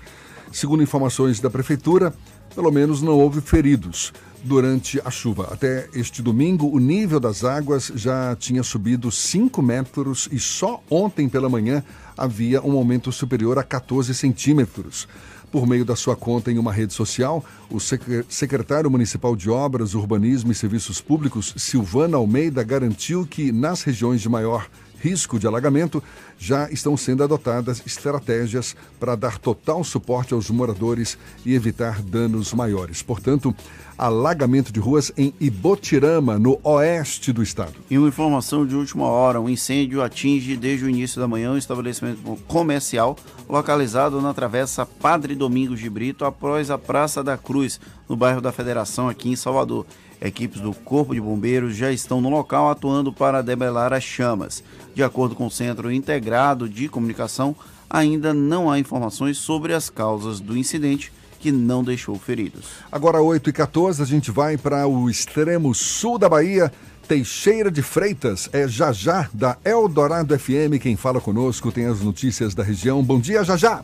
Segundo 0.50 0.82
informações 0.82 1.38
da 1.38 1.48
prefeitura, 1.48 2.12
pelo 2.52 2.72
menos 2.72 3.00
não 3.00 3.12
houve 3.12 3.40
feridos 3.40 4.12
durante 4.42 5.00
a 5.04 5.10
chuva. 5.10 5.50
Até 5.52 5.88
este 5.94 6.20
domingo, 6.20 6.68
o 6.68 6.80
nível 6.80 7.20
das 7.20 7.44
águas 7.44 7.92
já 7.94 8.34
tinha 8.34 8.64
subido 8.64 9.08
5 9.08 9.62
metros 9.62 10.28
e 10.32 10.40
só 10.40 10.82
ontem 10.90 11.28
pela 11.28 11.48
manhã 11.48 11.84
havia 12.22 12.62
um 12.62 12.76
aumento 12.76 13.10
superior 13.10 13.58
a 13.58 13.64
14 13.64 14.14
centímetros. 14.14 15.08
Por 15.50 15.66
meio 15.66 15.84
da 15.84 15.96
sua 15.96 16.14
conta 16.14 16.52
em 16.52 16.58
uma 16.58 16.72
rede 16.72 16.94
social, 16.94 17.44
o 17.68 17.80
secretário 17.80 18.88
municipal 18.88 19.34
de 19.34 19.50
Obras, 19.50 19.92
Urbanismo 19.92 20.52
e 20.52 20.54
Serviços 20.54 21.00
Públicos, 21.00 21.52
Silvana 21.56 22.16
Almeida, 22.16 22.62
garantiu 22.62 23.26
que 23.26 23.50
nas 23.50 23.82
regiões 23.82 24.20
de 24.20 24.28
maior 24.28 24.68
risco 25.02 25.38
de 25.38 25.46
alagamento, 25.46 26.02
já 26.38 26.70
estão 26.70 26.96
sendo 26.96 27.24
adotadas 27.24 27.82
estratégias 27.84 28.76
para 29.00 29.16
dar 29.16 29.38
total 29.38 29.82
suporte 29.82 30.32
aos 30.32 30.48
moradores 30.48 31.18
e 31.44 31.54
evitar 31.54 32.00
danos 32.00 32.54
maiores. 32.54 33.02
Portanto, 33.02 33.54
alagamento 33.98 34.72
de 34.72 34.78
ruas 34.78 35.12
em 35.16 35.34
Ibotirama, 35.40 36.38
no 36.38 36.58
oeste 36.62 37.32
do 37.32 37.42
estado. 37.42 37.74
E 37.90 37.98
uma 37.98 38.08
informação 38.08 38.64
de 38.64 38.76
última 38.76 39.06
hora: 39.06 39.40
um 39.40 39.48
incêndio 39.48 40.02
atinge 40.02 40.56
desde 40.56 40.84
o 40.84 40.88
início 40.88 41.20
da 41.20 41.26
manhã 41.26 41.52
um 41.52 41.58
estabelecimento 41.58 42.20
comercial 42.46 43.16
localizado 43.48 44.20
na 44.20 44.32
travessa 44.32 44.86
Padre 44.86 45.34
Domingos 45.34 45.80
de 45.80 45.90
Brito, 45.90 46.24
após 46.24 46.70
a 46.70 46.78
Praça 46.78 47.22
da 47.22 47.36
Cruz, 47.36 47.80
no 48.08 48.16
bairro 48.16 48.40
da 48.40 48.52
Federação, 48.52 49.08
aqui 49.08 49.28
em 49.28 49.36
Salvador. 49.36 49.84
Equipes 50.22 50.60
do 50.60 50.72
Corpo 50.72 51.14
de 51.14 51.20
Bombeiros 51.20 51.74
já 51.74 51.90
estão 51.90 52.20
no 52.20 52.30
local 52.30 52.70
atuando 52.70 53.12
para 53.12 53.42
debelar 53.42 53.92
as 53.92 54.04
chamas. 54.04 54.62
De 54.94 55.02
acordo 55.02 55.34
com 55.34 55.46
o 55.46 55.50
Centro 55.50 55.90
Integrado 55.90 56.68
de 56.68 56.88
Comunicação, 56.88 57.56
ainda 57.90 58.32
não 58.32 58.70
há 58.70 58.78
informações 58.78 59.36
sobre 59.36 59.74
as 59.74 59.90
causas 59.90 60.38
do 60.38 60.56
incidente 60.56 61.12
que 61.40 61.50
não 61.50 61.82
deixou 61.82 62.14
feridos. 62.16 62.76
Agora, 62.90 63.20
8 63.20 63.50
e 63.50 63.52
14 63.52 64.00
a 64.00 64.06
gente 64.06 64.30
vai 64.30 64.56
para 64.56 64.86
o 64.86 65.10
extremo 65.10 65.74
sul 65.74 66.16
da 66.18 66.28
Bahia. 66.28 66.72
Teixeira 67.08 67.68
de 67.68 67.82
Freitas 67.82 68.48
é 68.54 68.68
Jajá, 68.68 69.28
da 69.34 69.58
Eldorado 69.64 70.38
FM. 70.38 70.80
Quem 70.80 70.96
fala 70.96 71.20
conosco 71.20 71.72
tem 71.72 71.86
as 71.86 72.00
notícias 72.00 72.54
da 72.54 72.62
região. 72.62 73.02
Bom 73.02 73.18
dia, 73.18 73.42
Jajá. 73.42 73.82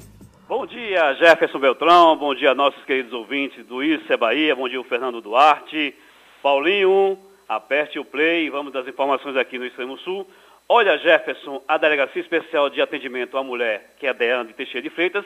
Bom 0.48 0.64
dia, 0.66 1.14
Jefferson 1.14 1.58
Beltrão. 1.58 2.16
Bom 2.16 2.32
dia, 2.32 2.54
nossos 2.54 2.82
queridos 2.84 3.12
ouvintes 3.12 3.66
do 3.66 3.82
Isso 3.82 4.10
é 4.12 4.16
Bahia. 4.16 4.54
Bom 4.54 4.68
dia, 4.68 4.80
o 4.80 4.84
Fernando 4.84 5.20
Duarte. 5.20 5.94
Paulinho, 6.42 7.18
aperte 7.48 7.98
o 7.98 8.04
play 8.04 8.46
e 8.46 8.50
vamos 8.50 8.72
das 8.72 8.86
informações 8.86 9.36
aqui 9.36 9.58
no 9.58 9.66
Extremo 9.66 9.98
Sul. 9.98 10.26
Olha, 10.68 10.96
Jefferson, 10.98 11.62
a 11.66 11.76
Delegacia 11.76 12.22
Especial 12.22 12.70
de 12.70 12.80
Atendimento 12.80 13.36
à 13.36 13.42
Mulher, 13.42 13.94
que 13.98 14.06
é 14.06 14.10
a 14.10 14.42
de 14.42 14.52
Teixeira 14.52 14.82
de 14.82 14.94
Freitas, 14.94 15.24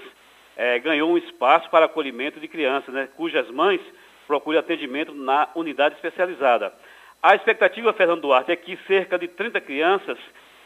é, 0.56 0.78
ganhou 0.78 1.10
um 1.10 1.18
espaço 1.18 1.68
para 1.68 1.86
acolhimento 1.86 2.40
de 2.40 2.48
crianças, 2.48 2.94
né, 2.94 3.08
cujas 3.16 3.50
mães 3.50 3.80
procuram 4.26 4.60
atendimento 4.60 5.12
na 5.12 5.48
unidade 5.54 5.96
especializada. 5.96 6.72
A 7.22 7.34
expectativa, 7.34 7.92
Fernando 7.92 8.22
Duarte, 8.22 8.52
é 8.52 8.56
que 8.56 8.78
cerca 8.86 9.18
de 9.18 9.28
30 9.28 9.60
crianças 9.60 10.18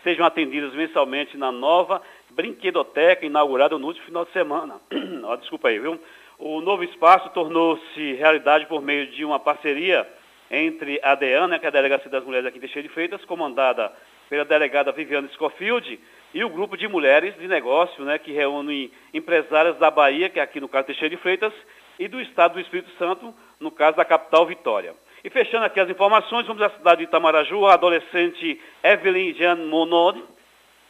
sejam 0.05 0.25
atendidas 0.25 0.73
mensalmente 0.75 1.37
na 1.37 1.51
nova 1.51 2.01
brinquedoteca 2.31 3.27
inaugurada 3.27 3.77
no 3.79 3.87
último 3.87 4.07
final 4.07 4.25
de 4.25 4.33
semana. 4.33 4.81
desculpa 5.41 5.69
aí, 5.69 5.81
viu? 5.81 6.01
O 6.39 6.61
novo 6.61 6.85
espaço 6.85 7.31
tornou-se 7.31 8.13
realidade 8.13 8.67
por 8.67 8.83
meio 8.83 9.07
de 9.09 9.25
uma 9.25 9.41
parceria 9.41 10.07
entre 10.51 11.01
a 11.03 11.15
DEAN, 11.15 11.49
né, 11.49 11.59
que 11.59 11.65
é 11.65 11.69
a 11.69 11.73
Delegacia 11.73 12.11
das 12.11 12.25
Mulheres 12.25 12.47
aqui 12.47 12.59
em 12.59 12.61
Teixeira 12.61 12.87
de 12.87 12.95
Freitas, 12.95 13.25
comandada 13.25 13.93
pela 14.29 14.45
delegada 14.45 14.93
Viviane 14.93 15.29
Scofield, 15.31 16.01
e 16.35 16.45
o 16.45 16.51
grupo 16.51 16.77
de 16.77 16.89
mulheres 16.89 17.37
de 17.37 17.49
negócio, 17.49 18.05
né, 18.05 18.19
que 18.19 18.33
reúne 18.33 18.93
empresárias 19.15 19.77
da 19.79 19.91
Bahia, 19.91 20.29
que 20.29 20.39
é 20.39 20.43
aqui 20.43 20.61
no 20.61 20.69
caso 20.69 20.87
Teixeira 20.87 21.15
de 21.15 21.21
Freitas, 21.23 21.53
e 21.99 22.09
do 22.09 22.21
Estado 22.21 22.55
do 22.55 22.61
Espírito 22.61 22.91
Santo, 22.99 23.35
no 23.59 23.71
caso 23.71 23.97
da 23.97 24.05
capital 24.05 24.47
Vitória. 24.47 24.95
E 25.25 25.31
fechando 25.31 25.65
aqui 25.65 25.81
as 25.81 25.89
informações, 25.89 26.47
vamos 26.47 26.63
à 26.63 26.71
cidade 26.71 26.99
de 26.99 27.05
Itamaraju, 27.05 27.67
a 27.67 27.75
adolescente 27.75 28.61
Evelyn 28.83 29.35
Jean 29.35 29.57
Monod, 29.57 30.23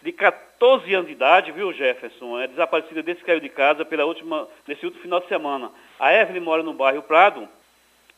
de 0.03 0.13
14 0.13 0.95
anos 0.95 1.07
de 1.07 1.13
idade, 1.13 1.53
viu, 1.53 1.73
Jefferson? 1.73 2.41
É 2.41 2.47
desaparecida 2.47 3.03
desde 3.03 3.23
que 3.23 3.27
caiu 3.27 3.41
de 3.41 3.49
casa 3.49 3.85
pela 3.85 4.05
última, 4.05 4.47
nesse 4.67 4.85
último 4.85 5.03
final 5.03 5.21
de 5.21 5.29
semana. 5.29 5.71
A 5.99 6.13
Evelyn 6.13 6.41
mora 6.41 6.63
no 6.63 6.75
bairro 6.75 7.03
Prado, 7.03 7.49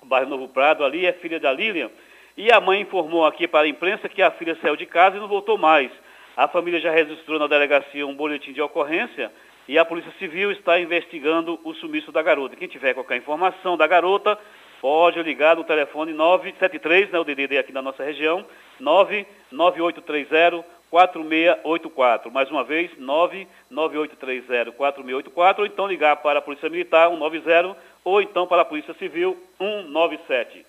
bairro 0.04 0.28
Novo 0.28 0.48
Prado, 0.48 0.84
ali 0.84 1.06
é 1.06 1.12
filha 1.12 1.40
da 1.40 1.52
Lilian, 1.52 1.90
e 2.36 2.52
a 2.52 2.60
mãe 2.60 2.80
informou 2.80 3.26
aqui 3.26 3.48
para 3.48 3.66
a 3.66 3.68
imprensa 3.68 4.08
que 4.08 4.22
a 4.22 4.30
filha 4.30 4.56
saiu 4.62 4.76
de 4.76 4.86
casa 4.86 5.16
e 5.16 5.20
não 5.20 5.28
voltou 5.28 5.58
mais. 5.58 5.90
A 6.36 6.46
família 6.46 6.80
já 6.80 6.90
registrou 6.90 7.38
na 7.38 7.48
delegacia 7.48 8.06
um 8.06 8.14
boletim 8.14 8.52
de 8.52 8.62
ocorrência 8.62 9.32
e 9.66 9.76
a 9.76 9.84
Polícia 9.84 10.12
Civil 10.18 10.52
está 10.52 10.78
investigando 10.78 11.58
o 11.64 11.74
sumiço 11.74 12.12
da 12.12 12.22
garota. 12.22 12.56
Quem 12.56 12.68
tiver 12.68 12.94
qualquer 12.94 13.16
informação 13.16 13.76
da 13.76 13.86
garota, 13.86 14.38
pode 14.80 15.20
ligar 15.22 15.56
no 15.56 15.64
telefone 15.64 16.12
973, 16.12 17.10
né, 17.10 17.18
o 17.18 17.24
DDD 17.24 17.58
aqui 17.58 17.72
da 17.72 17.82
nossa 17.82 18.04
região, 18.04 18.46
99830 18.78 20.77
4684. 20.90 22.30
Mais 22.30 22.50
uma 22.50 22.64
vez, 22.64 22.90
99830 22.98 24.72
4684, 24.72 25.62
ou 25.62 25.66
então 25.66 25.86
ligar 25.86 26.16
para 26.16 26.38
a 26.38 26.42
Polícia 26.42 26.68
Militar 26.68 27.10
190 27.10 27.76
ou 28.04 28.22
então 28.22 28.46
para 28.46 28.62
a 28.62 28.64
Polícia 28.64 28.94
Civil 28.94 29.36
197. 29.58 30.64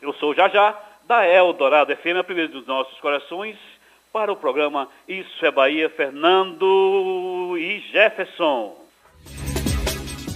Eu 0.00 0.12
sou 0.14 0.30
o 0.30 0.34
Jajá, 0.34 0.78
da 1.06 1.26
Eldorado 1.26 1.94
FM, 1.96 2.18
a 2.18 2.24
primeira 2.24 2.50
dos 2.50 2.66
nossos 2.66 2.98
corações, 3.00 3.56
para 4.12 4.32
o 4.32 4.36
programa 4.36 4.88
Isso 5.08 5.44
é 5.44 5.50
Bahia, 5.50 5.90
Fernando 5.90 7.56
e 7.58 7.80
Jefferson. 7.90 8.76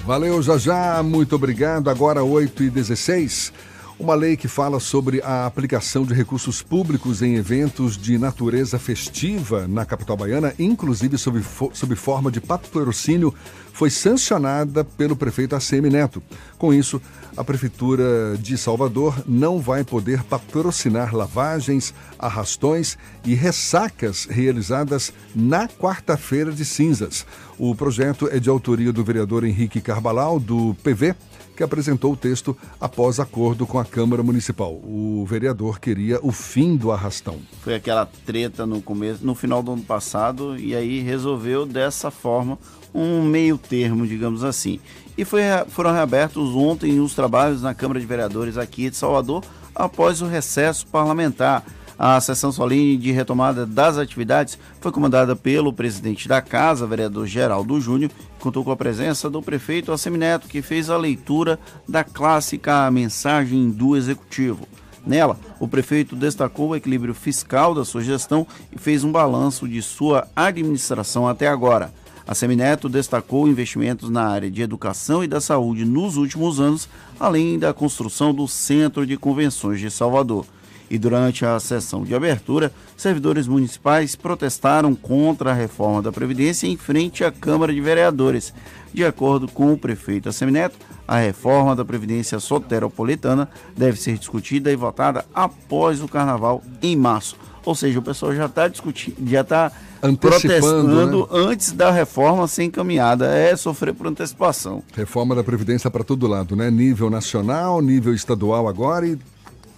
Valeu, 0.04 0.42
Jajá, 0.42 1.02
muito 1.02 1.36
obrigado. 1.36 1.88
Agora 1.88 2.24
8 2.24 2.62
e 2.62 2.70
16 2.70 3.52
uma 3.98 4.14
lei 4.14 4.36
que 4.36 4.46
fala 4.46 4.78
sobre 4.78 5.20
a 5.22 5.44
aplicação 5.44 6.04
de 6.04 6.14
recursos 6.14 6.62
públicos 6.62 7.20
em 7.20 7.34
eventos 7.34 7.96
de 7.96 8.16
natureza 8.16 8.78
festiva 8.78 9.66
na 9.66 9.84
capital 9.84 10.16
baiana, 10.16 10.54
inclusive 10.58 11.18
sob, 11.18 11.42
sob 11.72 11.94
forma 11.96 12.30
de 12.30 12.40
patrocínio, 12.40 13.34
foi 13.72 13.90
sancionada 13.90 14.84
pelo 14.84 15.16
prefeito 15.16 15.54
ACM 15.54 15.90
Neto. 15.90 16.22
Com 16.56 16.72
isso, 16.72 17.00
a 17.36 17.44
Prefeitura 17.44 18.36
de 18.36 18.58
Salvador 18.58 19.22
não 19.26 19.60
vai 19.60 19.84
poder 19.84 20.22
patrocinar 20.24 21.14
lavagens, 21.14 21.94
arrastões 22.18 22.98
e 23.24 23.34
ressacas 23.34 24.24
realizadas 24.24 25.12
na 25.34 25.68
quarta-feira 25.68 26.50
de 26.50 26.64
cinzas. 26.64 27.24
O 27.56 27.74
projeto 27.74 28.28
é 28.30 28.40
de 28.40 28.48
autoria 28.48 28.92
do 28.92 29.04
vereador 29.04 29.44
Henrique 29.44 29.80
Carbalal, 29.80 30.40
do 30.40 30.76
PV, 30.82 31.14
que 31.58 31.64
apresentou 31.64 32.12
o 32.12 32.16
texto 32.16 32.56
após 32.80 33.18
acordo 33.18 33.66
com 33.66 33.80
a 33.80 33.84
Câmara 33.84 34.22
Municipal. 34.22 34.74
O 34.74 35.26
vereador 35.28 35.80
queria 35.80 36.20
o 36.22 36.30
fim 36.30 36.76
do 36.76 36.92
arrastão. 36.92 37.34
Foi 37.62 37.74
aquela 37.74 38.06
treta 38.06 38.64
no 38.64 38.80
começo, 38.80 39.26
no 39.26 39.34
final 39.34 39.60
do 39.60 39.72
ano 39.72 39.82
passado, 39.82 40.56
e 40.56 40.76
aí 40.76 41.00
resolveu 41.00 41.66
dessa 41.66 42.12
forma 42.12 42.56
um 42.94 43.24
meio 43.24 43.58
termo, 43.58 44.06
digamos 44.06 44.44
assim. 44.44 44.78
E 45.16 45.24
foi, 45.24 45.42
foram 45.66 45.92
reabertos 45.92 46.54
ontem 46.54 47.00
os 47.00 47.12
trabalhos 47.12 47.60
na 47.60 47.74
Câmara 47.74 47.98
de 47.98 48.06
Vereadores 48.06 48.56
aqui 48.56 48.88
de 48.88 48.96
Salvador 48.96 49.42
após 49.74 50.22
o 50.22 50.26
recesso 50.26 50.86
parlamentar. 50.86 51.64
A 51.98 52.20
sessão 52.20 52.52
solene 52.52 52.96
de 52.96 53.10
retomada 53.10 53.66
das 53.66 53.98
atividades 53.98 54.56
foi 54.80 54.92
comandada 54.92 55.34
pelo 55.34 55.72
presidente 55.72 56.28
da 56.28 56.40
Casa, 56.40 56.86
vereador 56.86 57.26
Geraldo 57.26 57.80
Júnior, 57.80 58.12
contou 58.38 58.62
com 58.62 58.70
a 58.70 58.76
presença 58.76 59.28
do 59.28 59.42
prefeito 59.42 59.90
Assemineto, 59.90 60.46
que 60.46 60.62
fez 60.62 60.90
a 60.90 60.96
leitura 60.96 61.58
da 61.88 62.04
clássica 62.04 62.88
mensagem 62.88 63.68
do 63.68 63.96
executivo. 63.96 64.68
Nela, 65.04 65.36
o 65.58 65.66
prefeito 65.66 66.14
destacou 66.14 66.68
o 66.68 66.76
equilíbrio 66.76 67.14
fiscal 67.14 67.74
da 67.74 67.84
sua 67.84 68.02
gestão 68.02 68.46
e 68.70 68.78
fez 68.78 69.02
um 69.02 69.10
balanço 69.10 69.66
de 69.66 69.82
sua 69.82 70.28
administração 70.36 71.26
até 71.26 71.48
agora. 71.48 71.92
A 72.24 72.34
Semineto 72.34 72.88
destacou 72.88 73.48
investimentos 73.48 74.08
na 74.08 74.28
área 74.28 74.50
de 74.50 74.62
educação 74.62 75.24
e 75.24 75.26
da 75.26 75.40
saúde 75.40 75.84
nos 75.84 76.16
últimos 76.16 76.60
anos, 76.60 76.88
além 77.18 77.58
da 77.58 77.74
construção 77.74 78.32
do 78.32 78.46
Centro 78.46 79.04
de 79.04 79.16
Convenções 79.16 79.80
de 79.80 79.90
Salvador 79.90 80.46
e 80.90 80.98
durante 80.98 81.44
a 81.44 81.58
sessão 81.60 82.04
de 82.04 82.14
abertura, 82.14 82.72
servidores 82.96 83.46
municipais 83.46 84.16
protestaram 84.16 84.94
contra 84.94 85.50
a 85.50 85.54
reforma 85.54 86.02
da 86.02 86.12
Previdência 86.12 86.66
em 86.66 86.76
frente 86.76 87.24
à 87.24 87.30
Câmara 87.30 87.72
de 87.72 87.80
Vereadores. 87.80 88.52
De 88.92 89.04
acordo 89.04 89.46
com 89.48 89.72
o 89.72 89.78
prefeito 89.78 90.28
Assemineto, 90.28 90.76
a 91.06 91.18
reforma 91.18 91.76
da 91.76 91.84
Previdência 91.84 92.40
soteropolitana 92.40 93.48
deve 93.76 94.00
ser 94.00 94.18
discutida 94.18 94.72
e 94.72 94.76
votada 94.76 95.24
após 95.34 96.02
o 96.02 96.08
Carnaval 96.08 96.62
em 96.82 96.96
março. 96.96 97.36
Ou 97.64 97.74
seja, 97.74 97.98
o 97.98 98.02
pessoal 98.02 98.34
já 98.34 98.46
está 98.46 98.66
discutindo, 98.66 99.16
já 99.28 99.42
está 99.42 99.70
protestando 100.18 101.20
né? 101.20 101.26
antes 101.30 101.72
da 101.72 101.90
reforma 101.90 102.46
ser 102.46 102.64
encaminhada. 102.64 103.26
É 103.26 103.54
sofrer 103.56 103.92
por 103.92 104.06
antecipação. 104.06 104.82
Reforma 104.94 105.34
da 105.34 105.44
Previdência 105.44 105.90
para 105.90 106.02
todo 106.02 106.26
lado, 106.26 106.56
né? 106.56 106.70
Nível 106.70 107.10
nacional, 107.10 107.82
nível 107.82 108.14
estadual 108.14 108.68
agora 108.68 109.06
e 109.06 109.18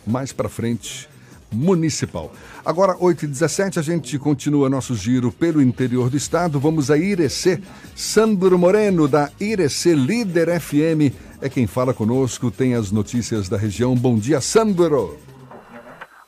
mais 0.06 0.32
para 0.32 0.48
frente 0.48 1.08
municipal. 1.52 2.32
Agora, 2.64 2.94
8h17, 2.94 3.78
a 3.78 3.82
gente 3.82 4.18
continua 4.18 4.70
nosso 4.70 4.94
giro 4.94 5.32
pelo 5.32 5.60
interior 5.60 6.08
do 6.10 6.16
estado. 6.16 6.60
Vamos 6.60 6.90
a 6.90 6.96
Irecê. 6.96 7.60
Sandro 7.96 8.58
Moreno, 8.58 9.08
da 9.08 9.30
Irecê 9.40 9.94
Líder 9.94 10.60
FM, 10.60 11.14
é 11.42 11.48
quem 11.48 11.66
fala 11.66 11.92
conosco, 11.92 12.50
tem 12.50 12.74
as 12.74 12.92
notícias 12.92 13.48
da 13.48 13.56
região. 13.56 13.94
Bom 13.94 14.16
dia, 14.16 14.40
Sandro. 14.40 15.18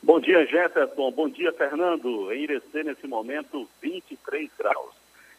Bom 0.03 0.21
dia, 0.21 0.45
Jefferson. 0.47 1.11
Bom 1.13 1.29
dia, 1.29 1.53
Fernando. 1.53 2.33
Em 2.33 2.43
Irecê, 2.43 2.83
nesse 2.83 3.07
momento, 3.07 3.69
23 3.81 4.51
graus. 4.59 4.91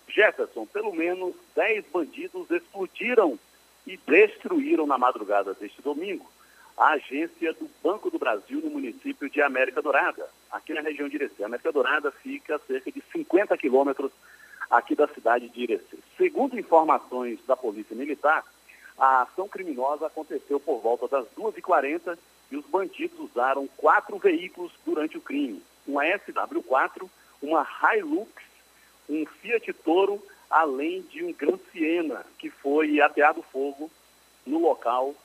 Jefferson, 0.07 0.65
pelo 0.67 0.93
menos 0.93 1.33
10 1.55 1.85
bandidos 1.91 2.49
explodiram 2.51 3.37
e 3.85 3.99
destruíram 4.07 4.85
na 4.87 4.97
madrugada 4.97 5.53
deste 5.59 5.81
domingo 5.81 6.25
a 6.77 6.91
agência 6.93 7.53
do 7.53 7.69
Banco 7.83 8.09
do 8.09 8.17
Brasil 8.17 8.59
no 8.61 8.69
município 8.69 9.29
de 9.29 9.41
América 9.41 9.81
Dourada, 9.81 10.27
aqui 10.51 10.73
na 10.73 10.81
região 10.81 11.07
de 11.07 11.15
Irecê. 11.15 11.43
A 11.43 11.45
América 11.45 11.71
Dourada 11.71 12.11
fica 12.11 12.55
a 12.55 12.59
cerca 12.59 12.91
de 12.91 13.03
50 13.11 13.57
quilômetros 13.57 14.11
aqui 14.69 14.95
da 14.95 15.07
cidade 15.07 15.49
de 15.49 15.61
Irecê. 15.61 15.97
Segundo 16.17 16.59
informações 16.59 17.39
da 17.45 17.55
Polícia 17.55 17.95
Militar, 17.95 18.43
a 18.97 19.23
ação 19.23 19.47
criminosa 19.47 20.07
aconteceu 20.07 20.59
por 20.59 20.79
volta 20.79 21.07
das 21.07 21.25
2h40 21.37 22.17
e 22.51 22.57
os 22.57 22.65
bandidos 22.65 23.19
usaram 23.19 23.67
quatro 23.77 24.17
veículos 24.17 24.71
durante 24.85 25.17
o 25.17 25.21
crime. 25.21 25.63
Uma 25.87 26.03
SW4, 26.03 27.09
uma 27.41 27.67
Hilux, 27.95 28.31
um 29.09 29.25
Fiat 29.25 29.71
Toro, 29.73 30.23
além 30.49 31.01
de 31.01 31.23
um 31.23 31.33
Gran 31.33 31.57
Siena, 31.71 32.25
que 32.37 32.49
foi 32.49 33.01
ateado 33.01 33.43
fogo 33.43 33.91
no 34.45 34.59
local 34.59 35.15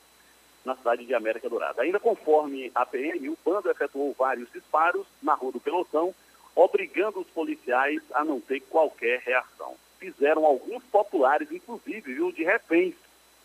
na 0.68 0.76
cidade 0.76 1.04
de 1.04 1.14
América 1.14 1.48
Dourada. 1.48 1.82
Ainda 1.82 1.98
conforme 1.98 2.70
a 2.74 2.84
PM, 2.84 3.30
o 3.30 3.38
bando 3.44 3.70
efetuou 3.70 4.14
vários 4.16 4.50
disparos 4.52 5.06
na 5.22 5.34
rua 5.34 5.52
do 5.52 5.60
Pelotão, 5.60 6.14
obrigando 6.54 7.20
os 7.20 7.26
policiais 7.28 8.02
a 8.12 8.24
não 8.24 8.40
ter 8.40 8.60
qualquer 8.60 9.20
reação. 9.20 9.74
Fizeram 9.98 10.44
alguns 10.44 10.84
populares, 10.84 11.50
inclusive, 11.50 12.14
viu, 12.14 12.30
de 12.30 12.44
reféns, 12.44 12.94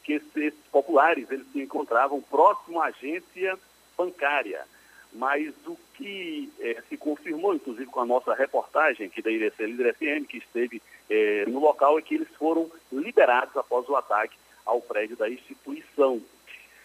que 0.04 0.14
esses 0.14 0.54
populares 0.72 1.32
eles 1.32 1.48
se 1.52 1.62
encontravam 1.62 2.22
próximo 2.22 2.82
à 2.82 2.88
agência 2.88 3.58
bancária. 3.98 4.66
Mas 5.14 5.54
o 5.66 5.78
que 5.94 6.52
eh, 6.60 6.82
se 6.90 6.98
confirmou, 6.98 7.56
inclusive 7.56 7.86
com 7.86 8.02
a 8.02 8.06
nossa 8.06 8.34
reportagem 8.34 9.08
aqui 9.08 9.22
da 9.22 9.32
IRC 9.32 9.66
Líder 9.66 9.96
FM, 9.96 10.28
que 10.28 10.38
esteve 10.40 10.82
eh, 11.10 11.46
no 11.48 11.60
local, 11.60 11.98
é 11.98 12.02
que 12.02 12.16
eles 12.16 12.28
foram 12.38 12.70
liberados 12.92 13.56
após 13.56 13.88
o 13.88 13.96
ataque 13.96 14.36
ao 14.66 14.82
prédio 14.82 15.16
da 15.16 15.30
instituição. 15.30 16.22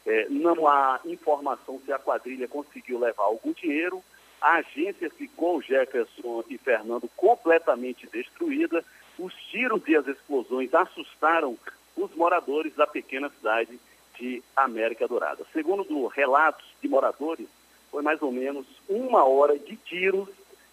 É, 0.09 0.27
não 0.31 0.67
há 0.67 1.01
informação 1.05 1.79
se 1.85 1.93
a 1.93 1.99
quadrilha 1.99 2.49
conseguiu 2.49 2.99
levar 2.99 3.25
algum 3.25 3.53
dinheiro. 3.53 4.03
A 4.41 4.55
agência 4.55 5.11
ficou, 5.11 5.61
Jefferson 5.61 6.43
e 6.49 6.57
Fernando, 6.57 7.11
completamente 7.15 8.07
destruída. 8.07 8.83
Os 9.19 9.35
tiros 9.51 9.83
e 9.87 9.95
as 9.95 10.07
explosões 10.07 10.73
assustaram 10.73 11.59
os 11.95 12.15
moradores 12.15 12.75
da 12.75 12.87
pequena 12.87 13.29
cidade 13.29 13.79
de 14.19 14.43
América 14.57 15.07
Dourada. 15.07 15.45
Segundo 15.53 16.07
relatos 16.07 16.65
de 16.81 16.89
moradores, 16.89 17.47
foi 17.91 18.03
mais 18.03 18.23
ou 18.23 18.33
menos 18.33 18.67
uma 18.89 19.25
hora 19.25 19.59
de 19.59 19.77
tiros 19.77 20.31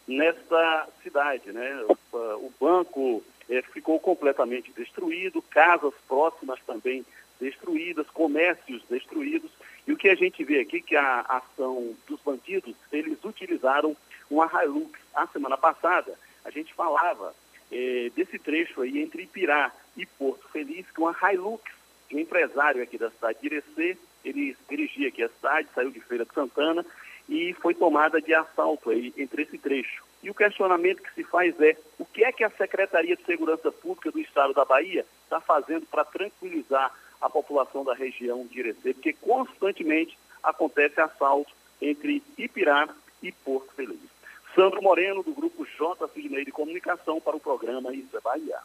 nesta 0.08 0.88
cidade. 1.04 1.52
Né? 1.52 1.86
O, 2.14 2.52
banco 2.58 3.22
é, 3.50 3.62
ficou 3.64 4.00
completamente 4.00 4.72
destruído, 4.72 5.42
casas 5.42 5.94
próximas 6.08 6.60
também 6.66 7.06
destruídas, 7.40 8.10
comércios 8.10 8.84
destruídos. 8.90 9.52
E 9.88 9.92
o 9.92 9.98
que 9.98 10.10
a 10.10 10.16
gente 10.16 10.44
vê 10.44 10.60
aqui 10.60 10.82
que 10.82 10.96
a 10.96 11.22
ação 11.22 11.96
dos 12.08 12.20
bandidos, 12.22 12.76
eles 12.92 13.24
utilizaram 13.24 13.96
uma 14.30 14.50
Hilux. 14.64 15.00
A 15.14 15.28
semana 15.28 15.58
passada, 15.58 16.18
a 16.44 16.50
gente 16.50 16.74
falava 16.74 17.34
eh, 17.72 18.12
desse 18.16 18.40
trecho 18.40 18.82
aí 18.82 19.00
entre 19.00 19.24
Ipirá 19.24 19.72
e 19.96 20.06
Porto 20.06 20.48
Feliz, 20.50 20.86
que 20.90 21.00
uma 21.00 21.16
Hilux, 21.22 21.64
um 22.12 22.20
empresário 22.20 22.82
aqui 22.82 22.98
da 22.98 23.10
cidade 23.12 23.40
de 23.40 23.48
Irecê, 23.48 23.98
ele 24.24 24.58
dirigia 24.70 25.10
aqui 25.10 25.24
a 25.24 25.30
cidade, 25.30 25.70
saiu 25.74 25.92
de 25.92 26.00
Feira 26.00 26.26
de 26.26 26.34
Santana 26.34 26.86
e 27.30 27.54
foi 27.54 27.74
tomada 27.74 28.22
de 28.22 28.34
assalto 28.34 28.90
aí 28.90 29.14
entre 29.18 29.44
esse 29.44 29.58
trecho. 29.58 30.04
E 30.24 30.30
o 30.30 30.34
questionamento 30.34 31.04
que 31.04 31.14
se 31.14 31.24
faz 31.24 31.60
é 31.62 31.78
o 32.00 32.06
que 32.06 32.24
é 32.24 32.32
que 32.32 32.44
a 32.44 32.50
Secretaria 32.50 33.16
de 33.16 33.24
Segurança 33.26 33.72
Pública 33.72 34.12
do 34.12 34.20
Estado 34.20 34.54
da 34.54 34.66
Bahia 34.66 35.06
está 35.24 35.40
fazendo 35.40 35.86
para 35.86 36.04
tranquilizar 36.04 36.92
a 37.26 37.30
população 37.30 37.84
da 37.84 37.94
região 37.96 38.46
de 38.46 38.60
Irecê, 38.60 38.94
porque 38.94 39.14
constantemente 39.14 40.18
acontece 40.44 41.02
assalto 41.02 41.52
entre 41.82 42.22
Ipirá 42.38 42.88
e 43.22 43.32
Porto 43.32 43.74
Feliz. 43.76 44.00
Sandro 44.54 44.82
Moreno, 44.82 45.24
do 45.24 45.34
grupo 45.34 45.66
J. 45.66 46.08
Sidney 46.14 46.46
de 46.46 46.52
Comunicação, 46.52 47.20
para 47.20 47.36
o 47.36 47.40
programa 47.40 47.90
é 47.92 48.22
Bahia. 48.24 48.60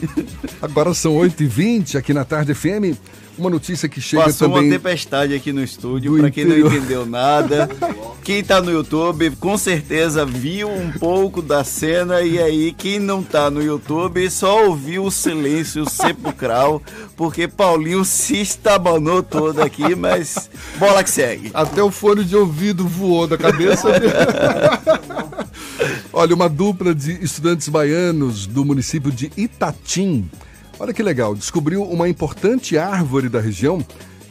Agora 0.60 0.92
são 0.94 1.12
8h20 1.14 1.96
aqui 1.96 2.12
na 2.12 2.24
Tarde 2.24 2.54
FM. 2.54 2.98
Uma 3.40 3.48
notícia 3.48 3.88
que 3.88 4.02
chega 4.02 4.24
Passou 4.24 4.50
também. 4.50 4.64
uma 4.68 4.76
tempestade 4.76 5.34
aqui 5.34 5.50
no 5.50 5.64
estúdio, 5.64 6.18
para 6.18 6.30
quem 6.30 6.44
interior. 6.44 6.70
não 6.70 6.76
entendeu 6.76 7.06
nada. 7.06 7.70
Quem 8.22 8.44
tá 8.44 8.60
no 8.60 8.70
YouTube, 8.70 9.30
com 9.40 9.56
certeza 9.56 10.26
viu 10.26 10.68
um 10.70 10.92
pouco 10.92 11.40
da 11.40 11.64
cena 11.64 12.20
e 12.20 12.38
aí 12.38 12.70
quem 12.76 12.98
não 12.98 13.22
tá 13.22 13.50
no 13.50 13.62
YouTube 13.62 14.28
só 14.28 14.66
ouviu 14.66 15.06
o 15.06 15.10
silêncio 15.10 15.88
sepulcral, 15.88 16.82
porque 17.16 17.48
Paulinho 17.48 18.04
se 18.04 18.42
estabanou 18.42 19.22
todo 19.22 19.62
aqui, 19.62 19.94
mas 19.94 20.50
bola 20.78 21.02
que 21.02 21.10
segue. 21.10 21.50
Até 21.54 21.82
o 21.82 21.90
fone 21.90 22.24
de 22.24 22.36
ouvido 22.36 22.86
voou 22.86 23.26
da 23.26 23.38
cabeça. 23.38 23.90
dele. 23.98 24.12
Olha, 26.12 26.34
uma 26.34 26.48
dupla 26.48 26.94
de 26.94 27.12
estudantes 27.24 27.70
baianos 27.70 28.46
do 28.46 28.66
município 28.66 29.10
de 29.10 29.32
Itatim. 29.34 30.28
Olha 30.80 30.94
que 30.94 31.02
legal, 31.02 31.34
descobriu 31.34 31.82
uma 31.82 32.08
importante 32.08 32.78
árvore 32.78 33.28
da 33.28 33.38
região 33.38 33.84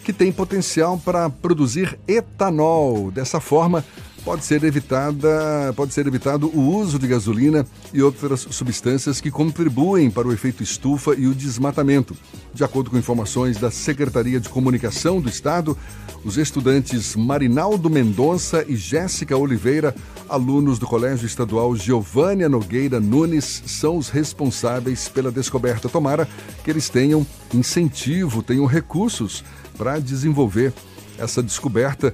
que 0.04 0.12
tem 0.12 0.32
potencial 0.32 0.98
para 0.98 1.30
produzir 1.30 2.00
etanol. 2.08 3.12
Dessa 3.12 3.40
forma, 3.40 3.86
pode 4.24 4.46
ser 4.46 4.64
evitada, 4.64 5.74
pode 5.76 5.94
ser 5.94 6.06
evitado 6.06 6.48
o 6.48 6.76
uso 6.76 7.00
de 7.00 7.08
gasolina 7.08 7.66
e 7.94 8.02
outras 8.02 8.42
substâncias 8.52 9.20
que 9.20 9.32
contribuem 9.32 10.12
para 10.12 10.28
o 10.28 10.34
efeito 10.34 10.62
estufa 10.62 11.16
e 11.16 11.28
o 11.28 11.34
desmatamento. 11.34 12.16
De 12.54 12.64
acordo 12.64 12.92
com 12.92 12.98
informações 12.98 13.58
da 13.58 13.72
Secretaria 13.72 14.40
de 14.40 14.50
Comunicação 14.50 15.22
do 15.22 15.30
Estado, 15.30 15.78
os 16.24 16.38
estudantes 16.38 17.16
Marinaldo 17.16 17.90
Mendonça 17.90 18.66
e 18.68 18.76
Jéssica 18.76 19.38
Oliveira, 19.38 19.96
alunos 20.28 20.78
do 20.78 20.86
Colégio 20.86 21.26
Estadual 21.26 21.76
Giovânia 21.76 22.50
Nogueira 22.50 23.00
Nunes, 23.00 23.64
são 23.66 23.98
os 23.98 24.10
responsáveis 24.10 25.08
pela 25.08 25.32
descoberta. 25.32 25.88
Tomara 25.88 26.28
que 26.64 26.70
eles 26.70 26.90
tenham 26.90 27.26
incentivo, 27.54 28.44
tenham 28.44 28.66
recursos 28.66 29.44
para 29.78 30.00
desenvolver 30.00 30.74
essa 31.18 31.42
descoberta. 31.42 32.14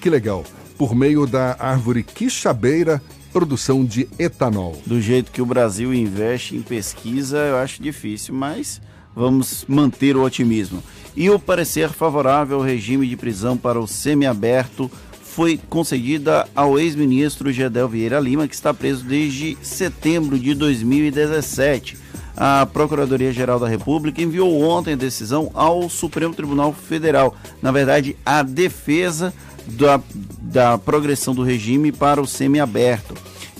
Que 0.00 0.08
legal! 0.08 0.44
Por 0.76 0.94
meio 0.94 1.26
da 1.26 1.56
árvore 1.58 2.02
quixabeira, 2.02 3.02
produção 3.32 3.84
de 3.84 4.08
etanol. 4.18 4.80
Do 4.84 5.00
jeito 5.00 5.32
que 5.32 5.40
o 5.42 5.46
Brasil 5.46 5.94
investe 5.94 6.56
em 6.56 6.62
pesquisa, 6.62 7.38
eu 7.38 7.56
acho 7.56 7.82
difícil, 7.82 8.34
mas 8.34 8.80
vamos 9.14 9.64
manter 9.68 10.16
o 10.16 10.24
otimismo. 10.24 10.82
E 11.16 11.28
o 11.30 11.38
parecer 11.38 11.90
favorável 11.90 12.58
ao 12.58 12.64
regime 12.64 13.06
de 13.06 13.16
prisão 13.16 13.56
para 13.56 13.80
o 13.80 13.86
semiaberto 13.86 14.90
foi 15.22 15.58
concedida 15.68 16.46
ao 16.54 16.78
ex-ministro 16.78 17.50
Gedel 17.50 17.88
Vieira 17.88 18.20
Lima, 18.20 18.46
que 18.46 18.54
está 18.54 18.74
preso 18.74 19.04
desde 19.04 19.56
setembro 19.62 20.38
de 20.38 20.54
2017. 20.54 21.96
A 22.36 22.66
Procuradoria-Geral 22.66 23.58
da 23.58 23.68
República 23.68 24.22
enviou 24.22 24.62
ontem 24.62 24.94
a 24.94 24.96
decisão 24.96 25.50
ao 25.54 25.88
Supremo 25.88 26.34
Tribunal 26.34 26.72
Federal. 26.72 27.36
Na 27.60 27.70
verdade, 27.70 28.16
a 28.24 28.42
defesa 28.42 29.32
da, 29.66 30.00
da 30.40 30.78
progressão 30.78 31.34
do 31.34 31.42
regime 31.42 31.92
para 31.92 32.20
o 32.20 32.26
semiaberto. 32.26 33.14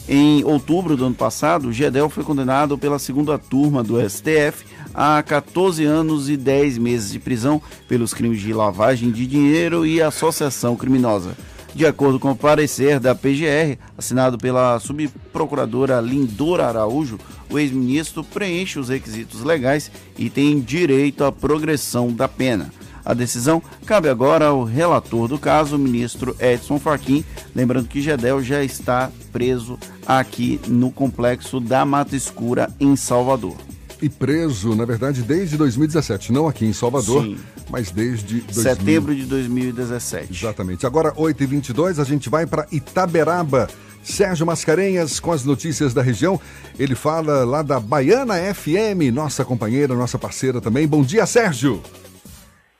Em 0.09 0.45
outubro 0.45 0.97
do 0.97 1.07
ano 1.07 1.15
passado, 1.15 1.73
Gedel 1.73 2.11
foi 2.11 2.25
condenado 2.25 2.77
pela 2.77 2.99
segunda 2.99 3.39
turma 3.39 3.83
do 3.83 3.99
STF 4.09 4.65
a 4.93 5.23
14 5.23 5.85
anos 5.85 6.29
e 6.29 6.37
10 6.37 6.79
meses 6.79 7.13
de 7.13 7.19
prisão 7.19 7.63
pelos 7.89 8.13
crimes 8.13 8.41
de 8.41 8.53
lavagem 8.53 9.11
de 9.11 9.27
dinheiro 9.27 9.87
e 9.87 10.03
associação 10.03 10.77
criminosa. 10.77 11.37
De 11.75 11.87
acordo 11.87 12.21
com 12.21 12.31
o 12.31 12.37
parecer 12.37 13.01
da 13.01 13.15
PGR, 13.15 13.79
assinado 13.97 14.37
pela 14.37 14.79
subprocuradora 14.79 16.01
Lindora 16.01 16.67
Araújo, 16.67 17.19
o 17.49 17.59
ex-ministro 17.59 18.23
preenche 18.23 18.79
os 18.79 18.91
requisitos 18.91 19.43
legais 19.43 19.91
e 20.19 20.29
tem 20.29 20.61
direito 20.61 21.25
à 21.25 21.33
progressão 21.33 22.13
da 22.13 22.29
pena. 22.29 22.71
A 23.05 23.15
decisão 23.15 23.63
cabe 23.85 24.09
agora 24.09 24.47
ao 24.47 24.65
relator 24.65 25.29
do 25.29 25.39
caso, 25.39 25.77
o 25.77 25.79
ministro 25.79 26.37
Edson 26.39 26.79
Fachin, 26.79 27.25
lembrando 27.55 27.89
que 27.89 28.01
Gedel 28.01 28.43
já 28.43 28.63
está 28.63 29.11
preso 29.33 29.79
aqui 30.07 30.61
no 30.69 30.91
complexo 30.91 31.59
da 31.59 31.85
Mata 31.85 32.15
Escura, 32.15 32.71
em 32.79 32.95
Salvador. 32.97 33.57
E 34.01 34.09
preso, 34.09 34.75
na 34.75 34.85
verdade, 34.85 35.23
desde 35.23 35.57
2017, 35.57 36.33
não 36.33 36.49
aqui 36.49 36.67
em 36.67 36.73
Salvador, 36.73 37.23
Sim. 37.23 37.39
mas 37.71 37.93
desde 37.93 38.41
2000. 38.41 38.63
Setembro 38.63 39.15
de 39.15 39.25
2017. 39.27 40.33
Exatamente. 40.33 40.85
Agora, 40.85 41.13
8h22, 41.13 42.01
a 42.01 42.05
gente 42.05 42.29
vai 42.29 42.45
para 42.45 42.67
Itaberaba. 42.73 43.69
Sérgio 44.03 44.45
Mascarenhas 44.45 45.21
com 45.21 45.31
as 45.31 45.45
notícias 45.45 45.95
da 45.95 46.03
região. 46.03 46.41
Ele 46.77 46.97
fala 46.97 47.45
lá 47.45 47.63
da 47.63 47.79
Baiana 47.79 48.35
FM, 48.53 49.13
nossa 49.13 49.45
companheira, 49.45 49.95
nossa 49.95 50.19
parceira 50.19 50.61
também. 50.61 50.87
Bom 50.89 51.05
dia, 51.05 51.25
Sérgio. 51.25 51.81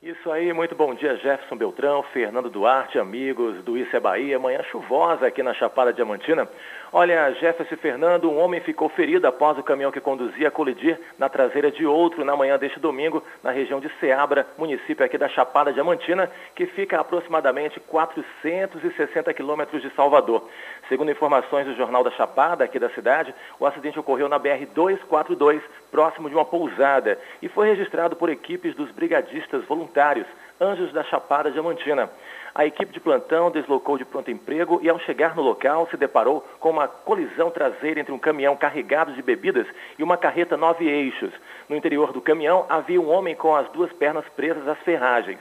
Isso 0.03 0.29
aí, 0.29 0.51
muito 0.51 0.75
bom 0.75 0.93
dia, 0.93 1.15
Jefferson 1.15 1.55
Beltrão, 1.55 2.03
Fernando 2.11 2.49
Duarte, 2.49 2.99
amigos 2.99 3.63
do 3.63 3.77
Isso 3.77 3.95
é 3.95 4.01
Bahia. 4.01 4.37
Manhã 4.37 4.61
chuvosa 4.63 5.25
aqui 5.25 5.41
na 5.41 5.53
Chapada 5.53 5.93
Diamantina. 5.93 6.45
Olha, 6.91 7.31
Jefferson 7.35 7.73
e 7.73 7.77
Fernando, 7.77 8.29
um 8.29 8.37
homem 8.37 8.59
ficou 8.59 8.89
ferido 8.89 9.25
após 9.25 9.57
o 9.57 9.63
caminhão 9.63 9.93
que 9.93 10.01
conduzia 10.01 10.51
colidir 10.51 10.99
na 11.17 11.29
traseira 11.29 11.71
de 11.71 11.85
outro 11.85 12.25
na 12.25 12.35
manhã 12.35 12.59
deste 12.59 12.81
domingo, 12.81 13.23
na 13.41 13.51
região 13.51 13.79
de 13.79 13.89
Ceabra, 14.01 14.45
município 14.57 15.05
aqui 15.05 15.17
da 15.17 15.29
Chapada 15.29 15.71
Diamantina, 15.71 16.29
que 16.53 16.65
fica 16.65 16.97
a 16.97 16.99
aproximadamente 16.99 17.79
460 17.79 19.33
quilômetros 19.33 19.81
de 19.81 19.89
Salvador. 19.95 20.49
Segundo 20.89 21.11
informações 21.11 21.65
do 21.65 21.75
Jornal 21.75 22.03
da 22.03 22.11
Chapada, 22.11 22.63
aqui 22.63 22.77
da 22.77 22.89
cidade, 22.89 23.33
o 23.59 23.65
acidente 23.65 23.99
ocorreu 23.99 24.27
na 24.27 24.39
BR-242, 24.39 25.61
próximo 25.89 26.29
de 26.29 26.35
uma 26.35 26.43
pousada, 26.43 27.17
e 27.41 27.47
foi 27.47 27.69
registrado 27.69 28.15
por 28.15 28.29
equipes 28.29 28.75
dos 28.75 28.91
brigadistas 28.91 29.63
voluntários, 29.65 30.27
Anjos 30.59 30.91
da 30.91 31.03
Chapada 31.03 31.51
Diamantina. 31.51 32.09
A 32.55 32.65
equipe 32.65 32.93
de 32.93 32.99
plantão 32.99 33.49
deslocou 33.49 33.97
de 33.97 34.05
pronto 34.05 34.29
emprego 34.29 34.79
e, 34.83 34.89
ao 34.89 34.99
chegar 34.99 35.35
no 35.35 35.41
local, 35.41 35.87
se 35.89 35.97
deparou 35.97 36.41
com 36.59 36.69
uma 36.69 36.87
colisão 36.87 37.49
traseira 37.49 37.99
entre 37.99 38.13
um 38.13 38.19
caminhão 38.19 38.55
carregado 38.55 39.11
de 39.13 39.21
bebidas 39.23 39.65
e 39.97 40.03
uma 40.03 40.17
carreta 40.17 40.55
nove 40.55 40.87
eixos. 40.87 41.33
No 41.67 41.75
interior 41.75 42.13
do 42.13 42.21
caminhão 42.21 42.65
havia 42.69 43.01
um 43.01 43.09
homem 43.09 43.35
com 43.35 43.55
as 43.55 43.67
duas 43.69 43.91
pernas 43.93 44.25
presas 44.35 44.67
às 44.67 44.77
ferragens. 44.79 45.39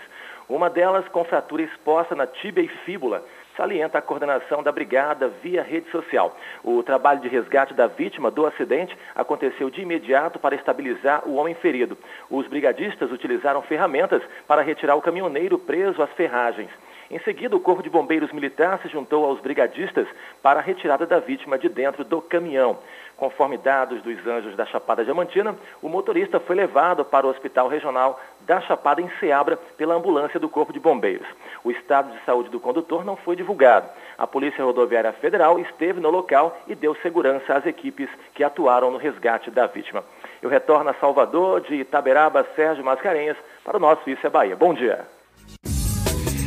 Uma 0.49 0.71
delas 0.71 1.07
com 1.09 1.23
fratura 1.25 1.63
exposta 1.63 2.15
na 2.15 2.27
tíbia 2.27 2.63
e 2.63 2.69
fíbula. 2.69 3.23
Salienta 3.57 3.99
a 3.99 4.03
coordenação 4.03 4.63
da 4.63 4.73
brigada 4.73 5.29
via 5.43 5.63
rede 5.63 5.91
social. 5.91 6.35
O 6.65 6.83
trabalho 6.83 7.21
de 7.21 7.29
resgate 7.29 7.75
da 7.75 7.87
vítima 7.87 8.31
do 8.31 8.47
acidente 8.47 8.97
aconteceu 9.15 9.69
de 9.69 9.83
imediato 9.83 10.39
para 10.39 10.55
estabilizar 10.55 11.29
o 11.29 11.35
homem 11.35 11.55
ferido. 11.55 11.97
Os 12.31 12.47
brigadistas 12.47 13.13
utilizaram 13.13 13.61
ferramentas 13.63 14.23
para 14.47 14.63
retirar 14.63 14.97
o 14.97 15.03
caminhoneiro 15.03 15.59
preso 15.59 16.03
às 16.03 16.11
ferragens. 16.13 16.71
Em 17.11 17.19
seguida, 17.19 17.55
o 17.55 17.61
Corpo 17.61 17.83
de 17.83 17.91
Bombeiros 17.91 18.33
Militar 18.33 18.81
se 18.81 18.89
juntou 18.89 19.27
aos 19.27 19.39
brigadistas 19.39 20.09
para 20.43 20.61
a 20.61 20.63
retirada 20.63 21.05
da 21.05 21.21
vítima 21.21 21.59
de 21.59 21.69
dentro 21.69 22.05
do 22.05 22.23
caminhão. 22.23 22.79
Conforme 23.19 23.59
dados 23.59 24.01
dos 24.01 24.27
Anjos 24.27 24.57
da 24.57 24.65
Chapada 24.65 25.05
Diamantina, 25.05 25.55
o 25.83 25.91
motorista 25.91 26.41
foi 26.41 26.57
levado 26.57 27.05
para 27.05 27.27
o 27.27 27.31
Hospital 27.31 27.69
Regional 27.69 28.19
da 28.47 28.61
Chapada 28.61 29.01
em 29.01 29.11
Ceabra 29.21 29.57
pela 29.77 29.95
ambulância 29.95 30.39
do 30.39 30.49
Corpo 30.49 30.73
de 30.73 30.81
Bombeiros. 30.81 31.27
O 31.65 31.71
estado 31.71 32.13
de 32.13 32.25
saúde 32.25 32.51
do 32.51 32.61
condutor 32.61 33.05
não 33.05 33.17
foi 33.17 33.37
divulgado. 33.37 33.89
A 34.19 34.27
Polícia 34.27 34.65
Rodoviária 34.65 35.13
Federal 35.13 35.59
esteve 35.59 36.01
no 36.01 36.11
local 36.11 36.59
e 36.67 36.75
deu 36.75 36.95
segurança 36.97 37.55
às 37.55 37.67
equipes 37.67 38.09
que 38.35 38.45
atuaram 38.45 38.91
no 38.91 38.99
resgate 38.99 39.51
da 39.51 39.67
vítima. 39.67 40.05
Eu 40.41 40.51
retorno 40.51 40.91
a 40.91 40.95
Salvador, 40.95 41.61
de 41.61 41.75
Itaberaba, 41.77 42.47
Sérgio 42.57 42.85
Mascarenhas, 42.85 43.37
para 43.65 43.77
o 43.77 43.81
nosso 43.81 44.09
Isso 44.09 44.27
é 44.27 44.31
Bahia. 44.31 44.57
Bom 44.57 44.75
dia. 44.75 45.07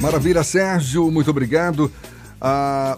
Maravilha, 0.01 0.43
Sérgio, 0.43 1.09
muito 1.09 1.31
obrigado. 1.31 1.89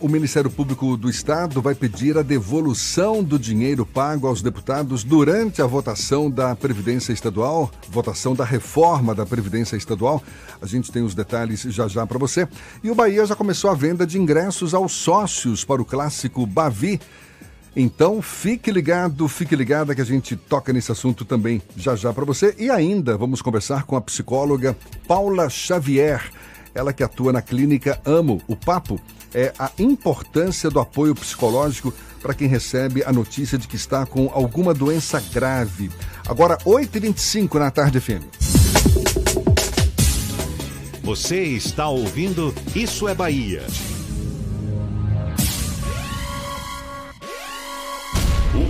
O 0.02 0.10
Ministério 0.10 0.50
Público 0.50 0.98
do 0.98 1.10
Estado 1.10 1.62
vai 1.62 1.76
pedir 1.76 2.18
a 2.18 2.22
devolução 2.22 3.24
do 3.24 3.38
dinheiro 3.38 3.86
pago 3.86 4.28
aos 4.28 4.42
deputados 4.42 5.04
durante 5.04 5.62
a 5.62 5.66
votação 5.66 6.30
da 6.30 6.56
Previdência 6.56 7.14
Estadual, 7.14 7.72
votação 7.90 8.34
da 8.34 8.44
reforma 8.44 9.14
da 9.14 9.26
Previdência 9.26 9.76
Estadual. 9.76 10.22
A 10.62 10.66
gente 10.66 10.92
tem 10.92 11.04
os 11.04 11.14
detalhes 11.14 11.62
já 11.62 11.88
já 11.88 12.06
para 12.06 12.18
você. 12.18 12.48
E 12.84 12.90
o 12.90 12.96
Bahia 12.96 13.26
já 13.26 13.36
começou 13.36 13.70
a 13.70 13.76
venda 13.76 14.06
de 14.06 14.20
ingressos 14.20 14.74
aos 14.74 14.92
sócios 14.92 15.64
para 15.64 15.82
o 15.82 15.86
clássico 15.86 16.46
Bavi. 16.46 17.00
Então 17.76 18.24
fique 18.24 18.72
ligado, 18.72 19.28
fique 19.28 19.56
ligada 19.56 19.94
que 19.94 20.02
a 20.02 20.06
gente 20.06 20.36
toca 20.36 20.74
nesse 20.74 20.92
assunto 20.92 21.24
também 21.24 21.62
já 21.76 21.96
já 21.96 22.12
para 22.12 22.26
você. 22.26 22.56
E 22.58 22.72
ainda 22.72 23.16
vamos 23.16 23.40
conversar 23.40 23.84
com 23.84 23.96
a 23.96 24.02
psicóloga 24.02 24.76
Paula 25.08 25.48
Xavier, 25.48 26.24
ela 26.74 26.94
que 26.94 27.04
atua 27.04 27.34
na 27.34 27.42
clínica 27.42 28.00
Amo. 28.06 28.42
O 28.48 28.56
papo 28.56 29.00
é 29.34 29.54
a 29.58 29.72
importância 29.78 30.70
do 30.70 30.80
apoio 30.80 31.14
psicológico 31.14 31.94
para 32.22 32.34
quem 32.34 32.48
recebe 32.48 33.04
a 33.04 33.14
notícia 33.14 33.58
de 33.58 33.68
que 33.68 33.76
está 33.76 34.06
com 34.06 34.30
alguma 34.34 34.74
doença 34.74 35.22
grave. 35.32 35.92
Agora, 36.28 36.58
8h25 36.66 37.56
na 37.56 37.72
tarde 37.72 38.00
FM. 38.00 38.24
Você 41.04 41.42
está 41.44 41.88
ouvindo 41.88 42.54
Isso 42.76 43.08
é 43.08 43.16
Bahia. 43.16 43.64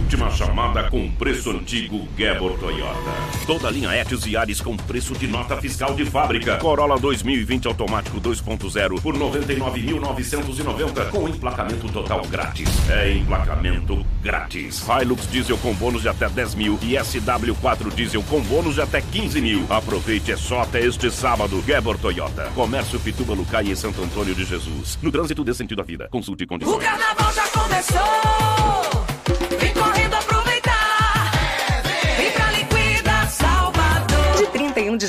Última 0.08 0.32
chamada 0.32 0.90
com 0.90 1.12
preço 1.12 1.52
antigo 1.52 2.08
Gebor 2.18 2.58
Toyota. 2.58 3.12
Toda 3.46 3.70
linha 3.70 3.94
Etios 3.94 4.26
e 4.26 4.38
Ares 4.38 4.62
com 4.62 4.78
preço 4.78 5.14
de 5.14 5.28
nota 5.28 5.58
fiscal 5.58 5.94
de 5.96 6.06
fábrica. 6.06 6.56
Corolla 6.60 6.98
2020 6.98 7.68
automático 7.68 8.22
2.0 8.22 9.02
por 9.02 9.14
99.990 9.18 11.10
com 11.10 11.28
emplacamento 11.28 11.90
total 11.90 12.22
grátis. 12.22 12.70
É 12.90 13.12
emplacamento 13.12 14.06
grátis. 14.24 14.82
Hilux 14.88 15.30
diesel 15.30 15.58
com 15.58 15.74
bônus 15.74 16.04
de 16.04 16.08
até 16.08 16.30
10 16.30 16.56
mil 16.56 16.80
e 16.82 16.94
SW4 16.94 17.94
diesel 17.94 18.24
com 18.30 18.40
bônus 18.40 18.76
de 18.76 18.82
até 18.82 19.02
15 19.02 19.42
mil. 19.42 19.66
Aproveite, 19.70 20.32
é 20.32 20.38
só 20.38 20.62
até 20.62 20.80
este 20.80 21.12
sábado. 21.12 21.62
Gebor 21.68 21.98
Toyota. 21.98 22.50
Comércio 22.56 22.98
Pituba 23.02 23.34
Lucai 23.34 23.66
e 23.66 23.76
Santo 23.76 24.02
Antônio 24.02 24.34
de 24.34 24.46
Jesus. 24.46 24.98
No 25.02 25.12
trânsito 25.12 25.44
dê 25.44 25.54
sentido 25.54 25.82
à 25.82 25.84
vida. 25.84 26.08
Consulte 26.10 26.46
condições. 26.46 26.78
O 26.78 26.80
carnaval 26.80 27.34
já 27.34 27.48
começou! 27.50 28.67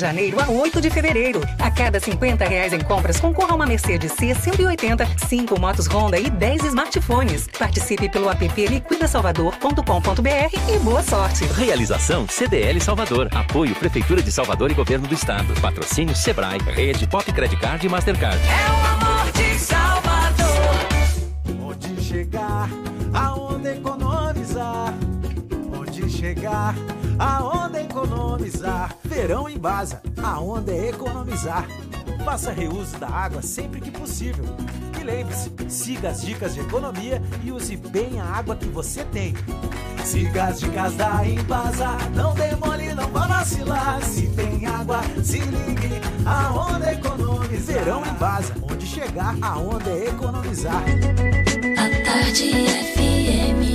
Janeiro 0.09 0.41
a 0.41 0.49
8 0.49 0.81
de 0.81 0.89
fevereiro. 0.89 1.39
A 1.59 1.69
cada 1.69 1.99
50 1.99 2.43
reais 2.45 2.73
em 2.73 2.79
compras, 2.79 3.19
concorra 3.19 3.51
a 3.51 3.55
uma 3.55 3.67
Mercedes 3.67 4.11
C180, 4.13 5.07
5 5.27 5.59
motos 5.59 5.85
Honda 5.87 6.17
e 6.17 6.29
10 6.29 6.63
smartphones. 6.65 7.47
Participe 7.47 8.07
pelo 8.09 8.29
app 8.29 8.47
liquidasalvador.com.br 8.57 10.73
e 10.73 10.79
boa 10.79 11.03
sorte. 11.03 11.45
Realização 11.45 12.27
CDL 12.27 12.81
Salvador. 12.81 13.29
Apoio 13.31 13.75
Prefeitura 13.75 14.21
de 14.21 14.31
Salvador 14.31 14.71
e 14.71 14.73
Governo 14.73 15.07
do 15.07 15.13
Estado. 15.13 15.53
Patrocínio 15.61 16.15
Sebrae, 16.15 16.57
Rede 16.59 17.05
Pop 17.05 17.31
Credit 17.31 17.61
Card 17.61 17.85
e 17.85 17.89
Mastercard. 17.89 18.39
É 18.39 18.71
o 18.71 18.77
amor 18.95 19.31
de 19.31 19.59
Salvador! 19.59 20.49
Onde 21.61 22.01
chegar, 22.01 22.67
aonde 23.13 23.69
economizar? 23.69 24.93
Onde 26.19 26.27
chegar, 26.27 26.75
aonde 27.17 27.79
economizar? 27.79 28.93
Verão 29.05 29.47
em 29.47 29.57
Baza, 29.57 30.01
aonde 30.21 30.69
é 30.69 30.89
economizar? 30.89 31.65
Faça 32.25 32.51
reuso 32.51 32.97
da 32.97 33.07
água 33.07 33.41
sempre 33.41 33.79
que 33.79 33.89
possível. 33.89 34.43
E 34.99 35.03
lembre-se, 35.03 35.49
siga 35.69 36.09
as 36.09 36.21
dicas 36.21 36.55
de 36.55 36.59
economia 36.59 37.21
e 37.41 37.53
use 37.53 37.77
bem 37.77 38.19
a 38.19 38.25
água 38.25 38.53
que 38.57 38.67
você 38.67 39.05
tem. 39.05 39.33
Siga 40.03 40.47
as 40.47 40.59
dicas 40.59 40.93
da 40.95 41.25
Embasa, 41.25 41.97
não 42.13 42.33
demole, 42.33 42.93
não 42.93 43.07
vá 43.11 43.25
vacilar. 43.25 44.03
Se 44.03 44.27
tem 44.27 44.65
água, 44.65 44.99
se 45.23 45.39
ligue, 45.39 46.01
aonde 46.25 46.89
economizar? 46.89 47.75
Verão 47.75 48.05
em 48.05 48.13
Baza, 48.15 48.53
onde 48.69 48.85
chegar, 48.85 49.37
aonde 49.41 49.89
é 49.89 50.09
economizar. 50.09 50.83
A 51.77 52.03
tarde 52.03 52.51
FM. 52.93 53.68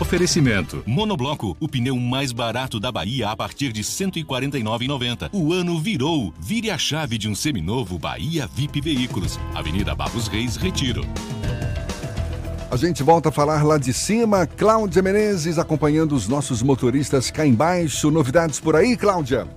Oferecimento. 0.00 0.82
Monobloco, 0.86 1.56
o 1.58 1.66
pneu 1.66 1.96
mais 1.96 2.30
barato 2.30 2.78
da 2.78 2.92
Bahia 2.92 3.30
a 3.30 3.36
partir 3.36 3.72
de 3.72 3.80
R$ 3.80 3.86
149,90. 3.86 5.30
O 5.32 5.52
ano 5.52 5.80
virou. 5.80 6.32
Vire 6.38 6.70
a 6.70 6.78
chave 6.78 7.18
de 7.18 7.28
um 7.28 7.34
seminovo 7.34 7.98
Bahia 7.98 8.46
VIP 8.46 8.80
Veículos. 8.80 9.40
Avenida 9.54 9.94
Barros 9.94 10.28
Reis, 10.28 10.56
Retiro. 10.56 11.04
A 12.70 12.76
gente 12.76 13.02
volta 13.02 13.28
a 13.30 13.32
falar 13.32 13.64
lá 13.64 13.78
de 13.78 13.92
cima. 13.92 14.46
Cláudia 14.46 15.02
Menezes 15.02 15.58
acompanhando 15.58 16.14
os 16.14 16.28
nossos 16.28 16.62
motoristas 16.62 17.30
cá 17.30 17.46
embaixo. 17.46 18.10
Novidades 18.10 18.60
por 18.60 18.76
aí, 18.76 18.96
Cláudia? 18.96 19.48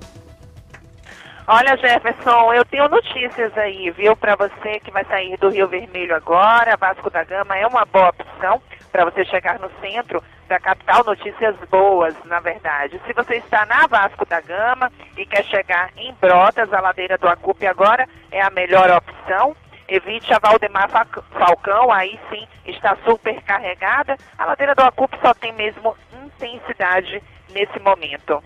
Olha, 1.50 1.78
Jefferson, 1.78 2.54
eu 2.54 2.66
tenho 2.66 2.90
notícias 2.90 3.58
aí, 3.58 3.90
viu, 3.92 4.18
para 4.18 4.36
você 4.36 4.82
que 4.82 4.92
vai 4.92 5.06
sair 5.06 5.38
do 5.38 5.48
Rio 5.50 5.68
Vermelho 5.68 6.14
agora. 6.14 6.76
Vasco 6.76 7.10
da 7.10 7.24
Gama 7.24 7.58
é 7.58 7.66
uma 7.66 7.86
boa 7.86 8.10
opção 8.10 8.62
para 8.92 9.06
você 9.06 9.24
chegar 9.24 9.58
no 9.58 9.72
centro 9.80 10.22
da 10.50 10.60
capital. 10.60 11.06
Notícias 11.06 11.56
boas, 11.72 12.14
na 12.26 12.42
verdade. 12.42 13.00
Se 13.08 13.14
você 13.14 13.36
está 13.38 13.66
na 13.66 13.88
Vasco 13.88 14.26
da 14.26 14.42
Gama 14.42 14.92
e 15.16 15.26
quer 15.26 15.46
chegar 15.46 15.90
em 15.96 16.14
Brotas, 16.16 16.74
a 16.74 16.82
ladeira 16.82 17.18
do 17.18 17.30
Acupe 17.30 17.66
agora 17.66 18.06
é 18.30 18.42
a 18.42 18.50
melhor 18.50 18.92
opção. 18.92 19.56
Evite 19.88 20.34
a 20.34 20.40
Valdemar 20.40 20.90
Fa- 20.90 21.08
Falcão, 21.32 21.90
aí 21.94 22.20
sim 22.30 22.46
está 22.66 22.98
super 23.06 23.42
carregada. 23.44 24.18
A 24.38 24.44
ladeira 24.44 24.76
do 24.76 24.82
Acupe 24.84 25.18
só 25.22 25.34
tem 25.34 25.54
mesmo 25.54 25.96
intensidade 26.26 27.24
nesse 27.54 27.80
momento. 27.80 28.44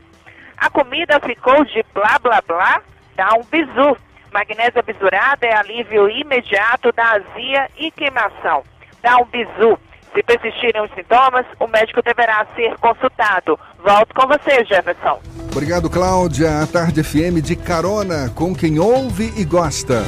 A 0.56 0.70
comida 0.70 1.20
ficou 1.20 1.66
de 1.66 1.84
blá 1.92 2.20
blá 2.22 2.40
blá, 2.48 2.80
dá 3.22 3.36
um 3.36 3.44
bizu. 3.52 3.96
Magnésia 4.34 4.82
bisurada 4.82 5.46
é 5.46 5.56
alívio 5.56 6.10
imediato 6.10 6.92
da 6.92 7.12
azia 7.12 7.70
e 7.78 7.92
queimação. 7.92 8.64
Dá 9.04 9.18
um 9.18 9.26
bizu. 9.26 9.78
Se 10.14 10.24
persistirem 10.24 10.82
os 10.82 10.92
sintomas, 10.94 11.46
o 11.60 11.68
médico 11.68 12.02
deverá 12.02 12.46
ser 12.56 12.76
consultado. 12.80 13.60
Volto 13.84 14.14
com 14.16 14.28
você, 14.28 14.66
Jefferson. 14.66 15.22
Obrigado, 15.52 15.90
Cláudia. 15.90 16.62
A 16.62 16.68
Tarde 16.68 17.04
FM 17.04 17.42
de 17.44 17.56
carona 17.56 18.30
com 18.36 18.56
quem 18.56 18.80
ouve 18.80 19.32
e 19.38 19.46
gosta. 19.46 20.04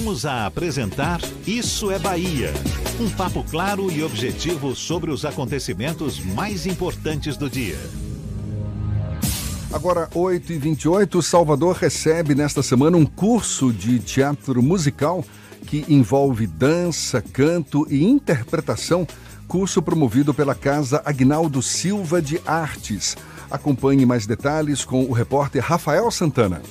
Voltamos 0.00 0.24
a 0.24 0.46
apresentar 0.46 1.20
Isso 1.46 1.90
é 1.90 1.98
Bahia. 1.98 2.54
Um 2.98 3.10
papo 3.10 3.44
claro 3.44 3.92
e 3.92 4.02
objetivo 4.02 4.74
sobre 4.74 5.10
os 5.10 5.26
acontecimentos 5.26 6.18
mais 6.18 6.64
importantes 6.64 7.36
do 7.36 7.50
dia. 7.50 7.78
Agora, 9.70 10.08
8h28, 10.14 11.20
Salvador 11.20 11.76
recebe 11.76 12.34
nesta 12.34 12.62
semana 12.62 12.96
um 12.96 13.04
curso 13.04 13.74
de 13.74 13.98
teatro 13.98 14.62
musical 14.62 15.22
que 15.66 15.84
envolve 15.86 16.46
dança, 16.46 17.20
canto 17.20 17.86
e 17.90 18.02
interpretação, 18.02 19.06
curso 19.46 19.82
promovido 19.82 20.32
pela 20.32 20.54
Casa 20.54 21.02
Agnaldo 21.04 21.60
Silva 21.60 22.22
de 22.22 22.40
Artes. 22.46 23.18
Acompanhe 23.50 24.06
mais 24.06 24.26
detalhes 24.26 24.82
com 24.82 25.04
o 25.04 25.12
repórter 25.12 25.62
Rafael 25.62 26.10
Santana. 26.10 26.62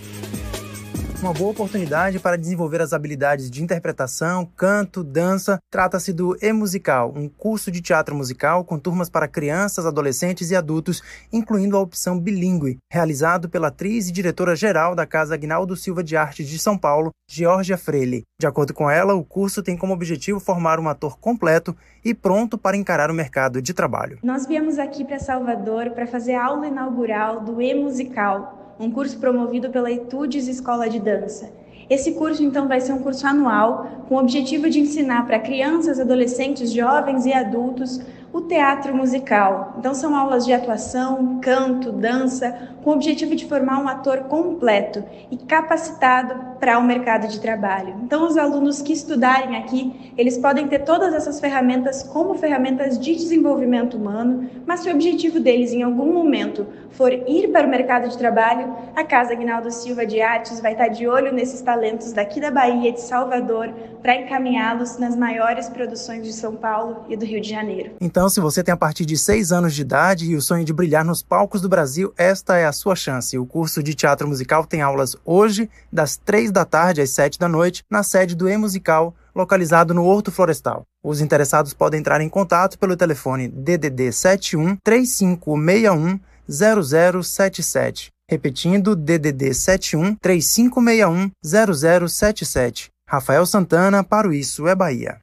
Uma 1.22 1.34
boa 1.34 1.52
oportunidade 1.52 2.18
para 2.18 2.38
desenvolver 2.38 2.80
as 2.80 2.94
habilidades 2.94 3.52
de 3.52 3.62
interpretação, 3.62 4.46
canto, 4.56 5.04
dança. 5.04 5.60
Trata-se 5.70 6.14
do 6.14 6.38
E-Musical, 6.41 7.14
um 7.14 7.28
curso 7.28 7.70
de 7.70 7.82
teatro 7.82 8.16
musical 8.16 8.64
com 8.64 8.80
turmas 8.80 9.10
para 9.10 9.28
crianças, 9.28 9.86
adolescentes 9.86 10.50
e 10.50 10.56
adultos, 10.56 11.02
incluindo 11.32 11.76
a 11.76 11.82
opção 11.82 12.18
bilíngue, 12.18 12.78
realizado 12.90 13.50
pela 13.50 13.68
atriz 13.68 14.08
e 14.08 14.14
diretora-geral 14.14 14.96
da 14.96 15.06
Casa 15.06 15.34
Agnaldo 15.34 15.76
Silva 15.76 16.02
de 16.02 16.16
Artes 16.16 16.48
de 16.48 16.58
São 16.58 16.78
Paulo, 16.78 17.12
Georgia 17.30 17.78
Freire. 17.78 18.24
De 18.40 18.48
acordo 18.48 18.74
com 18.74 18.90
ela, 18.90 19.14
o 19.14 19.26
curso 19.26 19.62
tem 19.62 19.76
como 19.76 19.91
objetivo 19.91 20.40
formar 20.40 20.80
um 20.80 20.88
ator 20.88 21.20
completo 21.20 21.76
e 22.04 22.14
pronto 22.14 22.58
para 22.58 22.78
encarar 22.78 23.12
o 23.12 23.14
mercado 23.14 23.62
de 23.62 23.74
trabalho. 23.74 24.20
Nós 24.24 24.48
viemos 24.48 24.80
aqui 24.80 25.04
para 25.04 25.20
Salvador 25.20 25.90
para 25.90 26.08
fazer 26.08 26.36
a 26.36 26.46
aula 26.46 26.68
inaugural 26.68 27.41
do 27.41 27.62
E-Musical, 27.62 28.59
um 28.80 28.90
curso 28.90 29.20
promovido 29.20 29.70
pela 29.70 29.92
Etudes 29.92 30.48
Escola 30.48 30.90
de 30.90 31.00
Dança. 31.00 31.52
Esse 31.90 32.14
curso, 32.14 32.42
então, 32.42 32.68
vai 32.68 32.80
ser 32.80 32.94
um 32.94 33.00
curso 33.00 33.28
anual 33.28 34.06
com 34.08 34.16
o 34.16 34.20
objetivo 34.20 34.70
de 34.70 34.80
ensinar 34.80 35.26
para 35.26 35.40
crianças, 35.40 36.00
adolescentes, 36.00 36.72
jovens 36.72 37.26
e 37.26 37.34
adultos 37.34 38.00
o 38.32 38.42
teatro 38.42 38.96
musical. 38.96 39.74
Então, 39.78 39.94
são 39.94 40.16
aulas 40.16 40.46
de 40.46 40.54
atuação, 40.54 41.40
canto, 41.42 41.92
dança, 41.92 42.76
com 42.84 42.92
o 42.92 42.94
objetivo 42.94 43.36
de 43.36 43.46
formar 43.46 43.80
um 43.80 43.88
ator 43.88 44.20
completo 44.26 45.04
e 45.32 45.36
capacitado 45.36 46.49
para 46.60 46.77
o 46.77 46.84
mercado 46.84 47.27
de 47.27 47.40
trabalho. 47.40 47.95
Então, 48.03 48.27
os 48.27 48.38
alunos 48.38 48.81
que 48.81 48.94
estudarem 48.94 49.57
aqui, 49.57 50.14
eles 50.18 50.38
podem 50.38 50.68
ter 50.68 50.80
todas 50.80 51.14
essas 51.14 51.40
ferramentas 51.40 52.03
como 52.03 52.36
ferramentas 52.36 52.99
de 52.99 53.15
desenvolvimento 53.15 53.98
humano, 53.98 54.49
mas 54.65 54.81
se 54.81 54.90
o 54.90 54.94
objetivo 54.94 55.40
deles 55.40 55.72
em 55.72 55.84
algum 55.84 56.11
momento 56.11 56.68
for 56.91 57.11
ir 57.14 57.49
para 57.52 57.68
o 57.68 57.69
mercado 57.69 58.10
de 58.10 58.18
trabalho, 58.18 58.76
a 58.95 59.03
Casa 59.03 59.34
Aguinaldo 59.34 59.72
Silva 59.72 60.06
de 60.06 60.22
Artes 60.22 60.60
vai 60.60 60.73
estar 60.73 60.88
de 60.90 61.07
olho 61.07 61.34
nesses 61.34 61.61
talentos 61.61 62.11
daqui 62.11 62.41
da 62.41 62.52
Bahia, 62.52 62.91
de 62.91 63.02
Salvador, 63.02 63.73
para 64.02 64.15
encaminhá-los 64.15 64.98
nas 64.98 65.15
maiores 65.15 65.69
produções 65.69 66.23
de 66.23 66.34
São 66.34 66.56
Paulo 66.56 67.06
e 67.10 67.15
do 67.15 67.26
Rio 67.26 67.41
de 67.41 67.49
Janeiro. 67.49 67.91
Então, 68.02 68.30
se 68.30 68.40
você 68.40 68.64
tem 68.64 68.73
a 68.73 68.77
partir 68.77 69.06
de 69.06 69.18
6 69.18 69.52
anos 69.52 69.76
de 69.76 69.81
idade 69.81 70.26
e 70.26 70.36
o 70.36 70.41
sonho 70.41 70.64
de 70.64 70.73
brilhar 70.73 71.03
nos 71.03 71.22
palcos 71.22 71.61
do 71.61 71.69
Brasil, 71.69 72.14
esta 72.18 72.57
é 72.57 72.65
a 72.65 72.72
sua 72.72 72.95
chance. 72.95 73.38
O 73.38 73.45
curso 73.45 73.84
de 73.84 73.94
teatro 73.94 74.27
musical 74.27 74.65
tem 74.65 74.81
aulas 74.81 75.15
hoje, 75.26 75.69
das 75.91 76.18
3 76.50 76.52
da 76.52 76.66
tarde 76.66 77.02
às 77.02 77.12
7 77.12 77.40
da 77.40 77.48
noite, 77.48 77.84
na 77.90 78.04
sede 78.04 78.36
do 78.36 78.50
E-Musical, 78.50 79.16
localizado 79.34 79.94
no 79.94 80.04
Horto 80.06 80.32
Florestal. 80.32 80.84
Os 81.04 81.22
interessados 81.22 81.74
podem 81.74 82.00
entrar 82.00 82.20
em 82.22 82.30
contato 82.30 82.78
pelo 82.78 82.98
telefone 82.98 83.48
DDD 83.48 84.12
71 84.12 84.78
3561 84.84 86.20
0077. 86.50 88.10
Repetindo, 88.30 88.96
DDD 88.96 89.54
71 89.54 90.16
3561 90.16 91.32
0077. 91.44 92.90
Rafael 93.08 93.46
Santana 93.46 94.04
para 94.04 94.28
o 94.28 94.34
Isso 94.34 94.68
é 94.68 94.76
Bahia. 94.76 95.20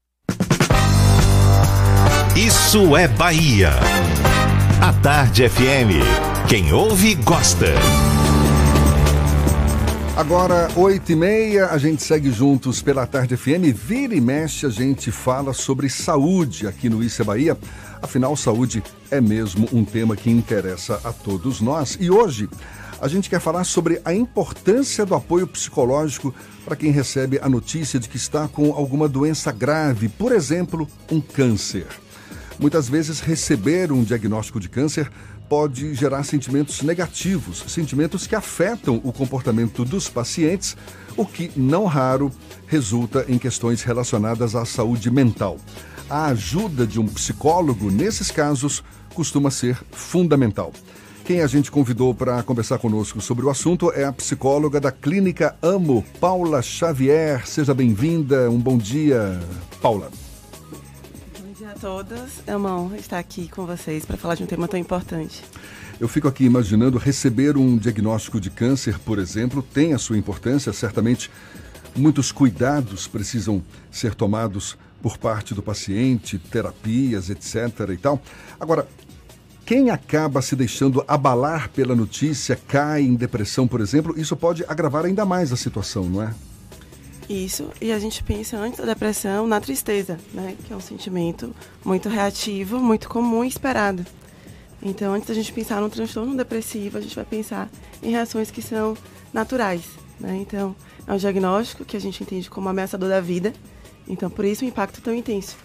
Isso 2.35 2.97
é 2.97 3.07
Bahia. 3.07 3.71
A 4.81 4.93
Tarde 4.93 5.49
FM. 5.49 6.03
Quem 6.49 6.73
ouve, 6.73 7.15
gosta. 7.15 7.67
Agora, 10.17 10.71
8 10.75 11.13
e 11.13 11.15
meia, 11.15 11.67
a 11.67 11.77
gente 11.77 12.03
segue 12.03 12.31
juntos 12.31 12.81
pela 12.81 13.07
Tarde 13.07 13.37
FM. 13.37 13.69
Vira 13.75 14.15
e 14.15 14.21
mexe, 14.21 14.65
a 14.65 14.71
gente 14.71 15.13
fala 15.13 15.53
sobre 15.53 15.91
saúde 15.91 16.67
aqui 16.67 16.89
no 16.89 17.05
Isso 17.05 17.21
é 17.21 17.25
Bahia. 17.27 17.59
Afinal, 18.01 18.35
saúde 18.35 18.83
é 19.11 19.21
mesmo 19.21 19.69
um 19.75 19.85
tema 19.85 20.17
que 20.17 20.31
interessa 20.31 20.99
a 21.05 21.13
todos 21.13 21.61
nós. 21.61 21.99
E 22.01 22.11
hoje, 22.11 22.49
a 22.99 23.07
gente 23.09 23.29
quer 23.29 23.41
falar 23.41 23.65
sobre 23.65 24.01
a 24.07 24.15
importância 24.15 25.05
do 25.05 25.15
apoio 25.15 25.47
psicológico 25.47 26.35
para 26.65 26.77
quem 26.77 26.91
recebe 26.91 27.39
a 27.43 27.49
notícia 27.49 28.01
de 28.01 28.09
que 28.09 28.17
está 28.17 28.49
com 28.49 28.73
alguma 28.73 29.07
doença 29.07 29.53
grave, 29.53 30.09
por 30.09 30.33
exemplo, 30.33 30.89
um 31.13 31.21
câncer. 31.21 31.87
Muitas 32.59 32.89
vezes, 32.89 33.21
receber 33.21 33.93
um 33.93 34.03
diagnóstico 34.03 34.59
de 34.59 34.71
câncer 34.71 35.11
pode 35.49 35.95
gerar 35.95 36.23
sentimentos 36.25 36.83
negativos, 36.83 37.65
sentimentos 37.69 38.27
que 38.27 38.35
afetam 38.35 39.01
o 39.05 39.13
comportamento 39.13 39.85
dos 39.85 40.09
pacientes, 40.09 40.77
o 41.17 41.25
que, 41.25 41.51
não 41.57 41.85
raro, 41.85 42.31
resulta 42.67 43.25
em 43.29 43.39
questões 43.39 43.83
relacionadas 43.83 44.55
à 44.55 44.65
saúde 44.65 45.11
mental. 45.11 45.57
A 46.09 46.27
ajuda 46.27 46.87
de 46.87 47.01
um 47.01 47.07
psicólogo, 47.07 47.91
nesses 47.91 48.31
casos, 48.31 48.83
costuma 49.15 49.51
ser 49.51 49.79
fundamental. 49.91 50.73
Quem 51.25 51.41
a 51.41 51.47
gente 51.49 51.73
convidou 51.73 52.15
para 52.15 52.41
conversar 52.45 52.79
conosco 52.79 53.21
sobre 53.21 53.45
o 53.45 53.51
assunto 53.51 53.91
é 53.93 54.05
a 54.05 54.13
psicóloga 54.13 54.81
da 54.81 54.93
Clínica 54.93 55.57
Amo, 55.61 56.05
Paula 56.21 56.63
Xavier. 56.63 57.45
Seja 57.45 57.75
bem-vinda. 57.75 58.49
Um 58.49 58.61
bom 58.61 58.79
dia, 58.79 59.41
Paula. 59.83 60.26
Todos. 61.81 62.43
É 62.47 62.57
uma 62.57 62.75
honra 62.75 62.97
estar 62.97 63.19
aqui 63.19 63.49
com 63.49 63.67
vocês 63.67 64.05
para 64.05 64.17
falar 64.17 64.35
de 64.35 64.43
um 64.43 64.47
tema 64.47 64.67
tão 64.67 64.79
importante. 64.81 65.43
Eu 66.01 66.09
fico 66.09 66.27
aqui 66.27 66.45
imaginando 66.45 66.99
receber 66.99 67.57
um 67.57 67.77
diagnóstico 67.77 68.41
de 68.41 68.51
câncer, 68.51 68.99
por 68.99 69.19
exemplo, 69.19 69.63
tem 69.63 69.93
a 69.93 69.99
sua 69.99 70.17
importância, 70.17 70.73
certamente 70.73 71.31
muitos 71.95 72.33
cuidados 72.33 73.07
precisam 73.07 73.63
ser 73.91 74.15
tomados 74.15 74.77
por 75.03 75.19
parte 75.19 75.55
do 75.55 75.63
paciente, 75.63 76.39
terapias, 76.39 77.31
etc. 77.31 77.91
e 77.93 77.97
tal. 77.97 78.21
Agora, 78.59 78.87
quem 79.65 79.91
acaba 79.91 80.41
se 80.41 80.55
deixando 80.55 81.05
abalar 81.07 81.71
pela 81.71 81.95
notícia, 81.95 82.59
cai 82.69 83.03
em 83.03 83.15
depressão, 83.15 83.67
por 83.67 83.81
exemplo, 83.81 84.15
isso 84.19 84.37
pode 84.37 84.65
agravar 84.69 85.05
ainda 85.05 85.25
mais 85.25 85.53
a 85.53 85.57
situação, 85.57 86.05
não 86.05 86.23
é? 86.23 86.35
Isso, 87.29 87.71
e 87.81 87.91
a 87.91 87.99
gente 87.99 88.23
pensa 88.23 88.57
antes 88.57 88.79
da 88.79 88.85
depressão 88.85 89.49
na 89.49 89.61
tristeza, 89.61 90.19
né? 90.33 90.57
Que 90.65 90.73
é 90.73 90.77
um 90.77 90.81
sentimento 90.81 91.53
muito 91.85 92.09
reativo, 92.09 92.79
muito 92.79 93.09
comum 93.09 93.45
e 93.45 93.49
esperado. 93.49 94.07
Então, 94.81 95.13
antes 95.13 95.27
da 95.27 95.35
gente 95.35 95.53
pensar 95.53 95.81
no 95.81 95.91
transtorno 95.91 96.37
depressivo, 96.37 96.99
a 96.99 97.01
gente 97.01 97.17
vai 97.17 97.25
pensar 97.25 97.69
em 98.01 98.11
reações 98.11 98.53
que 98.53 98.63
são 98.63 98.97
naturais, 99.33 99.83
né? 100.21 100.37
Então, 100.37 100.77
é 101.05 101.13
um 101.13 101.17
diagnóstico 101.17 101.85
que 101.85 101.97
a 101.97 102.01
gente 102.01 102.23
entende 102.23 102.49
como 102.49 102.69
ameaçador 102.69 103.09
da 103.09 103.21
vida, 103.21 103.53
então 104.07 104.31
por 104.31 104.45
isso 104.45 104.65
o 104.65 104.69
impacto 104.69 105.01
tão 105.01 105.13
intenso. 105.13 105.57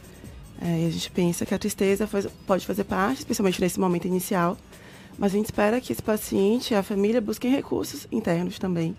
É, 0.60 0.88
a 0.88 0.90
gente 0.90 1.12
pensa 1.12 1.46
que 1.46 1.54
a 1.54 1.60
tristeza 1.60 2.08
faz, 2.08 2.28
pode 2.48 2.66
fazer 2.66 2.86
parte, 2.86 3.20
especialmente 3.20 3.62
nesse 3.62 3.80
momento 3.80 4.08
inicial, 4.08 4.58
mas 5.16 5.32
a 5.34 5.38
gente 5.38 5.46
espera 5.46 5.80
que 5.80 5.94
esse 5.94 6.02
paciente 6.02 6.74
e 6.74 6.76
a 6.76 6.82
família 6.82 7.22
busquem 7.22 7.52
recursos 7.52 8.08
internos 8.12 8.58
também 8.58 8.96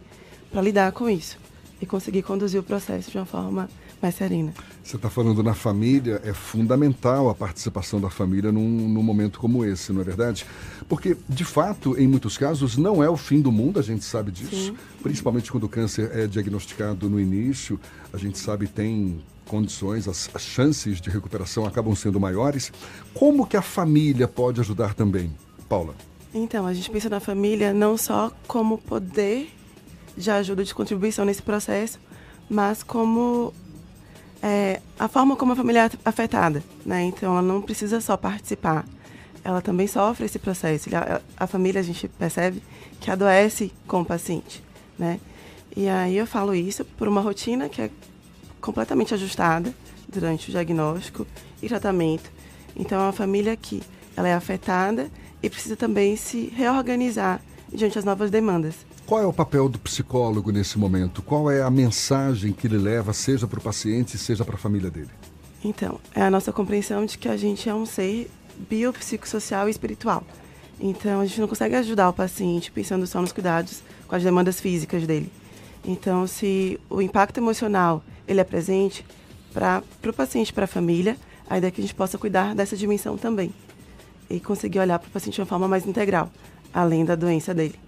para 0.52 0.62
lidar 0.62 0.92
com 0.92 1.10
isso 1.10 1.38
e 1.82 1.86
conseguir 1.86 2.22
conduzir 2.22 2.60
o 2.60 2.62
processo 2.62 3.10
de 3.10 3.18
uma 3.18 3.26
forma 3.26 3.68
mais 4.00 4.14
serena. 4.14 4.54
Você 4.84 4.94
está 4.94 5.10
falando 5.10 5.42
na 5.42 5.52
família, 5.52 6.22
é 6.24 6.32
fundamental 6.32 7.28
a 7.28 7.34
participação 7.34 8.00
da 8.00 8.08
família 8.08 8.52
num, 8.52 8.88
num, 8.88 9.02
momento 9.02 9.40
como 9.40 9.64
esse, 9.64 9.92
não 9.92 10.00
é 10.00 10.04
verdade? 10.04 10.46
Porque, 10.88 11.16
de 11.28 11.44
fato, 11.44 11.98
em 11.98 12.06
muitos 12.06 12.38
casos, 12.38 12.76
não 12.76 13.02
é 13.02 13.10
o 13.10 13.16
fim 13.16 13.40
do 13.40 13.50
mundo, 13.50 13.80
a 13.80 13.82
gente 13.82 14.04
sabe 14.04 14.30
disso. 14.30 14.66
Sim. 14.66 14.76
Principalmente 15.02 15.50
quando 15.50 15.64
o 15.64 15.68
câncer 15.68 16.10
é 16.14 16.28
diagnosticado 16.28 17.10
no 17.10 17.18
início, 17.18 17.78
a 18.12 18.16
gente 18.16 18.38
sabe 18.38 18.68
tem 18.68 19.20
condições, 19.44 20.06
as, 20.06 20.30
as 20.32 20.42
chances 20.42 21.00
de 21.00 21.10
recuperação 21.10 21.66
acabam 21.66 21.96
sendo 21.96 22.20
maiores. 22.20 22.72
Como 23.12 23.44
que 23.44 23.56
a 23.56 23.62
família 23.62 24.28
pode 24.28 24.60
ajudar 24.60 24.94
também, 24.94 25.32
Paula? 25.68 25.96
Então, 26.32 26.64
a 26.64 26.72
gente 26.72 26.88
pensa 26.88 27.10
na 27.10 27.18
família 27.18 27.74
não 27.74 27.96
só 27.96 28.30
como 28.46 28.78
poder 28.78 29.50
de 30.16 30.30
ajuda, 30.30 30.64
de 30.64 30.74
contribuição 30.74 31.24
nesse 31.24 31.42
processo, 31.42 31.98
mas 32.48 32.82
como 32.82 33.52
é, 34.42 34.80
a 34.98 35.06
forma 35.06 35.36
como 35.36 35.52
a 35.52 35.56
família 35.56 35.86
é 35.86 35.90
afetada, 36.04 36.62
né? 36.84 37.02
Então, 37.04 37.32
ela 37.32 37.42
não 37.42 37.62
precisa 37.62 38.00
só 38.00 38.16
participar, 38.16 38.84
ela 39.44 39.62
também 39.62 39.86
sofre 39.86 40.26
esse 40.26 40.38
processo. 40.38 40.90
A, 40.94 41.20
a 41.44 41.46
família, 41.46 41.80
a 41.80 41.84
gente 41.84 42.08
percebe 42.08 42.62
que 43.00 43.10
adoece 43.10 43.72
com 43.86 44.00
o 44.00 44.04
paciente, 44.04 44.62
né? 44.98 45.20
E 45.74 45.88
aí 45.88 46.16
eu 46.16 46.26
falo 46.26 46.54
isso 46.54 46.84
por 46.84 47.08
uma 47.08 47.20
rotina 47.20 47.68
que 47.68 47.80
é 47.80 47.90
completamente 48.60 49.14
ajustada 49.14 49.72
durante 50.08 50.48
o 50.48 50.50
diagnóstico 50.50 51.26
e 51.62 51.68
tratamento. 51.68 52.30
Então, 52.76 53.00
é 53.00 53.04
uma 53.04 53.12
família 53.12 53.56
que 53.56 53.82
ela 54.16 54.28
é 54.28 54.34
afetada 54.34 55.10
e 55.42 55.48
precisa 55.48 55.76
também 55.76 56.16
se 56.16 56.52
reorganizar 56.54 57.40
diante 57.72 57.94
das 57.94 58.04
novas 58.04 58.30
demandas. 58.30 58.74
Qual 59.06 59.20
é 59.20 59.26
o 59.26 59.32
papel 59.32 59.68
do 59.68 59.78
psicólogo 59.78 60.50
nesse 60.52 60.78
momento? 60.78 61.22
Qual 61.22 61.50
é 61.50 61.62
a 61.62 61.70
mensagem 61.70 62.52
que 62.52 62.66
ele 62.66 62.78
leva, 62.78 63.12
seja 63.12 63.46
para 63.46 63.58
o 63.58 63.62
paciente, 63.62 64.16
seja 64.16 64.44
para 64.44 64.54
a 64.54 64.58
família 64.58 64.90
dele? 64.90 65.10
Então, 65.64 66.00
é 66.14 66.22
a 66.22 66.30
nossa 66.30 66.52
compreensão 66.52 67.04
de 67.04 67.18
que 67.18 67.28
a 67.28 67.36
gente 67.36 67.68
é 67.68 67.74
um 67.74 67.84
ser 67.84 68.30
biopsicossocial 68.68 69.68
e 69.68 69.70
espiritual. 69.70 70.24
Então, 70.80 71.20
a 71.20 71.26
gente 71.26 71.40
não 71.40 71.48
consegue 71.48 71.74
ajudar 71.74 72.08
o 72.08 72.12
paciente 72.12 72.70
pensando 72.70 73.06
só 73.06 73.20
nos 73.20 73.32
cuidados 73.32 73.82
com 74.06 74.14
as 74.14 74.22
demandas 74.22 74.60
físicas 74.60 75.06
dele. 75.06 75.30
Então, 75.84 76.26
se 76.26 76.80
o 76.88 77.02
impacto 77.02 77.38
emocional 77.38 78.02
ele 78.26 78.40
é 78.40 78.44
presente 78.44 79.04
para 79.52 79.82
o 80.06 80.12
paciente, 80.12 80.52
para 80.52 80.64
a 80.64 80.68
família, 80.68 81.16
a 81.50 81.58
ideia 81.58 81.68
é 81.68 81.72
que 81.72 81.80
a 81.80 81.84
gente 81.84 81.94
possa 81.94 82.16
cuidar 82.16 82.54
dessa 82.54 82.76
dimensão 82.76 83.18
também 83.18 83.52
e 84.30 84.40
conseguir 84.40 84.78
olhar 84.78 84.98
para 84.98 85.08
o 85.08 85.10
paciente 85.10 85.34
de 85.34 85.40
uma 85.40 85.46
forma 85.46 85.68
mais 85.68 85.86
integral, 85.86 86.30
além 86.72 87.04
da 87.04 87.14
doença 87.14 87.52
dele. 87.52 87.78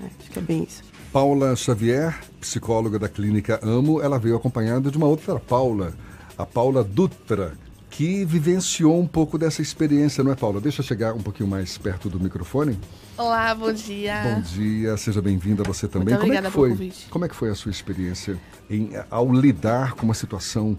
É, 0.00 0.06
acho 0.20 0.30
que 0.30 0.38
é 0.38 0.42
bem 0.42 0.64
isso. 0.64 0.82
Paula 1.12 1.54
Xavier, 1.54 2.18
psicóloga 2.40 2.98
da 2.98 3.08
clínica 3.08 3.60
Amo, 3.62 4.02
ela 4.02 4.18
veio 4.18 4.36
acompanhada 4.36 4.90
de 4.90 4.96
uma 4.96 5.06
outra 5.06 5.38
Paula, 5.38 5.94
a 6.36 6.44
Paula 6.44 6.82
Dutra, 6.82 7.52
que 7.88 8.24
vivenciou 8.24 9.00
um 9.00 9.06
pouco 9.06 9.38
dessa 9.38 9.62
experiência, 9.62 10.24
não 10.24 10.32
é, 10.32 10.34
Paula? 10.34 10.60
Deixa 10.60 10.80
eu 10.80 10.84
chegar 10.84 11.14
um 11.14 11.22
pouquinho 11.22 11.48
mais 11.48 11.78
perto 11.78 12.10
do 12.10 12.18
microfone. 12.18 12.76
Olá, 13.16 13.54
bom 13.54 13.72
dia. 13.72 14.20
Bom 14.24 14.40
dia, 14.40 14.96
seja 14.96 15.22
bem-vinda 15.22 15.62
você 15.62 15.86
também. 15.86 16.14
Muito 16.14 16.20
como 16.22 16.32
é 16.32 16.42
que 16.42 16.50
foi? 16.50 16.70
Pelo 16.70 16.78
convite. 16.80 17.08
Como 17.08 17.24
é 17.24 17.28
que 17.28 17.36
foi 17.36 17.50
a 17.50 17.54
sua 17.54 17.70
experiência 17.70 18.36
em, 18.68 18.90
ao 19.08 19.32
lidar 19.32 19.92
com 19.92 20.04
uma 20.04 20.14
situação 20.14 20.76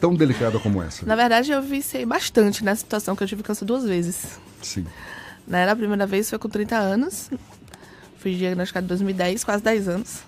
tão 0.00 0.14
delicada 0.14 0.58
como 0.58 0.82
essa? 0.82 1.04
Na 1.04 1.14
verdade, 1.14 1.52
eu 1.52 1.60
viciei 1.60 2.06
bastante 2.06 2.64
nessa 2.64 2.80
situação 2.80 3.14
que 3.14 3.22
eu 3.22 3.28
tive 3.28 3.42
câncer 3.42 3.66
duas 3.66 3.84
vezes. 3.84 4.40
Sim. 4.62 4.86
Né? 5.46 5.68
A 5.68 5.76
primeira 5.76 6.06
vez 6.06 6.30
foi 6.30 6.38
com 6.38 6.48
30 6.48 6.74
anos. 6.78 7.28
Fui 8.22 8.36
diagnosticada 8.36 8.84
em 8.84 8.88
2010, 8.88 9.42
quase 9.42 9.62
10 9.64 9.88
anos. 9.88 10.20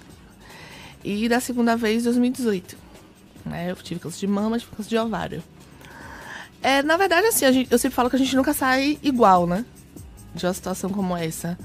E 1.04 1.28
da 1.28 1.38
segunda 1.38 1.76
vez, 1.76 2.02
em 2.02 2.04
2018. 2.04 2.76
Né? 3.46 3.70
Eu 3.70 3.76
tive 3.76 4.00
câncer 4.00 4.18
de 4.20 4.26
mama, 4.26 4.58
tive 4.58 4.72
câncer 4.74 4.88
de 4.88 4.98
ovário. 4.98 5.42
É, 6.60 6.82
na 6.82 6.96
verdade, 6.96 7.26
assim, 7.28 7.50
gente- 7.52 7.70
eu 7.70 7.78
sempre 7.78 7.94
falo 7.94 8.10
que 8.10 8.16
a 8.16 8.18
gente 8.18 8.34
nunca 8.34 8.52
sai 8.52 8.98
igual, 9.02 9.46
né? 9.46 9.64
De 10.34 10.44
uma 10.44 10.52
situação 10.52 10.90
como 10.90 11.16
essa. 11.16 11.56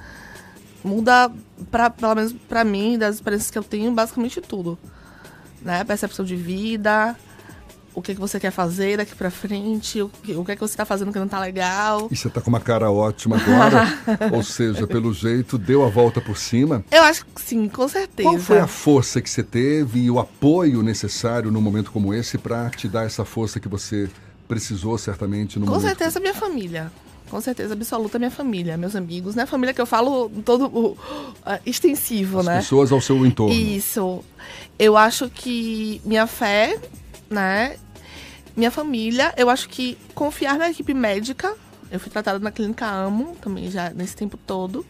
Muda, 0.84 1.31
pra, 1.72 1.89
pelo 1.89 2.14
menos 2.15 2.34
pra 2.47 2.64
mim, 2.64 2.97
das 2.97 3.15
experiências 3.15 3.49
que 3.49 3.57
eu 3.57 3.64
tenho, 3.64 3.91
basicamente 3.91 4.39
tudo. 4.39 4.77
Né? 5.61 5.84
Percepção 5.84 6.23
de 6.23 6.35
vida, 6.35 7.15
o 7.94 8.02
que, 8.02 8.14
que 8.14 8.20
você 8.20 8.40
quer 8.40 8.52
fazer 8.52 8.98
daqui 8.98 9.16
pra 9.16 9.30
frente, 9.30 10.02
o 10.02 10.10
que, 10.10 10.34
o 10.36 10.45
que, 10.45 10.56
que 10.56 10.61
você 10.61 10.76
tá 10.76 10.86
fazendo 10.86 11.11
que 11.11 11.20
não 11.20 11.28
tá 11.28 11.40
legal. 11.40 12.07
E 12.11 12.16
você 12.16 12.30
tá 12.30 12.41
com 12.41 12.49
uma 12.49 12.60
cara 12.60 12.91
ótima 12.91 13.38
agora. 13.38 13.88
Ou 14.32 14.44
seja, 14.44 14.88
pelo 14.88 15.14
jeito, 15.14 15.57
deu 15.57 15.86
a 15.86 15.90
volta 15.90 16.22
por 16.22 16.38
cima. 16.38 16.84
Eu 16.91 17.03
acho 17.03 17.26
que 17.26 17.41
sim, 17.41 17.68
com 17.68 17.88
certeza. 17.88 18.30
Qual 18.30 18.40
foi 18.40 18.60
a 18.60 18.68
força 18.68 19.22
que 19.22 19.30
você 19.30 19.44
teve 19.44 20.02
e 20.02 20.11
o 20.11 20.20
apoio 20.20 20.82
necessário 20.82 21.52
num 21.52 21.61
momento 21.61 21.91
como 21.91 22.14
esse 22.14 22.38
para 22.38 22.70
te 22.70 22.88
dar 22.88 23.06
essa 23.06 23.26
força 23.26 23.60
que 23.60 23.68
você 23.68 24.10
precisou 24.48 24.98
certamente 24.98 25.60
no 25.60 25.66
Com 25.66 25.74
momento? 25.74 25.88
certeza 25.88 26.20
minha 26.20 26.34
família. 26.34 26.91
Com 27.30 27.40
certeza 27.40 27.74
absoluta 27.74 28.18
minha 28.18 28.32
família, 28.32 28.76
meus 28.76 28.95
amigos, 28.95 29.36
né? 29.36 29.45
Família 29.45 29.74
que 29.74 29.80
eu 29.80 29.86
falo 29.86 30.30
todo 30.44 30.98
ah, 31.45 31.60
extensivo, 31.64 32.40
As 32.40 32.45
né? 32.45 32.57
pessoas 32.57 32.91
ao 32.91 32.99
seu 32.99 33.24
entorno. 33.24 33.53
Isso. 33.53 34.24
Eu 34.80 34.98
acho 34.98 35.30
que 35.30 36.02
minha 36.03 36.26
fé, 36.26 36.80
né? 37.30 37.77
Minha 38.56 38.72
família, 38.72 39.34
eu 39.38 39.49
acho 39.49 39.69
que 39.69 39.97
confiar 40.14 40.57
na 40.57 40.69
equipe 40.69 40.93
médica. 40.93 41.53
Eu 41.91 41.99
fui 41.99 42.11
tratada 42.11 42.39
na 42.39 42.51
clínica 42.51 42.85
Amo 42.85 43.35
também 43.41 43.69
já 43.72 43.89
nesse 43.91 44.15
tempo 44.15 44.38
todo, 44.38 44.85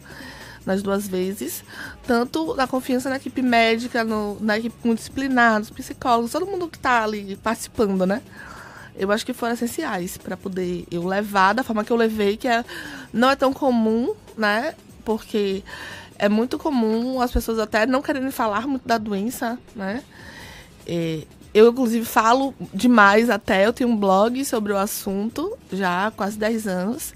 nas 0.66 0.82
duas 0.82 1.06
vezes. 1.08 1.64
Tanto 2.06 2.54
na 2.54 2.66
confiança 2.66 3.08
na 3.08 3.16
equipe 3.16 3.40
médica, 3.42 4.04
no- 4.04 4.36
na 4.40 4.58
equipe 4.58 4.76
multidisciplinar, 4.84 5.58
nos 5.58 5.70
psicólogos, 5.70 6.32
todo 6.32 6.46
mundo 6.46 6.68
que 6.68 6.78
tá 6.78 7.04
ali 7.04 7.36
participando, 7.36 8.04
né? 8.06 8.20
Eu 8.96 9.10
acho 9.12 9.24
que 9.24 9.32
foram 9.32 9.54
essenciais 9.54 10.18
para 10.18 10.36
poder 10.36 10.84
eu 10.90 11.06
levar 11.06 11.54
da 11.54 11.62
forma 11.62 11.84
que 11.84 11.90
eu 11.92 11.96
levei, 11.96 12.36
que 12.36 12.48
é, 12.48 12.64
não 13.12 13.30
é 13.30 13.36
tão 13.36 13.52
comum, 13.52 14.14
né? 14.36 14.74
Porque 15.04 15.62
é 16.18 16.28
muito 16.28 16.58
comum 16.58 17.20
as 17.20 17.30
pessoas 17.30 17.58
até 17.58 17.86
não 17.86 18.02
quererem 18.02 18.30
falar 18.30 18.66
muito 18.66 18.86
da 18.86 18.98
doença, 18.98 19.58
né? 19.74 20.02
É, 20.86 21.22
eu, 21.52 21.68
inclusive, 21.70 22.04
falo 22.04 22.54
demais 22.72 23.28
até. 23.30 23.66
Eu 23.66 23.72
tenho 23.72 23.90
um 23.90 23.96
blog 23.96 24.44
sobre 24.44 24.72
o 24.72 24.76
assunto 24.76 25.56
já 25.72 26.06
há 26.06 26.10
quase 26.10 26.38
10 26.38 26.66
anos. 26.66 27.14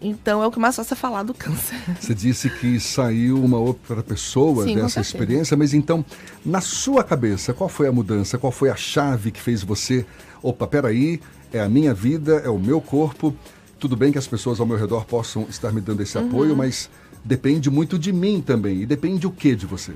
Então 0.00 0.40
é 0.42 0.46
o 0.46 0.50
que 0.52 0.60
mais 0.60 0.76
faço 0.76 0.94
é 0.94 0.96
falar 0.96 1.24
do 1.24 1.34
câncer. 1.34 1.76
Você 2.00 2.14
disse 2.14 2.48
que 2.48 2.78
saiu 2.78 3.42
uma 3.42 3.58
outra 3.58 4.00
pessoa 4.02 4.64
Sim, 4.64 4.76
dessa 4.76 5.00
experiência, 5.00 5.56
mas 5.56 5.74
então, 5.74 6.04
na 6.46 6.60
sua 6.60 7.02
cabeça, 7.02 7.52
qual 7.52 7.68
foi 7.68 7.88
a 7.88 7.92
mudança? 7.92 8.38
Qual 8.38 8.52
foi 8.52 8.70
a 8.70 8.76
chave 8.76 9.32
que 9.32 9.40
fez 9.40 9.62
você? 9.64 10.06
Opa, 10.40 10.68
peraí, 10.68 11.20
é 11.52 11.60
a 11.60 11.68
minha 11.68 11.92
vida, 11.92 12.34
é 12.44 12.48
o 12.48 12.58
meu 12.58 12.80
corpo. 12.80 13.34
Tudo 13.80 13.96
bem 13.96 14.12
que 14.12 14.18
as 14.18 14.26
pessoas 14.28 14.60
ao 14.60 14.66
meu 14.66 14.76
redor 14.76 15.04
possam 15.04 15.46
estar 15.50 15.72
me 15.72 15.80
dando 15.80 16.00
esse 16.00 16.16
Uhum. 16.16 16.26
apoio, 16.28 16.56
mas 16.56 16.88
depende 17.24 17.68
muito 17.68 17.98
de 17.98 18.12
mim 18.12 18.40
também. 18.40 18.82
E 18.82 18.86
depende 18.86 19.26
o 19.26 19.32
que 19.32 19.56
de 19.56 19.66
você? 19.66 19.94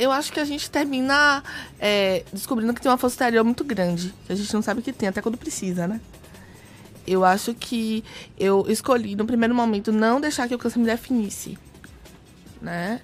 Eu 0.00 0.10
acho 0.10 0.32
que 0.32 0.40
a 0.40 0.44
gente 0.46 0.70
termina 0.70 1.42
é, 1.78 2.24
descobrindo 2.32 2.72
que 2.72 2.80
tem 2.80 2.90
uma 2.90 2.96
força 2.96 3.14
exterior 3.16 3.44
muito 3.44 3.62
grande, 3.62 4.14
que 4.26 4.32
a 4.32 4.34
gente 4.34 4.52
não 4.54 4.62
sabe 4.62 4.80
que 4.80 4.94
tem, 4.94 5.10
até 5.10 5.20
quando 5.20 5.36
precisa, 5.36 5.86
né? 5.86 6.00
Eu 7.06 7.22
acho 7.22 7.52
que 7.52 8.02
eu 8.38 8.64
escolhi, 8.66 9.14
no 9.14 9.26
primeiro 9.26 9.54
momento, 9.54 9.92
não 9.92 10.18
deixar 10.18 10.48
que 10.48 10.54
o 10.54 10.58
câncer 10.58 10.78
me 10.78 10.86
definisse, 10.86 11.58
né? 12.62 13.02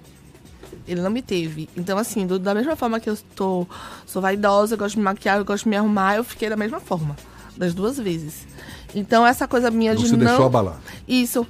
Ele 0.87 1.01
não 1.01 1.11
me 1.11 1.21
teve. 1.21 1.69
Então, 1.77 1.99
assim, 1.99 2.25
do- 2.25 2.39
da 2.39 2.55
mesma 2.55 2.75
forma 2.75 2.99
que 2.99 3.09
eu 3.09 3.17
tô, 3.35 3.67
sou 4.05 4.19
vaidosa, 4.21 4.73
eu 4.73 4.77
gosto 4.79 4.93
de 4.95 4.99
me 4.99 5.03
maquiar, 5.03 5.37
eu 5.37 5.45
gosto 5.45 5.65
de 5.65 5.69
me 5.69 5.75
arrumar, 5.77 6.15
eu 6.15 6.23
fiquei 6.23 6.49
da 6.49 6.55
mesma 6.57 6.79
forma, 6.79 7.15
das 7.55 7.75
duas 7.75 7.97
vezes. 7.99 8.47
Então, 8.95 9.23
essa 9.25 9.47
coisa 9.47 9.69
minha 9.69 9.93
Não 9.93 10.01
de 10.01 10.07
se 10.09 10.15
não... 10.17 10.25
deixou 10.25 10.45
abalar. 10.47 10.79
Isso. 11.07 11.45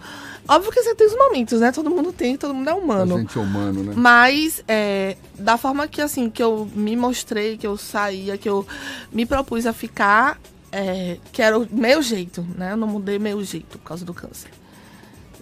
Óbvio 0.48 0.72
que 0.72 0.82
você 0.82 0.96
tem 0.96 1.08
os 1.08 1.16
momentos, 1.18 1.60
né? 1.60 1.72
Todo 1.72 1.90
mundo 1.90 2.14
tem, 2.14 2.38
todo 2.38 2.54
mundo 2.54 2.70
é 2.70 2.74
humano. 2.74 3.16
A 3.16 3.20
gente 3.20 3.38
é 3.38 3.42
humano, 3.42 3.84
né? 3.84 3.94
Mas 3.96 4.64
é, 4.68 5.18
da 5.38 5.58
forma 5.58 5.88
que 5.88 6.02
assim 6.02 6.30
que 6.30 6.42
eu 6.42 6.68
me 6.74 6.96
mostrei, 6.96 7.58
que 7.58 7.68
eu 7.68 7.76
saía, 7.78 8.38
que 8.38 8.48
eu 8.48 8.66
me 9.12 9.26
propus 9.26 9.66
a 9.66 9.74
ficar, 9.74 10.40
é, 10.72 11.18
que 11.32 11.42
era 11.42 11.58
o 11.58 11.68
meu 11.72 12.02
jeito, 12.02 12.46
né? 12.58 12.72
Eu 12.72 12.78
não 12.78 12.88
mudei 12.88 13.20
meu 13.20 13.44
jeito 13.44 13.78
por 13.78 13.84
causa 13.84 14.06
do 14.06 14.14
câncer. 14.14 14.50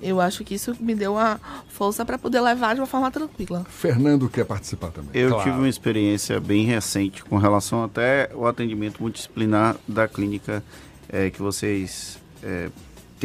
Eu 0.01 0.19
acho 0.19 0.43
que 0.43 0.53
isso 0.55 0.75
me 0.79 0.93
deu 0.93 1.13
uma 1.13 1.39
força 1.69 2.03
para 2.03 2.17
poder 2.17 2.41
levar 2.41 2.75
de 2.75 2.81
uma 2.81 2.85
forma 2.87 3.09
tranquila. 3.09 3.65
Fernando 3.69 4.27
quer 4.29 4.45
participar 4.45 4.91
também. 4.91 5.09
Eu 5.13 5.29
Claro. 5.29 5.43
tive 5.43 5.57
uma 5.57 5.69
experiência 5.69 6.39
bem 6.39 6.65
recente 6.65 7.23
com 7.23 7.37
relação 7.37 7.83
até 7.83 8.29
o 8.35 8.45
atendimento 8.45 9.01
multidisciplinar 9.01 9.75
da 9.87 10.07
clínica 10.07 10.63
eh, 11.09 11.29
que 11.29 11.41
vocês 11.41 12.19
eh, 12.43 12.69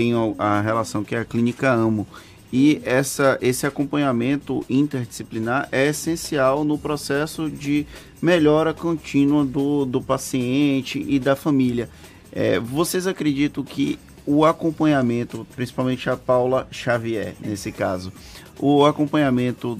têm 0.00 0.14
a 0.38 0.62
relação 0.62 1.04
que 1.04 1.14
é 1.14 1.18
a 1.18 1.24
clínica 1.26 1.70
Amo. 1.70 2.06
E 2.50 2.80
essa, 2.84 3.38
esse 3.42 3.66
acompanhamento 3.66 4.64
interdisciplinar 4.68 5.68
é 5.70 5.88
essencial 5.88 6.64
no 6.64 6.78
processo 6.78 7.50
de 7.50 7.86
melhora 8.20 8.72
contínua 8.72 9.44
do, 9.44 9.84
do 9.84 10.00
paciente 10.00 11.04
e 11.06 11.18
da 11.18 11.36
família. 11.36 11.88
Eh, 12.32 12.58
vocês 12.58 13.06
acreditam 13.06 13.62
que 13.62 13.98
o 14.26 14.44
acompanhamento, 14.44 15.46
principalmente 15.54 16.08
a 16.08 16.16
Paula 16.16 16.66
Xavier, 16.72 17.34
nesse 17.40 17.70
caso, 17.70 18.10
o 18.58 18.84
acompanhamento 18.84 19.78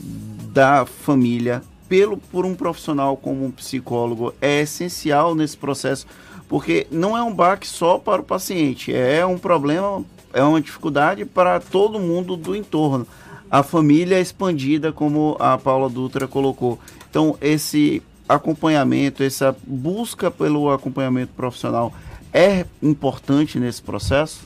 da 0.53 0.85
família 0.85 1.63
pelo 1.89 2.17
por 2.17 2.47
um 2.47 2.55
profissional 2.55 3.17
como 3.17 3.45
um 3.45 3.51
psicólogo 3.51 4.33
é 4.41 4.61
essencial 4.61 5.35
nesse 5.35 5.57
processo, 5.57 6.07
porque 6.51 6.89
não 6.91 7.17
é 7.17 7.23
um 7.23 7.33
baque 7.33 7.65
só 7.65 7.97
para 7.97 8.21
o 8.21 8.25
paciente, 8.25 8.93
é 8.93 9.25
um 9.25 9.39
problema, 9.39 10.05
é 10.33 10.43
uma 10.43 10.61
dificuldade 10.61 11.25
para 11.25 11.61
todo 11.61 12.01
mundo 12.01 12.37
do 12.37 12.57
entorno. 12.57 13.07
A 13.49 13.63
família 13.63 14.17
é 14.17 14.21
expandida, 14.21 14.93
como 14.93 15.37
a 15.39 15.57
Paula 15.57 15.89
Dutra 15.89 16.27
colocou. 16.27 16.77
Então, 17.09 17.39
esse 17.41 18.03
acompanhamento, 18.29 19.23
essa 19.23 19.57
busca 19.65 20.29
pelo 20.29 20.73
acompanhamento 20.73 21.33
profissional 21.35 21.95
é 22.33 22.67
importante 22.83 23.61
nesse 23.61 23.81
processo? 23.81 24.41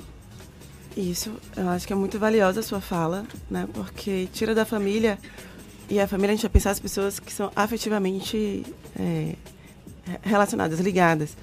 Isso, 0.94 1.32
eu 1.56 1.70
acho 1.70 1.86
que 1.86 1.92
é 1.94 1.96
muito 1.96 2.18
valiosa 2.18 2.60
a 2.60 2.62
sua 2.62 2.82
fala, 2.82 3.24
né? 3.50 3.66
Porque 3.72 4.28
tira 4.30 4.54
da 4.54 4.66
família, 4.66 5.18
e 5.88 5.98
a 5.98 6.06
família 6.06 6.32
a 6.32 6.36
gente 6.36 6.42
vai 6.42 6.50
pensar 6.50 6.70
as 6.72 6.80
pessoas 6.80 7.18
que 7.18 7.32
são 7.32 7.50
afetivamente 7.56 8.62
é, 8.94 9.36
relacionadas, 10.22 10.80
ligadas. 10.80 11.34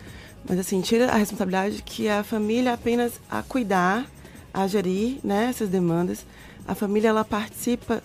Mas 0.48 0.60
assim, 0.60 0.82
tira 0.82 1.12
a 1.12 1.16
responsabilidade 1.16 1.82
que 1.84 2.10
a 2.10 2.24
família 2.24 2.74
apenas 2.74 3.14
a 3.30 3.42
cuidar, 3.44 4.06
a 4.54 4.68
gerir 4.68 5.20
né, 5.24 5.48
essas 5.50 5.70
demandas. 5.70 6.26
A 6.68 6.76
família 6.76 7.10
ela 7.10 7.24
participa 7.24 8.04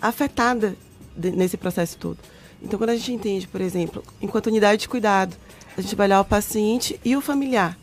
afetada 0.00 0.76
de- 1.16 1.30
nesse 1.32 1.56
processo 1.56 1.96
todo. 1.98 2.18
Então, 2.62 2.78
quando 2.78 2.90
a 2.90 2.96
gente 2.96 3.12
entende, 3.12 3.46
por 3.48 3.60
exemplo, 3.60 4.02
enquanto 4.20 4.46
unidade 4.46 4.82
de 4.82 4.88
cuidado, 4.88 5.36
a 5.76 5.80
gente 5.80 5.94
vai 5.94 6.06
olhar 6.06 6.20
o 6.20 6.24
paciente 6.24 6.98
e 7.04 7.16
o 7.16 7.20
familiar, 7.20 7.76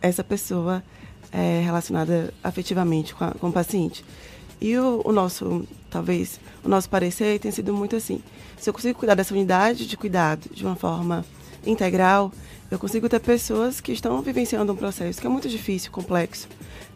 essa 0.00 0.22
pessoa 0.22 0.82
é 1.32 1.60
relacionada 1.64 2.32
afetivamente 2.42 3.14
com, 3.14 3.24
a- 3.24 3.32
com 3.32 3.48
o 3.48 3.52
paciente. 3.52 4.04
E 4.60 4.76
o, 4.78 5.02
o 5.04 5.12
nosso, 5.12 5.66
talvez, 5.90 6.38
o 6.62 6.68
nosso 6.68 6.88
parecer 6.88 7.38
tem 7.40 7.50
sido 7.50 7.72
muito 7.74 7.96
assim. 7.96 8.22
Se 8.58 8.68
eu 8.70 8.74
consigo 8.74 8.96
cuidar 8.98 9.14
dessa 9.14 9.34
unidade 9.34 9.86
de 9.86 9.96
cuidado 9.96 10.48
de 10.52 10.64
uma 10.64 10.76
forma 10.76 11.24
integral, 11.64 12.32
eu 12.70 12.78
consigo 12.78 13.08
ter 13.08 13.20
pessoas 13.20 13.80
que 13.80 13.92
estão 13.92 14.22
vivenciando 14.22 14.72
um 14.72 14.76
processo 14.76 15.20
que 15.20 15.26
é 15.26 15.30
muito 15.30 15.48
difícil, 15.48 15.90
complexo, 15.90 16.48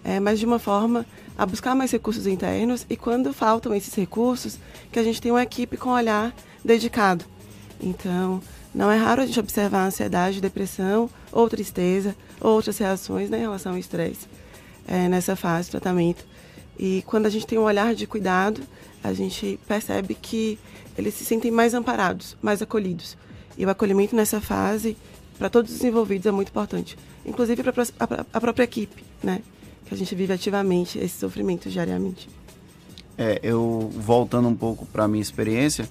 é, 0.02 0.18
mas 0.18 0.38
de 0.38 0.46
uma 0.46 0.58
forma 0.58 1.04
a 1.36 1.44
buscar 1.44 1.74
mais 1.74 1.90
recursos 1.90 2.26
internos 2.26 2.86
e 2.88 2.96
quando 2.96 3.32
faltam 3.32 3.74
esses 3.74 3.94
recursos, 3.94 4.58
que 4.90 4.98
a 4.98 5.02
gente 5.02 5.20
tem 5.20 5.30
uma 5.30 5.42
equipe 5.42 5.76
com 5.76 5.90
olhar 5.90 6.34
dedicado. 6.64 7.24
Então, 7.80 8.40
não 8.74 8.90
é 8.90 8.96
raro 8.96 9.22
a 9.22 9.26
gente 9.26 9.38
observar 9.38 9.86
ansiedade, 9.86 10.40
depressão 10.40 11.10
ou 11.30 11.48
tristeza, 11.48 12.16
ou 12.40 12.52
outras 12.54 12.78
reações 12.78 13.28
né, 13.28 13.38
em 13.38 13.42
relação 13.42 13.72
ao 13.72 13.78
estresse 13.78 14.26
é, 14.86 15.08
nessa 15.08 15.36
fase 15.36 15.66
de 15.66 15.72
tratamento. 15.72 16.24
E 16.78 17.02
quando 17.06 17.26
a 17.26 17.30
gente 17.30 17.46
tem 17.46 17.58
um 17.58 17.62
olhar 17.62 17.94
de 17.94 18.06
cuidado, 18.06 18.62
a 19.02 19.12
gente 19.12 19.58
percebe 19.66 20.14
que 20.14 20.58
eles 20.96 21.14
se 21.14 21.24
sentem 21.24 21.50
mais 21.50 21.74
amparados, 21.74 22.36
mais 22.40 22.62
acolhidos. 22.62 23.16
E 23.56 23.64
o 23.64 23.70
acolhimento 23.70 24.14
nessa 24.14 24.40
fase, 24.40 24.96
para 25.38 25.48
todos 25.48 25.74
os 25.74 25.82
envolvidos, 25.82 26.26
é 26.26 26.30
muito 26.30 26.48
importante. 26.48 26.96
Inclusive 27.24 27.62
para 27.62 27.84
a 28.32 28.40
própria 28.40 28.64
equipe, 28.64 29.02
né? 29.22 29.40
Que 29.84 29.94
a 29.94 29.96
gente 29.96 30.14
vive 30.14 30.32
ativamente 30.32 30.98
esse 30.98 31.18
sofrimento 31.18 31.68
diariamente. 31.70 32.28
É, 33.18 33.40
eu 33.42 33.90
voltando 33.94 34.48
um 34.48 34.54
pouco 34.54 34.84
para 34.86 35.04
a 35.04 35.08
minha 35.08 35.22
experiência, 35.22 35.88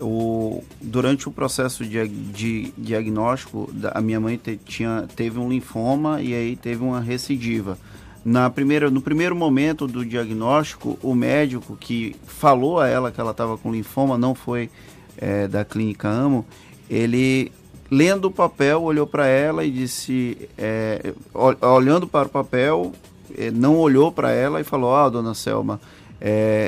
o, 0.00 0.64
durante 0.80 1.28
o 1.28 1.32
processo 1.32 1.84
de, 1.84 2.08
de 2.08 2.72
diagnóstico, 2.78 3.70
a 3.92 4.00
minha 4.00 4.18
mãe 4.18 4.36
te- 4.36 4.58
tinha, 4.64 5.06
teve 5.14 5.38
um 5.38 5.48
linfoma 5.48 6.22
e 6.22 6.34
aí 6.34 6.56
teve 6.56 6.82
uma 6.82 7.00
recidiva. 7.00 7.78
Na 8.24 8.48
primeira, 8.48 8.90
no 8.90 9.02
primeiro 9.02 9.34
momento 9.34 9.86
do 9.86 10.04
diagnóstico, 10.04 10.98
o 11.02 11.14
médico 11.14 11.76
que 11.76 12.16
falou 12.26 12.80
a 12.80 12.88
ela 12.88 13.10
que 13.10 13.20
ela 13.20 13.32
estava 13.32 13.58
com 13.58 13.72
linfoma, 13.72 14.16
não 14.16 14.34
foi 14.34 14.70
é, 15.18 15.46
da 15.48 15.64
clínica 15.64 16.08
Amo, 16.08 16.46
ele 16.94 17.50
lendo 17.90 18.26
o 18.26 18.30
papel, 18.30 18.82
olhou 18.82 19.06
para 19.06 19.26
ela 19.26 19.64
e 19.64 19.70
disse, 19.70 20.48
é, 20.56 21.12
ol- 21.34 21.56
olhando 21.60 22.06
para 22.06 22.26
o 22.26 22.30
papel, 22.30 22.92
é, 23.36 23.50
não 23.50 23.76
olhou 23.78 24.10
para 24.12 24.30
ela 24.30 24.60
e 24.60 24.64
falou: 24.64 24.94
Ah, 24.94 25.08
dona 25.08 25.34
Selma, 25.34 25.80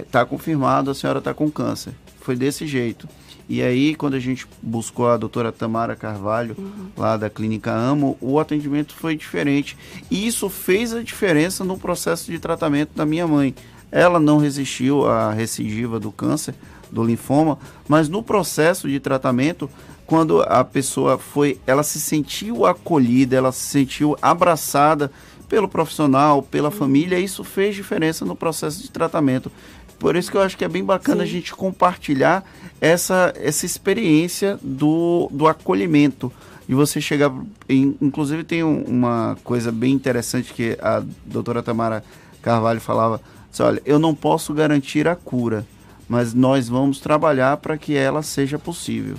está 0.05 0.25
confirmado, 0.25 0.91
a 0.91 0.95
senhora 0.95 1.19
está 1.19 1.33
com 1.35 1.51
câncer. 1.51 1.93
Foi 2.21 2.35
desse 2.35 2.67
jeito. 2.67 3.09
E 3.47 3.61
aí, 3.63 3.95
quando 3.95 4.15
a 4.15 4.19
gente 4.19 4.47
buscou 4.63 5.07
a 5.11 5.19
doutora 5.19 5.53
Tamara 5.53 5.95
Carvalho, 5.95 6.57
lá 6.97 7.15
da 7.19 7.29
Clínica 7.29 7.71
Amo, 7.71 8.17
o 8.19 8.41
atendimento 8.41 8.95
foi 8.95 9.15
diferente. 9.15 9.77
E 10.11 10.27
isso 10.27 10.49
fez 10.49 10.95
a 10.95 11.03
diferença 11.03 11.63
no 11.63 11.77
processo 11.77 12.33
de 12.33 12.39
tratamento 12.39 12.93
da 12.97 13.05
minha 13.05 13.27
mãe. 13.29 13.55
Ela 13.93 14.19
não 14.19 14.39
resistiu 14.39 15.07
à 15.07 15.31
recidiva 15.31 16.01
do 16.01 16.11
câncer, 16.11 16.55
do 16.91 17.05
linfoma, 17.05 17.59
mas 17.87 18.09
no 18.09 18.23
processo 18.23 18.89
de 18.89 18.99
tratamento, 18.99 19.69
quando 20.07 20.43
a 20.43 20.63
pessoa 20.65 21.19
foi, 21.19 21.59
ela 21.67 21.83
se 21.83 22.01
sentiu 22.01 22.67
acolhida, 22.67 23.37
ela 23.37 23.53
se 23.53 23.67
sentiu 23.67 24.17
abraçada 24.21 25.11
pelo 25.49 25.69
profissional, 25.69 26.43
pela 26.43 26.71
família, 26.71 27.19
isso 27.19 27.45
fez 27.45 27.75
diferença 27.75 28.25
no 28.25 28.35
processo 28.37 28.83
de 28.83 28.91
tratamento. 28.91 29.51
Por 29.99 30.17
isso 30.17 30.31
que 30.31 30.37
eu 30.37 30.43
acho 30.43 30.57
que 30.57 30.65
é 30.65 30.69
bem 30.69 30.85
bacana 30.85 31.23
a 31.23 31.27
gente 31.27 31.55
compartilhar 31.55 32.45
essa, 32.81 33.33
essa 33.37 33.65
experiência 33.65 34.59
do, 34.63 35.29
do 35.33 35.47
acolhimento. 35.47 36.33
De 36.67 36.75
você 36.75 36.99
chegar. 37.01 37.31
em- 37.69 37.95
inclusive, 38.01 38.43
tem 38.43 38.65
um- 38.65 38.83
uma 38.85 39.37
coisa 39.45 39.71
bem 39.71 39.93
interessante 39.93 40.53
que 40.55 40.77
a 40.81 41.03
doutora 41.27 41.63
Tamara 41.63 42.03
Carvalho 42.41 42.81
falava: 42.81 43.21
disse, 43.51 43.63
olha, 43.63 43.83
eu 43.85 43.99
não 43.99 44.15
posso 44.15 44.53
garantir 44.55 45.07
a 45.07 45.15
cura, 45.15 45.67
mas 46.09 46.33
nós 46.33 46.67
vamos 46.69 47.01
trabalhar 47.01 47.59
para 47.59 47.77
que 47.77 47.95
ela 47.95 48.23
seja 48.23 48.59
possível. 48.59 49.17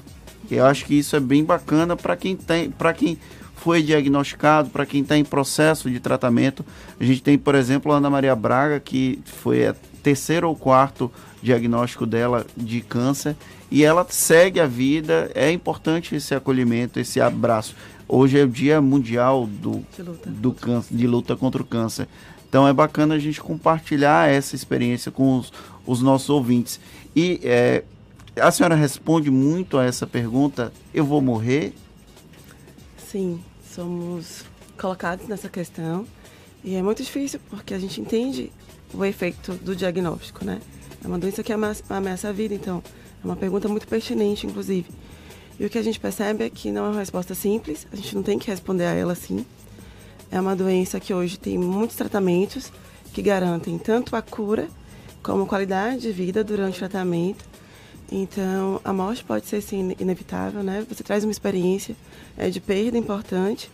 E 0.50 0.56
eu 0.56 0.66
acho 0.66 0.86
que 0.86 0.96
isso 0.96 1.16
é 1.16 1.20
bem 1.20 1.44
bacana 1.44 1.96
para 1.96 2.16
quem 2.16 2.36
tem, 2.36 2.70
para 2.70 2.94
quem 2.94 3.18
foi 3.56 3.82
diagnosticado, 3.82 4.70
para 4.70 4.86
quem 4.86 5.02
está 5.02 5.18
em 5.18 5.24
processo 5.24 5.90
de 5.90 6.00
tratamento. 6.00 6.64
A 7.00 7.04
gente 7.04 7.22
tem, 7.22 7.38
por 7.38 7.56
exemplo, 7.56 7.92
a 7.92 7.98
Ana 7.98 8.10
Maria 8.10 8.36
Braga, 8.36 8.80
que 8.80 9.20
foi 9.26 9.68
a 9.68 9.76
terceiro 10.04 10.48
ou 10.48 10.56
quarto 10.56 11.12
diagnóstico 11.42 12.06
dela 12.06 12.46
de 12.56 12.82
câncer, 12.82 13.36
e 13.72 13.84
ela 13.84 14.06
segue 14.08 14.60
a 14.60 14.68
vida. 14.68 15.32
É 15.34 15.52
importante 15.52 16.16
esse 16.16 16.36
acolhimento, 16.36 17.00
esse 17.00 17.20
abraço. 17.20 17.76
Hoje 18.08 18.40
é 18.40 18.44
o 18.44 18.48
Dia 18.48 18.80
Mundial 18.80 19.48
do, 19.48 19.84
do 20.28 20.52
câncer, 20.52 20.96
de 20.96 21.08
luta 21.08 21.36
contra 21.36 21.62
o 21.62 21.66
câncer. 21.66 22.08
Então 22.48 22.68
é 22.68 22.74
bacana 22.74 23.16
a 23.16 23.20
gente 23.20 23.42
compartilhar 23.42 24.30
essa 24.30 24.56
experiência 24.56 25.12
com 25.12 25.40
os, 25.40 25.52
os 25.88 26.02
nossos 26.04 26.30
ouvintes. 26.30 26.80
E 27.16 27.40
é, 27.44 27.84
a 28.40 28.52
senhora 28.52 28.76
responde 28.76 29.30
muito 29.30 29.78
a 29.78 29.86
essa 29.86 30.06
pergunta: 30.06 30.72
eu 30.94 31.06
vou 31.06 31.22
morrer? 31.22 31.74
Sim, 32.98 33.42
somos 33.74 34.44
colocados 34.78 35.28
nessa 35.28 35.48
questão 35.48 36.06
e 36.64 36.76
é 36.76 36.82
muito 36.82 37.02
difícil 37.02 37.40
porque 37.50 37.74
a 37.74 37.80
gente 37.80 38.02
entende 38.02 38.52
o 38.94 39.04
efeito 39.06 39.54
do 39.54 39.76
diagnóstico, 39.76 40.44
né? 40.44 40.60
É 41.04 41.08
uma 41.08 41.20
doença 41.20 41.44
que 41.44 41.54
ameaça, 41.54 42.30
a 42.30 42.32
vida, 42.32 42.56
então 42.56 42.82
é 43.24 43.26
uma 43.26 43.36
pergunta 43.36 43.68
muito 43.68 43.88
pertinente, 43.88 44.48
inclusive. 44.48 44.90
E 45.60 45.66
o 45.66 45.70
que 45.70 45.78
a 45.78 45.84
gente 45.84 46.00
percebe 46.00 46.44
é 46.44 46.50
que 46.50 46.72
não 46.72 46.86
é 46.86 46.90
uma 46.90 47.00
resposta 47.00 47.34
simples, 47.36 47.88
a 47.92 47.96
gente 47.96 48.16
não 48.16 48.24
tem 48.24 48.38
que 48.40 48.50
responder 48.50 48.86
a 48.86 48.94
ela 48.94 49.14
assim. 49.14 49.46
É 50.32 50.40
uma 50.42 50.56
doença 50.56 51.00
que 51.00 51.14
hoje 51.14 51.38
tem 51.38 51.58
muitos 51.58 51.96
tratamentos 51.96 52.72
que 53.14 53.22
garantem 53.22 53.78
tanto 53.78 54.16
a 54.16 54.22
cura 54.22 54.68
como 55.24 55.46
qualidade 55.46 56.02
de 56.02 56.12
vida 56.12 56.44
durante 56.44 56.76
o 56.76 56.80
tratamento. 56.80 57.46
Então, 58.12 58.80
a 58.84 58.94
morte 58.94 59.24
pode 59.24 59.48
ser 59.48 59.62
sim 59.62 59.96
inevitável, 60.00 60.64
né? 60.64 60.86
Você 60.90 61.04
traz 61.04 61.24
uma 61.24 61.32
experiência 61.32 61.96
é, 62.38 62.50
de 62.50 62.60
perda 62.60 62.98
importante, 62.98 63.70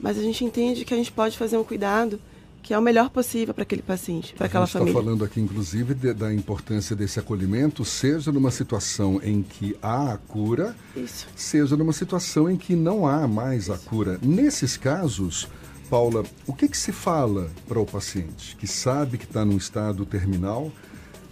mas 0.00 0.18
a 0.18 0.22
gente 0.22 0.44
entende 0.44 0.84
que 0.84 0.94
a 0.94 0.96
gente 0.96 1.12
pode 1.12 1.36
fazer 1.36 1.56
um 1.56 1.64
cuidado 1.64 2.18
que 2.62 2.72
é 2.72 2.78
o 2.78 2.82
melhor 2.82 3.10
possível 3.10 3.52
para 3.52 3.62
aquele 3.62 3.82
paciente, 3.82 4.32
para 4.32 4.46
aquela 4.46 4.64
a 4.64 4.66
gente 4.66 4.70
está 4.70 4.78
família. 4.78 5.02
falando 5.02 5.22
aqui, 5.22 5.38
inclusive, 5.38 5.92
de- 5.92 6.14
da 6.14 6.32
importância 6.32 6.96
desse 6.96 7.20
acolhimento, 7.20 7.84
seja 7.84 8.32
numa 8.32 8.50
situação 8.50 9.20
em 9.22 9.42
que 9.42 9.76
há 9.82 10.14
a 10.14 10.16
cura, 10.16 10.74
Isso. 10.96 11.26
seja 11.36 11.76
numa 11.76 11.92
situação 11.92 12.48
em 12.50 12.56
que 12.56 12.74
não 12.74 13.06
há 13.06 13.28
mais 13.28 13.68
a 13.68 13.76
cura. 13.76 14.18
Nesses 14.22 14.78
casos, 14.78 15.46
Paula, 15.90 16.24
o 16.46 16.54
que, 16.54 16.66
que 16.66 16.78
se 16.78 16.90
fala 16.90 17.50
para 17.68 17.78
o 17.78 17.84
paciente 17.84 18.56
que 18.56 18.66
sabe 18.66 19.18
que 19.18 19.24
está 19.26 19.44
num 19.44 19.58
estado 19.58 20.06
terminal, 20.06 20.72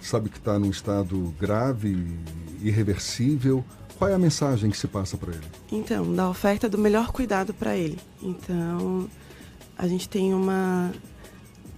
sabe 0.08 0.28
que 0.28 0.38
está 0.38 0.58
num 0.58 0.70
estado 0.70 1.34
grave, 1.38 2.06
irreversível? 2.60 3.64
Qual 3.98 4.10
é 4.10 4.14
a 4.14 4.18
mensagem 4.18 4.70
que 4.70 4.76
se 4.76 4.88
passa 4.88 5.16
para 5.16 5.32
ele? 5.32 5.44
Então, 5.70 6.12
da 6.14 6.28
oferta 6.28 6.68
do 6.68 6.76
melhor 6.76 7.12
cuidado 7.12 7.54
para 7.54 7.76
ele. 7.76 7.98
Então, 8.20 9.08
a 9.78 9.86
gente 9.86 10.08
tem 10.08 10.34
uma 10.34 10.92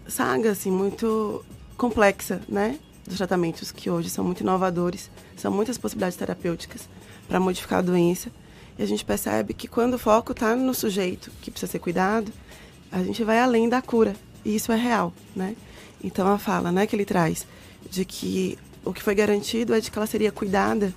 saga 0.09 0.51
assim 0.51 0.70
muito 0.70 1.44
complexa, 1.76 2.40
né, 2.48 2.78
dos 3.06 3.16
tratamentos 3.16 3.72
que 3.72 3.90
hoje 3.90 4.09
são 4.09 4.24
muito 4.24 4.40
inovadores, 4.40 5.10
são 5.36 5.52
muitas 5.52 5.76
possibilidades 5.76 6.16
terapêuticas 6.16 6.88
para 7.28 7.40
modificar 7.40 7.80
a 7.80 7.82
doença. 7.82 8.30
E 8.78 8.82
a 8.82 8.86
gente 8.86 9.05
percebe 9.05 9.55
que 9.55 9.68
quando 9.68 9.94
o 9.94 9.98
foco 9.98 10.32
está 10.32 10.56
no 10.56 10.74
sujeito 10.74 11.30
que 11.40 11.51
precisa 11.51 11.70
ser 11.70 11.78
cuidado, 11.78 12.32
a 12.90 13.02
gente 13.02 13.22
vai 13.22 13.38
além 13.38 13.68
da 13.68 13.82
cura. 13.82 14.14
E 14.44 14.56
isso 14.56 14.72
é 14.72 14.76
real, 14.76 15.12
né? 15.34 15.56
Então 16.02 16.26
a 16.26 16.38
fala, 16.38 16.70
né, 16.72 16.86
que 16.86 16.94
ele 16.96 17.05
traz 17.05 17.46
de 17.90 18.05
que 18.05 18.59
o 18.85 18.93
que 18.93 19.02
foi 19.02 19.15
garantido 19.15 19.74
é 19.74 19.81
de 19.81 19.90
que 19.90 19.98
ela 19.98 20.06
seria 20.06 20.31
cuidada 20.31 20.93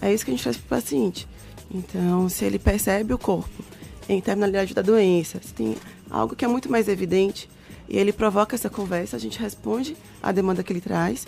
é 0.00 0.12
isso 0.12 0.24
que 0.24 0.32
a 0.32 0.34
gente 0.34 0.42
traz 0.42 0.56
para 0.56 0.66
o 0.66 0.80
paciente. 0.80 1.28
Então, 1.70 2.28
se 2.28 2.44
ele 2.44 2.58
percebe 2.58 3.14
o 3.14 3.18
corpo 3.18 3.64
em 4.08 4.20
terminalidade 4.20 4.74
da 4.74 4.82
doença, 4.82 5.40
se 5.40 5.54
tem 5.54 5.76
algo 6.10 6.34
que 6.34 6.44
é 6.44 6.48
muito 6.48 6.70
mais 6.70 6.88
evidente 6.88 7.48
e 7.88 7.96
ele 7.96 8.12
provoca 8.12 8.56
essa 8.56 8.68
conversa, 8.68 9.16
a 9.16 9.20
gente 9.20 9.38
responde 9.38 9.96
à 10.20 10.32
demanda 10.32 10.62
que 10.62 10.72
ele 10.72 10.80
traz, 10.80 11.26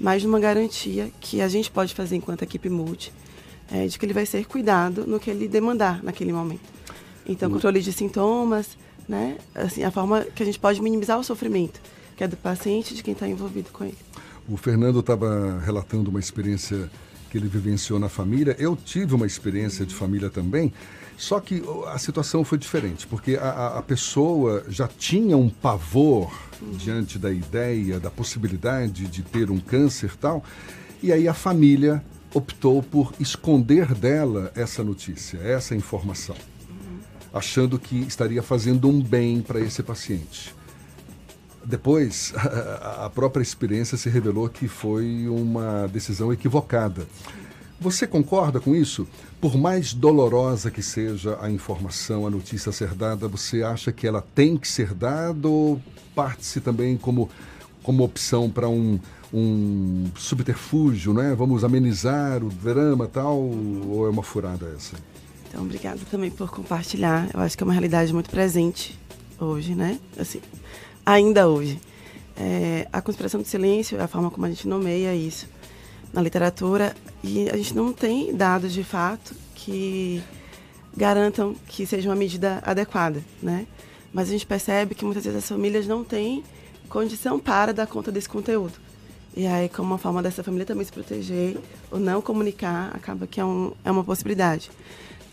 mas 0.00 0.24
numa 0.24 0.40
garantia 0.40 1.10
que 1.20 1.40
a 1.40 1.48
gente 1.48 1.70
pode 1.70 1.94
fazer 1.94 2.16
enquanto 2.16 2.42
equipe 2.42 2.68
multi, 2.68 3.12
é, 3.70 3.86
de 3.86 3.98
que 3.98 4.04
ele 4.04 4.12
vai 4.12 4.26
ser 4.26 4.44
cuidado 4.44 5.06
no 5.06 5.20
que 5.20 5.30
ele 5.30 5.46
demandar 5.46 6.02
naquele 6.02 6.32
momento. 6.32 6.76
Então, 7.24 7.50
controle 7.50 7.80
de 7.80 7.92
sintomas, 7.92 8.76
né? 9.08 9.36
Assim, 9.54 9.82
a 9.82 9.90
forma 9.90 10.24
que 10.24 10.42
a 10.42 10.46
gente 10.46 10.58
pode 10.58 10.80
minimizar 10.82 11.18
o 11.18 11.24
sofrimento, 11.24 11.80
que 12.16 12.24
é 12.24 12.28
do 12.28 12.36
paciente 12.36 12.92
e 12.92 12.96
de 12.96 13.02
quem 13.02 13.12
está 13.12 13.26
envolvido 13.26 13.70
com 13.72 13.84
ele. 13.84 13.98
O 14.48 14.56
Fernando 14.56 15.00
estava 15.00 15.60
relatando 15.64 16.10
uma 16.10 16.20
experiência 16.20 16.88
que 17.30 17.36
ele 17.38 17.48
vivenciou 17.48 17.98
na 17.98 18.08
família. 18.08 18.54
Eu 18.58 18.76
tive 18.76 19.14
uma 19.14 19.26
experiência 19.26 19.84
de 19.84 19.94
família 19.94 20.30
também, 20.30 20.72
só 21.16 21.40
que 21.40 21.62
a 21.88 21.98
situação 21.98 22.44
foi 22.44 22.56
diferente, 22.58 23.06
porque 23.06 23.36
a, 23.36 23.78
a- 23.78 23.82
pessoa 23.82 24.64
já 24.68 24.86
tinha 24.86 25.36
um 25.36 25.48
pavor 25.48 26.32
diante 26.78 27.18
da 27.18 27.32
ideia, 27.32 27.98
da 27.98 28.10
possibilidade 28.10 29.06
de 29.08 29.22
ter 29.22 29.50
um 29.50 29.58
câncer 29.58 30.14
tal, 30.16 30.44
e 31.02 31.10
aí 31.12 31.26
a 31.26 31.34
família 31.34 32.04
optou 32.32 32.82
por 32.82 33.12
esconder 33.18 33.94
dela 33.94 34.52
essa 34.54 34.84
notícia, 34.84 35.38
essa 35.38 35.74
informação, 35.74 36.36
achando 37.32 37.78
que 37.78 37.96
estaria 38.02 38.42
fazendo 38.42 38.88
um 38.88 39.00
bem 39.02 39.40
para 39.40 39.58
esse 39.58 39.82
paciente. 39.82 40.54
Depois, 41.66 42.32
a 43.02 43.10
própria 43.12 43.42
experiência 43.42 43.98
se 43.98 44.08
revelou 44.08 44.48
que 44.48 44.68
foi 44.68 45.26
uma 45.28 45.88
decisão 45.88 46.32
equivocada. 46.32 47.06
Você 47.80 48.06
concorda 48.06 48.60
com 48.60 48.74
isso? 48.74 49.06
Por 49.40 49.58
mais 49.58 49.92
dolorosa 49.92 50.70
que 50.70 50.80
seja 50.80 51.36
a 51.40 51.50
informação, 51.50 52.26
a 52.26 52.30
notícia 52.30 52.72
ser 52.72 52.94
dada, 52.94 53.28
você 53.28 53.62
acha 53.62 53.92
que 53.92 54.06
ela 54.06 54.24
tem 54.34 54.56
que 54.56 54.66
ser 54.66 54.94
dada 54.94 55.46
ou 55.46 55.80
parte-se 56.14 56.60
também 56.60 56.96
como, 56.96 57.28
como 57.82 58.02
opção 58.02 58.48
para 58.48 58.68
um, 58.68 58.98
um 59.34 60.06
subterfúgio, 60.16 61.12
né? 61.12 61.34
Vamos 61.34 61.64
amenizar 61.64 62.42
o 62.42 62.48
drama 62.48 63.06
tal, 63.08 63.38
ou 63.38 64.06
é 64.06 64.10
uma 64.10 64.22
furada 64.22 64.72
essa? 64.74 64.96
Então, 65.48 65.62
obrigada 65.62 66.00
também 66.10 66.30
por 66.30 66.50
compartilhar. 66.50 67.28
Eu 67.34 67.40
acho 67.40 67.56
que 67.58 67.62
é 67.62 67.66
uma 67.66 67.74
realidade 67.74 68.12
muito 68.12 68.30
presente 68.30 68.98
hoje, 69.38 69.74
né? 69.74 69.98
Assim, 70.18 70.40
ainda 71.06 71.48
hoje. 71.48 71.80
É, 72.36 72.86
a 72.92 73.00
conspiração 73.00 73.40
do 73.40 73.46
silêncio 73.46 74.02
a 74.02 74.06
forma 74.06 74.30
como 74.30 74.44
a 74.44 74.50
gente 74.50 74.68
nomeia 74.68 75.14
isso 75.14 75.48
na 76.12 76.20
literatura 76.20 76.94
e 77.24 77.48
a 77.48 77.56
gente 77.56 77.74
não 77.74 77.92
tem 77.92 78.34
dados 78.34 78.72
de 78.72 78.84
fato 78.84 79.34
que 79.54 80.22
garantam 80.94 81.54
que 81.66 81.86
seja 81.86 82.08
uma 82.08 82.16
medida 82.16 82.62
adequada, 82.64 83.22
né? 83.42 83.66
Mas 84.12 84.28
a 84.28 84.32
gente 84.32 84.46
percebe 84.46 84.94
que 84.94 85.04
muitas 85.04 85.24
vezes 85.24 85.38
as 85.38 85.48
famílias 85.48 85.86
não 85.86 86.02
têm 86.02 86.42
condição 86.88 87.38
para 87.38 87.72
dar 87.72 87.86
conta 87.86 88.10
desse 88.10 88.28
conteúdo. 88.28 88.74
E 89.36 89.46
aí, 89.46 89.68
como 89.68 89.88
uma 89.88 89.98
forma 89.98 90.22
dessa 90.22 90.42
família 90.42 90.64
também 90.64 90.84
se 90.86 90.92
proteger 90.92 91.58
ou 91.90 91.98
não 91.98 92.22
comunicar, 92.22 92.90
acaba 92.94 93.26
que 93.26 93.38
é, 93.38 93.44
um, 93.44 93.72
é 93.84 93.90
uma 93.90 94.02
possibilidade. 94.02 94.70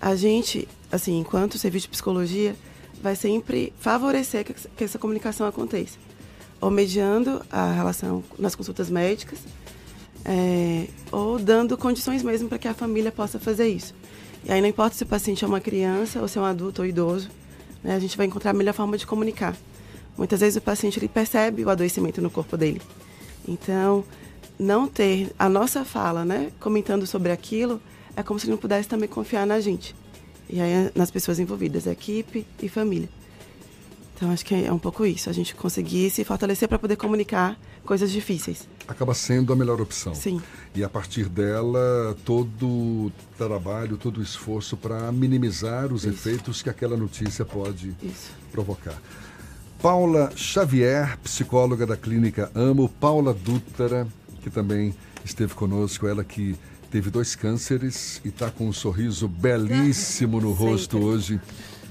A 0.01 0.13
gente, 0.15 0.67
assim, 0.91 1.19
enquanto 1.19 1.57
serviço 1.57 1.85
de 1.85 1.91
psicologia, 1.91 2.53
vai 3.03 3.17
sempre 3.17 3.73
favorecer 3.79 4.45
que, 4.45 4.83
essa 4.83 4.97
comunicação 4.97 5.45
aconteça. 5.45 5.97
Ou 6.61 6.71
mediando 6.71 7.45
a 7.51 7.73
relação 7.73 8.23
nas 8.39 8.55
consultas 8.55 8.89
médicas, 8.89 9.39
é, 10.23 10.87
ou 11.11 11.37
dando 11.37 11.77
condições 11.77 12.23
mesmo 12.23 12.47
para 12.47 12.57
que 12.57 12.67
a 12.67 12.73
família 12.73 13.11
possa 13.11 13.37
fazer 13.37 13.67
isso. 13.67 13.93
E 14.45 14.51
aí 14.51 14.61
não 14.61 14.69
importa 14.69 14.95
se 14.95 15.03
o 15.03 15.05
paciente 15.05 15.43
é 15.43 15.47
uma 15.47 15.59
criança 15.59 16.21
ou 16.21 16.29
se 16.29 16.37
é 16.37 16.41
um 16.41 16.45
adulto 16.45 16.81
ou 16.81 16.87
idoso, 16.87 17.29
né, 17.83 17.93
a 17.93 17.99
gente 17.99 18.15
vai 18.15 18.25
encontrar 18.25 18.51
a 18.51 18.53
melhor 18.53 18.73
forma 18.73 18.97
de 18.97 19.05
comunicar. 19.05 19.53
Muitas 20.17 20.39
vezes 20.39 20.55
o 20.55 20.61
paciente 20.61 20.97
ele 20.97 21.09
percebe 21.09 21.65
o 21.65 21.69
adoecimento 21.69 22.21
no 22.21 22.29
corpo 22.29 22.55
dele. 22.55 22.81
Então, 23.45 24.05
não 24.57 24.87
ter 24.87 25.29
a 25.37 25.49
nossa 25.49 25.83
fala, 25.83 26.23
né, 26.23 26.51
comentando 26.57 27.05
sobre 27.05 27.33
aquilo, 27.33 27.81
é 28.15 28.23
como 28.23 28.39
se 28.39 28.45
ele 28.45 28.51
não 28.51 28.57
pudesse 28.57 28.87
também 28.87 29.09
confiar 29.09 29.45
na 29.45 29.59
gente. 29.59 29.93
E 30.49 30.59
aí 30.59 30.91
nas 30.95 31.09
pessoas 31.11 31.39
envolvidas, 31.39 31.87
equipe 31.87 32.45
e 32.61 32.69
família. 32.69 33.09
Então 34.15 34.31
acho 34.31 34.45
que 34.45 34.53
é 34.53 34.71
um 34.71 34.79
pouco 34.79 35.05
isso, 35.05 35.29
a 35.29 35.33
gente 35.33 35.55
conseguir 35.55 36.09
se 36.09 36.23
fortalecer 36.23 36.69
para 36.69 36.79
poder 36.79 36.95
comunicar 36.95 37.59
coisas 37.83 38.11
difíceis. 38.11 38.67
Acaba 38.87 39.13
sendo 39.13 39.51
a 39.51 39.55
melhor 39.55 39.81
opção. 39.81 40.13
Sim. 40.13 40.41
E 40.75 40.83
a 40.83 40.89
partir 40.89 41.27
dela, 41.27 42.15
todo 42.23 42.65
o 42.65 43.11
trabalho, 43.37 43.97
todo 43.97 44.19
o 44.19 44.23
esforço 44.23 44.77
para 44.77 45.11
minimizar 45.11 45.91
os 45.91 46.03
Isso. 46.03 46.13
efeitos 46.13 46.61
que 46.61 46.69
aquela 46.69 46.95
notícia 46.95 47.43
pode 47.43 47.95
Isso. 48.01 48.31
provocar. 48.51 49.01
Paula 49.81 50.31
Xavier, 50.35 51.17
psicóloga 51.19 51.85
da 51.85 51.97
clínica 51.97 52.49
Amo, 52.55 52.87
Paula 52.87 53.33
Dutra, 53.33 54.07
que 54.41 54.49
também 54.49 54.95
esteve 55.25 55.53
conosco, 55.53 56.07
ela 56.07 56.23
que 56.23 56.55
teve 56.93 57.09
dois 57.09 57.35
cânceres 57.35 58.21
e 58.23 58.27
está 58.27 58.51
com 58.51 58.67
um 58.69 58.71
sorriso 58.71 59.27
belíssimo 59.27 60.39
no 60.39 60.51
rosto 60.51 60.99
hoje, 60.99 61.41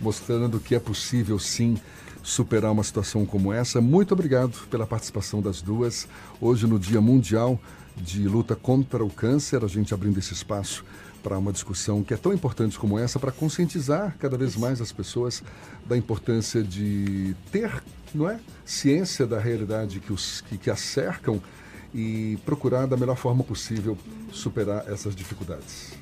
mostrando 0.01 0.61
que 0.61 0.77
é 0.77 0.79
possível 0.79 1.41
sim 1.41 1.77
superar 2.23 2.71
uma 2.71 2.85
situação 2.85 3.27
como 3.27 3.53
essa. 3.53 3.81
Muito 3.81 4.13
obrigado 4.13 4.57
pela 4.69 4.87
participação 4.87 5.43
das 5.43 5.61
duas. 5.61 6.07
Hoje, 6.41 6.69
no 6.69 6.79
Dia 6.79 7.01
Mundial 7.01 7.59
de 7.97 8.29
Luta 8.29 8.55
contra 8.55 9.05
o 9.05 9.11
Câncer, 9.11 9.65
a 9.65 9.67
gente 9.67 9.93
abrindo 9.93 10.19
esse 10.21 10.35
espaço 10.35 10.85
para 11.21 11.37
uma 11.37 11.53
discussão 11.53 12.05
que 12.05 12.15
é 12.15 12.17
tão 12.17 12.33
importante 12.33 12.79
como 12.79 12.97
essa, 12.97 13.19
para 13.19 13.33
conscientizar 13.33 14.17
cada 14.21 14.39
vez 14.39 14.55
mais 14.55 14.81
as 14.81 14.93
pessoas 14.93 15.43
da 15.85 15.97
importância 15.97 16.63
de 16.63 17.35
ter, 17.51 17.83
não 18.15 18.31
é, 18.31 18.39
ciência 18.65 19.27
da 19.27 19.41
realidade 19.41 19.99
que 19.99 20.13
os 20.13 20.43
que, 20.43 20.57
que 20.57 20.71
a 20.71 20.77
cercam 20.77 21.43
e 21.95 22.39
procurar 22.45 22.87
da 22.87 22.97
melhor 22.97 23.17
forma 23.17 23.45
possível 23.45 23.97
superar 24.33 24.85
essas 24.91 25.15
dificuldades. 25.15 25.93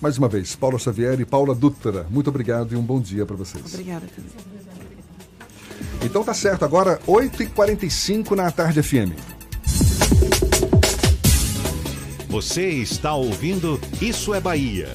Mais 0.00 0.16
uma 0.16 0.28
vez, 0.28 0.56
Paula 0.56 0.78
Xavier 0.78 1.20
e 1.20 1.24
Paula 1.24 1.54
Dutra, 1.54 2.06
muito 2.08 2.30
obrigado 2.30 2.72
e 2.72 2.76
um 2.76 2.82
bom 2.82 3.00
dia 3.00 3.26
para 3.26 3.36
vocês. 3.36 3.64
Obrigada 3.66 4.06
também. 4.06 4.30
Então 6.02 6.24
tá 6.24 6.32
certo, 6.32 6.64
agora 6.64 6.98
8h45 7.06 8.30
na 8.34 8.50
Tarde 8.50 8.82
FM. 8.82 9.12
Você 12.28 12.68
está 12.68 13.14
ouvindo 13.14 13.78
Isso 14.00 14.32
é 14.32 14.40
Bahia. 14.40 14.88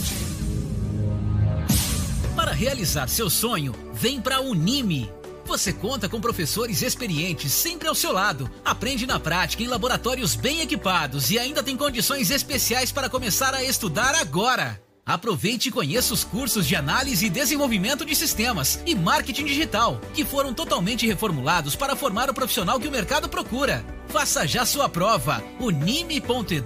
Para 2.36 2.52
realizar 2.54 3.08
seu 3.08 3.30
sonho, 3.30 3.74
vem 3.94 4.22
para 4.22 4.42
Unime. 4.42 5.12
Você 5.46 5.72
conta 5.72 6.10
com 6.10 6.20
professores 6.20 6.82
experientes 6.82 7.52
sempre 7.52 7.88
ao 7.88 7.94
seu 7.96 8.12
lado. 8.12 8.50
Aprende 8.66 9.06
na 9.06 9.20
prática 9.20 9.62
em 9.62 9.68
laboratórios 9.68 10.36
bem 10.36 10.62
equipados 10.62 11.30
e 11.30 11.38
ainda 11.38 11.62
tem 11.62 11.78
condições 11.78 12.32
especiais 12.32 12.92
para 12.92 13.10
começar 13.10 13.54
a 13.54 13.64
estudar 13.64 14.16
agora. 14.16 14.82
Aproveite 15.06 15.70
e 15.70 15.72
conheça 15.72 16.16
os 16.16 16.24
cursos 16.24 16.66
de 16.66 16.76
análise 16.76 17.28
e 17.28 17.30
desenvolvimento 17.30 18.04
de 18.04 18.16
sistemas 18.16 18.82
e 18.88 18.96
marketing 18.96 19.46
digital, 19.46 20.02
que 20.16 20.26
foram 20.26 20.52
totalmente 20.52 21.06
reformulados 21.06 21.76
para 21.76 21.96
formar 21.96 22.28
o 22.28 22.34
profissional 22.34 22.80
que 22.80 22.88
o 22.88 22.92
mercado 22.92 23.30
procura. 23.30 23.86
Faça 24.08 24.48
já 24.48 24.66
sua 24.66 24.90
prova. 24.90 25.44
unime.edu.br. 25.60 26.66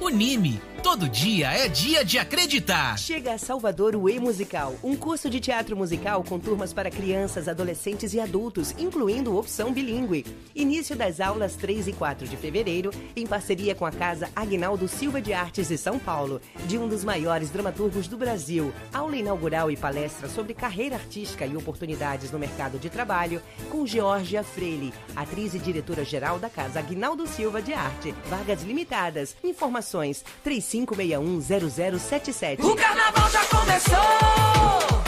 Unime. 0.00 0.71
Todo 0.82 1.08
dia 1.08 1.52
é 1.52 1.68
dia 1.68 2.04
de 2.04 2.18
acreditar. 2.18 2.98
Chega 2.98 3.34
a 3.34 3.38
Salvador 3.38 3.94
o 3.94 4.10
E-Musical, 4.10 4.74
um 4.82 4.96
curso 4.96 5.30
de 5.30 5.38
teatro 5.38 5.76
musical 5.76 6.24
com 6.24 6.40
turmas 6.40 6.72
para 6.72 6.90
crianças, 6.90 7.46
adolescentes 7.46 8.12
e 8.12 8.20
adultos, 8.20 8.74
incluindo 8.76 9.38
opção 9.38 9.72
bilíngue. 9.72 10.26
Início 10.54 10.96
das 10.96 11.20
aulas 11.20 11.54
3 11.54 11.86
e 11.86 11.92
4 11.92 12.26
de 12.26 12.36
fevereiro, 12.36 12.90
em 13.14 13.24
parceria 13.24 13.76
com 13.76 13.86
a 13.86 13.92
Casa 13.92 14.28
Agnaldo 14.34 14.88
Silva 14.88 15.22
de 15.22 15.32
Artes 15.32 15.68
de 15.68 15.78
São 15.78 16.00
Paulo, 16.00 16.40
de 16.66 16.76
um 16.76 16.88
dos 16.88 17.04
maiores 17.04 17.48
dramaturgos 17.50 18.08
do 18.08 18.18
Brasil. 18.18 18.72
Aula 18.92 19.16
inaugural 19.16 19.70
e 19.70 19.76
palestra 19.76 20.28
sobre 20.28 20.52
carreira 20.52 20.96
artística 20.96 21.46
e 21.46 21.56
oportunidades 21.56 22.32
no 22.32 22.40
mercado 22.40 22.76
de 22.78 22.90
trabalho, 22.90 23.40
com 23.70 23.86
Georgia 23.86 24.42
Freire, 24.42 24.92
atriz 25.14 25.54
e 25.54 25.60
diretora-geral 25.60 26.40
da 26.40 26.50
Casa 26.50 26.80
Agnaldo 26.80 27.24
Silva 27.28 27.62
de 27.62 27.72
Arte. 27.72 28.12
Vagas 28.28 28.64
limitadas. 28.64 29.36
Informações 29.44 30.24
35610077. 30.72 32.64
O 32.64 32.74
carnaval 32.74 33.30
já 33.30 33.44
começou. 33.44 35.01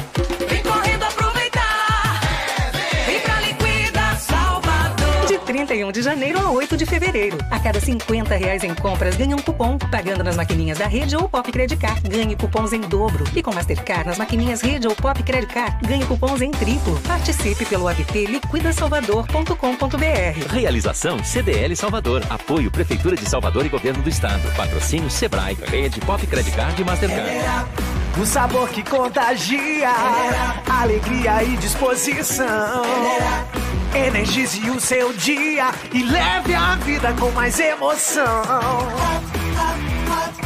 31 5.66 5.93
de 5.93 6.03
janeiro 6.03 6.39
a 6.39 6.51
8 6.51 6.77
de 6.77 6.85
fevereiro. 6.85 7.39
A 7.51 7.59
cada 7.59 7.81
50 7.81 8.36
reais 8.36 8.62
em 8.62 8.74
compras, 8.74 9.16
ganha 9.16 9.35
um 9.35 9.39
cupom. 9.39 9.78
Pagando 9.78 10.23
nas 10.23 10.36
maquininhas 10.36 10.78
da 10.78 10.86
Rede 10.86 11.16
ou 11.16 11.28
Pop 11.28 11.51
Credit 11.51 11.81
Card, 11.81 12.09
ganhe 12.09 12.36
cupons 12.36 12.73
em 12.73 12.81
dobro. 12.81 13.24
E 13.35 13.43
com 13.43 13.53
Mastercard 13.53 14.07
nas 14.07 14.19
maquininhas 14.19 14.61
Rede 14.61 14.86
ou 14.86 14.95
Pop 14.95 15.20
Credit 15.23 15.53
Card, 15.53 15.86
ganhe 15.86 16.05
cupons 16.05 16.43
em 16.43 16.51
triplo. 16.51 16.99
Participe 17.01 17.65
pelo 17.65 17.89
app 17.89 18.27
liquidasalvador.com.br. 18.27 20.53
Realização 20.53 21.24
CDL 21.24 21.74
Salvador. 21.74 22.23
Apoio 22.28 22.70
Prefeitura 22.70 23.16
de 23.16 23.27
Salvador 23.27 23.65
e 23.65 23.70
Governo 23.70 24.03
do 24.03 24.09
Estado. 24.09 24.43
Patrocínio 24.57 25.11
Sebrae. 25.11 25.57
Rede 25.66 26.01
Pop 26.01 26.24
Credit 26.27 26.55
Card 26.55 26.81
e 26.81 26.85
Mastercard. 26.85 27.32
O 28.20 28.27
sabor 28.27 28.69
que 28.69 28.82
contagia, 28.82 29.91
alegria 30.69 31.43
e 31.43 31.57
disposição. 31.57 32.85
Energize 33.94 34.68
o 34.70 34.80
seu 34.80 35.12
dia 35.12 35.70
e 35.92 36.02
leve 36.02 36.52
a 36.52 36.74
vida 36.74 37.12
com 37.12 37.30
mais 37.30 37.60
emoção. 37.60 38.42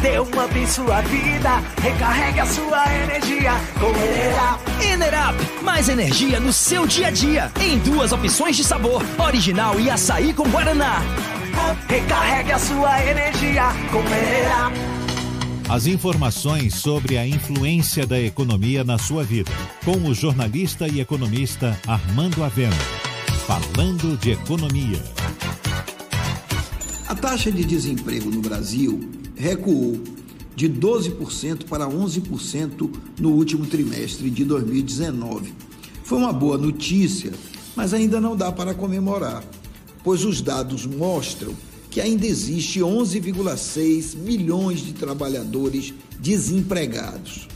Dê 0.02 0.20
um 0.20 0.24
up 0.24 0.56
em 0.56 0.66
sua 0.66 1.00
vida, 1.00 1.62
recarregue 1.82 2.40
a 2.40 2.46
sua 2.46 2.84
energia 2.94 3.52
com 3.80 3.88
Enerap. 3.88 4.60
Enerap, 4.92 5.62
mais 5.62 5.88
energia 5.88 6.38
no 6.38 6.52
seu 6.52 6.86
dia 6.86 7.06
a 7.06 7.10
dia. 7.10 7.50
Em 7.58 7.78
duas 7.78 8.12
opções 8.12 8.54
de 8.54 8.64
sabor, 8.64 9.02
original 9.18 9.80
e 9.80 9.88
açaí 9.88 10.34
com 10.34 10.46
guaraná. 10.50 11.00
Recarregue 11.88 12.52
a 12.52 12.58
sua 12.58 13.02
energia 13.02 13.64
com 13.90 14.00
Enerap. 14.00 14.74
As 15.70 15.86
informações 15.86 16.74
sobre 16.74 17.16
a 17.16 17.26
influência 17.26 18.06
da 18.06 18.20
economia 18.20 18.84
na 18.84 18.98
sua 18.98 19.24
vida, 19.24 19.50
com 19.86 19.96
o 20.06 20.14
jornalista 20.14 20.86
e 20.86 21.00
economista 21.00 21.78
Armando 21.86 22.44
Avena. 22.44 23.07
Falando 23.48 24.14
de 24.18 24.32
economia. 24.32 25.02
A 27.06 27.14
taxa 27.14 27.50
de 27.50 27.64
desemprego 27.64 28.28
no 28.28 28.42
Brasil 28.42 29.00
recuou 29.34 29.98
de 30.54 30.68
12% 30.68 31.64
para 31.64 31.86
11% 31.86 32.90
no 33.18 33.30
último 33.30 33.64
trimestre 33.64 34.28
de 34.28 34.44
2019. 34.44 35.54
Foi 36.04 36.18
uma 36.18 36.30
boa 36.30 36.58
notícia, 36.58 37.32
mas 37.74 37.94
ainda 37.94 38.20
não 38.20 38.36
dá 38.36 38.52
para 38.52 38.74
comemorar, 38.74 39.42
pois 40.04 40.26
os 40.26 40.42
dados 40.42 40.84
mostram 40.84 41.54
que 41.90 42.02
ainda 42.02 42.26
existe 42.26 42.80
11,6 42.80 44.14
milhões 44.14 44.80
de 44.80 44.92
trabalhadores 44.92 45.94
desempregados. 46.20 47.48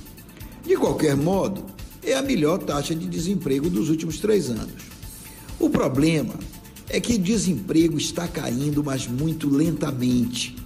De 0.66 0.74
qualquer 0.74 1.14
modo, 1.18 1.66
é 2.02 2.14
a 2.14 2.22
melhor 2.22 2.60
taxa 2.60 2.94
de 2.94 3.06
desemprego 3.06 3.68
dos 3.68 3.90
últimos 3.90 4.18
três 4.20 4.48
anos. 4.48 4.91
O 5.62 5.70
problema 5.70 6.34
é 6.88 7.00
que 7.00 7.16
desemprego 7.16 7.96
está 7.96 8.26
caindo, 8.26 8.82
mas 8.82 9.06
muito 9.06 9.48
lentamente. 9.48 10.56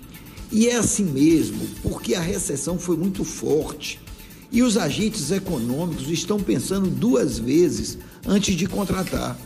E 0.51 0.68
é 0.68 0.77
assim 0.77 1.05
mesmo, 1.05 1.68
porque 1.82 2.14
a 2.14 2.20
recessão 2.23 2.78
foi 2.78 2.97
muito 2.97 3.23
forte 3.23 4.01
e 4.51 4.62
os 4.62 4.78
agentes 4.78 5.31
econômicos 5.31 6.09
estão 6.09 6.40
pensando 6.40 6.89
duas 6.89 7.39
vezes 7.39 7.98
antes 8.27 8.56
de 8.56 8.66
contratar. 8.66 9.39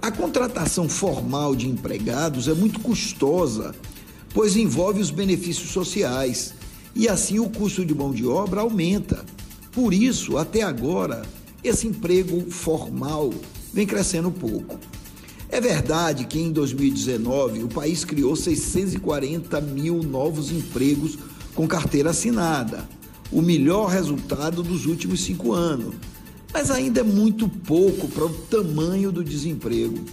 A 0.00 0.10
contratação 0.10 0.88
formal 0.88 1.54
de 1.54 1.68
empregados 1.68 2.48
é 2.48 2.54
muito 2.54 2.80
custosa, 2.80 3.74
pois 4.32 4.56
envolve 4.56 5.02
os 5.02 5.10
benefícios 5.10 5.68
sociais 5.68 6.54
e 6.94 7.06
assim 7.10 7.38
o 7.38 7.50
custo 7.50 7.84
de 7.84 7.94
mão 7.94 8.10
de 8.10 8.26
obra 8.26 8.62
aumenta. 8.62 9.22
Por 9.70 9.92
isso, 9.92 10.38
até 10.38 10.62
agora, 10.62 11.26
esse 11.62 11.86
emprego 11.86 12.50
formal 12.50 13.34
vem 13.72 13.86
crescendo 13.86 14.30
pouco. 14.30 14.78
É 15.48 15.60
verdade 15.60 16.26
que 16.26 16.38
em 16.38 16.50
2019 16.50 17.62
o 17.62 17.68
país 17.68 18.04
criou 18.04 18.34
640 18.34 19.60
mil 19.60 20.02
novos 20.02 20.50
empregos 20.50 21.18
com 21.54 21.66
carteira 21.68 22.10
assinada, 22.10 22.86
o 23.30 23.40
melhor 23.40 23.86
resultado 23.86 24.62
dos 24.62 24.86
últimos 24.86 25.20
cinco 25.22 25.52
anos, 25.52 25.94
mas 26.52 26.70
ainda 26.70 27.00
é 27.00 27.04
muito 27.04 27.48
pouco 27.48 28.08
para 28.08 28.24
o 28.24 28.30
tamanho 28.30 29.12
do 29.12 29.22
desemprego. 29.22 30.04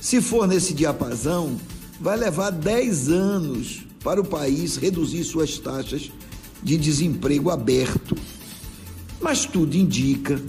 Se 0.00 0.20
for 0.20 0.46
nesse 0.46 0.74
diapasão, 0.74 1.56
vai 2.00 2.16
levar 2.16 2.50
10 2.50 3.08
anos 3.08 3.86
para 4.02 4.20
o 4.20 4.24
país 4.24 4.76
reduzir 4.76 5.24
suas 5.24 5.58
taxas 5.58 6.10
de 6.62 6.76
desemprego 6.76 7.50
aberto. 7.50 8.16
Mas 9.20 9.44
tudo 9.44 9.76
indica 9.76 10.40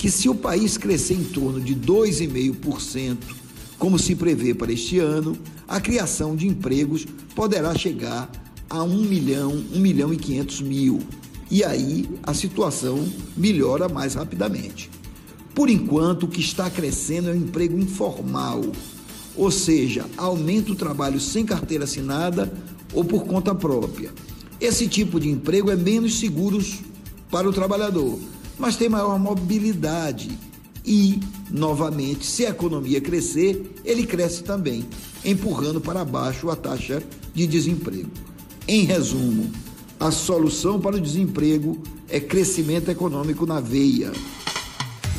que 0.00 0.10
se 0.10 0.30
o 0.30 0.34
país 0.34 0.78
crescer 0.78 1.12
em 1.12 1.24
torno 1.24 1.60
de 1.60 1.76
2,5%, 1.76 3.18
como 3.78 3.98
se 3.98 4.14
prevê 4.14 4.54
para 4.54 4.72
este 4.72 4.98
ano, 4.98 5.36
a 5.68 5.78
criação 5.78 6.34
de 6.34 6.48
empregos 6.48 7.06
poderá 7.34 7.74
chegar 7.74 8.30
a 8.70 8.82
1 8.82 8.96
milhão, 9.04 9.62
1 9.74 9.78
milhão 9.78 10.10
e 10.10 10.16
500 10.16 10.62
mil. 10.62 11.00
E 11.50 11.62
aí 11.62 12.08
a 12.22 12.32
situação 12.32 13.06
melhora 13.36 13.90
mais 13.90 14.14
rapidamente. 14.14 14.90
Por 15.54 15.68
enquanto, 15.68 16.22
o 16.22 16.28
que 16.28 16.40
está 16.40 16.70
crescendo 16.70 17.28
é 17.28 17.32
o 17.32 17.36
emprego 17.36 17.78
informal, 17.78 18.62
ou 19.36 19.50
seja, 19.50 20.06
aumenta 20.16 20.72
o 20.72 20.76
trabalho 20.76 21.20
sem 21.20 21.44
carteira 21.44 21.84
assinada 21.84 22.50
ou 22.94 23.04
por 23.04 23.26
conta 23.26 23.54
própria. 23.54 24.10
Esse 24.58 24.88
tipo 24.88 25.20
de 25.20 25.28
emprego 25.28 25.70
é 25.70 25.76
menos 25.76 26.18
seguro 26.18 26.58
para 27.30 27.46
o 27.46 27.52
trabalhador, 27.52 28.18
mas 28.60 28.76
tem 28.76 28.88
maior 28.88 29.18
mobilidade 29.18 30.38
e, 30.84 31.18
novamente, 31.50 32.26
se 32.26 32.44
a 32.44 32.50
economia 32.50 33.00
crescer, 33.00 33.74
ele 33.84 34.06
cresce 34.06 34.42
também, 34.42 34.84
empurrando 35.24 35.80
para 35.80 36.04
baixo 36.04 36.50
a 36.50 36.56
taxa 36.56 37.02
de 37.34 37.46
desemprego. 37.46 38.10
Em 38.68 38.84
resumo, 38.84 39.50
a 39.98 40.10
solução 40.10 40.78
para 40.78 40.96
o 40.96 41.00
desemprego 41.00 41.82
é 42.08 42.20
crescimento 42.20 42.90
econômico 42.90 43.46
na 43.46 43.60
veia. 43.60 44.12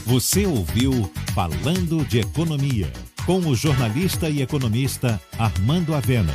Você 0.06 0.46
ouviu 0.46 1.10
Falando 1.34 2.06
de 2.08 2.20
Economia, 2.20 2.92
com 3.26 3.40
o 3.40 3.56
jornalista 3.56 4.30
e 4.30 4.42
economista 4.42 5.22
Armando 5.38 5.96
Avena. 5.96 6.34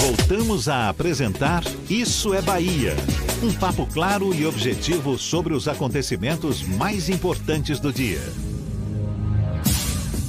Voltamos 0.00 0.68
a 0.68 0.88
apresentar 0.88 1.64
Isso 1.90 2.32
é 2.32 2.40
Bahia. 2.40 2.94
Um 3.42 3.52
papo 3.52 3.86
claro 3.92 4.34
e 4.34 4.46
objetivo 4.46 5.18
sobre 5.18 5.52
os 5.52 5.68
acontecimentos 5.68 6.66
mais 6.66 7.10
importantes 7.10 7.78
do 7.78 7.92
dia. 7.92 8.18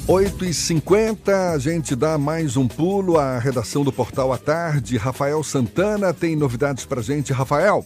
8h50, 0.06 1.56
a 1.56 1.58
gente 1.58 1.96
dá 1.96 2.18
mais 2.18 2.58
um 2.58 2.68
pulo 2.68 3.18
à 3.18 3.40
redação 3.40 3.86
do 3.86 3.94
Portal 3.94 4.34
à 4.34 4.38
Tarde. 4.38 4.98
Rafael 4.98 5.42
Santana 5.42 6.14
tem 6.14 6.36
novidades 6.36 6.86
pra 6.86 7.02
gente. 7.02 7.32
Rafael. 7.32 7.86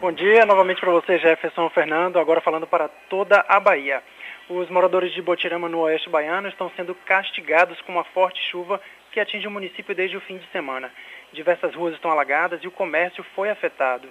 Bom 0.00 0.10
dia 0.10 0.44
novamente 0.44 0.80
para 0.80 0.90
você, 0.90 1.16
Jefferson 1.16 1.70
Fernando, 1.70 2.18
agora 2.18 2.40
falando 2.40 2.66
para 2.66 2.88
toda 3.08 3.44
a 3.46 3.60
Bahia. 3.60 4.02
Os 4.50 4.68
moradores 4.68 5.14
de 5.14 5.22
Botirama, 5.22 5.68
no 5.68 5.78
oeste 5.82 6.10
baiano, 6.10 6.48
estão 6.48 6.72
sendo 6.76 6.92
castigados 7.06 7.80
com 7.82 7.92
uma 7.92 8.04
forte 8.04 8.40
chuva 8.50 8.80
que 9.12 9.20
atinge 9.20 9.46
o 9.46 9.50
município 9.50 9.94
desde 9.94 10.16
o 10.16 10.20
fim 10.20 10.38
de 10.38 10.46
semana. 10.50 10.90
Diversas 11.32 11.72
ruas 11.72 11.94
estão 11.94 12.10
alagadas 12.10 12.60
e 12.64 12.66
o 12.66 12.72
comércio 12.72 13.24
foi 13.36 13.48
afetado. 13.48 14.08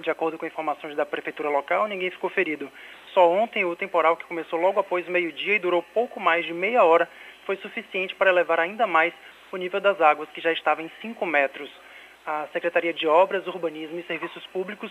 De 0.00 0.10
acordo 0.10 0.38
com 0.38 0.46
informações 0.46 0.96
da 0.96 1.04
prefeitura 1.04 1.50
local, 1.50 1.86
ninguém 1.86 2.10
ficou 2.10 2.30
ferido. 2.30 2.70
Só 3.12 3.28
ontem 3.30 3.64
o 3.66 3.76
temporal, 3.76 4.16
que 4.16 4.24
começou 4.24 4.58
logo 4.58 4.80
após 4.80 5.06
meio-dia 5.06 5.56
e 5.56 5.58
durou 5.58 5.82
pouco 5.82 6.18
mais 6.18 6.44
de 6.46 6.54
meia 6.54 6.82
hora, 6.84 7.08
foi 7.44 7.56
suficiente 7.56 8.14
para 8.14 8.30
elevar 8.30 8.58
ainda 8.58 8.86
mais 8.86 9.12
o 9.52 9.56
nível 9.58 9.80
das 9.80 10.00
águas, 10.00 10.30
que 10.30 10.40
já 10.40 10.52
estava 10.52 10.82
em 10.82 10.90
5 11.02 11.26
metros. 11.26 11.70
A 12.26 12.46
Secretaria 12.52 12.94
de 12.94 13.06
Obras, 13.06 13.46
Urbanismo 13.46 13.98
e 13.98 14.02
Serviços 14.04 14.46
Públicos 14.46 14.90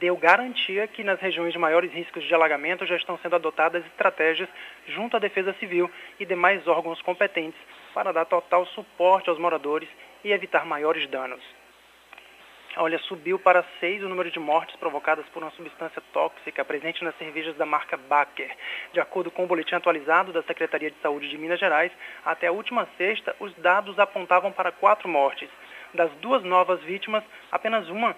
deu 0.00 0.16
garantia 0.16 0.86
que 0.88 1.04
nas 1.04 1.20
regiões 1.20 1.52
de 1.52 1.58
maiores 1.58 1.92
riscos 1.92 2.24
de 2.24 2.34
alagamento 2.34 2.86
já 2.86 2.96
estão 2.96 3.18
sendo 3.18 3.36
adotadas 3.36 3.84
estratégias 3.86 4.48
junto 4.88 5.16
à 5.16 5.20
Defesa 5.20 5.54
Civil 5.60 5.90
e 6.18 6.24
demais 6.24 6.66
órgãos 6.66 7.02
competentes 7.02 7.60
para 7.92 8.12
dar 8.12 8.24
total 8.24 8.64
suporte 8.66 9.28
aos 9.28 9.38
moradores 9.38 9.88
e 10.24 10.32
evitar 10.32 10.64
maiores 10.64 11.06
danos. 11.08 11.42
Olha, 12.78 12.98
subiu 12.98 13.38
para 13.38 13.64
seis 13.80 14.02
o 14.02 14.08
número 14.08 14.30
de 14.30 14.38
mortes 14.38 14.76
provocadas 14.76 15.24
por 15.30 15.42
uma 15.42 15.50
substância 15.52 16.02
tóxica 16.12 16.62
presente 16.62 17.02
nas 17.02 17.16
cervejas 17.16 17.56
da 17.56 17.64
marca 17.64 17.96
Baker. 17.96 18.54
De 18.92 19.00
acordo 19.00 19.30
com 19.30 19.44
o 19.44 19.46
boletim 19.46 19.74
atualizado 19.74 20.30
da 20.30 20.42
Secretaria 20.42 20.90
de 20.90 21.00
Saúde 21.00 21.30
de 21.30 21.38
Minas 21.38 21.58
Gerais, 21.58 21.90
até 22.22 22.48
a 22.48 22.52
última 22.52 22.86
sexta, 22.98 23.34
os 23.40 23.54
dados 23.54 23.98
apontavam 23.98 24.52
para 24.52 24.70
quatro 24.70 25.08
mortes. 25.08 25.48
Das 25.94 26.10
duas 26.20 26.42
novas 26.42 26.78
vítimas, 26.82 27.24
apenas 27.50 27.88
uma 27.88 28.14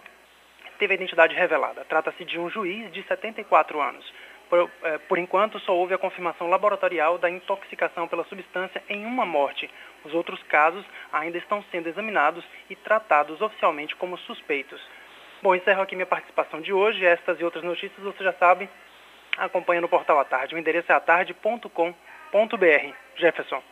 teve 0.76 0.94
a 0.94 0.96
identidade 0.96 1.36
revelada. 1.36 1.84
Trata-se 1.84 2.24
de 2.24 2.36
um 2.36 2.50
juiz 2.50 2.90
de 2.92 3.02
74 3.04 3.80
anos. 3.80 4.12
Por, 4.48 4.70
eh, 4.82 4.98
por, 5.08 5.18
enquanto, 5.18 5.58
só 5.60 5.76
houve 5.76 5.94
a 5.94 5.98
confirmação 5.98 6.48
laboratorial 6.48 7.18
da 7.18 7.28
intoxicação 7.28 8.08
pela 8.08 8.24
substância 8.24 8.82
em 8.88 9.04
uma 9.04 9.26
morte. 9.26 9.68
Os 10.04 10.14
outros 10.14 10.42
casos 10.44 10.84
ainda 11.12 11.36
estão 11.36 11.62
sendo 11.70 11.88
examinados 11.88 12.44
e 12.70 12.76
tratados 12.76 13.40
oficialmente 13.40 13.94
como 13.96 14.16
suspeitos. 14.18 14.80
Bom, 15.42 15.54
encerro 15.54 15.82
aqui 15.82 15.94
minha 15.94 16.06
participação 16.06 16.60
de 16.60 16.72
hoje. 16.72 17.04
Estas 17.04 17.38
e 17.40 17.44
outras 17.44 17.62
notícias 17.62 18.02
você 18.02 18.24
já 18.24 18.32
sabe, 18.32 18.68
acompanha 19.36 19.80
no 19.80 19.88
portal 19.88 20.18
à 20.18 20.24
tarde. 20.24 20.54
O 20.54 20.58
endereço 20.58 20.90
é 20.90 20.94
atarde.com.br. 20.94 21.94
Jefferson. 23.16 23.62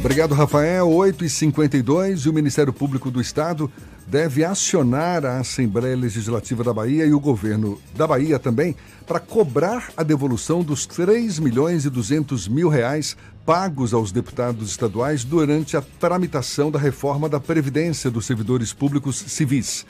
Obrigado, 0.00 0.34
Rafael. 0.34 0.86
8h52 0.86 2.26
e 2.26 2.28
o 2.28 2.32
Ministério 2.32 2.72
Público 2.72 3.10
do 3.10 3.20
Estado 3.20 3.70
deve 4.10 4.42
acionar 4.42 5.24
a 5.26 5.38
Assembleia 5.38 5.94
Legislativa 5.94 6.64
da 6.64 6.72
Bahia 6.72 7.04
e 7.04 7.12
o 7.12 7.20
governo 7.20 7.78
da 7.94 8.06
Bahia 8.06 8.38
também 8.38 8.74
para 9.06 9.20
cobrar 9.20 9.90
a 9.96 10.02
devolução 10.02 10.62
dos 10.62 10.86
3 10.86 11.38
milhões 11.38 11.84
e 11.84 11.90
200 11.90 12.48
mil 12.48 12.70
reais 12.70 13.16
pagos 13.44 13.92
aos 13.92 14.10
deputados 14.10 14.70
estaduais 14.70 15.24
durante 15.24 15.76
a 15.76 15.82
tramitação 15.82 16.70
da 16.70 16.78
reforma 16.78 17.28
da 17.28 17.38
Previdência 17.38 18.10
dos 18.10 18.24
servidores 18.24 18.72
públicos 18.72 19.16
civis. 19.26 19.84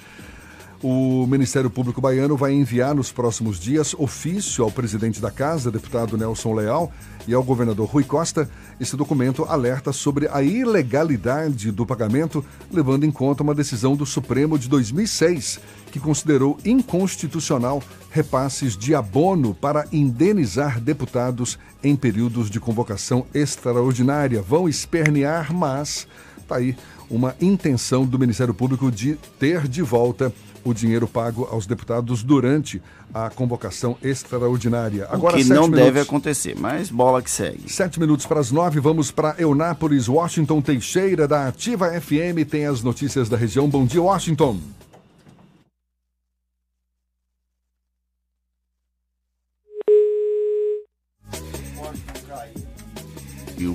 O 0.80 1.26
Ministério 1.26 1.68
Público 1.68 2.00
Baiano 2.00 2.36
vai 2.36 2.52
enviar 2.52 2.94
nos 2.94 3.10
próximos 3.10 3.58
dias 3.58 3.94
ofício 3.98 4.62
ao 4.62 4.70
presidente 4.70 5.20
da 5.20 5.28
Casa, 5.28 5.72
deputado 5.72 6.16
Nelson 6.16 6.54
Leal, 6.54 6.92
e 7.26 7.34
ao 7.34 7.42
governador 7.42 7.88
Rui 7.88 8.04
Costa. 8.04 8.48
Esse 8.78 8.96
documento 8.96 9.44
alerta 9.44 9.92
sobre 9.92 10.28
a 10.28 10.40
ilegalidade 10.40 11.72
do 11.72 11.84
pagamento, 11.84 12.44
levando 12.70 13.02
em 13.02 13.10
conta 13.10 13.42
uma 13.42 13.56
decisão 13.56 13.96
do 13.96 14.06
Supremo 14.06 14.56
de 14.56 14.68
2006, 14.68 15.58
que 15.90 15.98
considerou 15.98 16.56
inconstitucional 16.64 17.82
repasses 18.08 18.76
de 18.76 18.94
abono 18.94 19.54
para 19.54 19.84
indenizar 19.90 20.80
deputados 20.80 21.58
em 21.82 21.96
períodos 21.96 22.48
de 22.48 22.60
convocação 22.60 23.26
extraordinária. 23.34 24.40
Vão 24.40 24.68
espernear, 24.68 25.52
mas 25.52 26.06
está 26.38 26.56
aí 26.56 26.76
uma 27.10 27.34
intenção 27.40 28.04
do 28.06 28.18
Ministério 28.18 28.54
Público 28.54 28.90
de 28.90 29.18
ter 29.38 29.66
de 29.66 29.82
volta 29.82 30.32
o 30.68 30.74
dinheiro 30.74 31.08
pago 31.08 31.48
aos 31.50 31.66
deputados 31.66 32.22
durante 32.22 32.82
a 33.12 33.30
convocação 33.30 33.96
extraordinária. 34.02 35.08
Agora, 35.10 35.36
o 35.36 35.38
que 35.38 35.44
não 35.44 35.62
minutos. 35.62 35.84
deve 35.84 36.00
acontecer, 36.00 36.54
mas 36.58 36.90
bola 36.90 37.22
que 37.22 37.30
segue. 37.30 37.72
Sete 37.72 37.98
minutos 37.98 38.26
para 38.26 38.40
as 38.40 38.50
nove, 38.50 38.80
vamos 38.80 39.10
para 39.10 39.34
Eunápolis, 39.38 40.08
Washington 40.08 40.60
Teixeira, 40.60 41.26
da 41.26 41.48
Ativa 41.48 41.88
FM, 42.00 42.48
tem 42.48 42.66
as 42.66 42.82
notícias 42.82 43.28
da 43.28 43.36
região. 43.36 43.68
Bom 43.68 43.86
dia, 43.86 44.02
Washington. 44.02 44.58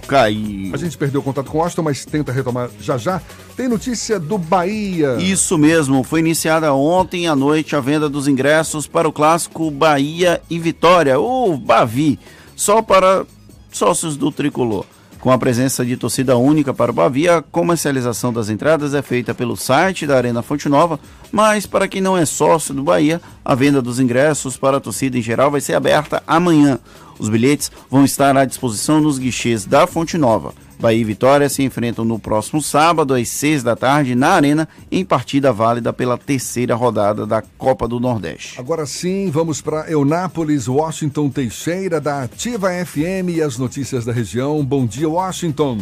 Caiu. 0.08 0.74
A 0.74 0.78
gente 0.78 0.98
perdeu 0.98 1.22
o 1.22 1.24
contato 1.24 1.50
com 1.50 1.58
o 1.58 1.62
Austin, 1.62 1.82
mas 1.82 2.06
tenta 2.06 2.32
retomar 2.32 2.70
já 2.80 2.98
já. 2.98 3.22
Tem 3.56 3.68
notícia 3.68 4.20
do 4.20 4.38
Bahia. 4.38 5.16
Isso 5.20 5.58
mesmo, 5.58 6.04
foi 6.04 6.20
iniciada 6.20 6.74
ontem 6.74 7.28
à 7.28 7.36
noite 7.36 7.76
a 7.76 7.80
venda 7.80 8.10
dos 8.10 8.28
ingressos 8.28 8.88
para 8.88 9.08
o 9.08 9.12
clássico 9.12 9.70
Bahia 9.72 10.42
e 10.50 10.60
Vitória, 10.60 11.20
ou 11.20 11.58
Bavi, 11.58 12.20
só 12.56 12.82
para 12.82 13.26
sócios 13.72 14.16
do 14.18 14.32
tricolor. 14.32 14.86
Com 15.24 15.32
a 15.32 15.38
presença 15.38 15.86
de 15.86 15.96
torcida 15.96 16.36
única 16.36 16.74
para 16.74 16.92
o 16.92 16.94
Bavi, 16.94 17.30
a 17.30 17.42
comercialização 17.42 18.34
das 18.34 18.50
entradas 18.50 18.94
é 18.94 19.02
feita 19.02 19.34
pelo 19.34 19.56
site 19.56 20.06
da 20.06 20.18
Arena 20.18 20.42
Fonte 20.42 20.68
Nova, 20.68 21.00
mas 21.32 21.66
para 21.66 21.88
quem 21.88 22.02
não 22.02 22.18
é 22.18 22.26
sócio 22.26 22.74
do 22.74 22.84
Bahia, 22.84 23.22
a 23.46 23.56
venda 23.56 23.82
dos 23.82 24.02
ingressos 24.02 24.58
para 24.58 24.76
a 24.76 24.82
torcida 24.82 25.18
em 25.18 25.22
geral 25.22 25.50
vai 25.50 25.62
ser 25.62 25.76
aberta 25.76 26.22
amanhã. 26.28 26.78
Os 27.20 27.30
bilhetes 27.30 27.72
vão 27.90 28.04
estar 28.04 28.36
à 28.36 28.46
disposição 28.46 29.02
nos 29.02 29.18
guichês 29.18 29.66
da 29.66 29.86
Fonte 29.88 30.18
Nova. 30.18 30.54
Bahia 30.80 31.00
e 31.00 31.04
Vitória 31.06 31.48
se 31.48 31.64
enfrentam 31.64 32.04
no 32.04 32.20
próximo 32.20 32.62
sábado, 32.62 33.14
às 33.14 33.30
6 33.30 33.64
da 33.64 33.74
tarde, 33.76 34.16
na 34.16 34.32
Arena, 34.32 34.68
em 34.92 35.06
partida 35.06 35.54
válida 35.54 35.94
pela 35.94 36.18
terceira 36.18 36.76
rodada 36.76 37.26
da 37.26 37.42
Copa 37.58 37.88
do 37.88 38.02
Nordeste. 38.02 38.60
Agora 38.60 38.86
sim, 38.86 39.32
vamos 39.32 39.62
para 39.62 39.90
Eunápolis, 39.90 40.68
Washington 40.68 41.30
Teixeira, 41.30 42.02
da 42.02 42.24
Ativa 42.24 42.70
FM 42.86 43.30
e 43.30 43.42
as 43.42 43.58
notícias 43.58 44.04
da 44.04 44.12
região. 44.12 44.64
Bom 44.66 44.86
dia, 44.86 45.08
Washington. 45.08 45.78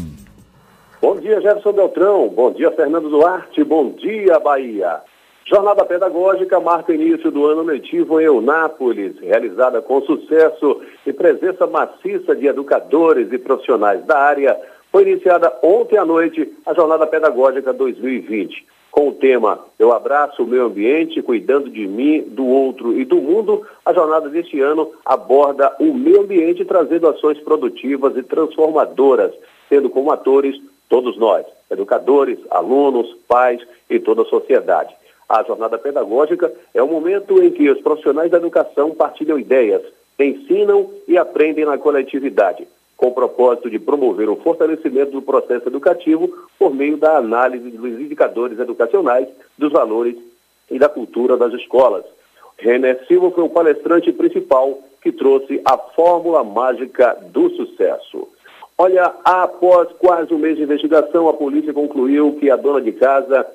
Bom 1.02 1.20
dia, 1.20 1.42
Jefferson 1.42 1.74
Beltrão. 1.74 2.30
Bom 2.30 2.52
dia, 2.52 2.72
Fernando 2.72 3.10
Duarte. 3.10 3.64
Bom 3.64 3.92
dia, 3.94 4.40
Bahia. 4.40 5.02
Jornada 5.52 5.84
Pedagógica 5.84 6.62
marca 6.62 6.94
o 6.94 6.96
início 6.96 7.30
do 7.30 7.46
ano 7.46 7.64
letivo 7.64 8.22
em 8.22 8.24
Eunápolis, 8.24 9.20
realizada 9.20 9.82
com 9.82 10.00
sucesso 10.04 10.80
e 11.06 11.12
presença 11.12 11.68
maciça 11.68 12.34
de 12.34 12.48
educadores 12.48 13.30
e 13.34 13.38
profissionais 13.38 14.02
da 14.06 14.18
área. 14.18 14.58
Foi 14.90 15.02
iniciada 15.02 15.52
ontem 15.62 15.98
à 15.98 16.06
noite 16.06 16.50
a 16.66 16.74
Jornada 16.74 17.06
Pedagógica 17.06 17.74
2020. 17.74 18.66
Com 18.90 19.10
o 19.10 19.12
tema 19.12 19.60
Eu 19.78 19.92
abraço 19.92 20.42
o 20.42 20.48
meio 20.48 20.68
ambiente, 20.68 21.22
cuidando 21.22 21.70
de 21.70 21.86
mim, 21.86 22.22
do 22.30 22.48
outro 22.48 22.98
e 22.98 23.04
do 23.04 23.18
mundo, 23.18 23.68
a 23.86 23.92
jornada 23.92 24.30
deste 24.30 24.62
ano 24.62 24.90
aborda 25.04 25.76
o 25.82 25.94
meio 25.94 26.22
ambiente 26.22 26.64
trazendo 26.64 27.10
ações 27.10 27.38
produtivas 27.40 28.16
e 28.16 28.24
transformadoras, 28.24 29.34
tendo 29.70 29.90
como 29.90 30.14
atores 30.14 30.56
todos 30.88 31.18
nós, 31.18 31.46
educadores, 31.70 32.40
alunos, 32.50 33.18
pais 33.28 33.62
e 33.90 34.00
toda 34.00 34.22
a 34.22 34.26
sociedade. 34.26 35.01
A 35.28 35.44
jornada 35.44 35.78
pedagógica 35.78 36.52
é 36.74 36.82
o 36.82 36.88
momento 36.88 37.42
em 37.42 37.52
que 37.52 37.70
os 37.70 37.82
profissionais 37.82 38.30
da 38.30 38.38
educação 38.38 38.92
partilham 38.92 39.40
ideias, 39.40 39.82
ensinam 40.20 40.92
e 41.08 41.18
aprendem 41.18 41.66
na 41.66 41.78
coletividade, 41.78 42.68
com 42.98 43.08
o 43.08 43.14
propósito 43.14 43.70
de 43.70 43.80
promover 43.80 44.30
o 44.30 44.36
fortalecimento 44.36 45.12
do 45.12 45.22
processo 45.22 45.68
educativo 45.68 46.30
por 46.60 46.74
meio 46.74 46.98
da 46.98 47.18
análise 47.18 47.72
dos 47.72 48.00
indicadores 48.00 48.60
educacionais, 48.60 49.28
dos 49.58 49.72
valores 49.72 50.16
e 50.70 50.78
da 50.78 50.90
cultura 50.90 51.38
das 51.38 51.54
escolas. 51.54 52.06
René 52.58 52.96
Silva 53.08 53.32
foi 53.32 53.44
o 53.44 53.50
palestrante 53.50 54.12
principal 54.12 54.78
que 55.02 55.12
trouxe 55.12 55.60
a 55.66 55.78
fórmula 55.78 56.44
mágica 56.44 57.18
do 57.32 57.50
sucesso. 57.52 58.28
Olha, 58.78 59.14
após 59.24 59.90
quase 60.00 60.34
um 60.34 60.38
mês 60.38 60.58
de 60.58 60.64
investigação, 60.64 61.28
a 61.28 61.34
polícia 61.34 61.74
concluiu 61.74 62.38
que 62.40 62.50
a 62.50 62.56
dona 62.56 62.82
de 62.82 62.92
casa, 62.92 63.46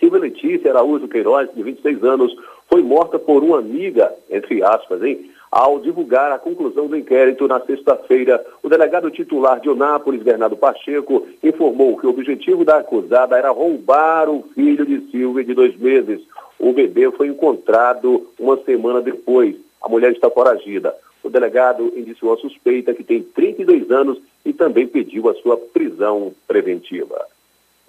Silvia 0.00 0.18
Letícia 0.18 0.70
Araújo 0.70 1.06
Queiroz, 1.06 1.50
de 1.54 1.62
26 1.62 2.02
anos, 2.02 2.34
foi 2.68 2.82
morta 2.82 3.18
por 3.18 3.44
uma 3.44 3.58
amiga, 3.58 4.10
entre 4.30 4.62
aspas, 4.62 5.02
hein? 5.02 5.30
Ao 5.50 5.78
divulgar 5.78 6.32
a 6.32 6.38
conclusão 6.38 6.86
do 6.86 6.96
inquérito 6.96 7.46
na 7.46 7.60
sexta-feira, 7.60 8.42
o 8.62 8.68
delegado 8.68 9.10
titular 9.10 9.60
de 9.60 9.68
Onápolis, 9.68 10.22
Bernardo 10.22 10.56
Pacheco, 10.56 11.26
informou 11.42 11.98
que 11.98 12.06
o 12.06 12.10
objetivo 12.10 12.64
da 12.64 12.78
acusada 12.78 13.36
era 13.36 13.50
roubar 13.50 14.30
o 14.30 14.44
filho 14.54 14.86
de 14.86 15.10
Silvia 15.10 15.44
de 15.44 15.52
dois 15.52 15.76
meses. 15.76 16.20
O 16.58 16.72
bebê 16.72 17.10
foi 17.10 17.26
encontrado 17.26 18.28
uma 18.38 18.56
semana 18.58 19.02
depois. 19.02 19.56
A 19.82 19.88
mulher 19.88 20.12
está 20.12 20.30
foragida. 20.30 20.94
O 21.22 21.28
delegado 21.28 21.92
indiciou 21.96 22.32
a 22.32 22.38
suspeita, 22.38 22.94
que 22.94 23.04
tem 23.04 23.22
32 23.22 23.90
anos, 23.90 24.18
e 24.44 24.52
também 24.52 24.86
pediu 24.86 25.28
a 25.28 25.34
sua 25.34 25.56
prisão 25.56 26.32
preventiva. 26.46 27.26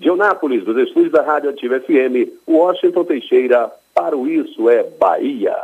De 0.02 0.10
Onápolis, 0.10 0.66
dos 0.66 0.76
estúdios 0.78 1.12
da 1.12 1.22
Rádio 1.22 1.52
Ativa 1.52 1.80
FM, 1.80 2.34
Washington 2.48 3.06
Teixeira, 3.06 3.72
para 3.94 4.18
o 4.18 4.28
Isso 4.28 4.68
é 4.68 4.84
Bahia. 5.00 5.56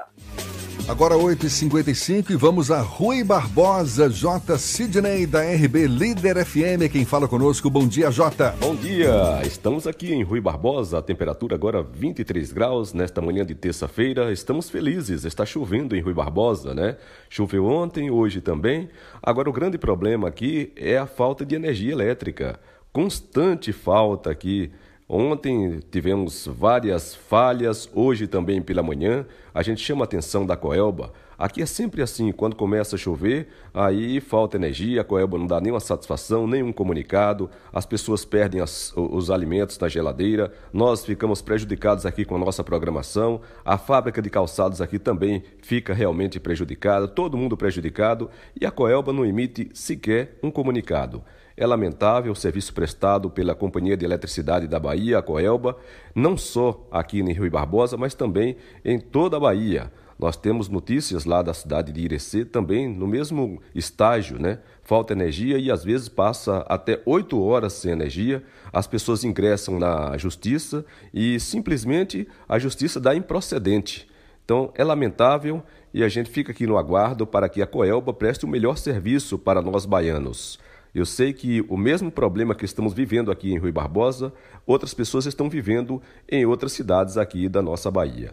Agora 0.88 1.16
8h55 1.16 2.30
e 2.30 2.36
vamos 2.36 2.70
a 2.70 2.80
Rui 2.80 3.24
Barbosa, 3.24 4.08
J. 4.08 4.56
Sidney 4.60 5.26
da 5.26 5.42
RB 5.42 5.88
Líder 5.88 6.46
FM, 6.46 6.88
quem 6.92 7.04
fala 7.04 7.28
conosco. 7.28 7.68
Bom 7.68 7.88
dia, 7.88 8.12
J. 8.12 8.52
Bom 8.60 8.76
dia, 8.76 9.42
estamos 9.44 9.88
aqui 9.88 10.14
em 10.14 10.22
Rui 10.22 10.40
Barbosa, 10.40 11.00
a 11.00 11.02
temperatura 11.02 11.56
agora 11.56 11.82
23 11.82 12.54
graus 12.54 12.94
nesta 12.94 13.20
manhã 13.20 13.44
de 13.44 13.56
terça-feira. 13.56 14.32
Estamos 14.32 14.70
felizes, 14.70 15.26
está 15.26 15.48
chovendo 15.48 15.96
em 15.96 16.00
Rui 16.00 16.14
Barbosa, 16.14 16.76
né? 16.76 16.96
Choveu 17.28 17.66
ontem, 17.66 18.12
hoje 18.12 18.40
também. 18.40 18.88
Agora 19.22 19.50
o 19.50 19.54
grande 19.54 19.80
problema 19.80 20.28
aqui 20.28 20.72
é 20.76 20.96
a 20.96 21.08
falta 21.08 21.44
de 21.44 21.56
energia 21.56 21.92
elétrica. 21.92 22.60
Constante 22.98 23.72
falta 23.72 24.32
aqui. 24.32 24.72
Ontem 25.08 25.82
tivemos 25.92 26.48
várias 26.48 27.14
falhas, 27.14 27.88
hoje 27.94 28.26
também 28.26 28.60
pela 28.60 28.82
manhã. 28.82 29.24
A 29.54 29.62
gente 29.62 29.84
chama 29.84 30.02
a 30.02 30.06
atenção 30.06 30.48
da 30.48 30.58
Coelba. 30.58 31.14
Aqui 31.38 31.62
é 31.62 31.68
sempre 31.68 32.02
assim, 32.02 32.32
quando 32.32 32.56
começa 32.56 32.96
a 32.96 32.98
chover, 32.98 33.50
aí 33.72 34.20
falta 34.20 34.58
energia, 34.58 35.02
a 35.02 35.04
Coelba 35.04 35.38
não 35.38 35.46
dá 35.46 35.62
nenhuma 35.62 35.80
satisfação, 35.80 36.48
nenhum 36.48 36.74
comunicado, 36.74 37.52
as 37.72 37.86
pessoas 37.86 38.26
perdem 38.26 38.62
as, 38.62 38.92
os 38.96 39.30
alimentos 39.30 39.78
na 39.78 39.88
geladeira, 39.88 40.52
nós 40.74 41.06
ficamos 41.06 41.40
prejudicados 41.40 42.04
aqui 42.04 42.26
com 42.26 42.36
a 42.36 42.40
nossa 42.40 42.64
programação, 42.64 43.42
a 43.64 43.78
fábrica 43.78 44.24
de 44.24 44.32
calçados 44.32 44.82
aqui 44.82 44.98
também 44.98 45.44
fica 45.62 45.94
realmente 45.94 46.40
prejudicada, 46.40 47.08
todo 47.08 47.38
mundo 47.38 47.56
prejudicado 47.56 48.28
e 48.60 48.66
a 48.66 48.72
Coelba 48.72 49.14
não 49.14 49.24
emite 49.24 49.70
sequer 49.76 50.40
um 50.42 50.50
comunicado. 50.50 51.24
É 51.60 51.66
lamentável 51.66 52.32
o 52.32 52.36
serviço 52.36 52.72
prestado 52.72 53.32
pela 53.32 53.56
Companhia 53.56 53.98
de 53.98 54.06
Eletricidade 54.06 54.68
da 54.68 54.80
Bahia, 54.80 55.18
a 55.18 55.24
Coelba, 55.24 55.76
não 56.14 56.38
só 56.38 56.88
aqui 56.92 57.20
em 57.20 57.34
Rio 57.34 57.50
Barbosa, 57.50 57.98
mas 57.98 58.14
também 58.14 58.58
em 58.86 59.00
toda 59.00 59.38
a 59.38 59.40
Bahia. 59.40 59.92
Nós 60.20 60.38
temos 60.38 60.70
notícias 60.70 61.26
lá 61.26 61.42
da 61.42 61.56
cidade 61.56 61.92
de 61.92 62.02
Irecê 62.02 62.46
também 62.46 62.88
no 62.88 63.08
mesmo 63.08 63.60
estágio, 63.74 64.40
né? 64.40 64.60
Falta 64.84 65.14
energia 65.14 65.58
e 65.58 65.72
às 65.72 65.84
vezes 65.84 66.08
passa 66.08 66.60
até 66.70 67.02
oito 67.08 67.42
horas 67.42 67.74
sem 67.74 67.92
energia. 67.92 68.44
As 68.72 68.86
pessoas 68.86 69.24
ingressam 69.24 69.80
na 69.80 70.16
justiça 70.16 70.86
e 71.12 71.40
simplesmente 71.40 72.28
a 72.48 72.60
justiça 72.60 73.00
dá 73.00 73.16
improcedente. 73.16 74.08
Então 74.46 74.72
é 74.76 74.84
lamentável 74.84 75.64
e 75.92 76.04
a 76.04 76.08
gente 76.08 76.30
fica 76.30 76.52
aqui 76.52 76.68
no 76.68 76.78
aguardo 76.78 77.26
para 77.26 77.50
que 77.50 77.64
a 77.64 77.68
Coelba 77.68 78.14
preste 78.14 78.46
o 78.46 78.48
melhor 78.48 78.78
serviço 78.78 79.40
para 79.40 79.62
nós 79.62 79.86
baianos. 79.86 80.60
Eu 80.94 81.06
sei 81.06 81.34
que 81.34 81.64
o 81.70 81.78
mesmo 81.78 82.12
problema 82.12 82.56
que 82.56 82.66
estamos 82.66 82.94
vivendo 82.94 83.32
aqui 83.32 83.52
em 83.52 83.58
Rui 83.58 83.72
Barbosa, 83.72 84.34
outras 84.66 84.94
pessoas 84.94 85.26
estão 85.26 85.50
vivendo 85.50 86.02
em 86.30 86.46
outras 86.46 86.72
cidades 86.72 87.18
aqui 87.18 87.48
da 87.48 87.62
nossa 87.62 87.92
Bahia. 87.92 88.32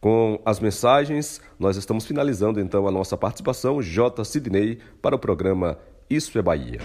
Com 0.00 0.40
as 0.44 0.60
mensagens, 0.60 1.40
nós 1.58 1.76
estamos 1.76 2.06
finalizando 2.06 2.60
então 2.60 2.86
a 2.86 2.90
nossa 2.90 3.16
participação, 3.16 3.82
J. 3.82 4.24
Sidney, 4.24 4.78
para 5.00 5.16
o 5.16 5.18
programa 5.18 5.78
Isso 6.08 6.38
é 6.38 6.42
Bahia. 6.42 6.80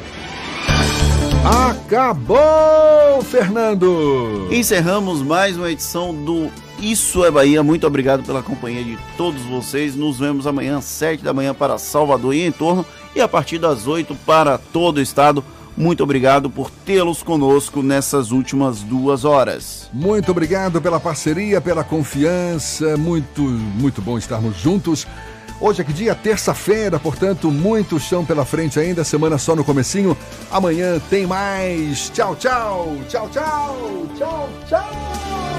Acabou, 1.43 3.21
Fernando! 3.23 4.47
Encerramos 4.51 5.21
mais 5.21 5.57
uma 5.57 5.71
edição 5.71 6.13
do 6.13 6.51
Isso 6.79 7.25
é 7.25 7.31
Bahia. 7.31 7.63
Muito 7.63 7.85
obrigado 7.87 8.23
pela 8.23 8.43
companhia 8.43 8.83
de 8.83 8.97
todos 9.17 9.41
vocês. 9.43 9.95
Nos 9.95 10.19
vemos 10.19 10.45
amanhã, 10.45 10.77
às 10.77 10.85
7 10.85 11.23
da 11.23 11.33
manhã, 11.33 11.53
para 11.53 11.77
Salvador 11.77 12.35
e 12.35 12.41
em 12.41 12.51
torno, 12.51 12.85
e 13.15 13.21
a 13.21 13.27
partir 13.27 13.57
das 13.57 13.87
8 13.87 14.15
para 14.25 14.57
todo 14.57 14.97
o 14.97 15.01
estado. 15.01 15.43
Muito 15.75 16.03
obrigado 16.03 16.49
por 16.49 16.69
tê-los 16.69 17.23
conosco 17.23 17.81
nessas 17.81 18.31
últimas 18.31 18.81
duas 18.81 19.23
horas. 19.23 19.89
Muito 19.93 20.29
obrigado 20.31 20.81
pela 20.81 20.99
parceria, 20.99 21.61
pela 21.61 21.83
confiança. 21.83 22.97
Muito, 22.97 23.41
muito 23.41 24.01
bom 24.01 24.17
estarmos 24.17 24.57
juntos. 24.57 25.07
Hoje 25.61 25.81
é 25.81 25.83
que 25.83 25.93
dia? 25.93 26.15
Terça-feira, 26.15 26.99
portanto, 26.99 27.51
muito 27.51 27.99
chão 27.99 28.25
pela 28.25 28.43
frente 28.43 28.79
ainda, 28.79 29.03
semana 29.03 29.37
só 29.37 29.55
no 29.55 29.63
comecinho. 29.63 30.17
Amanhã 30.51 30.99
tem 31.09 31.27
mais. 31.27 32.09
Tchau, 32.09 32.35
tchau. 32.35 32.97
Tchau, 33.07 33.29
tchau. 33.29 34.07
Tchau, 34.17 34.49
tchau. 34.67 35.51